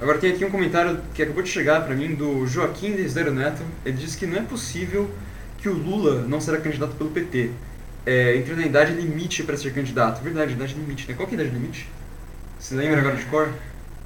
Agora 0.00 0.18
tem 0.18 0.32
aqui 0.32 0.44
um 0.44 0.50
comentário 0.50 1.00
que 1.14 1.22
acabou 1.22 1.42
de 1.42 1.48
chegar 1.48 1.84
para 1.84 1.94
mim 1.94 2.14
do 2.14 2.46
Joaquim 2.46 2.92
Desidero 2.92 3.32
Neto. 3.32 3.62
Ele 3.84 3.96
diz 3.96 4.16
que 4.16 4.26
não 4.26 4.38
é 4.38 4.42
possível 4.42 5.10
que 5.58 5.68
o 5.68 5.72
Lula 5.72 6.22
não 6.22 6.40
será 6.40 6.58
candidato 6.58 6.94
pelo 6.96 7.10
PT. 7.10 7.50
É, 8.04 8.36
entrou 8.36 8.56
na 8.56 8.66
idade 8.66 8.92
limite 8.92 9.42
para 9.44 9.56
ser 9.56 9.72
candidato. 9.72 10.22
Verdade, 10.22 10.52
idade 10.52 10.74
limite, 10.74 11.08
né? 11.08 11.14
Qual 11.14 11.26
que 11.26 11.34
é 11.34 11.38
a 11.38 11.42
idade 11.42 11.56
limite? 11.56 11.88
Você 12.58 12.74
lembra 12.74 13.00
agora 13.00 13.16
de 13.16 13.24
cor? 13.26 13.52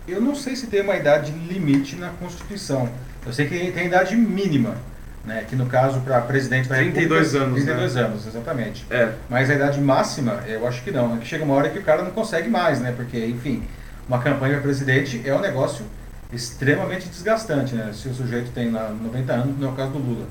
Eu 0.07 0.21
não 0.21 0.35
sei 0.35 0.55
se 0.57 0.69
tem 0.69 0.83
uma 0.83 0.97
idade 0.97 1.33
limite 1.33 1.97
na 1.97 2.11
Constituição. 2.11 2.89
Eu 3.27 3.33
sei 3.33 3.47
que 3.47 3.73
tem 3.73 3.87
idade 3.87 4.15
mínima 4.15 4.77
né? 5.25 5.45
que 5.49 5.55
no 5.57 5.67
caso 5.67 6.01
para 6.01 6.21
presidente 6.23 6.69
da 6.69 6.77
32 6.77 7.33
República, 7.33 7.45
anos, 7.45 7.65
32 7.65 7.95
né? 7.95 8.03
anos, 8.03 8.27
exatamente. 8.27 8.87
É. 8.91 9.13
Mas 9.29 9.51
a 9.51 9.55
idade 9.55 9.81
máxima, 9.81 10.43
eu 10.47 10.67
acho 10.67 10.83
que 10.83 10.91
não. 10.91 11.17
É 11.17 11.19
que 11.19 11.27
chega 11.27 11.45
uma 11.45 11.55
hora 11.55 11.69
que 11.69 11.79
o 11.79 11.83
cara 11.83 12.03
não 12.03 12.11
consegue 12.11 12.49
mais, 12.49 12.81
né? 12.81 12.93
Porque, 12.97 13.27
enfim, 13.27 13.63
uma 14.09 14.19
campanha 14.21 14.55
para 14.55 14.63
presidente 14.63 15.23
é 15.25 15.35
um 15.35 15.41
negócio 15.41 15.85
extremamente 16.33 17.09
desgastante, 17.09 17.75
né? 17.75 17.91
Se 17.93 18.09
o 18.09 18.15
sujeito 18.15 18.51
tem 18.53 18.71
lá 18.71 18.91
90 18.91 19.33
anos, 19.33 19.59
não 19.59 19.69
é 19.69 19.73
o 19.73 19.75
caso 19.75 19.93
do 19.93 19.99
Lula. 19.99 20.27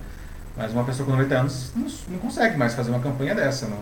Mas 0.55 0.71
uma 0.71 0.83
pessoa 0.83 1.05
com 1.05 1.11
90 1.11 1.35
anos 1.35 1.71
não, 1.75 1.87
não 2.09 2.19
consegue 2.19 2.57
mais 2.57 2.73
fazer 2.73 2.89
uma 2.89 2.99
campanha 2.99 3.35
dessa, 3.35 3.67
não. 3.67 3.79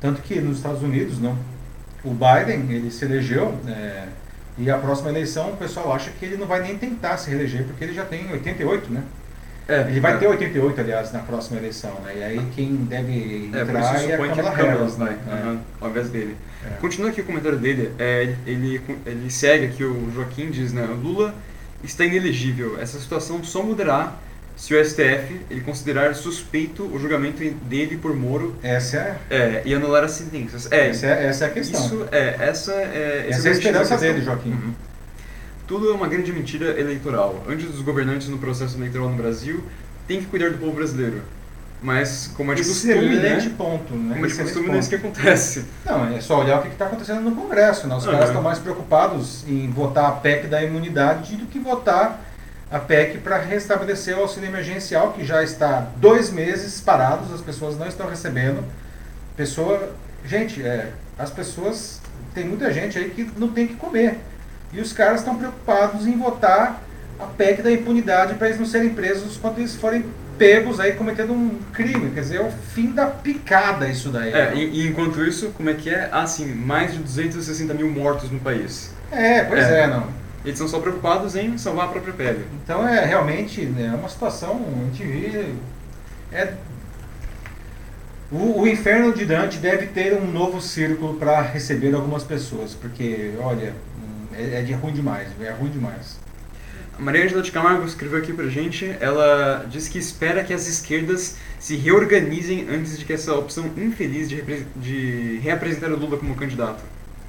Tanto 0.00 0.22
que 0.22 0.40
nos 0.40 0.58
Estados 0.58 0.82
Unidos, 0.82 1.20
não. 1.20 1.36
O 2.04 2.10
Biden, 2.10 2.66
ele 2.70 2.90
se 2.90 3.04
elegeu, 3.04 3.56
é, 3.66 4.06
e 4.58 4.70
a 4.70 4.76
próxima 4.78 5.10
eleição 5.10 5.50
o 5.50 5.56
pessoal 5.56 5.92
acha 5.92 6.10
que 6.10 6.24
ele 6.24 6.36
não 6.36 6.46
vai 6.46 6.60
nem 6.60 6.76
tentar 6.76 7.16
se 7.16 7.30
reeleger, 7.30 7.64
porque 7.64 7.84
ele 7.84 7.94
já 7.94 8.04
tem 8.04 8.30
88, 8.30 8.92
né? 8.92 9.02
É, 9.68 9.82
ele 9.82 10.00
vai 10.00 10.14
é. 10.14 10.16
ter 10.16 10.26
88, 10.26 10.80
aliás, 10.80 11.12
na 11.12 11.20
próxima 11.20 11.58
eleição, 11.58 11.92
né? 12.04 12.14
E 12.16 12.22
aí 12.22 12.46
quem 12.54 12.74
deve 12.76 13.50
é, 13.54 13.60
entrar 13.60 14.00
é, 14.00 14.10
é 14.10 14.14
a 14.14 14.18
Kamala 14.18 14.50
Harris, 14.54 14.96
né? 14.96 15.18
Uhum, 15.26 15.58
ao 15.80 15.90
invés 15.90 16.08
dele. 16.08 16.36
É. 16.64 16.74
Continua 16.80 17.10
aqui 17.10 17.20
o 17.20 17.24
comentário 17.24 17.58
dele. 17.58 17.92
É, 17.98 18.34
ele, 18.46 18.80
ele 19.06 19.30
segue 19.30 19.66
aqui, 19.66 19.84
o 19.84 20.10
Joaquim 20.12 20.50
diz, 20.50 20.72
né? 20.72 20.84
Lula 21.02 21.34
está 21.82 22.04
inelegível. 22.04 22.80
Essa 22.80 22.98
situação 22.98 23.42
só 23.44 23.62
mudará 23.62 24.16
se 24.56 24.74
o 24.74 24.84
STF 24.84 25.40
ele 25.50 25.60
considerar 25.62 26.14
suspeito 26.14 26.84
o 26.84 26.98
julgamento 26.98 27.42
dele 27.64 27.96
por 27.96 28.14
Moro 28.14 28.54
essa 28.62 29.18
é, 29.30 29.36
é 29.36 29.62
e 29.64 29.74
anular 29.74 30.04
as 30.04 30.12
sentenças. 30.12 30.70
É, 30.70 30.88
essa, 30.88 31.06
é, 31.06 31.26
essa 31.26 31.44
é 31.44 31.48
a 31.48 31.50
questão. 31.50 31.84
Isso, 31.84 32.06
é, 32.12 32.36
essa 32.38 32.72
é, 32.72 33.26
essa 33.28 33.48
é 33.48 33.50
a 33.50 33.54
esperança 33.54 33.96
dele, 33.96 34.20
Joaquim. 34.22 34.50
Uhum. 34.50 34.74
Tudo 35.66 35.90
é 35.90 35.94
uma 35.94 36.08
grande 36.08 36.32
mentira 36.32 36.78
eleitoral. 36.78 37.42
Antes 37.48 37.66
dos 37.66 37.80
governantes 37.80 38.28
no 38.28 38.38
processo 38.38 38.76
eleitoral 38.76 39.08
no 39.08 39.16
Brasil, 39.16 39.62
tem 40.06 40.20
que 40.20 40.26
cuidar 40.26 40.50
do 40.50 40.58
povo 40.58 40.72
brasileiro. 40.72 41.22
Mas, 41.82 42.30
como 42.36 42.52
é 42.52 42.54
de 42.54 42.62
costume, 42.62 43.16
né? 43.16 43.54
ponto, 43.58 43.92
né? 43.94 44.14
Como 44.14 44.24
é 44.24 44.28
de 44.28 44.34
costume, 44.36 44.68
não 44.68 44.74
é 44.76 44.78
isso 44.78 44.88
que 44.88 44.94
acontece. 44.94 45.64
Não, 45.84 46.14
é 46.14 46.20
só 46.20 46.40
olhar 46.40 46.60
o 46.60 46.62
que 46.62 46.68
está 46.68 46.86
acontecendo 46.86 47.20
no 47.22 47.34
Congresso. 47.34 47.88
Né? 47.88 47.96
Os 47.96 48.06
uhum. 48.06 48.12
caras 48.12 48.28
estão 48.28 48.40
mais 48.40 48.60
preocupados 48.60 49.44
em 49.48 49.68
votar 49.68 50.06
a 50.06 50.12
PEC 50.12 50.46
da 50.46 50.62
imunidade 50.62 51.34
do 51.34 51.46
que 51.46 51.58
votar 51.58 52.20
a 52.70 52.78
PEC 52.78 53.18
para 53.18 53.36
restabelecer 53.38 54.16
o 54.16 54.22
auxílio 54.22 54.48
emergencial, 54.48 55.12
que 55.12 55.24
já 55.24 55.42
está 55.42 55.88
dois 55.96 56.30
meses 56.30 56.80
parados, 56.80 57.32
as 57.32 57.40
pessoas 57.40 57.76
não 57.76 57.88
estão 57.88 58.08
recebendo. 58.08 58.64
Pessoa, 59.36 59.92
gente, 60.24 60.62
é, 60.62 60.92
as 61.18 61.30
pessoas, 61.30 62.00
tem 62.32 62.44
muita 62.44 62.72
gente 62.72 62.96
aí 62.96 63.10
que 63.10 63.28
não 63.36 63.48
tem 63.48 63.66
que 63.66 63.74
comer. 63.74 64.20
E 64.72 64.80
os 64.80 64.92
caras 64.92 65.20
estão 65.20 65.36
preocupados 65.36 66.06
em 66.06 66.16
votar 66.16 66.82
a 67.18 67.24
PEC 67.24 67.62
da 67.62 67.70
impunidade 67.70 68.34
para 68.34 68.48
eles 68.48 68.58
não 68.58 68.66
serem 68.66 68.90
presos 68.90 69.36
quando 69.36 69.58
eles 69.58 69.76
forem 69.76 70.04
pegos 70.38 70.80
aí 70.80 70.92
cometendo 70.92 71.32
um 71.32 71.58
crime. 71.72 72.10
Quer 72.10 72.20
dizer, 72.20 72.36
é 72.38 72.42
o 72.42 72.50
fim 72.50 72.90
da 72.90 73.06
picada 73.06 73.88
isso 73.88 74.08
daí. 74.08 74.32
É, 74.32 74.54
e, 74.54 74.82
e, 74.82 74.88
enquanto 74.88 75.22
isso, 75.24 75.50
como 75.50 75.70
é 75.70 75.74
que 75.74 75.90
é? 75.90 76.08
Ah, 76.10 76.26
sim, 76.26 76.46
mais 76.46 76.92
de 76.92 76.98
260 76.98 77.74
mil 77.74 77.90
mortos 77.90 78.30
no 78.30 78.40
país. 78.40 78.92
É, 79.10 79.44
pois 79.44 79.64
é, 79.64 79.82
é 79.82 79.86
não. 79.86 80.06
Eles 80.44 80.58
são 80.58 80.66
só 80.66 80.80
preocupados 80.80 81.36
em 81.36 81.56
salvar 81.56 81.86
a 81.86 81.88
própria 81.88 82.12
pele. 82.12 82.46
Então 82.64 82.86
é 82.86 83.04
realmente 83.04 83.60
né, 83.64 83.94
uma 83.96 84.08
situação, 84.08 84.60
a 84.80 84.84
gente 84.86 85.04
vê. 85.04 85.46
É, 86.32 86.54
o, 88.32 88.62
o 88.62 88.66
inferno 88.66 89.12
de 89.12 89.26
Dante 89.26 89.58
deve 89.58 89.86
ter 89.88 90.14
um 90.14 90.26
novo 90.26 90.60
círculo 90.60 91.14
para 91.14 91.42
receber 91.42 91.94
algumas 91.94 92.24
pessoas, 92.24 92.74
porque, 92.74 93.34
olha, 93.38 93.74
é, 94.34 94.60
é 94.60 94.62
de 94.62 94.72
ruim 94.72 94.92
demais, 94.92 95.28
é 95.40 95.50
ruim 95.50 95.70
demais. 95.70 96.20
A 96.98 97.00
Maria 97.00 97.24
Angela 97.24 97.42
de 97.42 97.50
Camargo 97.50 97.84
escreveu 97.84 98.18
aqui 98.18 98.32
pra 98.32 98.46
gente, 98.48 98.94
ela 99.00 99.66
diz 99.70 99.88
que 99.88 99.98
espera 99.98 100.44
que 100.44 100.52
as 100.52 100.68
esquerdas 100.68 101.36
se 101.58 101.76
reorganizem 101.76 102.68
antes 102.68 102.98
de 102.98 103.04
que 103.04 103.12
essa 103.12 103.34
opção 103.34 103.66
infeliz 103.76 104.28
de, 104.28 104.42
de 104.76 105.40
reapresentar 105.42 105.90
o 105.90 105.96
Lula 105.96 106.18
como 106.18 106.34
candidato. 106.34 106.82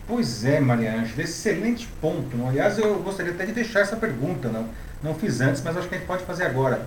Pois 0.06 0.44
é, 0.44 0.60
Maria 0.60 0.94
Ângela, 0.94 1.24
excelente 1.24 1.88
ponto. 2.02 2.46
Aliás, 2.46 2.78
eu 2.78 2.96
gostaria 2.96 3.32
até 3.32 3.46
de 3.46 3.54
deixar 3.54 3.80
essa 3.80 3.96
pergunta, 3.96 4.50
não, 4.50 4.68
não 5.02 5.16
fiz 5.16 5.40
antes, 5.40 5.62
mas 5.64 5.78
acho 5.78 5.88
que 5.88 5.96
a 5.96 5.98
gente 5.98 6.08
pode 6.08 6.24
fazer 6.24 6.44
agora. 6.44 6.86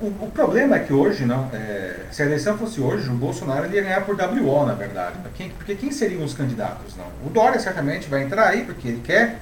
O, 0.00 0.26
o 0.26 0.30
problema 0.32 0.76
é 0.76 0.78
que 0.80 0.92
hoje, 0.92 1.24
não, 1.24 1.50
é, 1.52 1.96
se 2.10 2.22
a 2.22 2.26
eleição 2.26 2.56
fosse 2.56 2.80
hoje, 2.80 3.08
o 3.08 3.14
Bolsonaro 3.14 3.70
ia 3.72 3.82
ganhar 3.82 4.04
por 4.04 4.16
WO, 4.16 4.66
na 4.66 4.74
verdade. 4.74 5.16
Quem, 5.34 5.50
porque 5.50 5.74
quem 5.74 5.90
seriam 5.90 6.22
os 6.24 6.34
candidatos? 6.34 6.96
Não? 6.96 7.06
O 7.26 7.30
Dória 7.30 7.58
certamente 7.58 8.08
vai 8.08 8.22
entrar 8.22 8.48
aí, 8.48 8.64
porque 8.64 8.88
ele 8.88 9.00
quer. 9.04 9.40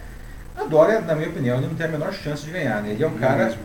A 0.56 0.64
Dória, 0.64 1.00
na 1.00 1.14
minha 1.14 1.28
opinião, 1.28 1.58
ele 1.58 1.66
não 1.66 1.74
tem 1.74 1.86
a 1.86 1.88
menor 1.88 2.12
chance 2.12 2.44
de 2.44 2.50
ganhar. 2.50 2.82
Né? 2.82 2.92
Ele 2.92 3.04
é 3.04 3.06
um 3.06 3.18
cara 3.18 3.56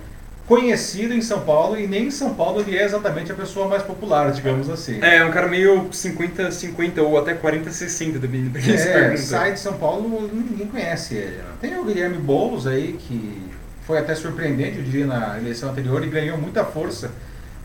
conhecido 0.48 1.14
em 1.14 1.22
São 1.22 1.42
Paulo 1.42 1.80
e 1.80 1.88
nem 1.88 2.08
em 2.08 2.12
São 2.12 2.34
Paulo 2.34 2.60
ele 2.60 2.78
é 2.78 2.84
exatamente 2.84 3.32
a 3.32 3.36
pessoa 3.36 3.70
mais 3.70 3.84
popular, 3.84 4.32
digamos 4.34 4.70
assim. 4.70 5.00
É, 5.02 5.18
é 5.18 5.26
um 5.26 5.32
cara 5.32 5.48
meio 5.48 5.86
50-50 5.90 7.02
ou 7.02 7.18
até 7.18 7.34
40-60, 7.34 8.20
dependendo 8.20 8.50
do 8.50 8.60
que 8.60 8.74
é, 8.74 9.16
sai 9.16 9.54
de 9.54 9.62
São 9.62 9.74
Paulo, 9.74 10.30
ninguém 10.34 10.68
conhece 10.68 11.16
ele. 11.16 11.38
Né? 11.38 11.44
Tem 11.62 11.78
o 11.78 11.86
Guilherme 11.86 12.18
Boulos 12.18 12.68
aí, 12.68 12.98
que 13.00 13.51
foi 13.92 14.00
até 14.00 14.16
surpreendente, 14.16 14.78
eu 14.78 14.84
diria, 14.86 15.06
na 15.06 15.38
eleição 15.38 15.70
anterior 15.70 16.02
e 16.02 16.08
ganhou 16.08 16.38
muita 16.38 16.64
força 16.64 17.12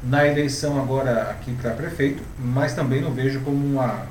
na 0.02 0.26
eleição 0.26 0.76
agora 0.76 1.30
aqui 1.30 1.52
para 1.52 1.70
prefeito, 1.70 2.20
mas 2.36 2.74
também 2.74 3.00
não 3.00 3.12
vejo 3.12 3.42
como 3.42 3.64
uma, 3.64 4.08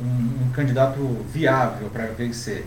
um, 0.00 0.46
um 0.46 0.50
candidato 0.54 0.98
viável 1.30 1.90
para 1.90 2.06
vencer. 2.06 2.64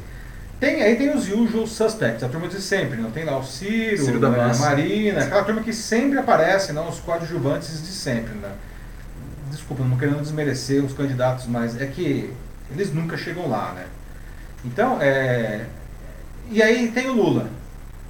Tem, 0.60 0.84
aí 0.84 0.96
tem 0.98 1.10
os 1.10 1.28
usual 1.28 1.66
suspects, 1.66 2.24
a 2.24 2.30
turma 2.30 2.48
de 2.48 2.62
sempre, 2.62 3.02
não 3.02 3.10
tem 3.10 3.26
lá 3.26 3.40
o 3.40 3.44
Ciro, 3.44 4.06
Ciro 4.06 4.20
da 4.20 4.30
né, 4.30 4.52
a 4.54 4.56
Marina, 4.56 5.24
aquela 5.24 5.44
turma 5.44 5.64
que 5.64 5.74
sempre 5.74 6.20
aparece, 6.20 6.72
não, 6.72 6.88
os 6.88 7.00
coadjuvantes 7.00 7.82
de 7.82 7.92
sempre. 7.92 8.36
Né? 8.36 8.52
Desculpa, 9.50 9.84
não 9.84 9.98
querendo 9.98 10.22
desmerecer 10.22 10.86
os 10.86 10.94
candidatos, 10.94 11.48
mas 11.48 11.82
é 11.82 11.88
que 11.88 12.32
eles 12.70 12.94
nunca 12.94 13.18
chegam 13.18 13.50
lá, 13.50 13.72
né? 13.72 13.86
Então, 14.64 15.02
é... 15.02 15.66
E 16.52 16.62
aí 16.62 16.92
tem 16.92 17.10
o 17.10 17.14
Lula. 17.14 17.50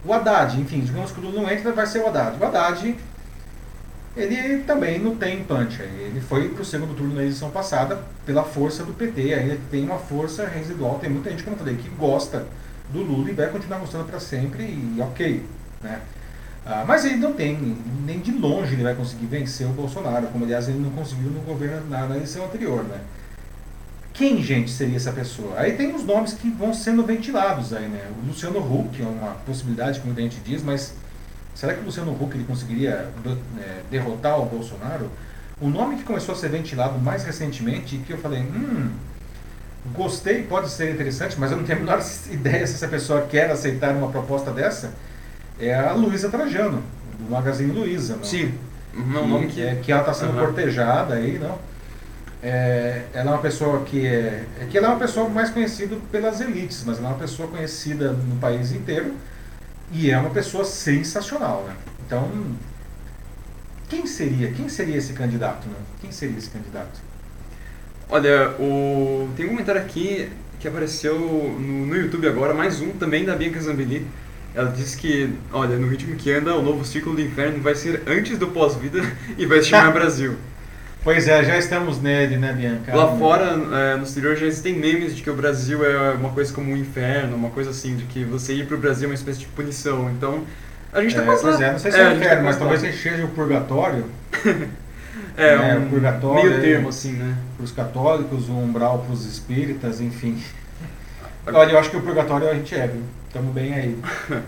O 0.06 0.14
Haddad, 0.14 0.60
enfim, 0.60 0.82
digamos 0.82 1.12
que 1.12 1.20
o 1.20 1.24
Lula 1.24 1.42
não 1.42 1.52
entra, 1.52 1.72
vai 1.72 1.86
ser 1.88 2.00
o 2.00 2.08
Haddad. 2.08 2.38
O 2.40 2.46
Haddad, 2.46 2.96
ele 4.16 4.64
também 4.64 5.00
não 5.00 5.16
tem 5.16 5.44
punch. 5.44 5.82
Ele 5.82 6.22
foi 6.22 6.50
para 6.50 6.62
o 6.62 6.66
segundo 6.66 6.96
turno 6.96 7.16
na 7.16 7.22
eleição 7.22 7.50
passada 7.50 8.00
pela 8.26 8.44
força 8.44 8.84
do 8.84 8.94
PT. 8.94 9.34
Ainda 9.34 9.58
tem 9.72 9.84
uma 9.84 9.98
força 9.98 10.48
residual. 10.48 11.00
Tem 11.00 11.10
muita 11.10 11.30
gente, 11.32 11.44
como 11.44 11.56
eu 11.56 11.60
falei, 11.60 11.76
que 11.76 11.90
gosta 11.90 12.46
do 12.92 13.02
Lula 13.02 13.30
e 13.30 13.34
vai 13.34 13.50
continuar 13.50 13.80
gostando 13.80 14.06
para 14.06 14.20
sempre. 14.20 14.64
E 14.64 14.98
ok, 15.02 15.44
Né? 15.82 16.02
Ah, 16.68 16.84
mas 16.88 17.06
ele 17.06 17.18
não 17.18 17.32
tem, 17.32 17.78
nem 18.08 18.20
de 18.20 18.32
longe 18.32 18.74
ele 18.74 18.82
vai 18.82 18.96
conseguir 18.96 19.28
vencer 19.28 19.68
o 19.68 19.70
Bolsonaro, 19.70 20.26
como 20.28 20.46
aliás 20.46 20.68
ele 20.68 20.80
não 20.80 20.90
conseguiu 20.90 21.30
no 21.30 21.40
governo 21.42 21.88
na, 21.88 22.08
na 22.08 22.16
eleição 22.16 22.44
anterior. 22.44 22.84
Né? 22.84 23.00
Quem, 24.16 24.42
gente, 24.42 24.72
seria 24.72 24.96
essa 24.96 25.12
pessoa? 25.12 25.60
Aí 25.60 25.74
tem 25.74 25.94
os 25.94 26.06
nomes 26.06 26.34
que 26.34 26.50
vão 26.50 26.74
sendo 26.74 27.04
ventilados 27.04 27.74
aí, 27.74 27.86
né? 27.86 28.10
O 28.24 28.28
Luciano 28.28 28.60
Huck 28.60 29.02
é 29.02 29.06
uma 29.06 29.32
possibilidade, 29.46 30.00
como 30.00 30.18
a 30.18 30.22
gente 30.22 30.40
diz, 30.40 30.64
mas 30.64 30.96
será 31.54 31.74
que 31.74 31.82
o 31.82 31.84
Luciano 31.84 32.14
Huck 32.14 32.34
ele 32.34 32.46
conseguiria 32.46 33.10
é, 33.60 33.82
derrotar 33.92 34.40
o 34.40 34.46
Bolsonaro? 34.46 35.12
O 35.60 35.68
nome 35.68 35.98
que 35.98 36.04
começou 36.04 36.34
a 36.34 36.38
ser 36.38 36.48
ventilado 36.48 36.98
mais 36.98 37.26
recentemente, 37.26 37.98
que 37.98 38.14
eu 38.14 38.18
falei, 38.18 38.40
hum, 38.40 38.90
gostei, 39.94 40.44
pode 40.44 40.70
ser 40.70 40.94
interessante, 40.94 41.36
mas 41.38 41.52
eu 41.52 41.58
não 41.58 41.66
tenho 41.66 41.80
a 41.80 41.82
menor 41.82 42.00
ideia 42.32 42.66
se 42.66 42.76
essa 42.76 42.88
pessoa 42.88 43.24
quer 43.24 43.52
aceitar 43.52 43.94
uma 43.94 44.10
proposta 44.10 44.50
dessa, 44.50 44.94
é 45.60 45.76
a 45.76 45.92
Luísa 45.92 46.30
Trajano, 46.30 46.82
do 47.20 47.30
Magazine 47.30 47.74
Luiza. 47.74 48.18
Sim. 48.24 48.54
Não, 48.94 49.24
que, 49.24 49.28
nome 49.28 49.48
que... 49.48 49.62
É, 49.62 49.76
que 49.76 49.92
ela 49.92 50.02
está 50.02 50.14
sendo 50.14 50.38
uhum. 50.38 50.46
cortejada 50.46 51.16
aí, 51.16 51.38
não? 51.38 51.60
É, 52.48 53.02
ela 53.12 53.32
é 53.32 53.34
uma 53.34 53.42
pessoa 53.42 53.84
que 53.84 54.06
é, 54.06 54.46
é 54.62 54.66
que 54.70 54.78
ela 54.78 54.86
é 54.86 54.90
uma 54.92 55.00
pessoa 55.00 55.28
mais 55.28 55.50
conhecida 55.50 55.98
pelas 56.12 56.40
elites, 56.42 56.84
mas 56.86 57.00
ela 57.00 57.08
é 57.08 57.12
uma 57.14 57.18
pessoa 57.18 57.48
conhecida 57.48 58.12
no 58.12 58.36
país 58.36 58.72
inteiro 58.72 59.16
e 59.92 60.12
é 60.12 60.18
uma 60.20 60.30
pessoa 60.30 60.64
sensacional, 60.64 61.66
né? 61.68 61.76
Então, 62.06 62.30
quem 63.90 64.06
seria? 64.06 64.52
Quem 64.52 64.70
seria 64.70 64.96
esse 64.96 65.14
candidato, 65.14 65.68
né? 65.68 65.76
Quem 66.00 66.12
seria 66.12 66.38
esse 66.38 66.52
candidato? 66.52 67.02
Olha, 68.08 68.52
o... 68.60 69.28
tem 69.36 69.48
um 69.48 69.50
comentário 69.50 69.82
aqui 69.82 70.30
que 70.60 70.68
apareceu 70.68 71.18
no, 71.20 71.88
no 71.88 71.96
YouTube 71.96 72.28
agora, 72.28 72.54
mais 72.54 72.80
um 72.80 72.92
também 72.92 73.26
da 73.26 73.36
Bianca 73.36 73.60
Zambelli. 73.60 74.06
Ela 74.54 74.70
disse 74.70 74.96
que, 74.98 75.34
olha, 75.52 75.78
no 75.78 75.88
ritmo 75.88 76.16
que 76.16 76.32
anda, 76.32 76.54
o 76.54 76.62
novo 76.62 76.86
ciclo 76.86 77.16
do 77.16 77.22
inferno 77.22 77.60
vai 77.64 77.74
ser 77.74 78.04
antes 78.06 78.38
do 78.38 78.50
pós-vida 78.50 79.02
e 79.36 79.48
vai 79.48 79.64
se 79.64 79.70
chamar 79.70 79.90
Brasil. 79.94 80.38
Pois 81.06 81.28
é, 81.28 81.44
já 81.44 81.56
estamos 81.56 82.02
nele, 82.02 82.36
né, 82.36 82.52
Bianca? 82.52 82.96
Lá 82.96 83.16
fora, 83.16 83.56
é, 83.94 83.96
no 83.96 84.02
exterior, 84.02 84.36
já 84.36 84.48
existem 84.48 84.74
memes 84.74 85.16
de 85.16 85.22
que 85.22 85.30
o 85.30 85.36
Brasil 85.36 85.86
é 85.86 86.14
uma 86.14 86.32
coisa 86.32 86.52
como 86.52 86.72
um 86.72 86.76
inferno, 86.76 87.36
uma 87.36 87.52
coisa 87.52 87.70
assim, 87.70 87.96
de 87.96 88.06
que 88.06 88.24
você 88.24 88.56
ir 88.56 88.66
pro 88.66 88.76
Brasil 88.76 89.06
é 89.06 89.12
uma 89.12 89.14
espécie 89.14 89.38
de 89.38 89.46
punição. 89.46 90.10
Então, 90.10 90.44
a 90.92 91.04
gente 91.04 91.14
tá 91.14 91.22
é, 91.22 91.26
quase 91.26 91.44
Pois 91.44 91.62
é, 91.62 91.72
não 91.72 91.78
sei 91.78 91.92
se 91.92 92.00
é, 92.00 92.02
é 92.02 92.10
o 92.10 92.16
inferno, 92.16 92.38
tá 92.38 92.42
mas 92.42 92.58
talvez 92.58 92.82
seja 92.82 93.24
o 93.24 93.28
purgatório. 93.28 94.06
é, 95.38 95.56
né, 95.56 95.78
um 95.78 95.86
o 95.86 95.90
purgatório. 95.92 96.50
Meio 96.50 96.62
termo, 96.62 96.90
assim, 96.90 97.12
né? 97.12 97.38
Para 97.56 97.64
os 97.64 97.72
católicos, 97.72 98.50
o 98.50 98.54
umbral 98.54 98.98
para 99.06 99.14
os 99.14 99.28
espíritas, 99.28 100.02
enfim. 100.02 100.42
Olha, 101.46 101.74
eu 101.74 101.78
acho 101.78 101.92
que 101.92 101.98
o 101.98 102.02
purgatório 102.02 102.50
a 102.50 102.56
gente 102.56 102.74
é, 102.74 102.88
viu? 102.88 103.04
Estamos 103.28 103.54
bem 103.54 103.76
aí. 103.76 103.96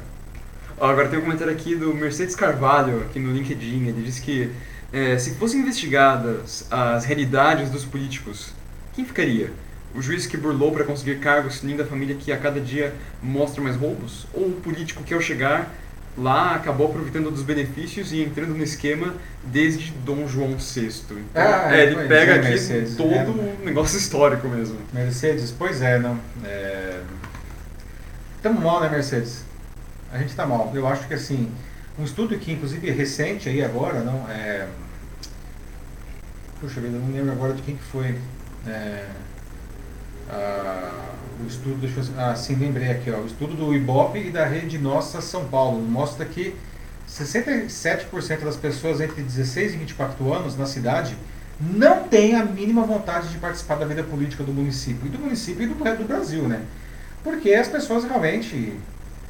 Agora 0.81 1.07
tem 1.07 1.19
um 1.19 1.21
comentário 1.21 1.53
aqui 1.53 1.75
do 1.75 1.93
Mercedes 1.93 2.33
Carvalho, 2.33 3.01
aqui 3.01 3.19
no 3.19 3.31
LinkedIn. 3.31 3.89
Ele 3.89 4.01
disse 4.01 4.23
que 4.23 4.51
é, 4.97 5.17
se 5.19 5.35
fossem 5.35 5.61
investigadas 5.61 6.65
as 6.71 7.05
realidades 7.05 7.69
dos 7.69 7.85
políticos, 7.85 8.51
quem 8.95 9.05
ficaria? 9.05 9.51
O 9.93 10.01
juiz 10.01 10.25
que 10.25 10.35
burlou 10.35 10.71
para 10.71 10.83
conseguir 10.83 11.19
cargos, 11.19 11.61
linda 11.63 11.85
família 11.85 12.15
que 12.15 12.31
a 12.31 12.37
cada 12.37 12.59
dia 12.59 12.93
mostra 13.21 13.61
mais 13.61 13.75
roubos? 13.75 14.25
Ou 14.33 14.47
o 14.47 14.51
político 14.53 15.03
que 15.03 15.13
ao 15.13 15.21
chegar 15.21 15.71
lá 16.17 16.55
acabou 16.55 16.87
aproveitando 16.87 17.29
dos 17.29 17.43
benefícios 17.43 18.11
e 18.11 18.23
entrando 18.23 18.55
no 18.55 18.63
esquema 18.63 19.13
desde 19.43 19.91
Dom 19.91 20.27
João 20.27 20.57
VI? 20.57 20.87
Então, 21.11 21.21
ah, 21.35 21.75
é, 21.75 21.83
ele 21.83 22.07
pega 22.07 22.33
é, 22.33 22.39
aqui 22.39 22.49
Mercedes, 22.49 22.95
todo 22.95 23.13
é, 23.13 23.23
o 23.23 23.65
negócio 23.65 23.97
histórico 23.97 24.47
mesmo. 24.47 24.77
Mercedes, 24.91 25.53
pois 25.57 25.81
é, 25.81 25.99
não. 25.99 26.19
É, 26.43 27.01
Estamos 28.35 28.63
mal, 28.63 28.79
né, 28.79 28.89
Mercedes? 28.89 29.43
A 30.11 30.17
gente 30.17 30.29
está 30.29 30.45
mal. 30.45 30.71
Eu 30.73 30.87
acho 30.87 31.07
que 31.07 31.13
assim, 31.13 31.51
um 31.99 32.03
estudo 32.03 32.37
que 32.37 32.51
inclusive 32.51 32.89
é 32.89 32.93
recente 32.93 33.49
aí 33.49 33.63
agora, 33.63 33.99
não 33.99 34.29
é. 34.29 34.67
Puxa 36.59 36.81
vida, 36.81 36.97
não 36.97 37.11
lembro 37.11 37.31
agora 37.31 37.53
de 37.53 37.61
quem 37.61 37.75
que 37.75 37.83
foi. 37.83 38.17
É, 38.65 39.05
o 41.43 41.47
estudo, 41.47 41.77
deixa 41.79 41.99
eu, 41.99 42.05
ah, 42.19 42.35
sim, 42.35 42.55
lembrei 42.55 42.89
aqui, 42.89 43.11
ó, 43.11 43.19
o 43.19 43.27
estudo 43.27 43.53
do 43.53 43.73
Ibope 43.73 44.19
e 44.19 44.31
da 44.31 44.45
Rede 44.45 44.77
Nossa 44.77 45.21
São 45.21 45.45
Paulo 45.45 45.79
mostra 45.79 46.25
que 46.25 46.55
67% 47.07 48.43
das 48.43 48.55
pessoas 48.57 48.99
entre 48.99 49.21
16 49.21 49.75
e 49.75 49.77
24 49.77 50.33
anos 50.33 50.57
na 50.57 50.65
cidade 50.65 51.15
não 51.59 52.03
têm 52.03 52.35
a 52.35 52.43
mínima 52.43 52.83
vontade 52.83 53.29
de 53.29 53.37
participar 53.37 53.75
da 53.75 53.85
vida 53.85 54.03
política 54.03 54.43
do 54.43 54.51
município, 54.51 55.07
e 55.07 55.09
do 55.09 55.19
município 55.19 55.63
e 55.63 55.67
do, 55.67 55.75
do 55.75 56.07
Brasil, 56.07 56.43
né? 56.43 56.61
Porque 57.23 57.53
as 57.53 57.67
pessoas 57.67 58.03
realmente. 58.03 58.73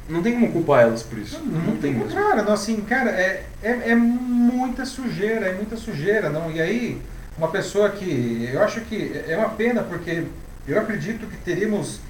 Não 0.08 0.22
tem 0.22 0.32
como 0.32 0.50
culpar 0.50 0.84
elas 0.84 1.02
por 1.02 1.18
isso. 1.18 1.38
Não, 1.38 1.46
não, 1.46 1.60
não 1.72 1.76
tem 1.76 1.92
mesmo. 1.92 2.18
Cara, 2.18 2.42
não, 2.42 2.54
assim, 2.54 2.80
cara, 2.80 3.10
é, 3.10 3.44
é, 3.62 3.90
é 3.90 3.94
muita 3.94 4.86
sujeira, 4.86 5.48
é 5.48 5.54
muita 5.54 5.76
sujeira, 5.76 6.30
não. 6.30 6.50
E 6.50 6.62
aí, 6.62 7.02
uma 7.38 7.48
pessoa 7.48 7.88
que. 7.88 8.50
Eu 8.52 8.62
acho 8.62 8.80
que 8.82 9.22
é 9.26 9.36
uma 9.36 9.50
pena, 9.50 9.82
porque 9.82 10.26
eu 10.66 10.78
acredito 10.78 11.26
que 11.26 11.36
teríamos 11.38 12.00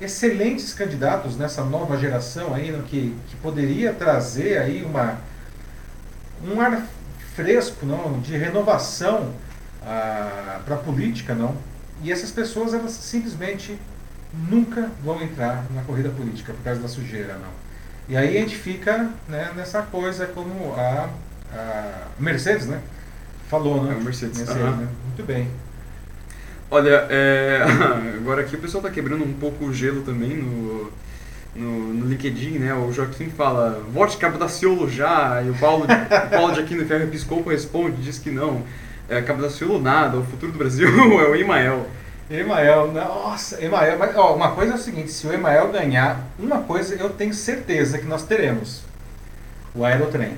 excelentes 0.00 0.72
candidatos 0.72 1.36
nessa 1.36 1.62
nova 1.62 1.98
geração 1.98 2.54
aí, 2.54 2.72
que, 2.88 3.14
que 3.28 3.36
poderia 3.36 3.92
trazer 3.92 4.58
aí 4.58 4.82
uma, 4.82 5.18
um 6.42 6.58
ar 6.58 6.86
fresco, 7.34 7.84
não, 7.84 8.18
de 8.20 8.36
renovação 8.36 9.32
ah, 9.82 10.60
para 10.64 10.76
a 10.76 10.78
política, 10.78 11.34
não. 11.34 11.54
E 12.02 12.10
essas 12.10 12.30
pessoas, 12.30 12.72
elas 12.72 12.92
simplesmente 12.92 13.78
nunca 14.48 14.90
vão 15.04 15.22
entrar 15.22 15.66
na 15.70 15.82
corrida 15.82 16.08
política 16.08 16.54
por 16.54 16.62
causa 16.62 16.80
da 16.80 16.88
sujeira, 16.88 17.34
não. 17.34 17.50
E 18.08 18.16
aí 18.16 18.38
a 18.38 18.40
gente 18.40 18.56
fica 18.56 19.10
né, 19.28 19.52
nessa 19.54 19.82
coisa 19.82 20.26
como 20.26 20.74
a, 20.74 21.10
a 21.54 22.06
Mercedes, 22.18 22.66
né? 22.66 22.80
Falou, 23.50 23.82
né? 23.82 23.96
É, 23.98 24.04
Mercedes. 24.04 24.38
Mercedes 24.38 24.62
uhum. 24.62 24.76
né? 24.76 24.88
Muito 25.06 25.26
bem. 25.26 25.48
Olha, 26.70 27.04
é... 27.10 27.64
agora 28.16 28.42
aqui 28.42 28.54
o 28.54 28.60
pessoal 28.60 28.80
está 28.80 28.94
quebrando 28.94 29.24
um 29.24 29.32
pouco 29.32 29.64
o 29.64 29.74
gelo 29.74 30.02
também 30.02 30.36
no, 30.36 30.92
no, 31.56 31.94
no, 31.94 32.06
LinkedIn, 32.06 32.60
né? 32.60 32.72
O 32.72 32.92
Joaquim 32.92 33.28
fala, 33.28 33.82
vote 33.92 34.16
Cabo 34.18 34.38
da 34.38 34.48
Ciolo 34.48 34.88
já, 34.88 35.42
e 35.44 35.50
o 35.50 35.54
Paulo, 35.54 35.84
o 35.84 36.30
Paulo 36.30 36.54
de 36.54 36.60
Aquino 36.60 36.86
Ferro 36.86 37.02
Episcopo 37.02 37.50
responde, 37.50 38.00
diz 38.00 38.20
que 38.20 38.30
não. 38.30 38.62
É, 39.08 39.20
Cabo 39.20 39.42
da 39.42 39.50
Ciolo 39.50 39.82
nada, 39.82 40.16
o 40.16 40.24
futuro 40.24 40.52
do 40.52 40.58
Brasil 40.58 40.86
é 41.20 41.28
o 41.28 41.34
Imael. 41.34 41.88
Emael, 42.30 42.92
nossa, 42.92 43.60
Emael, 43.60 43.98
mas 43.98 44.14
ó, 44.14 44.36
uma 44.36 44.52
coisa 44.52 44.74
é 44.74 44.76
o 44.76 44.78
seguinte, 44.78 45.10
se 45.10 45.26
o 45.26 45.32
Emael 45.32 45.72
ganhar, 45.72 46.24
uma 46.38 46.58
coisa 46.58 46.94
eu 46.94 47.10
tenho 47.10 47.34
certeza 47.34 47.98
que 47.98 48.06
nós 48.06 48.22
teremos. 48.22 48.82
O 49.74 49.84
Aerotrem. 49.84 50.36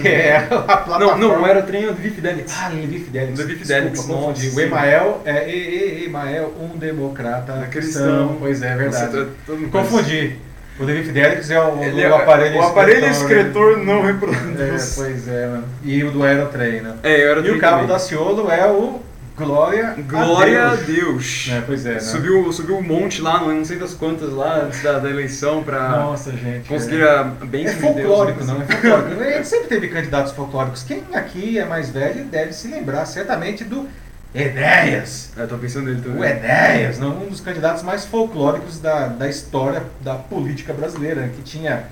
Que 0.00 0.08
é 0.08 0.36
a 0.46 0.46
plataforma. 0.46 0.98
Não, 0.98 1.18
não, 1.18 1.42
o 1.42 1.46
é 1.46 1.52
o 1.52 1.86
Levi 1.88 2.10
Fidelix. 2.10 2.54
Ah, 2.58 2.68
Levi 2.68 2.98
Fidelix. 3.00 3.38
Levi 3.38 3.54
Fidelix, 3.56 3.92
Desculpa, 3.92 4.22
confundi. 4.22 4.48
O 4.56 4.60
Emael 4.60 5.22
é 5.24 5.50
e, 5.50 6.02
e, 6.02 6.04
Emael, 6.06 6.54
um 6.60 6.78
democrata 6.78 7.52
é 7.52 7.66
cristão. 7.66 8.02
cristão. 8.02 8.36
Pois 8.38 8.62
é, 8.62 8.72
é 8.72 8.76
verdade. 8.76 9.16
Nossa, 9.16 9.66
Confundi. 9.70 10.36
O 10.78 10.84
Levi 10.84 11.02
Fidelix 11.02 11.50
é 11.50 11.60
o, 11.60 11.82
Ele 11.82 12.06
o 12.06 12.14
aparelho 12.14 12.56
é, 12.56 12.60
O 12.60 12.62
aparelho 12.62 13.06
escritor 13.06 13.78
não 13.78 14.00
reproduz. 14.02 14.60
É, 14.60 15.02
pois 15.02 15.28
é, 15.28 15.46
mano. 15.48 15.64
E 15.82 16.04
o 16.04 16.12
do 16.12 16.22
Aerotrem, 16.22 16.80
né? 16.82 16.94
É, 17.02 17.24
o 17.24 17.28
Aerotrem 17.28 17.54
E 17.54 17.56
o 17.56 17.60
cabo 17.60 17.86
da 17.86 17.98
Ciolo 17.98 18.48
é 18.50 18.64
o 18.70 19.00
Glória, 19.38 19.94
Glória 20.06 20.66
a 20.68 20.74
Deus. 20.74 20.82
A 20.82 20.86
Deus. 20.86 21.48
É, 21.50 21.60
pois 21.64 21.86
é. 21.86 21.94
Né? 21.94 22.00
Subiu, 22.00 22.52
subiu 22.52 22.76
um 22.76 22.82
monte 22.82 23.22
lá, 23.22 23.40
não 23.40 23.64
sei 23.64 23.78
das 23.78 23.94
quantas 23.94 24.32
lá, 24.32 24.64
antes 24.64 24.82
da, 24.82 24.98
da 24.98 25.08
eleição, 25.08 25.62
pra 25.62 25.88
Nossa, 25.90 26.32
gente, 26.32 26.68
conseguir 26.68 27.02
é. 27.02 27.08
a 27.08 27.22
bênção 27.22 27.74
É 27.74 27.80
folclórico, 27.80 28.40
de 28.40 28.46
Deus, 28.46 28.58
não, 28.58 28.62
é 28.62 28.66
folclórico. 28.70 29.22
Ele 29.22 29.44
sempre 29.44 29.68
teve 29.68 29.88
candidatos 29.88 30.32
folclóricos. 30.32 30.82
Quem 30.82 31.02
aqui 31.12 31.58
é 31.58 31.64
mais 31.64 31.90
velho 31.90 32.24
deve 32.24 32.52
se 32.52 32.68
lembrar 32.68 33.06
certamente 33.06 33.64
do 33.64 33.88
Enéas. 34.34 35.30
Eu 35.36 35.48
tô 35.48 35.56
pensando 35.56 35.86
nele 35.86 36.02
também. 36.02 36.18
O 36.18 36.24
Enéas, 36.24 36.98
não, 36.98 37.22
um 37.22 37.28
dos 37.28 37.40
candidatos 37.40 37.82
mais 37.82 38.04
folclóricos 38.04 38.78
da, 38.78 39.08
da 39.08 39.28
história 39.28 39.82
da 40.00 40.14
política 40.16 40.72
brasileira, 40.72 41.28
que 41.34 41.42
tinha 41.42 41.84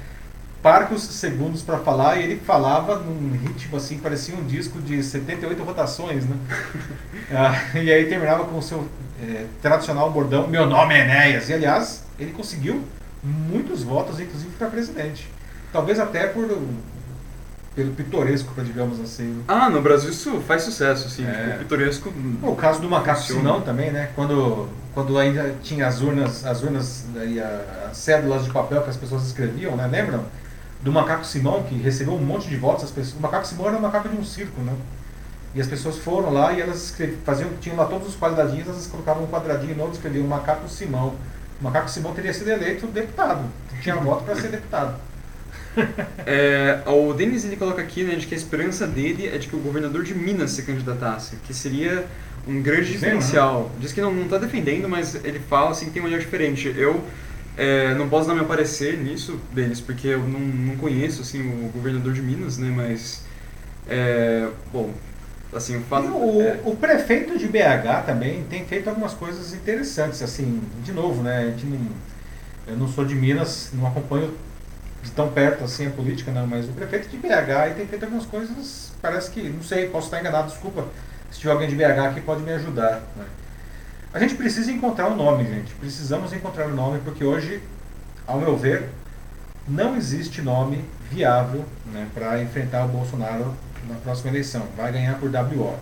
parcos 0.67 1.05
segundos 1.05 1.63
para 1.63 1.79
falar 1.79 2.17
e 2.17 2.25
ele 2.25 2.41
falava 2.45 2.99
num 2.99 3.31
ritmo 3.31 3.77
assim, 3.77 3.99
parecia 3.99 4.35
um 4.35 4.45
disco 4.45 4.81
de 4.81 5.01
78 5.01 5.63
rotações, 5.63 6.25
né? 6.25 6.35
ah, 7.31 7.79
e 7.79 7.93
aí 7.93 8.07
terminava 8.07 8.43
com 8.47 8.59
o 8.59 8.63
seu 8.63 8.85
é, 9.23 9.47
tradicional 9.63 10.11
bordão, 10.11 10.49
meu 10.49 10.67
nome 10.67 10.93
é 10.93 11.03
Enéas. 11.03 11.49
E 11.51 11.55
aliás, 11.55 12.03
ele 12.19 12.33
conseguiu 12.33 12.83
muitos 13.23 13.85
votos, 13.85 14.19
inclusive 14.19 14.51
para 14.59 14.67
presidente. 14.67 15.31
Talvez 15.73 16.01
até 16.01 16.27
por 16.27 16.49
pelo 17.77 17.93
pitoresco, 17.93 18.53
digamos 18.61 18.99
assim. 18.99 19.45
Ah, 19.47 19.71
no 19.71 19.81
Brasil 19.81 20.11
isso 20.11 20.41
faz 20.49 20.63
sucesso, 20.63 21.07
assim, 21.07 21.25
é. 21.25 21.31
tipo, 21.31 21.59
pitoresco. 21.61 22.13
O 22.43 22.57
caso 22.57 22.81
do 22.81 22.89
macaco 22.89 23.23
Simão 23.23 23.61
também, 23.61 23.93
né? 23.93 24.11
Quando, 24.17 24.69
quando 24.93 25.17
ainda 25.17 25.55
tinha 25.63 25.87
as 25.87 26.01
urnas, 26.01 26.45
as 26.45 26.61
urnas 26.65 27.05
e 27.25 27.39
as 27.39 27.97
cédulas 27.97 28.45
de 28.45 28.51
papel 28.51 28.83
que 28.83 28.91
as 28.91 28.97
pessoas 28.97 29.25
escreviam, 29.25 29.77
né? 29.77 29.87
Lembram? 29.87 30.25
Do 30.87 30.93
Macaco 30.93 31.27
Simão, 31.27 31.65
que 31.65 31.75
recebeu 31.75 32.15
um 32.15 32.25
monte 32.25 32.49
de 32.49 32.57
votos. 32.57 32.85
As 32.85 32.93
pessoas, 32.93 33.19
o 33.19 33.21
Macaco 33.21 33.45
Simão 33.45 33.67
era 33.67 33.77
um 33.77 33.81
macaco 33.81 34.09
de 34.09 34.17
um 34.17 34.25
circo, 34.25 34.61
né? 34.61 34.73
E 35.53 35.61
as 35.61 35.67
pessoas 35.67 35.99
foram 35.99 36.33
lá 36.33 36.53
e 36.53 36.61
elas 36.61 36.95
faziam, 37.25 37.51
tinham 37.61 37.77
lá 37.77 37.87
todos 37.87 38.07
os 38.07 38.17
quadradinhos, 38.17 38.69
elas 38.69 38.87
colocavam 38.87 39.25
um 39.25 39.27
quadradinho 39.27 39.77
novo 39.77 39.91
e 39.91 39.95
escreviam 39.95 40.25
Macaco 40.29 40.69
Simão. 40.69 41.17
O 41.61 41.65
Macaco 41.65 41.91
Simão 41.91 42.15
teria 42.15 42.33
sido 42.33 42.51
eleito 42.51 42.87
deputado. 42.87 43.47
Tinha 43.83 43.97
voto 43.99 44.23
para 44.23 44.37
ser 44.37 44.49
deputado. 44.49 44.95
É, 46.25 46.81
o 46.87 47.13
Denis 47.13 47.45
ele 47.45 47.55
coloca 47.55 47.83
aqui 47.83 48.03
né, 48.03 48.15
de 48.15 48.27
que 48.27 48.35
a 48.35 48.37
esperança 48.37 48.87
dele 48.87 49.29
é 49.29 49.37
de 49.37 49.47
que 49.47 49.55
o 49.55 49.59
governador 49.59 50.05
de 50.05 50.15
Minas 50.15 50.53
se 50.53 50.63
candidatasse, 50.63 51.37
que 51.47 51.53
seria 51.53 52.07
um 52.49 52.63
grande 52.63 52.91
diferencial. 52.93 53.71
Diz 53.79 53.93
que 53.93 54.01
não 54.01 54.23
está 54.23 54.39
defendendo, 54.39 54.89
mas 54.89 55.15
ele 55.23 55.39
fala 55.39 55.73
assim 55.73 55.85
que 55.85 55.91
tem 55.91 56.03
um 56.03 56.07
olhar 56.07 56.19
diferente. 56.19 56.75
Eu 56.75 57.05
é, 57.57 57.95
não 57.95 58.09
posso 58.09 58.29
dar 58.29 58.35
meu 58.35 58.45
parecer 58.45 58.99
nisso, 58.99 59.41
Denis, 59.53 59.81
porque 59.81 60.09
eu 60.09 60.21
não, 60.21 60.41
não 60.41 60.77
conheço 60.77 61.23
assim, 61.23 61.41
o 61.41 61.71
governador 61.71 62.13
de 62.13 62.21
Minas, 62.21 62.59
né, 62.59 62.71
mas... 62.75 63.25
É, 63.89 64.49
bom, 64.73 64.93
assim, 65.55 65.79
o 65.79 65.83
fato... 65.83 66.09
O, 66.09 66.43
é, 66.43 66.61
o, 66.65 66.77
prefeito 66.77 67.39
de 67.39 67.47
BH 67.47 68.05
também 68.05 68.45
tem 68.45 68.65
feito 68.67 68.89
algumas 68.91 69.15
coisas 69.15 69.55
interessantes, 69.55 70.21
assim, 70.21 70.61
de 70.85 70.93
novo, 70.93 71.23
né, 71.23 71.57
não, 71.65 71.79
eu 72.67 72.77
não 72.77 72.89
sou 72.89 73.05
de 73.05 73.15
Minas, 73.15 73.71
não 73.73 73.87
acompanho 73.87 74.35
de 75.03 75.11
tão 75.13 75.29
perto 75.31 75.65
assim 75.65 75.87
a 75.87 75.91
política, 75.91 76.31
não, 76.33 76.47
mas 76.47 76.69
o 76.69 76.73
prefeito 76.73 77.09
de 77.09 77.17
BH 77.17 77.75
tem 77.77 77.87
feito 77.87 78.05
algumas 78.05 78.27
coisas, 78.27 78.93
parece 79.01 79.31
que, 79.31 79.49
não 79.49 79.63
sei, 79.63 79.89
posso 79.89 80.09
estar 80.09 80.21
enganado, 80.21 80.49
desculpa, 80.49 80.87
se 81.31 81.39
tiver 81.39 81.53
alguém 81.53 81.69
de 81.69 81.77
BH 81.77 82.15
que 82.15 82.21
pode 82.21 82.43
me 82.43 82.53
ajudar. 82.53 83.03
Né? 83.17 83.25
A 84.17 84.19
gente 84.19 84.35
precisa 84.35 84.73
encontrar 84.73 85.11
um 85.11 85.15
nome, 85.15 85.45
gente, 85.45 85.75
precisamos 85.75 86.33
encontrar 86.33 86.69
um 86.69 86.75
nome, 86.75 87.01
porque 87.05 87.23
hoje, 87.23 87.61
ao 88.27 88.41
meu 88.41 88.57
ver, 88.57 88.89
não 89.69 89.95
existe 89.95 90.41
nome 90.41 90.83
viável 91.11 91.63
né, 91.93 92.09
para 92.15 92.43
enfrentar 92.43 92.87
o 92.87 92.89
Bolsonaro 92.89 93.55
na 93.87 93.97
próxima 93.97 94.31
eleição. 94.31 94.63
Vai 94.75 94.91
ganhar 94.91 95.19
por 95.19 95.29
WO. 95.29 95.75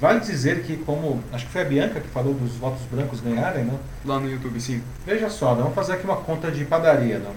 Vale 0.00 0.18
dizer 0.18 0.64
que, 0.64 0.78
como 0.78 1.22
acho 1.32 1.46
que 1.46 1.52
foi 1.52 1.62
a 1.62 1.64
Bianca 1.64 2.00
que 2.00 2.08
falou 2.08 2.34
dos 2.34 2.56
votos 2.56 2.82
brancos 2.90 3.20
ganharem, 3.20 3.62
né? 3.62 3.78
Lá 4.04 4.18
no 4.18 4.28
YouTube, 4.28 4.60
sim. 4.60 4.82
Veja 5.06 5.30
só, 5.30 5.54
vamos 5.54 5.72
fazer 5.72 5.92
aqui 5.92 6.04
uma 6.04 6.16
conta 6.16 6.50
de 6.50 6.64
padaria. 6.64 7.20
Não? 7.20 7.32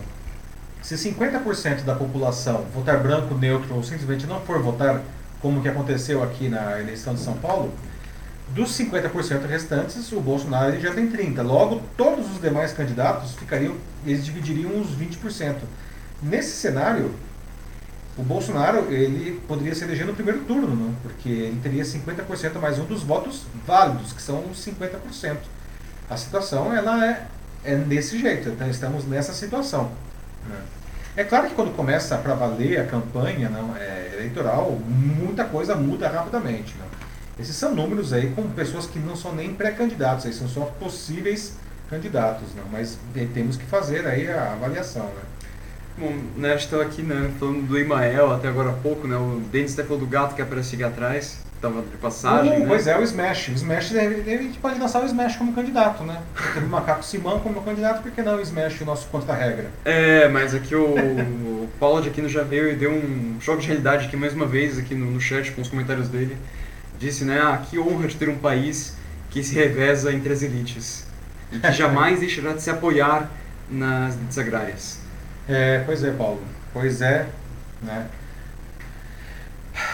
Se 0.82 0.96
50% 0.96 1.84
da 1.84 1.94
população 1.94 2.66
votar 2.74 2.98
branco, 2.98 3.36
neutro 3.36 3.76
ou 3.76 3.84
simplesmente 3.84 4.26
não 4.26 4.42
for 4.42 4.60
votar, 4.64 5.00
como 5.40 5.62
que 5.62 5.70
aconteceu 5.70 6.24
aqui 6.24 6.50
na 6.50 6.80
eleição 6.80 7.14
de 7.14 7.20
São 7.20 7.36
Paulo, 7.36 7.72
dos 8.54 8.78
50% 8.78 9.48
restantes, 9.48 10.12
o 10.12 10.22
Bolsonaro 10.22 10.80
já 10.80 10.94
tem 10.94 11.10
30%. 11.10 11.42
Logo, 11.42 11.82
todos 11.98 12.32
os 12.32 12.40
demais 12.40 12.72
candidatos 12.72 13.34
ficariam, 13.34 13.76
eles 14.06 14.24
dividiriam 14.24 14.72
uns 14.72 14.96
20%. 14.96 15.56
Nesse 16.22 16.52
cenário, 16.52 17.14
o 18.16 18.22
Bolsonaro 18.22 18.92
ele 18.94 19.42
poderia 19.48 19.74
se 19.74 19.84
eleger 19.84 20.06
no 20.06 20.14
primeiro 20.14 20.42
turno, 20.42 20.76
não? 20.76 20.94
porque 21.02 21.30
ele 21.30 21.60
teria 21.64 21.84
50% 21.84 22.60
mais 22.60 22.78
um 22.78 22.86
dos 22.86 23.02
votos 23.02 23.44
válidos, 23.66 24.14
que 24.14 24.22
são 24.22 24.46
os 24.52 24.64
50%. 24.64 25.38
A 26.10 26.16
situação 26.16 26.72
ela 26.72 27.04
é, 27.04 27.26
é 27.64 27.76
desse 27.76 28.20
jeito, 28.20 28.50
então 28.50 28.70
estamos 28.70 29.06
nessa 29.06 29.34
situação. 29.34 29.92
Né? 30.48 30.62
É 31.16 31.24
claro 31.24 31.48
que 31.48 31.56
quando 31.56 31.76
começa 31.76 32.18
para 32.18 32.36
valer 32.36 32.80
a 32.80 32.86
campanha 32.86 33.50
não, 33.50 33.76
é, 33.76 34.12
eleitoral, 34.14 34.72
muita 34.88 35.44
coisa 35.46 35.76
muda 35.76 36.08
rapidamente. 36.08 36.76
Não? 36.78 36.86
Esses 37.40 37.56
são 37.56 37.74
números 37.74 38.14
aí 38.14 38.32
com 38.36 38.44
pessoas 38.50 38.86
que 38.86 39.00
não 39.00 39.16
são 39.16 39.34
nem 39.34 39.54
pré-candidatos, 39.54 40.26
aí 40.26 40.34
são 40.34 40.48
só 40.48 40.66
possíveis 40.80 41.54
candidatos, 41.90 42.48
não? 42.56 42.64
mas 42.72 42.98
temos 43.34 43.58
que 43.58 43.66
fazer 43.66 44.06
aí 44.06 44.30
a 44.30 44.54
avaliação. 44.54 45.06
Né? 45.06 45.22
Bom, 45.98 46.14
né, 46.38 46.52
gente 46.54 46.66
estava 46.66 46.84
aqui 46.84 47.02
né, 47.02 47.32
falando 47.40 47.68
do 47.68 47.80
Imael 47.80 48.32
até 48.32 48.48
agora 48.48 48.70
há 48.70 48.74
pouco, 48.74 49.08
né, 49.08 49.16
o 49.16 49.42
Denis 49.52 49.74
até 49.74 49.84
falou 49.84 50.00
do 50.00 50.08
gato 50.08 50.36
que 50.36 50.42
aparece 50.42 50.76
aqui 50.76 50.84
atrás, 50.84 51.40
estava 51.56 51.82
de 51.82 51.98
passagem. 51.98 52.52
Uh, 52.52 52.60
né? 52.60 52.66
Pois 52.68 52.88
é, 52.88 52.98
o 52.98 53.04
Smash. 53.04 53.50
O 53.50 53.54
Smash, 53.54 53.96
a 53.96 54.10
gente 54.10 54.60
pode 54.60 54.80
lançar 54.80 55.02
o 55.02 55.06
Smash 55.06 55.38
como 55.38 55.54
candidato, 55.54 56.04
né? 56.04 56.22
Teve 56.54 56.66
o 56.66 56.70
Macaco 56.70 57.04
Simão 57.04 57.40
como 57.40 57.62
candidato, 57.62 58.02
por 58.02 58.12
que 58.12 58.22
não 58.22 58.36
o 58.36 58.42
Smash, 58.42 58.82
o 58.82 58.86
nosso 58.86 59.08
contra-regra? 59.08 59.70
É, 59.86 60.28
mas 60.28 60.54
aqui 60.54 60.76
o, 60.76 60.84
o 60.84 61.70
Paulo 61.80 62.02
de 62.02 62.10
Aquino 62.10 62.28
já 62.28 62.44
veio 62.44 62.72
e 62.72 62.76
deu 62.76 62.92
um 62.92 63.38
choque 63.40 63.62
de 63.62 63.68
realidade 63.68 64.08
aqui 64.08 64.18
mais 64.18 64.34
uma 64.34 64.46
vez, 64.46 64.78
aqui 64.78 64.94
no, 64.94 65.10
no 65.10 65.22
chat, 65.22 65.52
com 65.52 65.62
os 65.62 65.68
comentários 65.68 66.10
dele. 66.10 66.38
Disse, 67.04 67.26
né, 67.26 67.38
ah, 67.38 67.62
que 67.70 67.78
honra 67.78 68.08
de 68.08 68.16
ter 68.16 68.30
um 68.30 68.38
país 68.38 68.96
que 69.30 69.44
se 69.44 69.54
reveza 69.56 70.14
entre 70.14 70.32
as 70.32 70.42
elites 70.42 71.06
e 71.52 71.60
que 71.60 71.72
jamais 71.74 72.22
deixará 72.22 72.54
de 72.54 72.62
se 72.62 72.70
apoiar 72.70 73.30
nas 73.70 74.16
elites 74.16 74.38
agrárias. 74.38 75.00
É, 75.50 75.84
pois 75.86 76.02
é, 76.02 76.12
Paulo. 76.12 76.42
Pois 76.72 77.02
é, 77.02 77.28
né? 77.82 78.08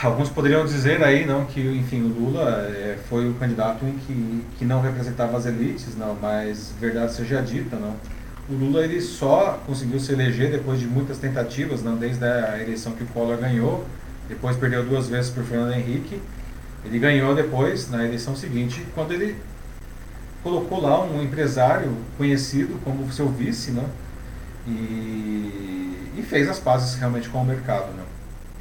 Alguns 0.04 0.30
poderiam 0.30 0.64
dizer 0.66 1.04
aí, 1.04 1.26
não, 1.26 1.46
que 1.46 1.60
enfim, 1.60 2.04
o 2.04 2.10
Lula 2.10 2.68
é, 2.70 3.00
foi 3.10 3.28
o 3.28 3.34
candidato 3.34 3.84
em 3.86 3.94
que, 3.94 4.46
que 4.60 4.66
não 4.66 4.80
representava 4.80 5.36
as 5.36 5.48
elites, 5.48 5.98
não, 5.98 6.16
mas 6.22 6.72
verdade 6.80 7.12
seja 7.14 7.42
dita, 7.42 7.76
não. 7.76 7.96
O 8.48 8.54
Lula 8.54 8.84
ele 8.84 9.02
só 9.02 9.60
conseguiu 9.66 10.00
se 10.00 10.12
eleger 10.14 10.52
depois 10.52 10.80
de 10.80 10.86
muitas 10.86 11.18
tentativas, 11.18 11.82
não, 11.82 11.98
desde 11.98 12.24
a 12.24 12.62
eleição 12.62 12.92
que 12.92 13.04
o 13.04 13.08
Collor 13.08 13.38
ganhou, 13.38 13.84
depois 14.28 14.56
perdeu 14.58 14.86
duas 14.86 15.08
vezes 15.08 15.32
para 15.32 15.42
o 15.42 15.46
Fernando 15.48 15.74
Henrique. 15.74 16.22
Ele 16.86 17.00
ganhou 17.00 17.36
depois, 17.36 17.90
na 17.90 18.06
eleição 18.06 18.36
seguinte, 18.36 18.86
quando 18.96 19.14
ele 19.14 19.36
colocou 20.44 20.82
lá 20.82 21.04
um 21.04 21.22
empresário 21.22 21.92
conhecido 22.18 22.80
como 22.84 23.12
seu 23.12 23.28
vice, 23.28 23.72
não 23.72 23.86
e, 24.68 26.14
e 26.18 26.26
fez 26.28 26.48
as 26.48 26.60
pazes 26.60 26.96
realmente 26.96 27.30
com 27.30 27.42
o 27.42 27.46
mercado. 27.46 27.92
Né? 27.94 28.04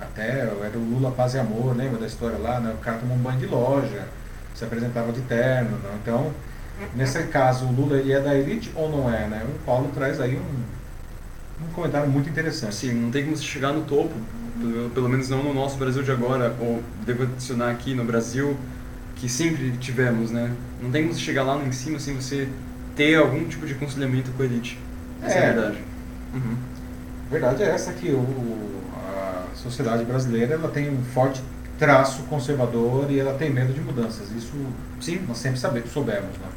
Até 0.01 0.41
era 0.41 0.79
o 0.79 0.81
Lula 0.81 1.11
Paz 1.11 1.35
e 1.35 1.39
Amor, 1.39 1.77
lembra 1.77 1.99
da 1.99 2.07
história 2.07 2.39
lá? 2.39 2.61
Né? 2.61 2.73
O 2.73 2.79
cara 2.79 2.99
tomou 2.99 3.17
um 3.17 3.21
banho 3.21 3.39
de 3.39 3.47
loja, 3.47 4.07
se 4.55 4.65
apresentava 4.65 5.13
de 5.13 5.21
terno. 5.23 5.77
Né? 5.79 5.91
Então, 6.03 6.33
nesse 6.95 7.23
caso, 7.25 7.67
o 7.67 7.73
Lula 7.73 7.97
ele 7.99 8.13
é 8.13 8.21
da 8.21 8.35
elite 8.35 8.73
ou 8.75 8.91
não 8.91 9.13
é? 9.13 9.27
Né? 9.27 9.45
O 9.45 9.65
Paulo 9.65 9.91
traz 9.93 10.21
aí 10.21 10.37
um, 10.37 11.65
um 11.65 11.73
comentário 11.73 12.09
muito 12.09 12.29
interessante. 12.29 12.75
Sim, 12.75 12.93
não 12.95 13.11
tem 13.11 13.25
como 13.25 13.37
chegar 13.37 13.73
no 13.73 13.83
topo, 13.83 14.15
pelo, 14.59 14.91
pelo 14.91 15.09
menos 15.09 15.29
não 15.29 15.43
no 15.43 15.55
nosso 15.55 15.77
Brasil 15.77 16.03
de 16.03 16.11
agora, 16.11 16.55
ou 16.61 16.83
devo 17.07 17.23
adicionar 17.25 17.71
aqui 17.71 17.95
no 17.95 18.05
Brasil, 18.05 18.57
que 19.17 19.29
sempre 19.29 19.73
tivemos, 19.79 20.31
né? 20.31 20.53
Não 20.83 20.91
tem 20.91 21.03
como 21.03 21.15
se 21.15 21.21
chegar 21.21 21.43
lá 21.43 21.57
em 21.65 21.73
cima 21.73 21.99
sem 21.99 22.15
você 22.15 22.49
ter 22.95 23.17
algum 23.17 23.45
tipo 23.47 23.67
de 23.67 23.75
conciliamento 23.75 24.31
com 24.33 24.43
a 24.43 24.47
elite. 24.47 24.79
Essa 25.23 25.39
é, 25.39 25.39
é 25.39 25.51
a 25.51 25.53
verdade. 25.53 25.79
Uhum. 26.35 26.57
Verdade 27.31 27.63
é 27.63 27.67
essa 27.67 27.93
que 27.93 28.11
o, 28.11 28.83
a 28.97 29.45
sociedade 29.55 30.05
brasileira 30.05 30.55
ela 30.55 30.69
tem 30.69 30.91
um 30.91 31.03
forte 31.03 31.43
traço 31.79 32.23
conservador 32.25 33.11
e 33.11 33.19
ela 33.19 33.35
tem 33.35 33.51
medo 33.51 33.73
de 33.73 33.81
mudanças. 33.81 34.31
Isso 34.33 34.53
sim, 35.01 35.21
nós 35.27 35.39
sempre 35.39 35.59
sabemos, 35.59 35.93
soubemos. 35.93 36.37
Né? 36.39 36.49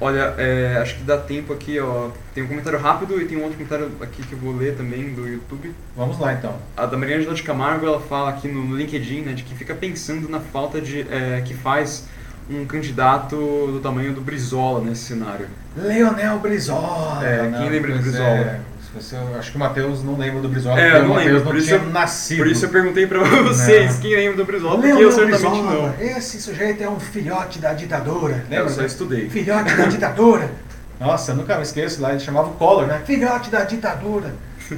Olha, 0.00 0.34
é, 0.38 0.78
acho 0.80 0.96
que 0.96 1.02
dá 1.02 1.18
tempo 1.18 1.52
aqui, 1.52 1.78
ó. 1.78 2.08
Tem 2.34 2.42
um 2.42 2.48
comentário 2.48 2.78
rápido 2.78 3.20
e 3.20 3.26
tem 3.26 3.36
um 3.36 3.42
outro 3.42 3.58
comentário 3.58 3.90
aqui 4.00 4.22
que 4.22 4.32
eu 4.32 4.38
vou 4.38 4.56
ler 4.56 4.74
também 4.74 5.12
do 5.12 5.28
YouTube. 5.28 5.74
Vamos 5.94 6.18
lá 6.18 6.32
então. 6.32 6.56
A 6.74 6.86
da 6.86 6.96
Maria 6.96 7.18
Angela 7.18 7.34
de 7.34 7.42
Camargo, 7.42 7.86
ela 7.86 8.00
fala 8.00 8.30
aqui 8.30 8.48
no, 8.48 8.74
LinkedIn, 8.74 9.20
né, 9.20 9.32
de 9.34 9.42
que 9.42 9.54
fica 9.54 9.74
pensando 9.74 10.28
na 10.28 10.40
falta 10.40 10.80
de 10.80 11.06
é, 11.10 11.42
que 11.44 11.52
faz 11.52 12.06
um 12.48 12.64
candidato 12.64 13.36
do 13.36 13.80
tamanho 13.80 14.14
do 14.14 14.22
Brizola 14.22 14.80
nesse 14.82 15.02
cenário. 15.04 15.46
Leonel 15.76 16.38
Brizola! 16.38 17.24
É, 17.24 17.52
quem 17.58 17.68
lembra 17.68 17.92
do 17.92 18.02
Brizola? 18.02 18.60
Você, 18.94 19.16
acho 19.38 19.52
que 19.52 19.56
o 19.56 19.60
Matheus 19.60 20.02
não 20.02 20.16
lembra 20.16 20.40
do 20.40 20.48
Brizola, 20.48 20.80
é, 20.80 20.90
porque 20.90 21.06
o 21.06 21.14
Matheus 21.14 21.44
não 21.44 21.60
tinha 21.60 21.76
eu, 21.76 21.90
nascido. 21.90 22.38
Por 22.38 22.46
isso 22.48 22.64
eu 22.64 22.70
perguntei 22.70 23.06
pra 23.06 23.22
vocês 23.22 23.94
não. 23.94 24.00
quem 24.00 24.16
lembra 24.16 24.36
do 24.36 24.44
Brizola, 24.44 24.80
porque 24.80 24.88
eu 24.88 25.12
certamente 25.12 25.40
Brizola, 25.42 25.94
não. 25.96 26.04
Esse 26.04 26.40
sujeito 26.40 26.82
é 26.82 26.90
um 26.90 26.98
filhote 26.98 27.60
da 27.60 27.72
ditadura. 27.72 28.44
Lembra? 28.50 28.56
Eu 28.56 28.68
só 28.68 28.84
estudei. 28.84 29.30
Filhote 29.30 29.76
da 29.76 29.84
ditadura. 29.86 30.50
Nossa, 30.98 31.32
nunca 31.34 31.56
me 31.56 31.62
esqueço 31.62 32.02
lá, 32.02 32.10
ele 32.10 32.20
chamava 32.20 32.48
o 32.48 32.54
Collor, 32.54 32.86
né? 32.86 33.00
Filhote 33.06 33.48
da 33.48 33.64
ditadura. 33.64 34.34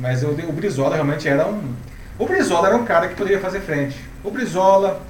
Mas 0.00 0.24
o, 0.24 0.30
o 0.30 0.52
Brizola 0.52 0.94
realmente 0.94 1.28
era 1.28 1.46
um... 1.46 1.74
O 2.18 2.26
Brizola 2.26 2.68
era 2.68 2.76
um 2.76 2.84
cara 2.84 3.08
que 3.08 3.14
poderia 3.14 3.40
fazer 3.40 3.60
frente. 3.60 3.96
O 4.22 4.30
Brizola, 4.30 5.00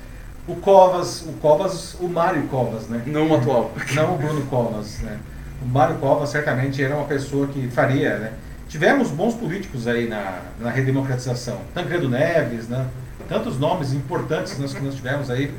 o 0.47 0.55
Covas, 0.57 1.23
o 1.23 1.33
Covas, 1.35 1.95
o 1.99 2.09
Mário 2.09 2.43
Covas, 2.45 2.89
né? 2.89 3.03
Não 3.07 3.29
o 3.29 3.35
atual. 3.35 3.73
Não 3.95 4.15
o 4.15 4.19
Bruno 4.19 4.43
Covas, 4.47 5.01
né? 5.01 5.19
O 5.65 5.67
Mário 5.67 5.97
Covas 5.97 6.29
certamente 6.29 6.83
era 6.83 6.95
uma 6.95 7.07
pessoa 7.07 7.47
que 7.47 7.69
faria, 7.69 8.19
né? 8.19 8.33
Tivemos 8.69 9.11
bons 9.11 9.35
políticos 9.35 9.87
aí 9.87 10.07
na, 10.07 10.41
na 10.61 10.71
redemocratização. 10.71 11.61
Tancredo 11.73 12.09
Neves, 12.09 12.69
né? 12.69 12.87
Tantos 13.29 13.59
nomes 13.59 13.95
importantes 13.95 14.59
nós, 14.59 14.75
que 14.75 14.83
nós 14.83 14.95
tivemos 14.95 15.31
aí. 15.31 15.53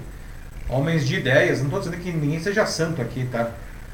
Homens 0.69 1.07
de 1.07 1.15
ideias. 1.15 1.59
Não 1.59 1.65
estou 1.65 1.79
dizendo 1.79 1.97
que 1.97 2.11
ninguém 2.11 2.39
seja 2.39 2.65
santo 2.65 3.01
aqui, 3.01 3.27
tá? 3.31 3.49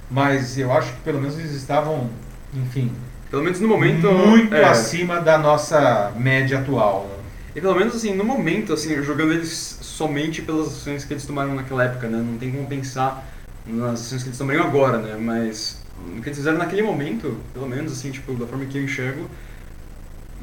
Mas 0.10 0.58
eu 0.58 0.72
acho 0.74 0.92
que 0.94 1.00
pelo 1.00 1.22
menos 1.22 1.40
eles 1.40 1.52
estavam, 1.52 2.10
enfim... 2.54 2.92
Pelo 3.30 3.44
menos 3.44 3.62
no 3.62 3.68
momento... 3.70 4.12
Muito 4.12 4.54
é... 4.54 4.66
acima 4.66 5.22
da 5.22 5.38
nossa 5.38 6.12
média 6.18 6.60
atual. 6.60 7.08
Né? 7.10 7.24
E 7.56 7.62
pelo 7.62 7.76
menos 7.76 7.96
assim, 7.96 8.14
no 8.14 8.26
momento, 8.26 8.74
assim, 8.74 9.02
jogando 9.04 9.32
eles 9.32 9.78
somente 9.82 10.42
pelas 10.42 10.68
ações 10.68 11.06
que 11.06 11.14
eles 11.14 11.26
tomaram 11.26 11.56
naquela 11.56 11.86
época, 11.86 12.08
né? 12.08 12.18
Não 12.18 12.38
tem 12.38 12.52
como 12.52 12.68
pensar 12.68 13.26
nas 13.66 14.02
ações 14.02 14.24
que 14.24 14.30
eles 14.30 14.38
tomariam 14.38 14.66
agora, 14.66 14.98
né? 14.98 15.16
Mas 15.18 15.81
o 16.18 16.22
que 16.22 16.30
eles 16.30 16.38
fizeram 16.38 16.58
naquele 16.58 16.82
momento, 16.82 17.38
pelo 17.54 17.68
menos 17.68 17.92
assim, 17.92 18.12
tipo, 18.12 18.34
da 18.34 18.46
forma 18.46 18.66
que 18.66 18.78
eu 18.78 18.84
enxergo, 18.84 19.30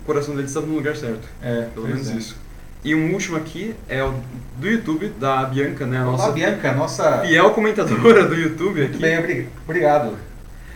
o 0.01 0.05
coração 0.05 0.35
deles 0.35 0.51
estava 0.51 0.67
no 0.67 0.75
lugar 0.75 0.97
certo. 0.97 1.29
É, 1.43 1.69
pelo 1.75 1.87
menos 1.87 2.11
é. 2.11 2.15
isso. 2.15 2.37
E 2.85 2.95
um 2.95 3.13
último 3.13 3.37
aqui 3.37 3.75
é 3.89 4.03
o 4.05 4.15
do 4.57 4.69
YouTube, 4.69 5.09
da 5.21 5.45
Bianca, 5.45 5.85
né? 5.85 5.99
A 5.99 6.05
nossa 6.05 6.25
Olá, 6.25 6.33
Bianca, 6.33 6.73
nossa 6.73 7.19
fiel 7.19 7.51
comentadora 7.51 8.25
do 8.25 8.35
YouTube 8.35 8.81
Muito 8.81 8.93
aqui. 8.93 9.03
bem, 9.03 9.49
obrigado. 9.65 10.17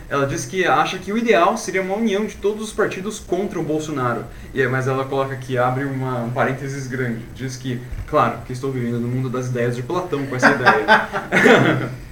ela 0.09 0.27
diz 0.27 0.45
que 0.45 0.65
acha 0.65 0.97
que 0.97 1.13
o 1.13 1.17
ideal 1.17 1.57
seria 1.57 1.81
uma 1.81 1.95
união 1.95 2.25
de 2.25 2.35
todos 2.35 2.61
os 2.61 2.73
partidos 2.73 3.19
contra 3.19 3.57
o 3.57 3.63
Bolsonaro. 3.63 4.25
E, 4.53 4.65
mas 4.67 4.87
ela 4.87 5.05
coloca 5.05 5.33
aqui, 5.33 5.57
abre 5.57 5.85
uma, 5.85 6.23
um 6.23 6.29
parênteses 6.29 6.87
grande, 6.87 7.23
diz 7.33 7.55
que, 7.55 7.79
claro, 8.07 8.39
que 8.45 8.51
estou 8.51 8.69
vivendo 8.71 8.99
no 8.99 9.07
mundo 9.07 9.29
das 9.29 9.47
ideias 9.47 9.75
de 9.75 9.81
Platão 9.81 10.25
com 10.25 10.35
essa 10.35 10.51
ideia. 10.51 11.89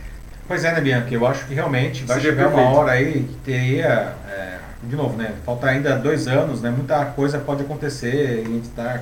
pois 0.51 0.63
é, 0.65 0.73
né, 0.73 0.81
Bianca? 0.81 1.13
Eu 1.13 1.25
acho 1.25 1.45
que 1.45 1.53
realmente 1.53 2.03
vai 2.03 2.17
seria 2.17 2.31
chegar 2.31 2.49
perfeito. 2.49 2.69
uma 2.69 2.77
hora 2.77 2.91
aí 2.91 3.23
que 3.23 3.35
teria, 3.43 4.15
é, 4.29 4.57
de 4.83 4.95
novo, 4.95 5.17
né, 5.17 5.33
falta 5.45 5.67
ainda 5.67 5.95
dois 5.97 6.27
anos, 6.27 6.61
né, 6.61 6.69
muita 6.69 7.05
coisa 7.05 7.39
pode 7.39 7.61
acontecer 7.63 8.39
e 8.39 8.41
a 8.41 8.49
gente 8.49 8.65
está, 8.65 9.01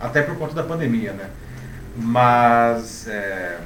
até 0.00 0.22
por 0.22 0.36
conta 0.36 0.54
da 0.54 0.62
pandemia, 0.62 1.12
né, 1.12 1.26
mas... 1.96 3.06
É, 3.08 3.58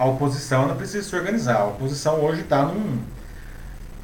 a 0.00 0.06
oposição 0.06 0.62
ela 0.62 0.74
precisa 0.74 1.06
se 1.06 1.14
organizar. 1.14 1.56
A 1.56 1.66
oposição 1.66 2.24
hoje 2.24 2.40
está 2.40 2.62
num 2.62 3.00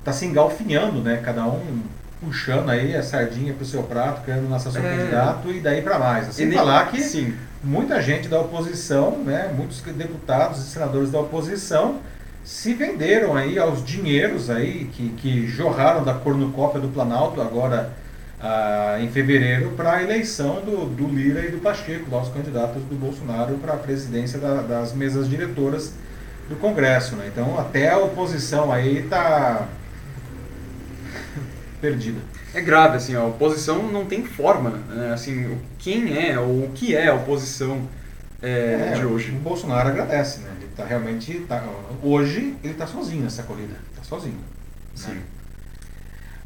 tá 0.05 0.13
se 0.13 0.27
engalfinhando, 0.27 1.01
né? 1.01 1.23
Cada 1.25 1.47
um 1.47 1.83
puxando 2.21 2.69
aí 2.69 2.95
a 2.95 3.03
sardinha 3.03 3.55
pro 3.55 3.65
seu 3.65 3.83
prato, 3.83 4.23
querendo 4.23 4.49
lançar 4.51 4.71
seu 4.71 4.85
é. 4.85 4.97
candidato 4.97 5.51
e 5.51 5.59
daí 5.59 5.81
para 5.81 5.99
mais. 5.99 6.35
Sem 6.35 6.49
nem, 6.49 6.59
falar 6.59 6.91
que 6.91 7.01
sim. 7.01 7.35
muita 7.65 8.03
gente 8.03 8.29
da 8.29 8.39
oposição, 8.39 9.23
né? 9.25 9.51
Muitos 9.57 9.81
deputados 9.81 10.59
e 10.59 10.71
senadores 10.71 11.11
da 11.11 11.19
oposição 11.19 11.99
se 12.47 12.73
venderam 12.75 13.35
aí 13.35 13.59
aos 13.59 13.85
dinheiros 13.85 14.49
aí 14.49 14.89
que, 14.93 15.09
que 15.17 15.49
jorraram 15.49 16.05
da 16.05 16.15
cornucópia 16.15 16.81
do 16.81 16.87
Planalto 16.87 17.41
agora 17.41 17.93
ah, 18.41 18.99
em 19.01 19.11
fevereiro 19.11 19.71
para 19.71 19.95
a 19.95 20.03
eleição 20.05 20.63
do, 20.65 20.87
do 20.87 21.09
Lira 21.09 21.45
e 21.45 21.51
do 21.51 21.59
Pacheco, 21.59 22.09
nossos 22.09 22.33
candidatos 22.33 22.85
do 22.85 22.95
Bolsonaro 22.95 23.55
para 23.55 23.73
a 23.73 23.77
presidência 23.77 24.39
da, 24.39 24.63
das 24.63 24.95
mesas 24.95 25.29
diretoras 25.29 25.95
do 26.49 26.55
Congresso. 26.55 27.17
Né? 27.17 27.29
Então 27.33 27.59
até 27.59 27.91
a 27.91 27.99
oposição 27.99 28.71
aí 28.71 28.99
está 28.99 29.67
perdida. 31.83 32.21
É 32.55 32.61
grave, 32.61 32.97
assim, 32.97 33.17
a 33.17 33.25
oposição 33.25 33.83
não 33.91 34.07
tem 34.07 34.25
forma, 34.25 34.71
né? 34.89 35.13
assim, 35.13 35.59
quem 35.81 36.17
é 36.17 36.39
ou 36.39 36.67
o 36.67 36.71
que 36.73 36.95
é 36.95 37.09
a 37.09 37.15
oposição 37.15 37.89
é, 38.41 38.93
é, 38.93 38.95
de 38.95 39.05
hoje. 39.05 39.33
O 39.33 39.41
Bolsonaro 39.41 39.89
agradece, 39.89 40.43
né? 40.43 40.51
Tá 40.77 40.85
realmente, 40.85 41.41
tá, 41.49 41.65
hoje 42.03 42.55
ele 42.63 42.75
está 42.75 42.87
sozinho 42.87 43.25
nessa 43.25 43.43
corrida, 43.45 43.75
está 43.93 44.05
sozinho. 44.05 44.39
Sim. 44.95 45.13
Né? 45.13 45.23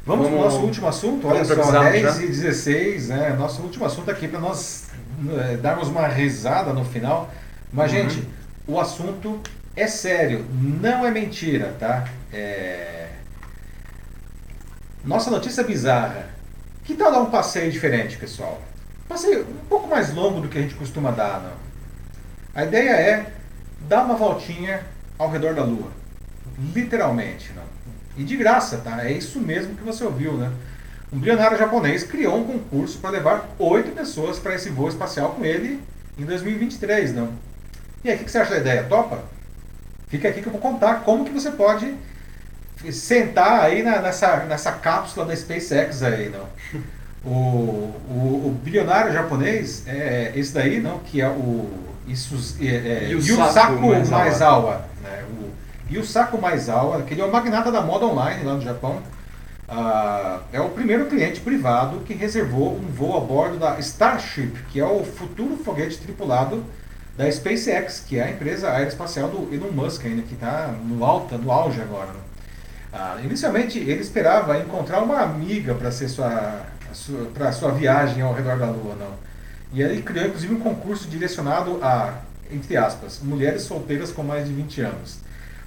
Vamos, 0.05 0.27
para 0.27 0.35
o 0.37 0.41
nosso 0.41 0.59
último 0.61 0.87
assunto, 0.87 1.27
olha 1.27 1.43
só, 1.45 1.53
10 1.83 2.01
já? 2.01 2.23
e 2.23 2.27
16, 2.27 3.09
né? 3.09 3.35
Nosso 3.37 3.61
último 3.61 3.85
assunto 3.85 4.09
aqui 4.09 4.27
para 4.27 4.39
nós 4.39 4.87
é, 5.37 5.57
darmos 5.57 5.89
uma 5.89 6.07
risada 6.07 6.73
no 6.73 6.83
final. 6.83 7.31
Mas, 7.71 7.91
uhum. 7.91 8.09
gente, 8.09 8.27
o 8.65 8.79
assunto 8.79 9.39
é 9.75 9.85
sério, 9.85 10.45
não 10.49 11.05
é 11.05 11.11
mentira, 11.11 11.75
tá? 11.79 12.07
É... 12.33 13.09
Nossa 15.03 15.29
notícia 15.29 15.63
bizarra. 15.63 16.29
Que 16.83 16.95
tal 16.95 17.11
dar 17.11 17.19
um 17.19 17.29
passeio 17.29 17.71
diferente, 17.71 18.17
pessoal? 18.17 18.59
Passeio 19.07 19.41
um 19.41 19.65
pouco 19.67 19.87
mais 19.87 20.13
longo 20.13 20.41
do 20.41 20.47
que 20.47 20.57
a 20.57 20.61
gente 20.61 20.75
costuma 20.75 21.11
dar, 21.11 21.41
não? 21.41 21.53
A 22.55 22.65
ideia 22.65 22.91
é 22.91 23.33
dar 23.87 24.03
uma 24.03 24.15
voltinha 24.15 24.81
ao 25.17 25.29
redor 25.29 25.53
da 25.53 25.63
Lua. 25.63 25.91
Literalmente, 26.73 27.51
não? 27.53 27.63
E 28.17 28.23
de 28.23 28.35
graça, 28.35 28.77
tá? 28.77 29.05
É 29.05 29.11
isso 29.11 29.39
mesmo 29.39 29.75
que 29.75 29.83
você 29.83 30.03
ouviu, 30.03 30.33
né? 30.33 30.51
Um 31.11 31.19
bilionário 31.19 31.57
japonês 31.57 32.03
criou 32.03 32.37
um 32.37 32.45
concurso 32.45 32.97
para 32.99 33.09
levar 33.09 33.49
oito 33.59 33.91
pessoas 33.91 34.39
para 34.39 34.55
esse 34.55 34.69
voo 34.69 34.87
espacial 34.87 35.31
com 35.31 35.43
ele 35.43 35.81
em 36.17 36.25
2023, 36.25 37.13
não? 37.13 37.29
E 38.03 38.09
aí, 38.09 38.15
o 38.15 38.19
que 38.19 38.31
você 38.31 38.37
acha 38.37 38.51
da 38.51 38.57
ideia? 38.57 38.83
Topa? 38.83 39.23
Fica 40.07 40.29
aqui 40.29 40.41
que 40.41 40.47
eu 40.47 40.51
vou 40.51 40.61
contar 40.61 41.01
como 41.03 41.25
que 41.25 41.31
você 41.31 41.51
pode 41.51 41.95
sentar 42.91 43.63
aí 43.63 43.83
na, 43.83 44.01
nessa, 44.01 44.37
nessa 44.45 44.71
cápsula 44.71 45.25
da 45.25 45.35
SpaceX 45.35 46.01
aí, 46.01 46.29
não? 46.29 46.47
O, 47.23 47.93
o, 48.09 48.47
o 48.47 48.59
bilionário 48.63 49.13
japonês, 49.13 49.83
é 49.85 50.31
esse 50.35 50.53
daí, 50.53 50.79
não? 50.79 50.99
Que 50.99 51.21
é 51.21 51.29
o 51.29 51.90
isso, 52.07 52.57
é, 52.59 52.65
é, 52.65 53.09
Yusaku 53.11 53.87
Maizawa, 54.09 54.85
né? 55.03 55.23
O, 55.29 55.51
e 55.91 55.97
o 55.97 56.05
Saco 56.05 56.41
Maizawa, 56.41 57.01
que 57.01 57.13
ele 57.13 57.21
é 57.21 57.25
o 57.25 57.31
magnata 57.31 57.69
da 57.69 57.81
moda 57.81 58.05
online 58.05 58.45
lá 58.45 58.53
no 58.53 58.61
Japão, 58.61 59.01
uh, 59.67 60.39
é 60.53 60.61
o 60.61 60.69
primeiro 60.69 61.07
cliente 61.07 61.41
privado 61.41 61.99
que 62.05 62.13
reservou 62.13 62.77
um 62.77 62.87
voo 62.87 63.17
a 63.17 63.19
bordo 63.19 63.57
da 63.57 63.77
Starship, 63.79 64.53
que 64.71 64.79
é 64.79 64.85
o 64.85 65.03
futuro 65.03 65.57
foguete 65.57 65.97
tripulado 65.97 66.63
da 67.17 67.29
SpaceX, 67.29 68.05
que 68.07 68.17
é 68.17 68.23
a 68.23 68.31
empresa 68.31 68.71
aeroespacial 68.71 69.27
do 69.27 69.53
Elon 69.53 69.71
Musk, 69.71 70.05
ainda 70.05 70.21
que 70.21 70.33
está 70.33 70.73
no 70.85 71.03
alta, 71.03 71.37
no 71.37 71.51
auge 71.51 71.81
agora. 71.81 72.07
Né? 72.07 73.25
Inicialmente 73.25 73.77
ele 73.77 73.99
esperava 73.99 74.57
encontrar 74.59 75.01
uma 75.01 75.19
amiga 75.19 75.75
para 75.75 75.91
ser 75.91 76.07
sua, 76.07 76.61
sua 76.93 77.25
para 77.33 77.51
sua 77.51 77.71
viagem 77.71 78.21
ao 78.21 78.33
redor 78.33 78.57
da 78.57 78.67
Lua, 78.67 78.95
não. 78.95 79.30
E 79.73 79.81
ele 79.81 80.01
criou 80.01 80.27
inclusive 80.27 80.53
um 80.53 80.59
concurso 80.59 81.07
direcionado 81.07 81.79
a, 81.81 82.21
entre 82.51 82.75
aspas, 82.75 83.19
mulheres 83.21 83.61
solteiras 83.63 84.11
com 84.11 84.23
mais 84.23 84.47
de 84.47 84.53
20 84.53 84.81
anos. 84.81 85.19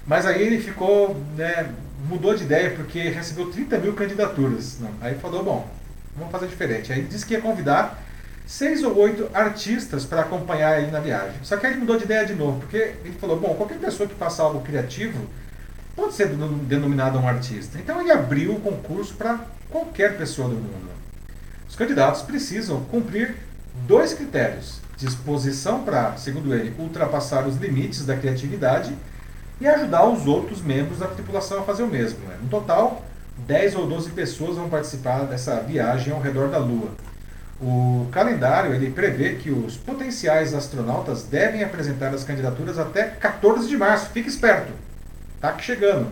Mas 0.05 0.25
aí 0.25 0.41
ele 0.41 0.61
ficou, 0.61 1.15
né, 1.35 1.71
mudou 2.07 2.35
de 2.35 2.43
ideia 2.43 2.71
porque 2.71 3.09
recebeu 3.09 3.51
30 3.51 3.79
mil 3.79 3.93
candidaturas. 3.93 4.77
Não. 4.79 4.91
Aí 5.01 5.15
falou, 5.15 5.43
bom, 5.43 5.69
vamos 6.15 6.31
fazer 6.31 6.47
diferente. 6.47 6.93
Aí 6.93 7.01
disse 7.03 7.25
que 7.25 7.33
ia 7.33 7.41
convidar 7.41 8.03
seis 8.45 8.83
ou 8.83 8.95
oito 8.97 9.27
artistas 9.33 10.05
para 10.05 10.21
acompanhar 10.21 10.79
ele 10.79 10.91
na 10.91 10.99
viagem. 10.99 11.37
Só 11.41 11.57
que 11.57 11.65
aí 11.65 11.73
ele 11.73 11.81
mudou 11.81 11.97
de 11.97 12.03
ideia 12.03 12.25
de 12.25 12.35
novo, 12.35 12.59
porque 12.59 12.77
ele 13.03 13.15
falou, 13.19 13.39
bom, 13.39 13.55
qualquer 13.55 13.79
pessoa 13.79 14.07
que 14.07 14.13
faça 14.13 14.43
algo 14.43 14.61
criativo 14.61 15.27
pode 15.95 16.13
ser 16.13 16.27
denominada 16.27 17.17
um 17.17 17.27
artista. 17.27 17.79
Então 17.79 17.99
ele 18.01 18.11
abriu 18.11 18.53
o 18.53 18.59
concurso 18.59 19.15
para 19.15 19.39
qualquer 19.69 20.17
pessoa 20.17 20.47
do 20.47 20.55
mundo. 20.55 20.85
Os 21.67 21.75
candidatos 21.75 22.21
precisam 22.21 22.81
cumprir 22.83 23.35
dois 23.87 24.13
critérios: 24.13 24.79
disposição 24.97 25.83
para, 25.83 26.15
segundo 26.17 26.53
ele, 26.53 26.73
ultrapassar 26.79 27.47
os 27.47 27.57
limites 27.57 28.05
da 28.05 28.15
criatividade 28.15 28.95
e 29.59 29.67
ajudar 29.67 30.05
os 30.07 30.25
outros 30.25 30.61
membros 30.61 30.99
da 30.99 31.07
tripulação 31.07 31.59
a 31.59 31.63
fazer 31.63 31.83
o 31.83 31.87
mesmo. 31.87 32.19
Né? 32.27 32.37
No 32.41 32.49
total, 32.49 33.03
10 33.47 33.75
ou 33.75 33.87
12 33.87 34.11
pessoas 34.11 34.57
vão 34.57 34.69
participar 34.69 35.25
dessa 35.25 35.59
viagem 35.61 36.13
ao 36.13 36.21
redor 36.21 36.49
da 36.49 36.57
Lua. 36.57 36.89
O 37.61 38.07
calendário 38.11 38.73
ele 38.73 38.91
prevê 38.91 39.35
que 39.35 39.49
os 39.49 39.77
potenciais 39.77 40.53
astronautas 40.53 41.23
devem 41.23 41.63
apresentar 41.63 42.13
as 42.13 42.23
candidaturas 42.23 42.77
até 42.77 43.03
14 43.03 43.67
de 43.67 43.77
março. 43.77 44.09
Fique 44.09 44.27
esperto, 44.27 44.73
tá 45.39 45.57
chegando. 45.57 46.07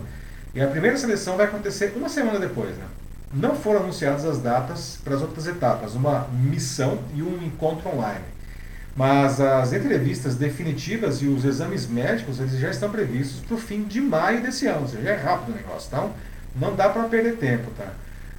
E 0.54 0.60
a 0.62 0.68
primeira 0.68 0.96
seleção 0.96 1.36
vai 1.36 1.46
acontecer 1.46 1.92
uma 1.96 2.08
semana 2.08 2.38
depois. 2.38 2.70
Né? 2.76 2.84
Não 3.34 3.56
foram 3.56 3.80
anunciadas 3.80 4.24
as 4.24 4.38
datas 4.38 4.98
para 5.02 5.16
as 5.16 5.20
outras 5.20 5.46
etapas, 5.48 5.94
uma 5.94 6.28
missão 6.32 7.00
e 7.14 7.22
um 7.22 7.42
encontro 7.42 7.88
online. 7.88 8.24
Mas 8.96 9.40
as 9.40 9.72
entrevistas 9.72 10.36
definitivas 10.36 11.20
e 11.20 11.26
os 11.26 11.44
exames 11.44 11.84
médicos 11.86 12.38
eles 12.38 12.52
já 12.52 12.70
estão 12.70 12.88
previstos 12.90 13.40
para 13.40 13.56
o 13.56 13.58
fim 13.58 13.82
de 13.82 14.00
maio 14.00 14.40
desse 14.40 14.68
ano, 14.68 14.82
ou 14.82 14.88
seja, 14.88 15.08
é 15.08 15.16
rápido 15.16 15.52
o 15.52 15.56
negócio, 15.56 15.88
então 15.88 16.12
não 16.54 16.76
dá 16.76 16.88
para 16.88 17.02
perder 17.08 17.36
tempo. 17.36 17.72
Tá? 17.76 17.92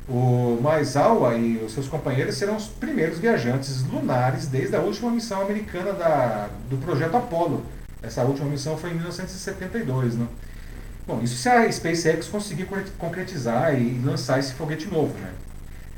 O 0.08 0.58
Maizawa 0.62 1.36
e 1.36 1.58
os 1.58 1.74
seus 1.74 1.90
companheiros 1.90 2.36
serão 2.36 2.56
os 2.56 2.68
primeiros 2.68 3.20
viajantes 3.20 3.84
lunares 3.84 4.48
desde 4.48 4.78
a 4.78 4.80
última 4.80 5.12
missão 5.12 5.42
americana 5.42 5.92
da, 5.92 6.48
do 6.70 6.78
projeto 6.78 7.18
Apollo. 7.18 7.66
Essa 8.02 8.24
última 8.24 8.48
missão 8.48 8.78
foi 8.78 8.92
em 8.92 8.94
1972. 8.94 10.16
Né? 10.16 10.28
Bom, 11.08 11.22
isso 11.22 11.36
se 11.36 11.48
a 11.48 11.72
SpaceX 11.72 12.28
conseguir 12.28 12.68
concretizar 12.98 13.80
e 13.80 14.02
lançar 14.04 14.40
esse 14.40 14.54
foguete 14.54 14.88
novo. 14.88 15.14
Né? 15.20 15.30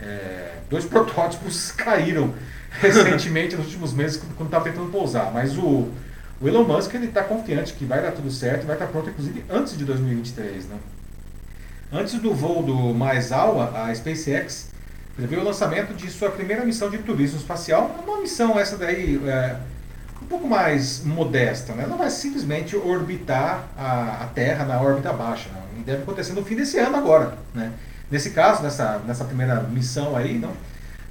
É, 0.01 0.55
dois 0.69 0.83
protótipos 0.85 1.71
caíram 1.71 2.33
recentemente, 2.81 3.55
nos 3.55 3.65
últimos 3.65 3.93
meses, 3.93 4.21
quando 4.35 4.47
estava 4.47 4.65
tentando 4.65 4.91
pousar. 4.91 5.31
Mas 5.33 5.57
o, 5.57 5.89
o 6.41 6.47
Elon 6.47 6.65
Musk 6.65 6.93
ele 6.93 7.07
está 7.07 7.23
confiante 7.23 7.73
que 7.73 7.85
vai 7.85 8.01
dar 8.01 8.11
tudo 8.11 8.29
certo 8.29 8.63
e 8.63 8.65
vai 8.65 8.75
estar 8.75 8.87
tá 8.87 8.91
pronto, 8.91 9.09
inclusive, 9.09 9.43
antes 9.49 9.77
de 9.77 9.85
2023. 9.85 10.65
Né? 10.65 10.77
Antes 11.91 12.15
do 12.15 12.33
voo 12.33 12.61
do 12.61 12.75
Maizawa, 12.93 13.85
a 13.85 13.95
SpaceX 13.95 14.71
prevê 15.15 15.37
o 15.37 15.43
lançamento 15.43 15.93
de 15.93 16.11
sua 16.11 16.29
primeira 16.29 16.65
missão 16.65 16.89
de 16.89 16.97
turismo 16.97 17.39
espacial. 17.39 18.03
Uma 18.05 18.19
missão 18.19 18.59
essa 18.59 18.77
daí 18.77 19.19
é, 19.25 19.55
um 20.21 20.25
pouco 20.25 20.47
mais 20.47 21.03
modesta. 21.03 21.73
Né? 21.73 21.83
Ela 21.83 21.95
vai 21.95 22.09
simplesmente 22.09 22.75
orbitar 22.75 23.67
a, 23.77 24.23
a 24.23 24.27
Terra 24.27 24.65
na 24.65 24.79
órbita 24.79 25.13
baixa. 25.13 25.49
Né? 25.49 25.61
Deve 25.85 26.03
acontecer 26.03 26.33
no 26.33 26.43
fim 26.43 26.55
desse 26.55 26.77
ano 26.79 26.97
agora. 26.97 27.37
Né? 27.53 27.71
Nesse 28.09 28.31
caso, 28.31 28.63
nessa, 28.63 28.99
nessa 29.05 29.25
primeira 29.25 29.61
missão 29.63 30.15
aí, 30.15 30.37
não, 30.37 30.51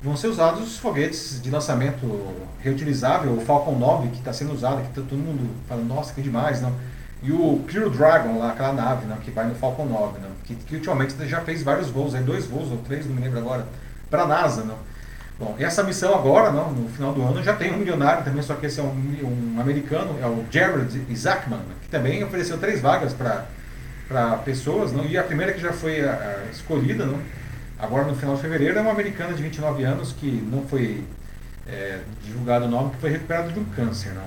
vão 0.02 0.16
ser 0.16 0.28
usados 0.28 0.62
os 0.62 0.78
foguetes 0.78 1.40
de 1.42 1.50
lançamento 1.50 2.34
reutilizável, 2.60 3.32
o 3.32 3.40
Falcon 3.40 3.76
9, 3.78 4.08
que 4.08 4.18
está 4.18 4.32
sendo 4.32 4.52
usado, 4.54 4.82
que 4.82 4.88
tá 4.88 5.06
todo 5.06 5.18
mundo 5.18 5.50
fala, 5.68 5.82
nossa, 5.82 6.12
que 6.12 6.22
demais, 6.22 6.60
não? 6.60 6.72
E 7.22 7.32
o 7.32 7.64
Crew 7.66 7.90
Dragon, 7.90 8.38
lá, 8.38 8.50
aquela 8.50 8.72
nave 8.72 9.06
não, 9.06 9.16
que 9.16 9.30
vai 9.30 9.46
no 9.46 9.54
Falcon 9.54 9.86
9, 9.86 10.18
não? 10.20 10.30
Que, 10.44 10.54
que 10.54 10.76
ultimamente 10.76 11.14
já 11.26 11.40
fez 11.40 11.62
vários 11.62 11.88
voos, 11.90 12.14
aí, 12.14 12.22
dois 12.22 12.46
voos 12.46 12.70
ou 12.70 12.78
três, 12.78 13.06
não 13.06 13.14
me 13.14 13.22
lembro 13.22 13.38
agora, 13.38 13.66
para 14.10 14.22
a 14.22 14.26
NASA. 14.26 14.64
Não? 14.64 14.76
Bom, 15.38 15.54
essa 15.58 15.82
missão 15.82 16.14
agora, 16.14 16.50
não, 16.50 16.72
no 16.72 16.88
final 16.88 17.12
do 17.12 17.22
ano, 17.22 17.42
já 17.42 17.54
tem 17.54 17.72
um 17.72 17.76
milionário 17.76 18.24
também, 18.24 18.42
só 18.42 18.54
que 18.54 18.66
esse 18.66 18.80
é 18.80 18.82
um, 18.82 19.54
um 19.56 19.60
americano, 19.60 20.18
é 20.20 20.26
o 20.26 20.44
Jared 20.50 21.02
Isaacman, 21.10 21.60
que 21.82 21.88
também 21.88 22.24
ofereceu 22.24 22.56
três 22.56 22.80
vagas 22.80 23.12
para 23.12 23.44
para 24.08 24.36
pessoas, 24.38 24.92
não? 24.92 25.04
e 25.04 25.18
a 25.18 25.22
primeira 25.22 25.52
que 25.52 25.60
já 25.60 25.72
foi 25.72 26.00
a, 26.00 26.12
a 26.12 26.50
escolhida, 26.50 27.04
não? 27.04 27.18
agora 27.78 28.04
no 28.04 28.14
final 28.14 28.36
de 28.36 28.42
fevereiro, 28.42 28.78
é 28.78 28.80
uma 28.80 28.92
americana 28.92 29.34
de 29.34 29.42
29 29.42 29.82
anos 29.84 30.12
que 30.12 30.30
não 30.30 30.62
foi 30.62 31.04
é, 31.68 31.98
divulgado 32.22 32.66
o 32.66 32.68
nome, 32.68 32.90
que 32.90 32.98
foi 32.98 33.10
recuperada 33.10 33.50
de 33.50 33.58
um 33.58 33.64
câncer. 33.64 34.12
Não? 34.14 34.22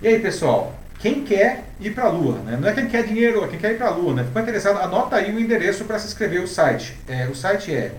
E 0.00 0.08
aí, 0.08 0.20
pessoal, 0.20 0.78
quem 0.98 1.24
quer 1.24 1.64
ir 1.80 1.90
para 1.90 2.04
a 2.04 2.08
Lua? 2.08 2.38
Né? 2.38 2.56
Não 2.60 2.68
é 2.68 2.72
quem 2.72 2.88
quer 2.88 3.04
dinheiro, 3.04 3.44
é 3.44 3.48
quem 3.48 3.58
quer 3.58 3.72
ir 3.72 3.76
para 3.76 3.88
a 3.88 3.90
Lua. 3.90 4.14
Né? 4.14 4.24
Ficou 4.24 4.40
interessado? 4.40 4.78
Anota 4.78 5.16
aí 5.16 5.34
o 5.34 5.40
endereço 5.40 5.84
para 5.84 5.98
se 5.98 6.06
inscrever 6.06 6.40
o 6.40 6.46
site. 6.46 6.96
É, 7.08 7.26
o 7.26 7.34
site 7.34 7.74
é 7.74 7.92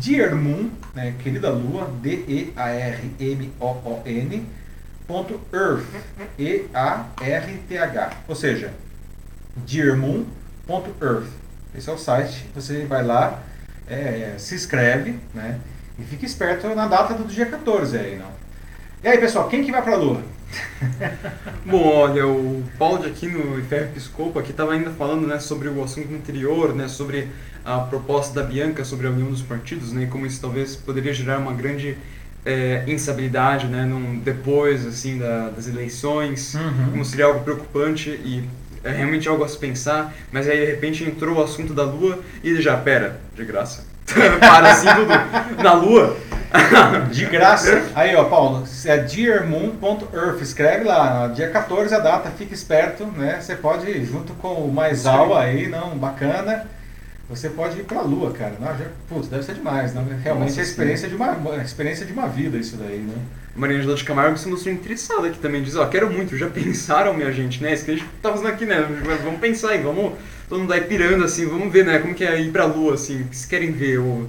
Dear 0.00 0.34
Moon, 0.34 0.70
né, 0.94 1.14
querida 1.22 1.50
Lua, 1.50 1.90
D-E-A-R-M-O-O-N, 2.02 2.54
ponto 5.06 5.40
Earth, 5.52 5.84
E-A-R-T-H. 6.38 8.12
Ou 8.28 8.34
seja, 8.34 8.72
dearmoon.earth. 9.56 11.28
Esse 11.76 11.90
é 11.90 11.92
o 11.92 11.98
site. 11.98 12.48
Você 12.54 12.84
vai 12.86 13.04
lá, 13.04 13.42
é, 13.88 14.34
se 14.38 14.54
inscreve, 14.54 15.18
né? 15.34 15.58
E 15.98 16.02
fica 16.02 16.24
esperto 16.24 16.68
na 16.74 16.86
data 16.86 17.14
do 17.14 17.24
dia 17.24 17.46
14 17.46 17.96
aí, 17.96 18.16
não. 18.16 18.32
E 19.02 19.08
aí, 19.08 19.18
pessoal, 19.18 19.48
quem 19.48 19.64
que 19.64 19.70
vai 19.70 19.82
pra 19.82 19.96
Lua? 19.96 20.22
Bom, 21.64 21.84
olha, 21.84 22.26
o 22.26 22.62
Paulo 22.78 23.02
de 23.02 23.08
aqui 23.08 23.26
no 23.26 23.62
Ferro 23.64 23.84
Episcopo 23.84 24.38
aqui 24.38 24.50
estava 24.50 24.72
ainda 24.72 24.90
falando 24.90 25.26
né, 25.26 25.38
sobre 25.38 25.68
o 25.68 25.82
assunto 25.82 26.14
anterior, 26.14 26.74
né, 26.74 26.88
sobre 26.88 27.28
a 27.64 27.78
proposta 27.78 28.40
da 28.40 28.46
Bianca 28.46 28.84
sobre 28.84 29.06
a 29.06 29.10
união 29.10 29.30
dos 29.30 29.42
partidos, 29.42 29.92
né, 29.92 30.04
e 30.04 30.06
como 30.06 30.26
isso 30.26 30.40
talvez 30.40 30.76
poderia 30.76 31.12
gerar 31.12 31.38
uma 31.38 31.52
grande 31.52 31.96
é, 32.44 32.84
instabilidade, 32.86 33.66
né, 33.66 33.84
num, 33.84 34.18
depois 34.18 34.86
assim 34.86 35.18
da, 35.18 35.48
das 35.50 35.66
eleições, 35.66 36.54
uhum. 36.54 36.90
como 36.90 37.04
seria 37.04 37.26
algo 37.26 37.40
preocupante 37.40 38.10
e 38.10 38.48
é 38.84 38.90
realmente 38.90 39.26
algo 39.28 39.42
a 39.42 39.48
se 39.48 39.56
pensar, 39.56 40.14
mas 40.30 40.46
aí 40.46 40.60
de 40.60 40.66
repente 40.66 41.02
entrou 41.04 41.38
o 41.38 41.42
assunto 41.42 41.72
da 41.72 41.84
Lua 41.84 42.20
e 42.42 42.50
ele 42.50 42.60
já, 42.60 42.76
pera, 42.76 43.18
de 43.34 43.44
graça. 43.44 43.86
Para 44.38 44.72
assim 44.72 44.86
tudo 44.94 45.62
na 45.62 45.72
Lua. 45.72 46.14
de 47.10 47.26
graça. 47.26 47.82
Aí, 47.94 48.14
ó, 48.14 48.24
Paulo, 48.24 48.64
é 48.84 48.98
dearmoon.earth, 48.98 50.40
escreve 50.40 50.84
lá, 50.84 51.28
dia 51.28 51.50
14 51.50 51.94
a 51.94 51.98
data, 51.98 52.30
fica 52.30 52.54
esperto, 52.54 53.04
né? 53.06 53.38
Você 53.40 53.56
pode 53.56 53.90
ir 53.90 54.04
junto 54.04 54.32
com 54.34 54.54
o 54.54 54.72
Maisal 54.72 55.36
aí, 55.36 55.68
não, 55.68 55.96
bacana. 55.96 56.66
Você 57.28 57.48
pode 57.48 57.80
ir 57.80 57.84
para 57.84 58.00
a 58.00 58.02
Lua, 58.02 58.32
cara. 58.32 58.54
Não, 58.60 58.68
já, 58.76 58.84
putz, 59.08 59.28
deve 59.28 59.42
ser 59.42 59.54
demais, 59.54 59.94
né? 59.94 60.20
Realmente 60.22 60.48
Nossa, 60.48 60.60
é 60.60 60.62
a 60.62 60.66
experiência 60.66 61.08
de, 61.08 61.14
uma, 61.14 61.30
uma, 61.32 61.56
experiência 61.56 62.04
de 62.04 62.12
uma 62.12 62.28
vida 62.28 62.58
isso 62.58 62.76
daí, 62.76 62.98
né? 62.98 63.14
Maria 63.56 63.78
Angela 63.78 63.94
de 63.94 64.04
Camargo 64.04 64.36
se 64.36 64.46
mostrou 64.46 64.74
interessada 64.74 65.28
aqui 65.28 65.38
também. 65.38 65.62
Diz, 65.62 65.74
ó, 65.74 65.86
quero 65.86 66.10
muito, 66.10 66.36
já 66.36 66.48
pensaram, 66.50 67.14
minha 67.14 67.32
gente, 67.32 67.62
né? 67.62 67.72
Isso 67.72 67.84
que 67.84 67.92
a 67.92 67.94
gente 67.94 68.06
tá 68.20 68.30
fazendo 68.30 68.48
aqui, 68.48 68.66
né? 68.66 68.86
Vamos 69.22 69.40
pensar 69.40 69.70
aí, 69.70 69.82
vamos... 69.82 70.12
Todo 70.48 70.60
mundo 70.60 70.72
aí 70.74 70.82
pirando, 70.82 71.24
assim, 71.24 71.46
vamos 71.46 71.72
ver, 71.72 71.86
né? 71.86 71.98
Como 71.98 72.14
que 72.14 72.22
é 72.22 72.38
ir 72.38 72.52
pra 72.52 72.66
Lua, 72.66 72.94
assim, 72.94 73.22
o 73.22 73.24
que 73.24 73.34
vocês 73.34 73.46
querem 73.46 73.72
ver? 73.72 73.98
O... 73.98 74.28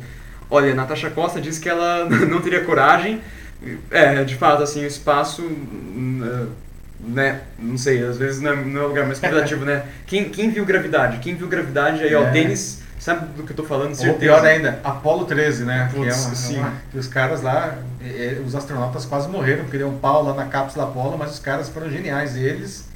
Olha, 0.49 0.71
a 0.71 0.75
Natasha 0.75 1.09
Costa 1.09 1.41
disse 1.41 1.59
que 1.59 1.69
ela 1.69 2.05
não 2.27 2.41
teria 2.41 2.63
coragem. 2.63 3.21
É, 3.89 4.23
de 4.23 4.35
fato, 4.35 4.63
assim, 4.63 4.83
o 4.83 4.87
espaço... 4.87 5.43
Né? 7.07 7.41
Não 7.59 7.77
sei, 7.77 8.03
às 8.03 8.17
vezes 8.17 8.41
não 8.41 8.51
é, 8.51 8.55
não 8.55 8.81
é 8.81 8.83
o 8.85 8.87
lugar 8.87 9.05
mais 9.05 9.19
convidativo, 9.19 9.63
né? 9.63 9.83
Quem, 10.07 10.29
quem 10.29 10.49
viu 10.49 10.65
Gravidade? 10.65 11.19
Quem 11.19 11.35
viu 11.35 11.47
Gravidade 11.47 12.01
aí, 12.01 12.15
ó, 12.15 12.23
é. 12.23 12.31
Denis 12.31 12.81
Sabe 13.05 13.27
do 13.37 13.43
que 13.43 13.51
eu 13.51 13.55
tô 13.55 13.63
falando? 13.63 13.93
Certeza. 13.93 14.13
Ou 14.13 14.19
pior 14.19 14.43
ainda, 14.43 14.79
Apolo 14.83 15.25
13, 15.25 15.63
né? 15.63 15.91
Putz, 15.93 16.01
que 16.01 16.23
é 16.23 16.27
uma, 16.27 16.35
sim. 16.35 16.57
Uma, 16.57 16.73
que 16.89 16.97
os 16.97 17.07
caras 17.07 17.43
lá, 17.43 17.77
os 18.43 18.55
astronautas 18.55 19.05
quase 19.05 19.29
morreram, 19.29 19.63
porque 19.63 19.77
deu 19.77 19.87
um 19.87 19.99
pau 19.99 20.23
lá 20.23 20.33
na 20.33 20.45
cápsula 20.45 20.85
Apolo, 20.85 21.15
mas 21.15 21.33
os 21.33 21.39
caras 21.39 21.69
foram 21.69 21.87
geniais. 21.87 22.35
Eles 22.35 22.89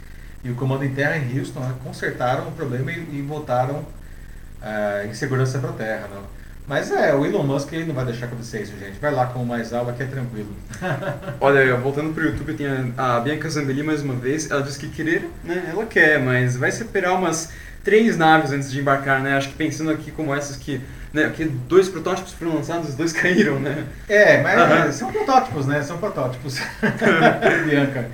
e 0.44 0.50
o 0.50 0.56
comando 0.56 0.84
em 0.84 0.94
terra 0.96 1.18
em 1.18 1.38
Houston 1.38 1.60
né, 1.60 1.74
consertaram 1.84 2.48
o 2.48 2.52
problema 2.54 2.92
e, 2.92 3.20
e 3.20 3.22
voltaram 3.22 3.76
uh, 3.76 5.08
em 5.08 5.14
segurança 5.14 5.60
para 5.60 5.70
a 5.70 5.74
Terra. 5.74 6.08
Não? 6.12 6.24
Mas 6.70 6.92
é, 6.92 7.16
o 7.16 7.26
Elon 7.26 7.42
Musk 7.42 7.74
ele 7.74 7.86
não 7.86 7.96
vai 7.96 8.06
deixar 8.06 8.28
acontecer 8.28 8.62
isso, 8.62 8.74
gente. 8.80 9.00
Vai 9.00 9.12
lá 9.12 9.26
com 9.26 9.44
mais 9.44 9.74
aula 9.74 9.92
que 9.92 10.04
é 10.04 10.06
tranquilo. 10.06 10.56
Olha, 11.42 11.76
voltando 11.78 12.14
pro 12.14 12.24
YouTube, 12.24 12.54
tem 12.54 12.68
a, 12.96 13.16
a 13.16 13.20
Bianca 13.22 13.50
Zambelli 13.50 13.82
mais 13.82 14.04
uma 14.04 14.14
vez. 14.14 14.52
Ela 14.52 14.62
disse 14.62 14.78
que 14.78 14.88
querer, 14.88 15.28
né? 15.44 15.68
Ela 15.68 15.88
quer, 15.88 16.20
mas 16.20 16.56
vai 16.56 16.70
esperar 16.70 17.14
umas 17.14 17.52
três 17.84 18.18
naves 18.18 18.52
antes 18.52 18.72
de 18.72 18.80
embarcar, 18.80 19.20
né? 19.20 19.36
Acho 19.36 19.50
que 19.50 19.56
pensando 19.56 19.90
aqui 19.90 20.12
como 20.12 20.32
essas 20.32 20.58
que, 20.58 20.80
né, 21.12 21.34
que 21.36 21.44
dois 21.44 21.90
protótipos 21.90 22.34
foram 22.34 22.54
lançados, 22.54 22.90
os 22.90 22.96
dois 22.96 23.14
caíram, 23.18 23.60
né? 23.60 23.86
É, 24.08 24.40
mas 24.44 24.94
são 24.94 25.12
protótipos, 25.12 25.66
né? 25.66 25.82
São 25.82 25.98
protótipos. 25.98 26.60
Bianca. 27.68 28.12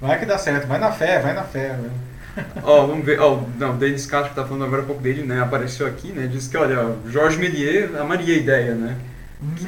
Vai 0.00 0.18
que 0.18 0.26
dá 0.26 0.36
certo, 0.36 0.66
vai 0.66 0.80
na 0.80 0.90
fé, 0.90 1.20
vai 1.20 1.32
na 1.32 1.44
fé. 1.44 1.68
Né? 1.74 1.90
Ó, 2.62 2.84
oh, 2.84 2.86
vamos 2.86 3.04
ver. 3.04 3.20
Ó, 3.20 3.34
oh, 3.34 3.58
não, 3.58 3.74
o 3.74 3.76
Denis 3.76 4.06
Castro 4.06 4.30
que 4.30 4.36
tá 4.36 4.44
falando 4.44 4.64
agora 4.64 4.82
um 4.82 4.86
pouco 4.86 5.02
dele, 5.02 5.22
né? 5.22 5.40
Apareceu 5.40 5.86
aqui, 5.86 6.08
né? 6.08 6.26
Disse 6.26 6.48
que, 6.48 6.56
olha, 6.56 6.96
Jorge 7.06 7.38
Méliès 7.38 7.94
amaria 7.94 8.34
a 8.34 8.38
ideia, 8.38 8.74
né? 8.74 8.96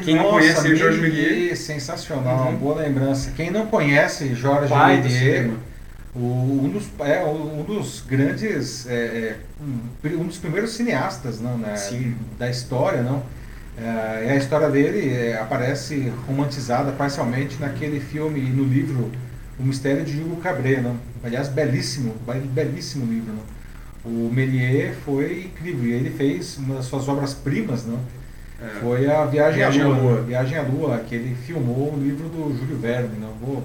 Quem 0.02 0.14
Nossa, 0.14 0.26
não 0.26 0.38
conhece 0.38 0.72
o 0.72 0.76
Jorge 0.76 1.00
Méliès... 1.00 1.58
Sensacional, 1.58 2.48
uhum. 2.48 2.56
boa 2.56 2.82
lembrança. 2.82 3.32
Quem 3.36 3.50
não 3.50 3.66
conhece 3.66 4.34
Jorge 4.34 4.72
Méliès 4.72 5.50
o, 6.16 6.64
um, 6.64 6.68
dos, 6.70 6.88
é, 7.00 7.22
um 7.24 7.62
dos 7.62 8.02
grandes, 8.08 8.86
é, 8.88 9.36
é, 10.02 10.08
um 10.08 10.24
dos 10.24 10.38
primeiros 10.38 10.70
cineastas 10.70 11.40
não, 11.40 11.58
né, 11.58 11.74
da 12.38 12.48
história, 12.48 13.02
não? 13.02 13.22
É, 13.78 14.30
a 14.32 14.36
história 14.36 14.70
dele 14.70 15.14
é, 15.14 15.38
aparece 15.38 16.10
romantizada 16.26 16.92
parcialmente 16.92 17.58
naquele 17.60 18.00
filme 18.00 18.40
e 18.40 18.48
no 18.48 18.64
livro 18.64 19.12
O 19.58 19.62
Mistério 19.62 20.04
de 20.04 20.20
Hugo 20.20 20.36
Cabré, 20.36 20.80
não? 20.80 20.98
Aliás, 21.24 21.48
belíssimo, 21.48 22.14
belíssimo 22.52 23.10
livro, 23.10 23.32
não? 23.32 23.56
O 24.04 24.30
Méliès 24.32 24.96
foi 25.04 25.46
incrível, 25.46 25.90
ele 25.90 26.10
fez 26.10 26.58
uma 26.58 26.76
das 26.76 26.84
suas 26.84 27.08
obras-primas, 27.08 27.84
não? 27.84 27.98
É. 28.62 28.80
Foi 28.80 29.10
a 29.10 29.24
Viagem, 29.26 29.58
Viagem 29.58 29.82
à, 29.82 29.88
Lua, 29.88 29.96
Lua. 29.96 30.22
Viagem 30.22 30.58
à 30.58 30.62
Lua, 30.62 30.98
que 30.98 31.14
ele 31.14 31.34
filmou 31.34 31.94
o 31.94 32.00
livro 32.00 32.28
do 32.28 32.56
Júlio 32.56 32.78
Verne? 32.78 33.08
Vou 33.40 33.62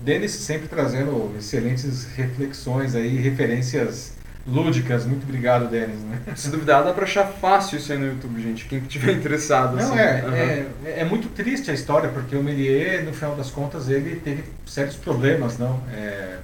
Denis 0.00 0.32
sempre 0.32 0.66
trazendo 0.66 1.34
excelentes 1.38 2.06
reflexões 2.16 2.94
aí, 2.94 3.16
referências 3.16 4.14
lúdicas. 4.46 5.06
Muito 5.06 5.24
obrigado, 5.24 5.68
Denis. 5.68 6.00
Né? 6.02 6.20
Se 6.34 6.50
duvidar, 6.50 6.84
dá 6.84 6.92
pra 6.92 7.04
achar 7.04 7.26
fácil 7.26 7.78
isso 7.78 7.92
aí 7.92 7.98
no 7.98 8.06
YouTube, 8.06 8.40
gente. 8.42 8.66
Quem 8.66 8.78
estiver 8.78 9.12
interessado. 9.12 9.76
Não, 9.76 9.92
assim. 9.92 9.98
é, 9.98 10.24
uhum. 10.24 10.34
é, 10.86 11.00
é, 11.00 11.04
muito 11.04 11.28
triste 11.28 11.70
a 11.70 11.74
história, 11.74 12.08
porque 12.08 12.34
o 12.36 12.42
Melier, 12.42 13.04
no 13.04 13.12
final 13.12 13.34
das 13.36 13.50
contas, 13.50 13.88
ele 13.88 14.16
teve 14.16 14.44
sérios 14.66 14.96
problemas 14.96 15.58
não, 15.58 15.80
é, 15.92 16.38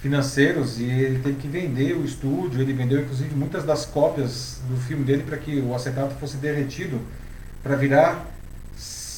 financeiros 0.00 0.80
e 0.80 0.84
ele 0.84 1.20
teve 1.20 1.36
que 1.36 1.48
vender 1.48 1.94
o 1.94 2.04
estúdio. 2.04 2.60
Ele 2.60 2.72
vendeu, 2.72 3.00
inclusive, 3.00 3.34
muitas 3.34 3.64
das 3.64 3.84
cópias 3.84 4.60
do 4.68 4.76
filme 4.76 5.04
dele 5.04 5.22
para 5.22 5.36
que 5.36 5.60
o 5.60 5.74
acetato 5.74 6.14
fosse 6.14 6.36
derretido 6.36 7.00
para 7.62 7.76
virar 7.76 8.24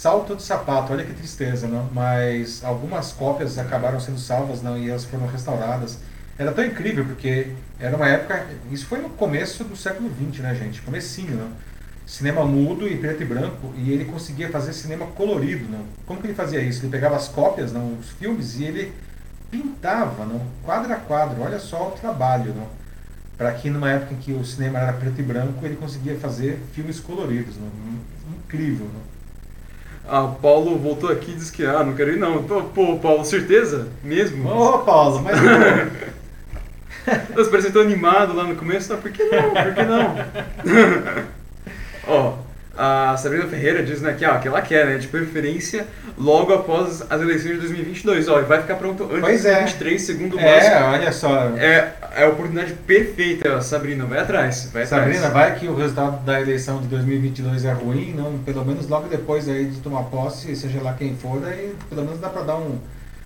salto 0.01 0.35
de 0.35 0.43
sapato, 0.43 0.95
olha 0.95 1.05
que 1.05 1.13
tristeza, 1.13 1.69
não? 1.69 1.87
mas 1.93 2.65
algumas 2.65 3.13
cópias 3.13 3.59
acabaram 3.59 4.01
sendo 4.01 4.19
salvas 4.19 4.63
não, 4.63 4.79
e 4.79 4.89
elas 4.89 5.05
foram 5.05 5.27
restauradas. 5.27 5.99
Era 6.41 6.53
tão 6.53 6.65
incrível 6.65 7.05
porque 7.05 7.49
era 7.79 7.95
uma 7.95 8.09
época, 8.09 8.47
isso 8.73 8.87
foi 8.87 8.99
no 8.99 9.11
começo 9.11 9.63
do 9.63 9.77
século 9.77 10.09
XX, 10.09 10.43
né, 10.43 10.55
gente? 10.55 10.81
Comecinho, 10.81 11.37
não? 11.37 11.49
Cinema 12.07 12.47
mudo 12.47 12.89
e 12.89 12.97
preto 12.97 13.23
e 13.23 13.27
branco, 13.27 13.75
e 13.77 13.93
ele 13.93 14.07
conseguia 14.07 14.49
fazer 14.49 14.73
cinema 14.73 15.05
colorido, 15.09 15.71
não? 15.71 15.85
Como 16.07 16.19
que 16.19 16.29
ele 16.29 16.35
fazia 16.35 16.63
isso? 16.63 16.81
Ele 16.81 16.91
pegava 16.91 17.15
as 17.15 17.29
cópias, 17.29 17.75
não, 17.75 17.93
os 17.93 18.09
filmes, 18.13 18.59
e 18.59 18.65
ele 18.65 18.91
pintava, 19.51 20.25
não, 20.25 20.41
quadro 20.65 20.91
a 20.91 20.97
quadro. 20.97 21.43
Olha 21.43 21.59
só 21.59 21.89
o 21.89 21.91
trabalho, 21.91 22.55
não? 22.55 22.69
Para 23.37 23.53
que 23.53 23.69
numa 23.69 23.91
época 23.91 24.15
em 24.15 24.17
que 24.17 24.33
o 24.33 24.43
cinema 24.43 24.79
era 24.79 24.95
preto 24.95 25.21
e 25.21 25.23
branco, 25.23 25.63
ele 25.67 25.77
conseguia 25.77 26.17
fazer 26.17 26.59
filmes 26.73 26.99
coloridos, 26.99 27.57
não? 27.59 27.69
Incrível, 28.39 28.87
não? 28.87 29.11
Ah, 30.09 30.23
o 30.23 30.37
Paulo 30.37 30.79
voltou 30.79 31.13
aqui 31.13 31.33
e 31.33 31.35
disse 31.35 31.53
que, 31.53 31.67
ah, 31.67 31.85
não 31.85 31.95
quero 31.95 32.13
ir 32.13 32.19
não. 32.19 32.45
Pô, 32.45 32.63
pô 32.63 32.99
Paulo, 32.99 33.27
certeza? 33.27 33.89
Mesmo? 34.03 34.49
Ô, 34.49 34.77
oh, 34.77 34.79
Paulo, 34.79 35.21
mas... 35.23 35.39
Você 37.35 37.51
parecia 37.51 37.71
tão 37.71 37.83
animado 37.83 38.35
lá 38.35 38.45
no 38.45 38.57
começo, 38.57 38.89
tá? 38.89 38.97
Por 38.97 39.11
que 39.11 39.25
não? 39.25 39.51
Por 39.51 39.75
que 39.75 39.83
não? 39.83 41.25
Ó, 42.07 42.35
a 42.77 43.15
Sabrina 43.17 43.47
Ferreira 43.47 43.83
diz 43.83 44.01
né, 44.01 44.15
que, 44.19 44.25
ó, 44.25 44.39
que 44.39 44.49
ela 44.49 44.63
quer, 44.63 44.87
né, 44.87 44.97
de 44.97 45.07
preferência 45.07 45.87
logo 46.17 46.53
após 46.53 47.05
as 47.11 47.21
eleições 47.21 47.53
de 47.53 47.59
2022. 47.59 48.29
Ó, 48.29 48.41
e 48.41 48.45
vai 48.45 48.63
ficar 48.63 48.77
pronto 48.77 49.05
antes 49.05 49.21
pois 49.21 49.43
de 49.43 49.49
2023, 49.49 50.03
é. 50.03 50.05
segundo 50.05 50.37
o 50.37 50.41
É, 50.41 50.83
olha 50.85 51.13
só. 51.13 51.53
É, 51.59 51.93
é 52.17 52.25
a 52.25 52.29
oportunidade 52.29 52.73
perfeita, 52.73 53.61
Sabrina. 53.61 54.07
Vai 54.07 54.21
atrás. 54.21 54.71
Vai 54.73 54.87
Sabrina, 54.87 55.27
atrás. 55.27 55.51
vai 55.51 55.59
que 55.59 55.69
o 55.69 55.75
resultado 55.75 56.25
da 56.25 56.41
eleição 56.41 56.81
de 56.81 56.87
2022 56.89 57.65
é 57.67 57.73
ruim, 57.73 58.15
não, 58.17 58.39
pelo 58.39 58.65
menos 58.65 58.89
logo 58.89 59.09
depois 59.09 59.49
aí 59.49 59.67
de 59.67 59.81
tomar 59.81 60.05
posse, 60.05 60.57
seja 60.57 60.81
lá 60.83 60.95
quem 60.95 61.15
for, 61.15 61.43
aí 61.47 61.75
pelo 61.89 62.03
menos 62.03 62.19
dá 62.19 62.31
para 62.31 62.43
dar 62.43 62.57
um, 62.57 62.79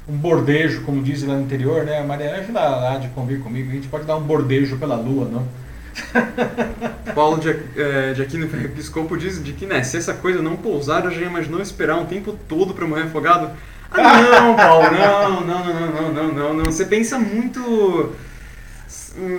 um 0.09 0.17
bordejo, 0.17 0.83
como 0.83 1.03
diz 1.03 1.23
lá 1.23 1.35
no 1.35 1.43
interior, 1.43 1.85
né? 1.85 1.99
A 1.99 2.05
Maria 2.05 2.39
Ângela 2.39 2.61
lá 2.61 2.99
de 2.99 3.09
convir 3.09 3.41
comigo, 3.41 3.71
a 3.71 3.75
gente 3.75 3.89
pode 3.89 4.05
dar 4.05 4.17
um 4.17 4.23
bordejo 4.23 4.77
pela 4.77 4.97
lua, 4.97 5.29
não? 5.31 5.47
Paulo 7.15 7.39
de, 7.39 7.51
é, 7.77 8.13
de 8.13 8.23
Aquino 8.23 8.45
Episcopo 8.45 9.17
diz 9.17 9.43
de 9.43 9.53
que, 9.53 9.65
né, 9.65 9.83
se 9.83 9.97
essa 9.97 10.13
coisa 10.13 10.43
não 10.43 10.57
pousar, 10.57 11.05
eu 11.05 11.11
já 11.11 11.23
imaginou 11.23 11.61
esperar 11.61 11.97
um 11.97 12.05
tempo 12.05 12.37
todo 12.49 12.75
para 12.75 12.87
morrer 12.87 13.03
afogado? 13.03 13.51
Ah, 13.91 14.21
não, 14.41 14.57
Paulo, 14.57 14.91
não, 14.91 15.41
não, 15.41 15.47
não, 15.47 15.65
não, 15.65 15.85
não, 15.85 16.13
não, 16.13 16.33
não, 16.33 16.55
não. 16.55 16.65
Você 16.65 16.85
pensa 16.85 17.19
muito. 17.19 18.13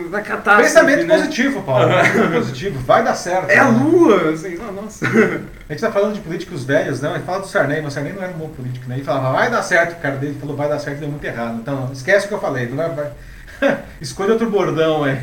Vai 0.10 0.24
catar 0.24 0.58
Pensamento 0.58 1.06
né? 1.06 1.18
positivo, 1.18 1.62
Paulo. 1.64 1.88
Pensamento 1.88 2.32
positivo, 2.34 2.80
vai 2.80 3.04
dar 3.04 3.16
certo. 3.16 3.50
É 3.50 3.58
a 3.58 3.72
né? 3.72 3.84
lua! 3.84 4.32
Assim, 4.32 4.58
nossa. 4.58 5.06
A 5.06 5.74
gente 5.74 5.82
tá 5.82 5.92
falando 5.92 6.14
de 6.14 6.22
políticos 6.22 6.64
velhos, 6.64 7.02
não? 7.02 7.12
A 7.12 7.18
gente 7.18 7.26
fala 7.26 7.40
do 7.40 7.48
Sarney, 7.48 7.82
mas 7.82 7.94
o 7.94 7.96
Sarney 7.96 8.14
não 8.14 8.24
era 8.24 8.34
um 8.34 8.38
bom 8.38 8.50
político, 8.50 8.88
né? 8.88 8.96
Ele 8.96 9.04
falava, 9.04 9.34
vai 9.34 9.50
dar 9.50 9.62
certo, 9.64 9.98
o 9.98 10.02
cara 10.02 10.18
dele 10.18 10.38
falou, 10.40 10.56
vai 10.56 10.70
dar 10.70 10.80
certo, 10.80 11.00
deu 11.00 11.10
muito 11.10 11.24
errado. 11.24 11.58
Então, 11.62 11.90
esquece 11.92 12.26
o 12.26 12.30
que 12.30 12.34
eu 12.36 12.40
falei, 12.40 12.68
vai, 12.68 12.90
vai. 12.90 13.12
escolha 14.02 14.34
outro 14.34 14.50
bordão 14.50 15.04
aí. 15.04 15.18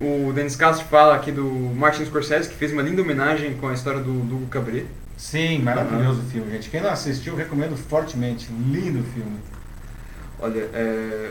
o 0.00 0.32
Denis 0.32 0.56
Castro 0.56 0.86
fala 0.86 1.14
aqui 1.14 1.32
do 1.32 1.44
Martin 1.44 2.04
Scorsese, 2.04 2.48
que 2.48 2.54
fez 2.54 2.72
uma 2.72 2.82
linda 2.82 3.02
homenagem 3.02 3.54
com 3.54 3.68
a 3.68 3.74
história 3.74 4.00
do 4.00 4.10
Hugo 4.10 4.46
Cabret. 4.46 4.86
Sim, 5.16 5.60
maravilhoso 5.60 6.20
o 6.20 6.24
filme, 6.24 6.50
gente. 6.50 6.68
Quem 6.68 6.80
não 6.80 6.90
assistiu, 6.90 7.36
recomendo 7.36 7.76
fortemente. 7.76 8.48
Lindo 8.50 9.02
filme. 9.04 9.38
Olha, 10.40 10.68
é, 10.74 11.30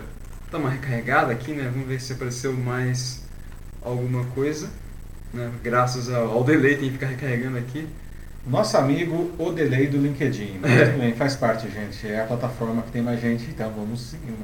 tá 0.54 0.60
uma 0.60 0.70
recarregada 0.70 1.32
aqui, 1.32 1.52
né? 1.52 1.70
Vamos 1.74 1.88
ver 1.88 2.00
se 2.00 2.14
apareceu 2.14 2.54
mais 2.54 3.24
alguma 3.82 4.24
coisa. 4.26 4.70
Né? 5.34 5.52
Graças 5.64 6.14
ao, 6.14 6.32
ao 6.32 6.44
delay 6.44 6.78
tem 6.78 6.86
que 6.86 6.94
ficar 6.94 7.08
recarregando 7.08 7.58
aqui. 7.58 7.88
Nosso 8.46 8.78
amigo 8.78 9.32
o 9.40 9.52
delay 9.52 9.88
do 9.88 9.98
LinkedIn. 9.98 10.60
Mas 10.62 10.72
é. 10.72 10.86
bem, 10.92 11.14
faz 11.16 11.36
parte, 11.36 11.68
gente. 11.72 12.08
É 12.08 12.22
a 12.22 12.26
plataforma 12.26 12.84
que 12.84 12.92
tem 12.92 13.02
mais 13.02 13.20
gente, 13.20 13.46
então 13.50 13.72
vamos 13.72 14.02
seguindo. 14.02 14.38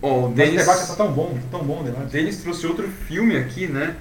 Oh, 0.00 0.26
o 0.26 0.32
Dennis, 0.32 0.62
debate 0.62 0.88
tá 0.88 0.94
tão 0.96 1.12
bom, 1.12 1.38
tão 1.48 1.62
bom 1.62 1.80
o 1.80 1.84
debate. 1.84 2.10
Denis 2.10 2.38
trouxe 2.38 2.66
outro 2.66 2.88
filme 2.88 3.36
aqui, 3.36 3.68
né? 3.68 3.94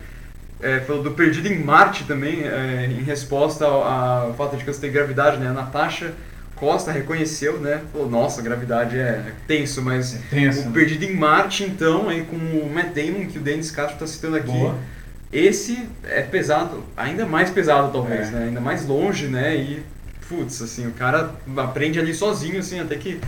É, 0.59 0.79
falou 0.79 1.03
do 1.03 1.11
Perdido 1.11 1.47
em 1.47 1.63
Marte 1.63 2.05
também, 2.05 2.41
é, 2.43 2.85
em 2.85 3.03
resposta 3.03 3.65
ao, 3.65 3.83
ao 3.83 4.33
fato 4.33 4.57
de 4.57 4.63
que 4.63 4.73
você 4.73 4.81
tem 4.81 4.91
gravidade, 4.91 5.37
né? 5.37 5.49
A 5.49 5.53
Natasha 5.53 6.13
Costa 6.61 6.91
reconheceu, 6.91 7.59
né? 7.59 7.81
Falou, 7.91 8.07
nossa, 8.07 8.39
gravidade 8.39 8.95
é 8.95 9.33
tenso, 9.47 9.81
mas 9.81 10.13
é 10.13 10.19
tenso, 10.29 10.61
o 10.61 10.65
né? 10.65 10.71
Perdido 10.71 11.05
em 11.05 11.15
Marte, 11.15 11.63
então, 11.63 12.07
aí 12.07 12.23
com 12.23 12.35
o 12.35 12.71
Matt 12.71 12.93
Damon, 12.93 13.25
que 13.25 13.39
o 13.39 13.41
Dennis 13.41 13.71
Castro 13.71 13.95
está 13.95 14.05
citando 14.05 14.35
aqui, 14.35 14.51
Boa. 14.51 14.77
esse 15.33 15.89
é 16.03 16.21
pesado, 16.21 16.83
ainda 16.95 17.25
mais 17.25 17.49
pesado 17.49 17.91
talvez, 17.91 18.27
é. 18.27 18.31
né? 18.31 18.43
Ainda 18.49 18.61
mais 18.61 18.85
longe, 18.85 19.25
né? 19.25 19.55
E, 19.55 19.83
putz, 20.29 20.61
assim, 20.61 20.85
o 20.85 20.91
cara 20.91 21.31
aprende 21.57 21.99
ali 21.99 22.13
sozinho, 22.13 22.59
assim, 22.59 22.79
até 22.79 22.95
que 22.95 23.19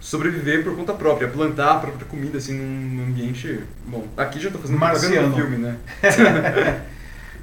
sobreviver 0.00 0.64
por 0.64 0.74
conta 0.74 0.92
própria, 0.92 1.28
plantar 1.28 1.74
a 1.74 1.78
própria 1.78 2.04
comida, 2.06 2.38
assim, 2.38 2.58
num 2.58 3.04
ambiente... 3.04 3.60
Bom, 3.86 4.08
aqui 4.16 4.40
já 4.40 4.48
estou 4.48 4.60
fazendo 4.60 4.80
Marciano. 4.80 5.36
filme, 5.36 5.56
né? 5.56 5.76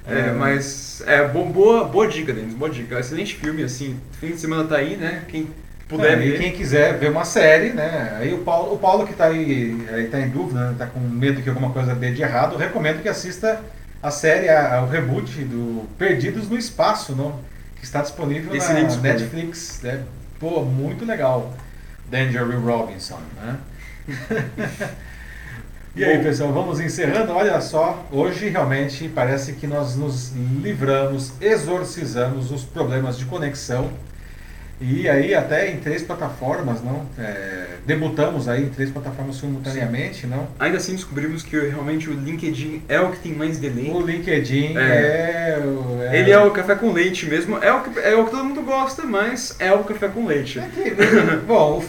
É, 0.09 0.29
é, 0.29 0.31
mas 0.31 1.01
é 1.05 1.27
boa, 1.27 1.85
boa 1.85 2.07
dica, 2.07 2.33
Denis, 2.33 2.53
boa 2.53 2.69
dica. 2.69 2.99
Excelente 2.99 3.35
filme, 3.35 3.63
assim, 3.63 3.99
fim 4.19 4.31
de 4.31 4.39
semana 4.39 4.63
tá 4.67 4.77
aí, 4.77 4.97
né? 4.97 5.23
Quem 5.27 5.49
puder 5.87 6.13
é, 6.13 6.15
ver. 6.15 6.35
E 6.35 6.37
quem 6.39 6.51
quiser 6.51 6.97
ver 6.97 7.09
uma 7.09 7.25
série, 7.25 7.71
né? 7.71 8.17
Aí 8.19 8.33
o 8.33 8.39
Paulo, 8.39 8.73
o 8.73 8.77
Paulo 8.77 9.07
que 9.07 9.13
tá 9.13 9.25
aí, 9.25 9.85
aí 9.91 10.07
tá 10.07 10.19
em 10.19 10.29
dúvida, 10.29 10.69
né? 10.69 10.75
tá 10.77 10.85
com 10.85 10.99
medo 10.99 11.41
que 11.41 11.49
alguma 11.49 11.71
coisa 11.71 11.95
dê 11.95 12.11
de 12.11 12.21
errado, 12.21 12.57
recomendo 12.57 13.01
que 13.01 13.09
assista 13.09 13.61
a 14.01 14.11
série, 14.11 14.49
a, 14.49 14.81
o 14.81 14.89
reboot 14.89 15.43
do 15.43 15.87
Perdidos 15.97 16.49
no 16.49 16.57
Espaço, 16.57 17.15
não? 17.15 17.39
que 17.79 17.85
está 17.85 18.01
disponível 18.01 18.53
Excelente 18.53 18.95
na 18.97 19.01
Netflix. 19.01 19.79
Né? 19.81 20.03
Pô, 20.39 20.61
muito 20.61 21.05
legal. 21.05 21.53
Danger 22.09 22.59
Robinson, 22.59 23.19
né? 23.37 23.57
E 25.95 26.05
aí, 26.05 26.19
pessoal, 26.19 26.53
vamos 26.53 26.79
encerrando. 26.79 27.33
Olha 27.33 27.59
só, 27.59 28.05
hoje 28.11 28.47
realmente 28.47 29.09
parece 29.09 29.53
que 29.53 29.65
nós 29.65 29.95
nos 29.95 30.31
livramos, 30.61 31.33
exorcizamos 31.41 32.51
os 32.51 32.63
problemas 32.63 33.17
de 33.17 33.25
conexão. 33.25 33.89
E 34.79 35.09
aí 35.09 35.35
até 35.35 35.69
em 35.69 35.77
três 35.77 36.01
plataformas, 36.03 36.81
não? 36.81 37.05
É, 37.17 37.65
debutamos 37.85 38.47
aí 38.47 38.63
em 38.63 38.69
três 38.69 38.89
plataformas 38.89 39.35
simultaneamente, 39.35 40.21
Sim. 40.21 40.27
não? 40.27 40.47
Ainda 40.57 40.77
assim 40.77 40.93
descobrimos 40.93 41.43
que 41.43 41.59
realmente 41.59 42.09
o 42.09 42.13
LinkedIn 42.13 42.83
é 42.87 43.01
o 43.01 43.11
que 43.11 43.19
tem 43.19 43.33
mais 43.33 43.57
delay. 43.57 43.91
O 43.91 43.99
LinkedIn 43.99 44.77
é, 44.77 44.81
é, 44.81 45.63
é... 46.11 46.19
Ele 46.19 46.31
é 46.31 46.39
o 46.39 46.51
café 46.51 46.75
com 46.75 46.93
leite 46.93 47.25
mesmo, 47.25 47.57
é 47.57 47.73
o 47.73 47.81
que, 47.81 47.99
é 47.99 48.15
o 48.15 48.23
que 48.23 48.31
todo 48.31 48.45
mundo 48.45 48.61
gosta, 48.61 49.03
mas 49.03 49.55
é 49.59 49.73
o 49.73 49.83
café 49.83 50.07
com 50.07 50.25
leite. 50.25 50.59
É 50.59 50.69
que, 50.73 50.91
bom, 51.45 51.79
o 51.79 51.81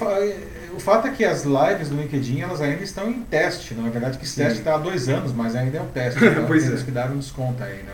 o 0.81 0.83
fato 0.83 1.09
é 1.09 1.11
que 1.11 1.25
as 1.25 1.45
lives 1.45 1.91
do 1.91 1.97
LinkedIn 1.97 2.41
elas 2.41 2.61
ainda 2.61 2.83
estão 2.83 3.11
em 3.11 3.21
teste, 3.23 3.75
não 3.75 3.87
é 3.87 3.91
verdade 3.91 4.17
que 4.17 4.25
esse 4.25 4.35
Sim. 4.35 4.45
teste 4.45 4.59
está 4.61 4.77
há 4.77 4.79
dois 4.79 5.11
anos, 5.11 5.31
mas 5.31 5.55
ainda 5.55 5.77
é 5.77 5.81
um 5.81 5.89
teste. 5.89 6.19
Então 6.25 6.47
pois 6.47 6.65
temos 6.65 6.81
é. 6.81 6.85
que 6.85 6.91
dar 6.91 7.11
um 7.11 7.19
desconto 7.19 7.63
aí, 7.63 7.83
né? 7.83 7.93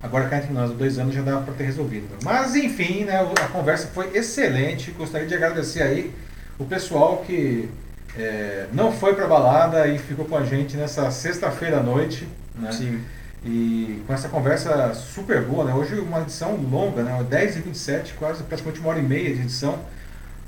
Agora 0.00 0.28
cá 0.28 0.38
entre 0.38 0.52
nós, 0.52 0.70
dois 0.70 0.98
anos 0.98 1.14
já 1.14 1.22
dá 1.22 1.38
para 1.38 1.52
ter 1.54 1.64
resolvido. 1.64 2.06
Mas 2.22 2.54
enfim, 2.54 3.04
né, 3.04 3.20
a 3.20 3.48
conversa 3.48 3.88
foi 3.92 4.16
excelente. 4.16 4.92
Gostaria 4.92 5.26
de 5.26 5.34
agradecer 5.34 5.82
aí 5.82 6.12
o 6.58 6.64
pessoal 6.64 7.24
que 7.26 7.68
é, 8.16 8.66
não 8.72 8.92
foi 8.92 9.14
para 9.14 9.26
balada 9.26 9.86
e 9.88 9.98
ficou 9.98 10.24
com 10.24 10.36
a 10.36 10.44
gente 10.44 10.76
nessa 10.76 11.10
sexta-feira 11.10 11.78
à 11.78 11.82
noite. 11.82 12.28
Né? 12.54 12.70
Sim. 12.70 13.00
E 13.44 14.00
com 14.06 14.12
essa 14.12 14.28
conversa 14.28 14.94
super 14.94 15.42
boa, 15.42 15.64
né? 15.64 15.74
Hoje 15.74 15.98
uma 15.98 16.20
edição 16.20 16.54
longa, 16.54 17.02
né? 17.02 17.24
10 17.28 17.56
e 17.56 17.60
27, 17.60 18.14
quase 18.14 18.44
praticamente 18.44 18.78
uma 18.78 18.90
hora 18.90 19.00
e 19.00 19.02
meia 19.02 19.34
de 19.34 19.40
edição. 19.40 19.80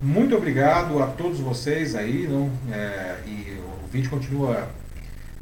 Muito 0.05 0.37
obrigado 0.37 1.03
a 1.03 1.07
todos 1.07 1.41
vocês 1.41 1.95
aí, 1.95 2.29
não, 2.29 2.51
é, 2.71 3.17
e 3.27 3.59
o 3.83 3.87
vídeo 3.87 4.11
continua 4.11 4.69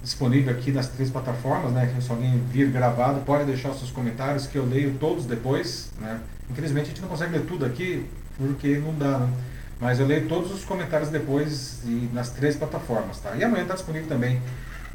disponível 0.00 0.54
aqui 0.54 0.70
nas 0.70 0.86
três 0.86 1.10
plataformas, 1.10 1.72
né? 1.72 1.92
Se 2.00 2.08
alguém 2.08 2.40
vir 2.48 2.70
gravado, 2.70 3.22
pode 3.22 3.44
deixar 3.44 3.74
seus 3.74 3.90
comentários 3.90 4.46
que 4.46 4.56
eu 4.56 4.64
leio 4.64 4.94
todos 5.00 5.26
depois, 5.26 5.90
né? 6.00 6.20
Infelizmente 6.48 6.84
a 6.84 6.88
gente 6.90 7.02
não 7.02 7.08
consegue 7.08 7.32
ler 7.32 7.44
tudo 7.44 7.66
aqui 7.66 8.06
porque 8.38 8.78
não 8.78 8.94
dá, 8.94 9.18
né? 9.18 9.32
Mas 9.80 9.98
eu 9.98 10.06
leio 10.06 10.28
todos 10.28 10.52
os 10.52 10.64
comentários 10.64 11.08
depois 11.08 11.80
e 11.84 12.08
nas 12.12 12.30
três 12.30 12.54
plataformas, 12.54 13.18
tá? 13.18 13.34
E 13.34 13.42
amanhã 13.42 13.62
está 13.62 13.74
disponível 13.74 14.06
também 14.06 14.40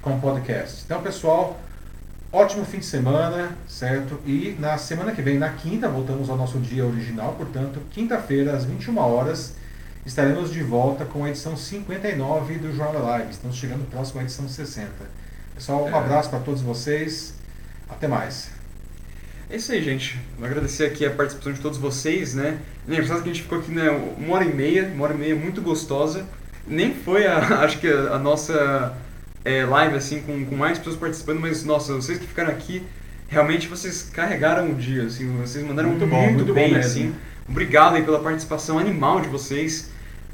com 0.02 0.18
podcast. 0.18 0.84
Então, 0.86 1.02
pessoal, 1.02 1.60
Ótimo 2.32 2.66
fim 2.66 2.80
de 2.80 2.86
semana, 2.86 3.56
certo? 3.70 4.20
E 4.26 4.54
na 4.60 4.78
semana 4.78 5.14
que 5.14 5.22
vem, 5.22 5.38
na 5.38 5.50
quinta, 5.50 5.88
voltamos 5.88 6.30
ao 6.30 6.36
nosso 6.36 6.60
dia 6.60 6.86
original, 6.86 7.34
portanto, 7.38 7.82
quinta-feira, 7.90 8.54
às 8.54 8.66
21 8.66 8.98
horas, 8.98 9.56
estaremos 10.06 10.52
de 10.52 10.62
volta 10.62 11.06
com 11.06 11.24
a 11.24 11.30
edição 11.30 11.56
59 11.56 12.56
do 12.56 12.76
Jornal 12.76 13.02
Live. 13.02 13.32
Estamos 13.32 13.56
chegando 13.56 13.90
próximo 13.90 14.20
à 14.20 14.24
edição 14.24 14.46
60. 14.46 14.90
Pessoal, 15.56 15.86
um 15.86 15.96
é. 15.96 15.98
abraço 15.98 16.30
para 16.30 16.40
todos 16.40 16.62
vocês. 16.62 17.34
Até 17.90 18.10
mais. 18.10 18.50
É 19.50 19.56
isso 19.56 19.72
aí, 19.72 19.82
gente. 19.82 20.20
Vou 20.38 20.46
agradecer 20.46 20.86
aqui 20.86 21.06
a 21.06 21.12
participação 21.12 21.54
de 21.54 21.62
todos 21.62 21.78
vocês, 21.78 22.34
né? 22.34 22.60
Engraçado 22.86 23.24
que 23.24 23.30
a 23.30 23.34
gente 23.34 23.44
ficou 23.44 23.60
aqui 23.60 23.72
né, 23.72 23.90
uma 24.18 24.36
hora 24.36 24.44
e 24.44 24.54
meia, 24.54 24.92
uma 24.94 25.06
hora 25.06 25.14
e 25.14 25.18
meia 25.18 25.36
muito 25.36 25.62
gostosa. 25.62 26.26
Nem 26.68 26.94
foi, 26.94 27.26
a, 27.26 27.38
acho 27.64 27.80
que, 27.80 27.88
a, 27.88 28.16
a 28.16 28.20
nossa 28.20 28.98
é, 29.48 29.66
live 29.66 29.96
assim 29.96 30.20
com, 30.22 30.46
com 30.46 30.56
mais 30.56 30.78
pessoas 30.78 30.98
participando, 30.98 31.40
mas 31.40 31.64
nossa, 31.64 31.94
vocês 31.94 32.20
que 32.20 32.28
ficaram 32.28 32.50
aqui, 32.50 32.84
realmente 33.30 33.70
vocês 33.70 34.04
carregaram 34.04 34.72
o 34.72 34.76
dia, 34.76 35.04
assim, 35.04 35.26
vocês 35.38 35.66
mandaram 35.66 35.90
muito, 35.90 36.06
bom, 36.06 36.22
muito, 36.22 36.36
muito 36.36 36.54
bem, 36.54 36.74
bom 36.74 36.80
assim. 36.80 37.16
Obrigado 37.48 37.96
aí 37.96 38.04
pela 38.04 38.20
participação 38.20 38.78
animal 38.78 39.22
de 39.22 39.30
vocês. 39.30 39.90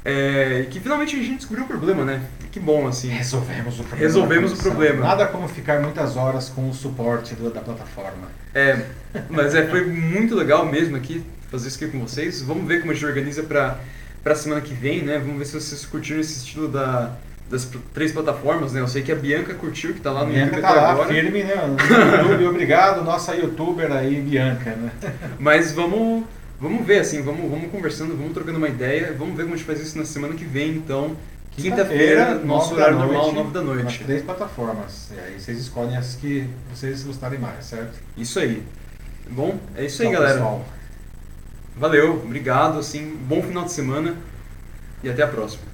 É, 0.06 0.66
que 0.68 0.80
finalmente 0.80 1.16
a 1.16 1.18
gente 1.18 1.36
descobriu 1.36 1.64
o 1.64 1.66
problema, 1.66 2.04
né? 2.04 2.20
Que 2.52 2.60
bom, 2.60 2.86
assim. 2.86 3.08
Resolvemos 3.08 3.76
o 3.80 3.84
problema. 3.84 4.02
Resolvemos 4.02 4.52
o 4.52 4.56
problema. 4.56 5.00
Nada 5.00 5.26
como 5.26 5.48
ficar 5.48 5.80
muitas 5.80 6.16
horas 6.16 6.50
com 6.50 6.68
o 6.68 6.74
suporte 6.74 7.34
do, 7.34 7.48
da 7.50 7.60
plataforma. 7.60 8.28
É, 8.54 8.84
mas 9.30 9.54
é, 9.54 9.66
foi 9.66 9.86
muito 9.86 10.34
legal 10.34 10.66
mesmo 10.66 10.96
aqui 10.96 11.24
fazer 11.50 11.68
isso 11.68 11.82
aqui 11.82 11.90
com 11.90 12.00
vocês. 12.00 12.42
Vamos 12.42 12.66
ver 12.66 12.80
como 12.80 12.90
a 12.90 12.94
gente 12.94 13.06
organiza 13.06 13.44
para 13.44 13.78
a 14.26 14.34
semana 14.34 14.60
que 14.60 14.74
vem, 14.74 15.02
né? 15.02 15.18
Vamos 15.18 15.38
ver 15.38 15.46
se 15.46 15.52
vocês 15.58 15.86
curtiram 15.86 16.20
esse 16.20 16.36
estilo 16.36 16.68
da, 16.68 17.16
das 17.48 17.70
três 17.92 18.12
plataformas, 18.12 18.72
né? 18.72 18.80
Eu 18.80 18.88
sei 18.88 19.02
que 19.02 19.12
a 19.12 19.14
Bianca 19.14 19.54
curtiu, 19.54 19.92
que 19.92 19.98
está 19.98 20.10
lá 20.10 20.24
no 20.24 20.32
Bianca 20.32 20.56
YouTube 20.56 20.62
tá 20.62 20.74
lá, 20.74 20.90
agora. 20.92 21.08
firme, 21.08 21.44
né? 21.44 21.54
No 21.66 22.32
YouTube, 22.32 22.46
obrigado, 22.46 23.04
nossa 23.04 23.34
youtuber 23.34 23.92
aí, 23.92 24.20
Bianca, 24.20 24.70
né? 24.70 24.90
Mas 25.38 25.72
vamos, 25.72 26.24
vamos 26.58 26.86
ver, 26.86 27.00
assim, 27.00 27.22
vamos, 27.22 27.50
vamos 27.50 27.70
conversando, 27.70 28.16
vamos 28.16 28.32
trocando 28.32 28.58
uma 28.58 28.68
ideia, 28.68 29.14
vamos 29.16 29.36
ver 29.36 29.42
como 29.42 29.54
a 29.54 29.56
gente 29.56 29.66
faz 29.66 29.80
isso 29.80 29.98
na 29.98 30.04
semana 30.04 30.34
que 30.34 30.44
vem, 30.44 30.70
então. 30.70 31.16
Quinta-feira, 31.56 32.32
Quinta 32.32 32.44
nosso 32.44 32.74
horário 32.74 32.98
noite, 32.98 33.12
normal, 33.12 33.32
9 33.32 33.50
da 33.52 33.62
noite. 33.62 33.84
Nas 33.84 33.98
três 33.98 34.22
plataformas. 34.22 35.12
E 35.14 35.20
aí 35.20 35.38
vocês 35.38 35.56
escolhem 35.58 35.96
as 35.96 36.16
que 36.16 36.48
vocês 36.74 37.04
gostarem 37.04 37.38
mais, 37.38 37.66
certo? 37.66 37.96
Isso 38.16 38.40
aí. 38.40 38.60
Bom, 39.30 39.56
é 39.76 39.84
isso 39.84 40.02
aí, 40.02 40.08
Tchau, 40.08 40.14
galera. 40.14 40.38
Pessoal. 40.38 40.66
Valeu, 41.76 42.22
obrigado, 42.24 42.78
assim, 42.78 43.16
bom 43.28 43.40
final 43.40 43.64
de 43.64 43.72
semana 43.72 44.16
e 45.02 45.08
até 45.08 45.22
a 45.22 45.28
próxima. 45.28 45.73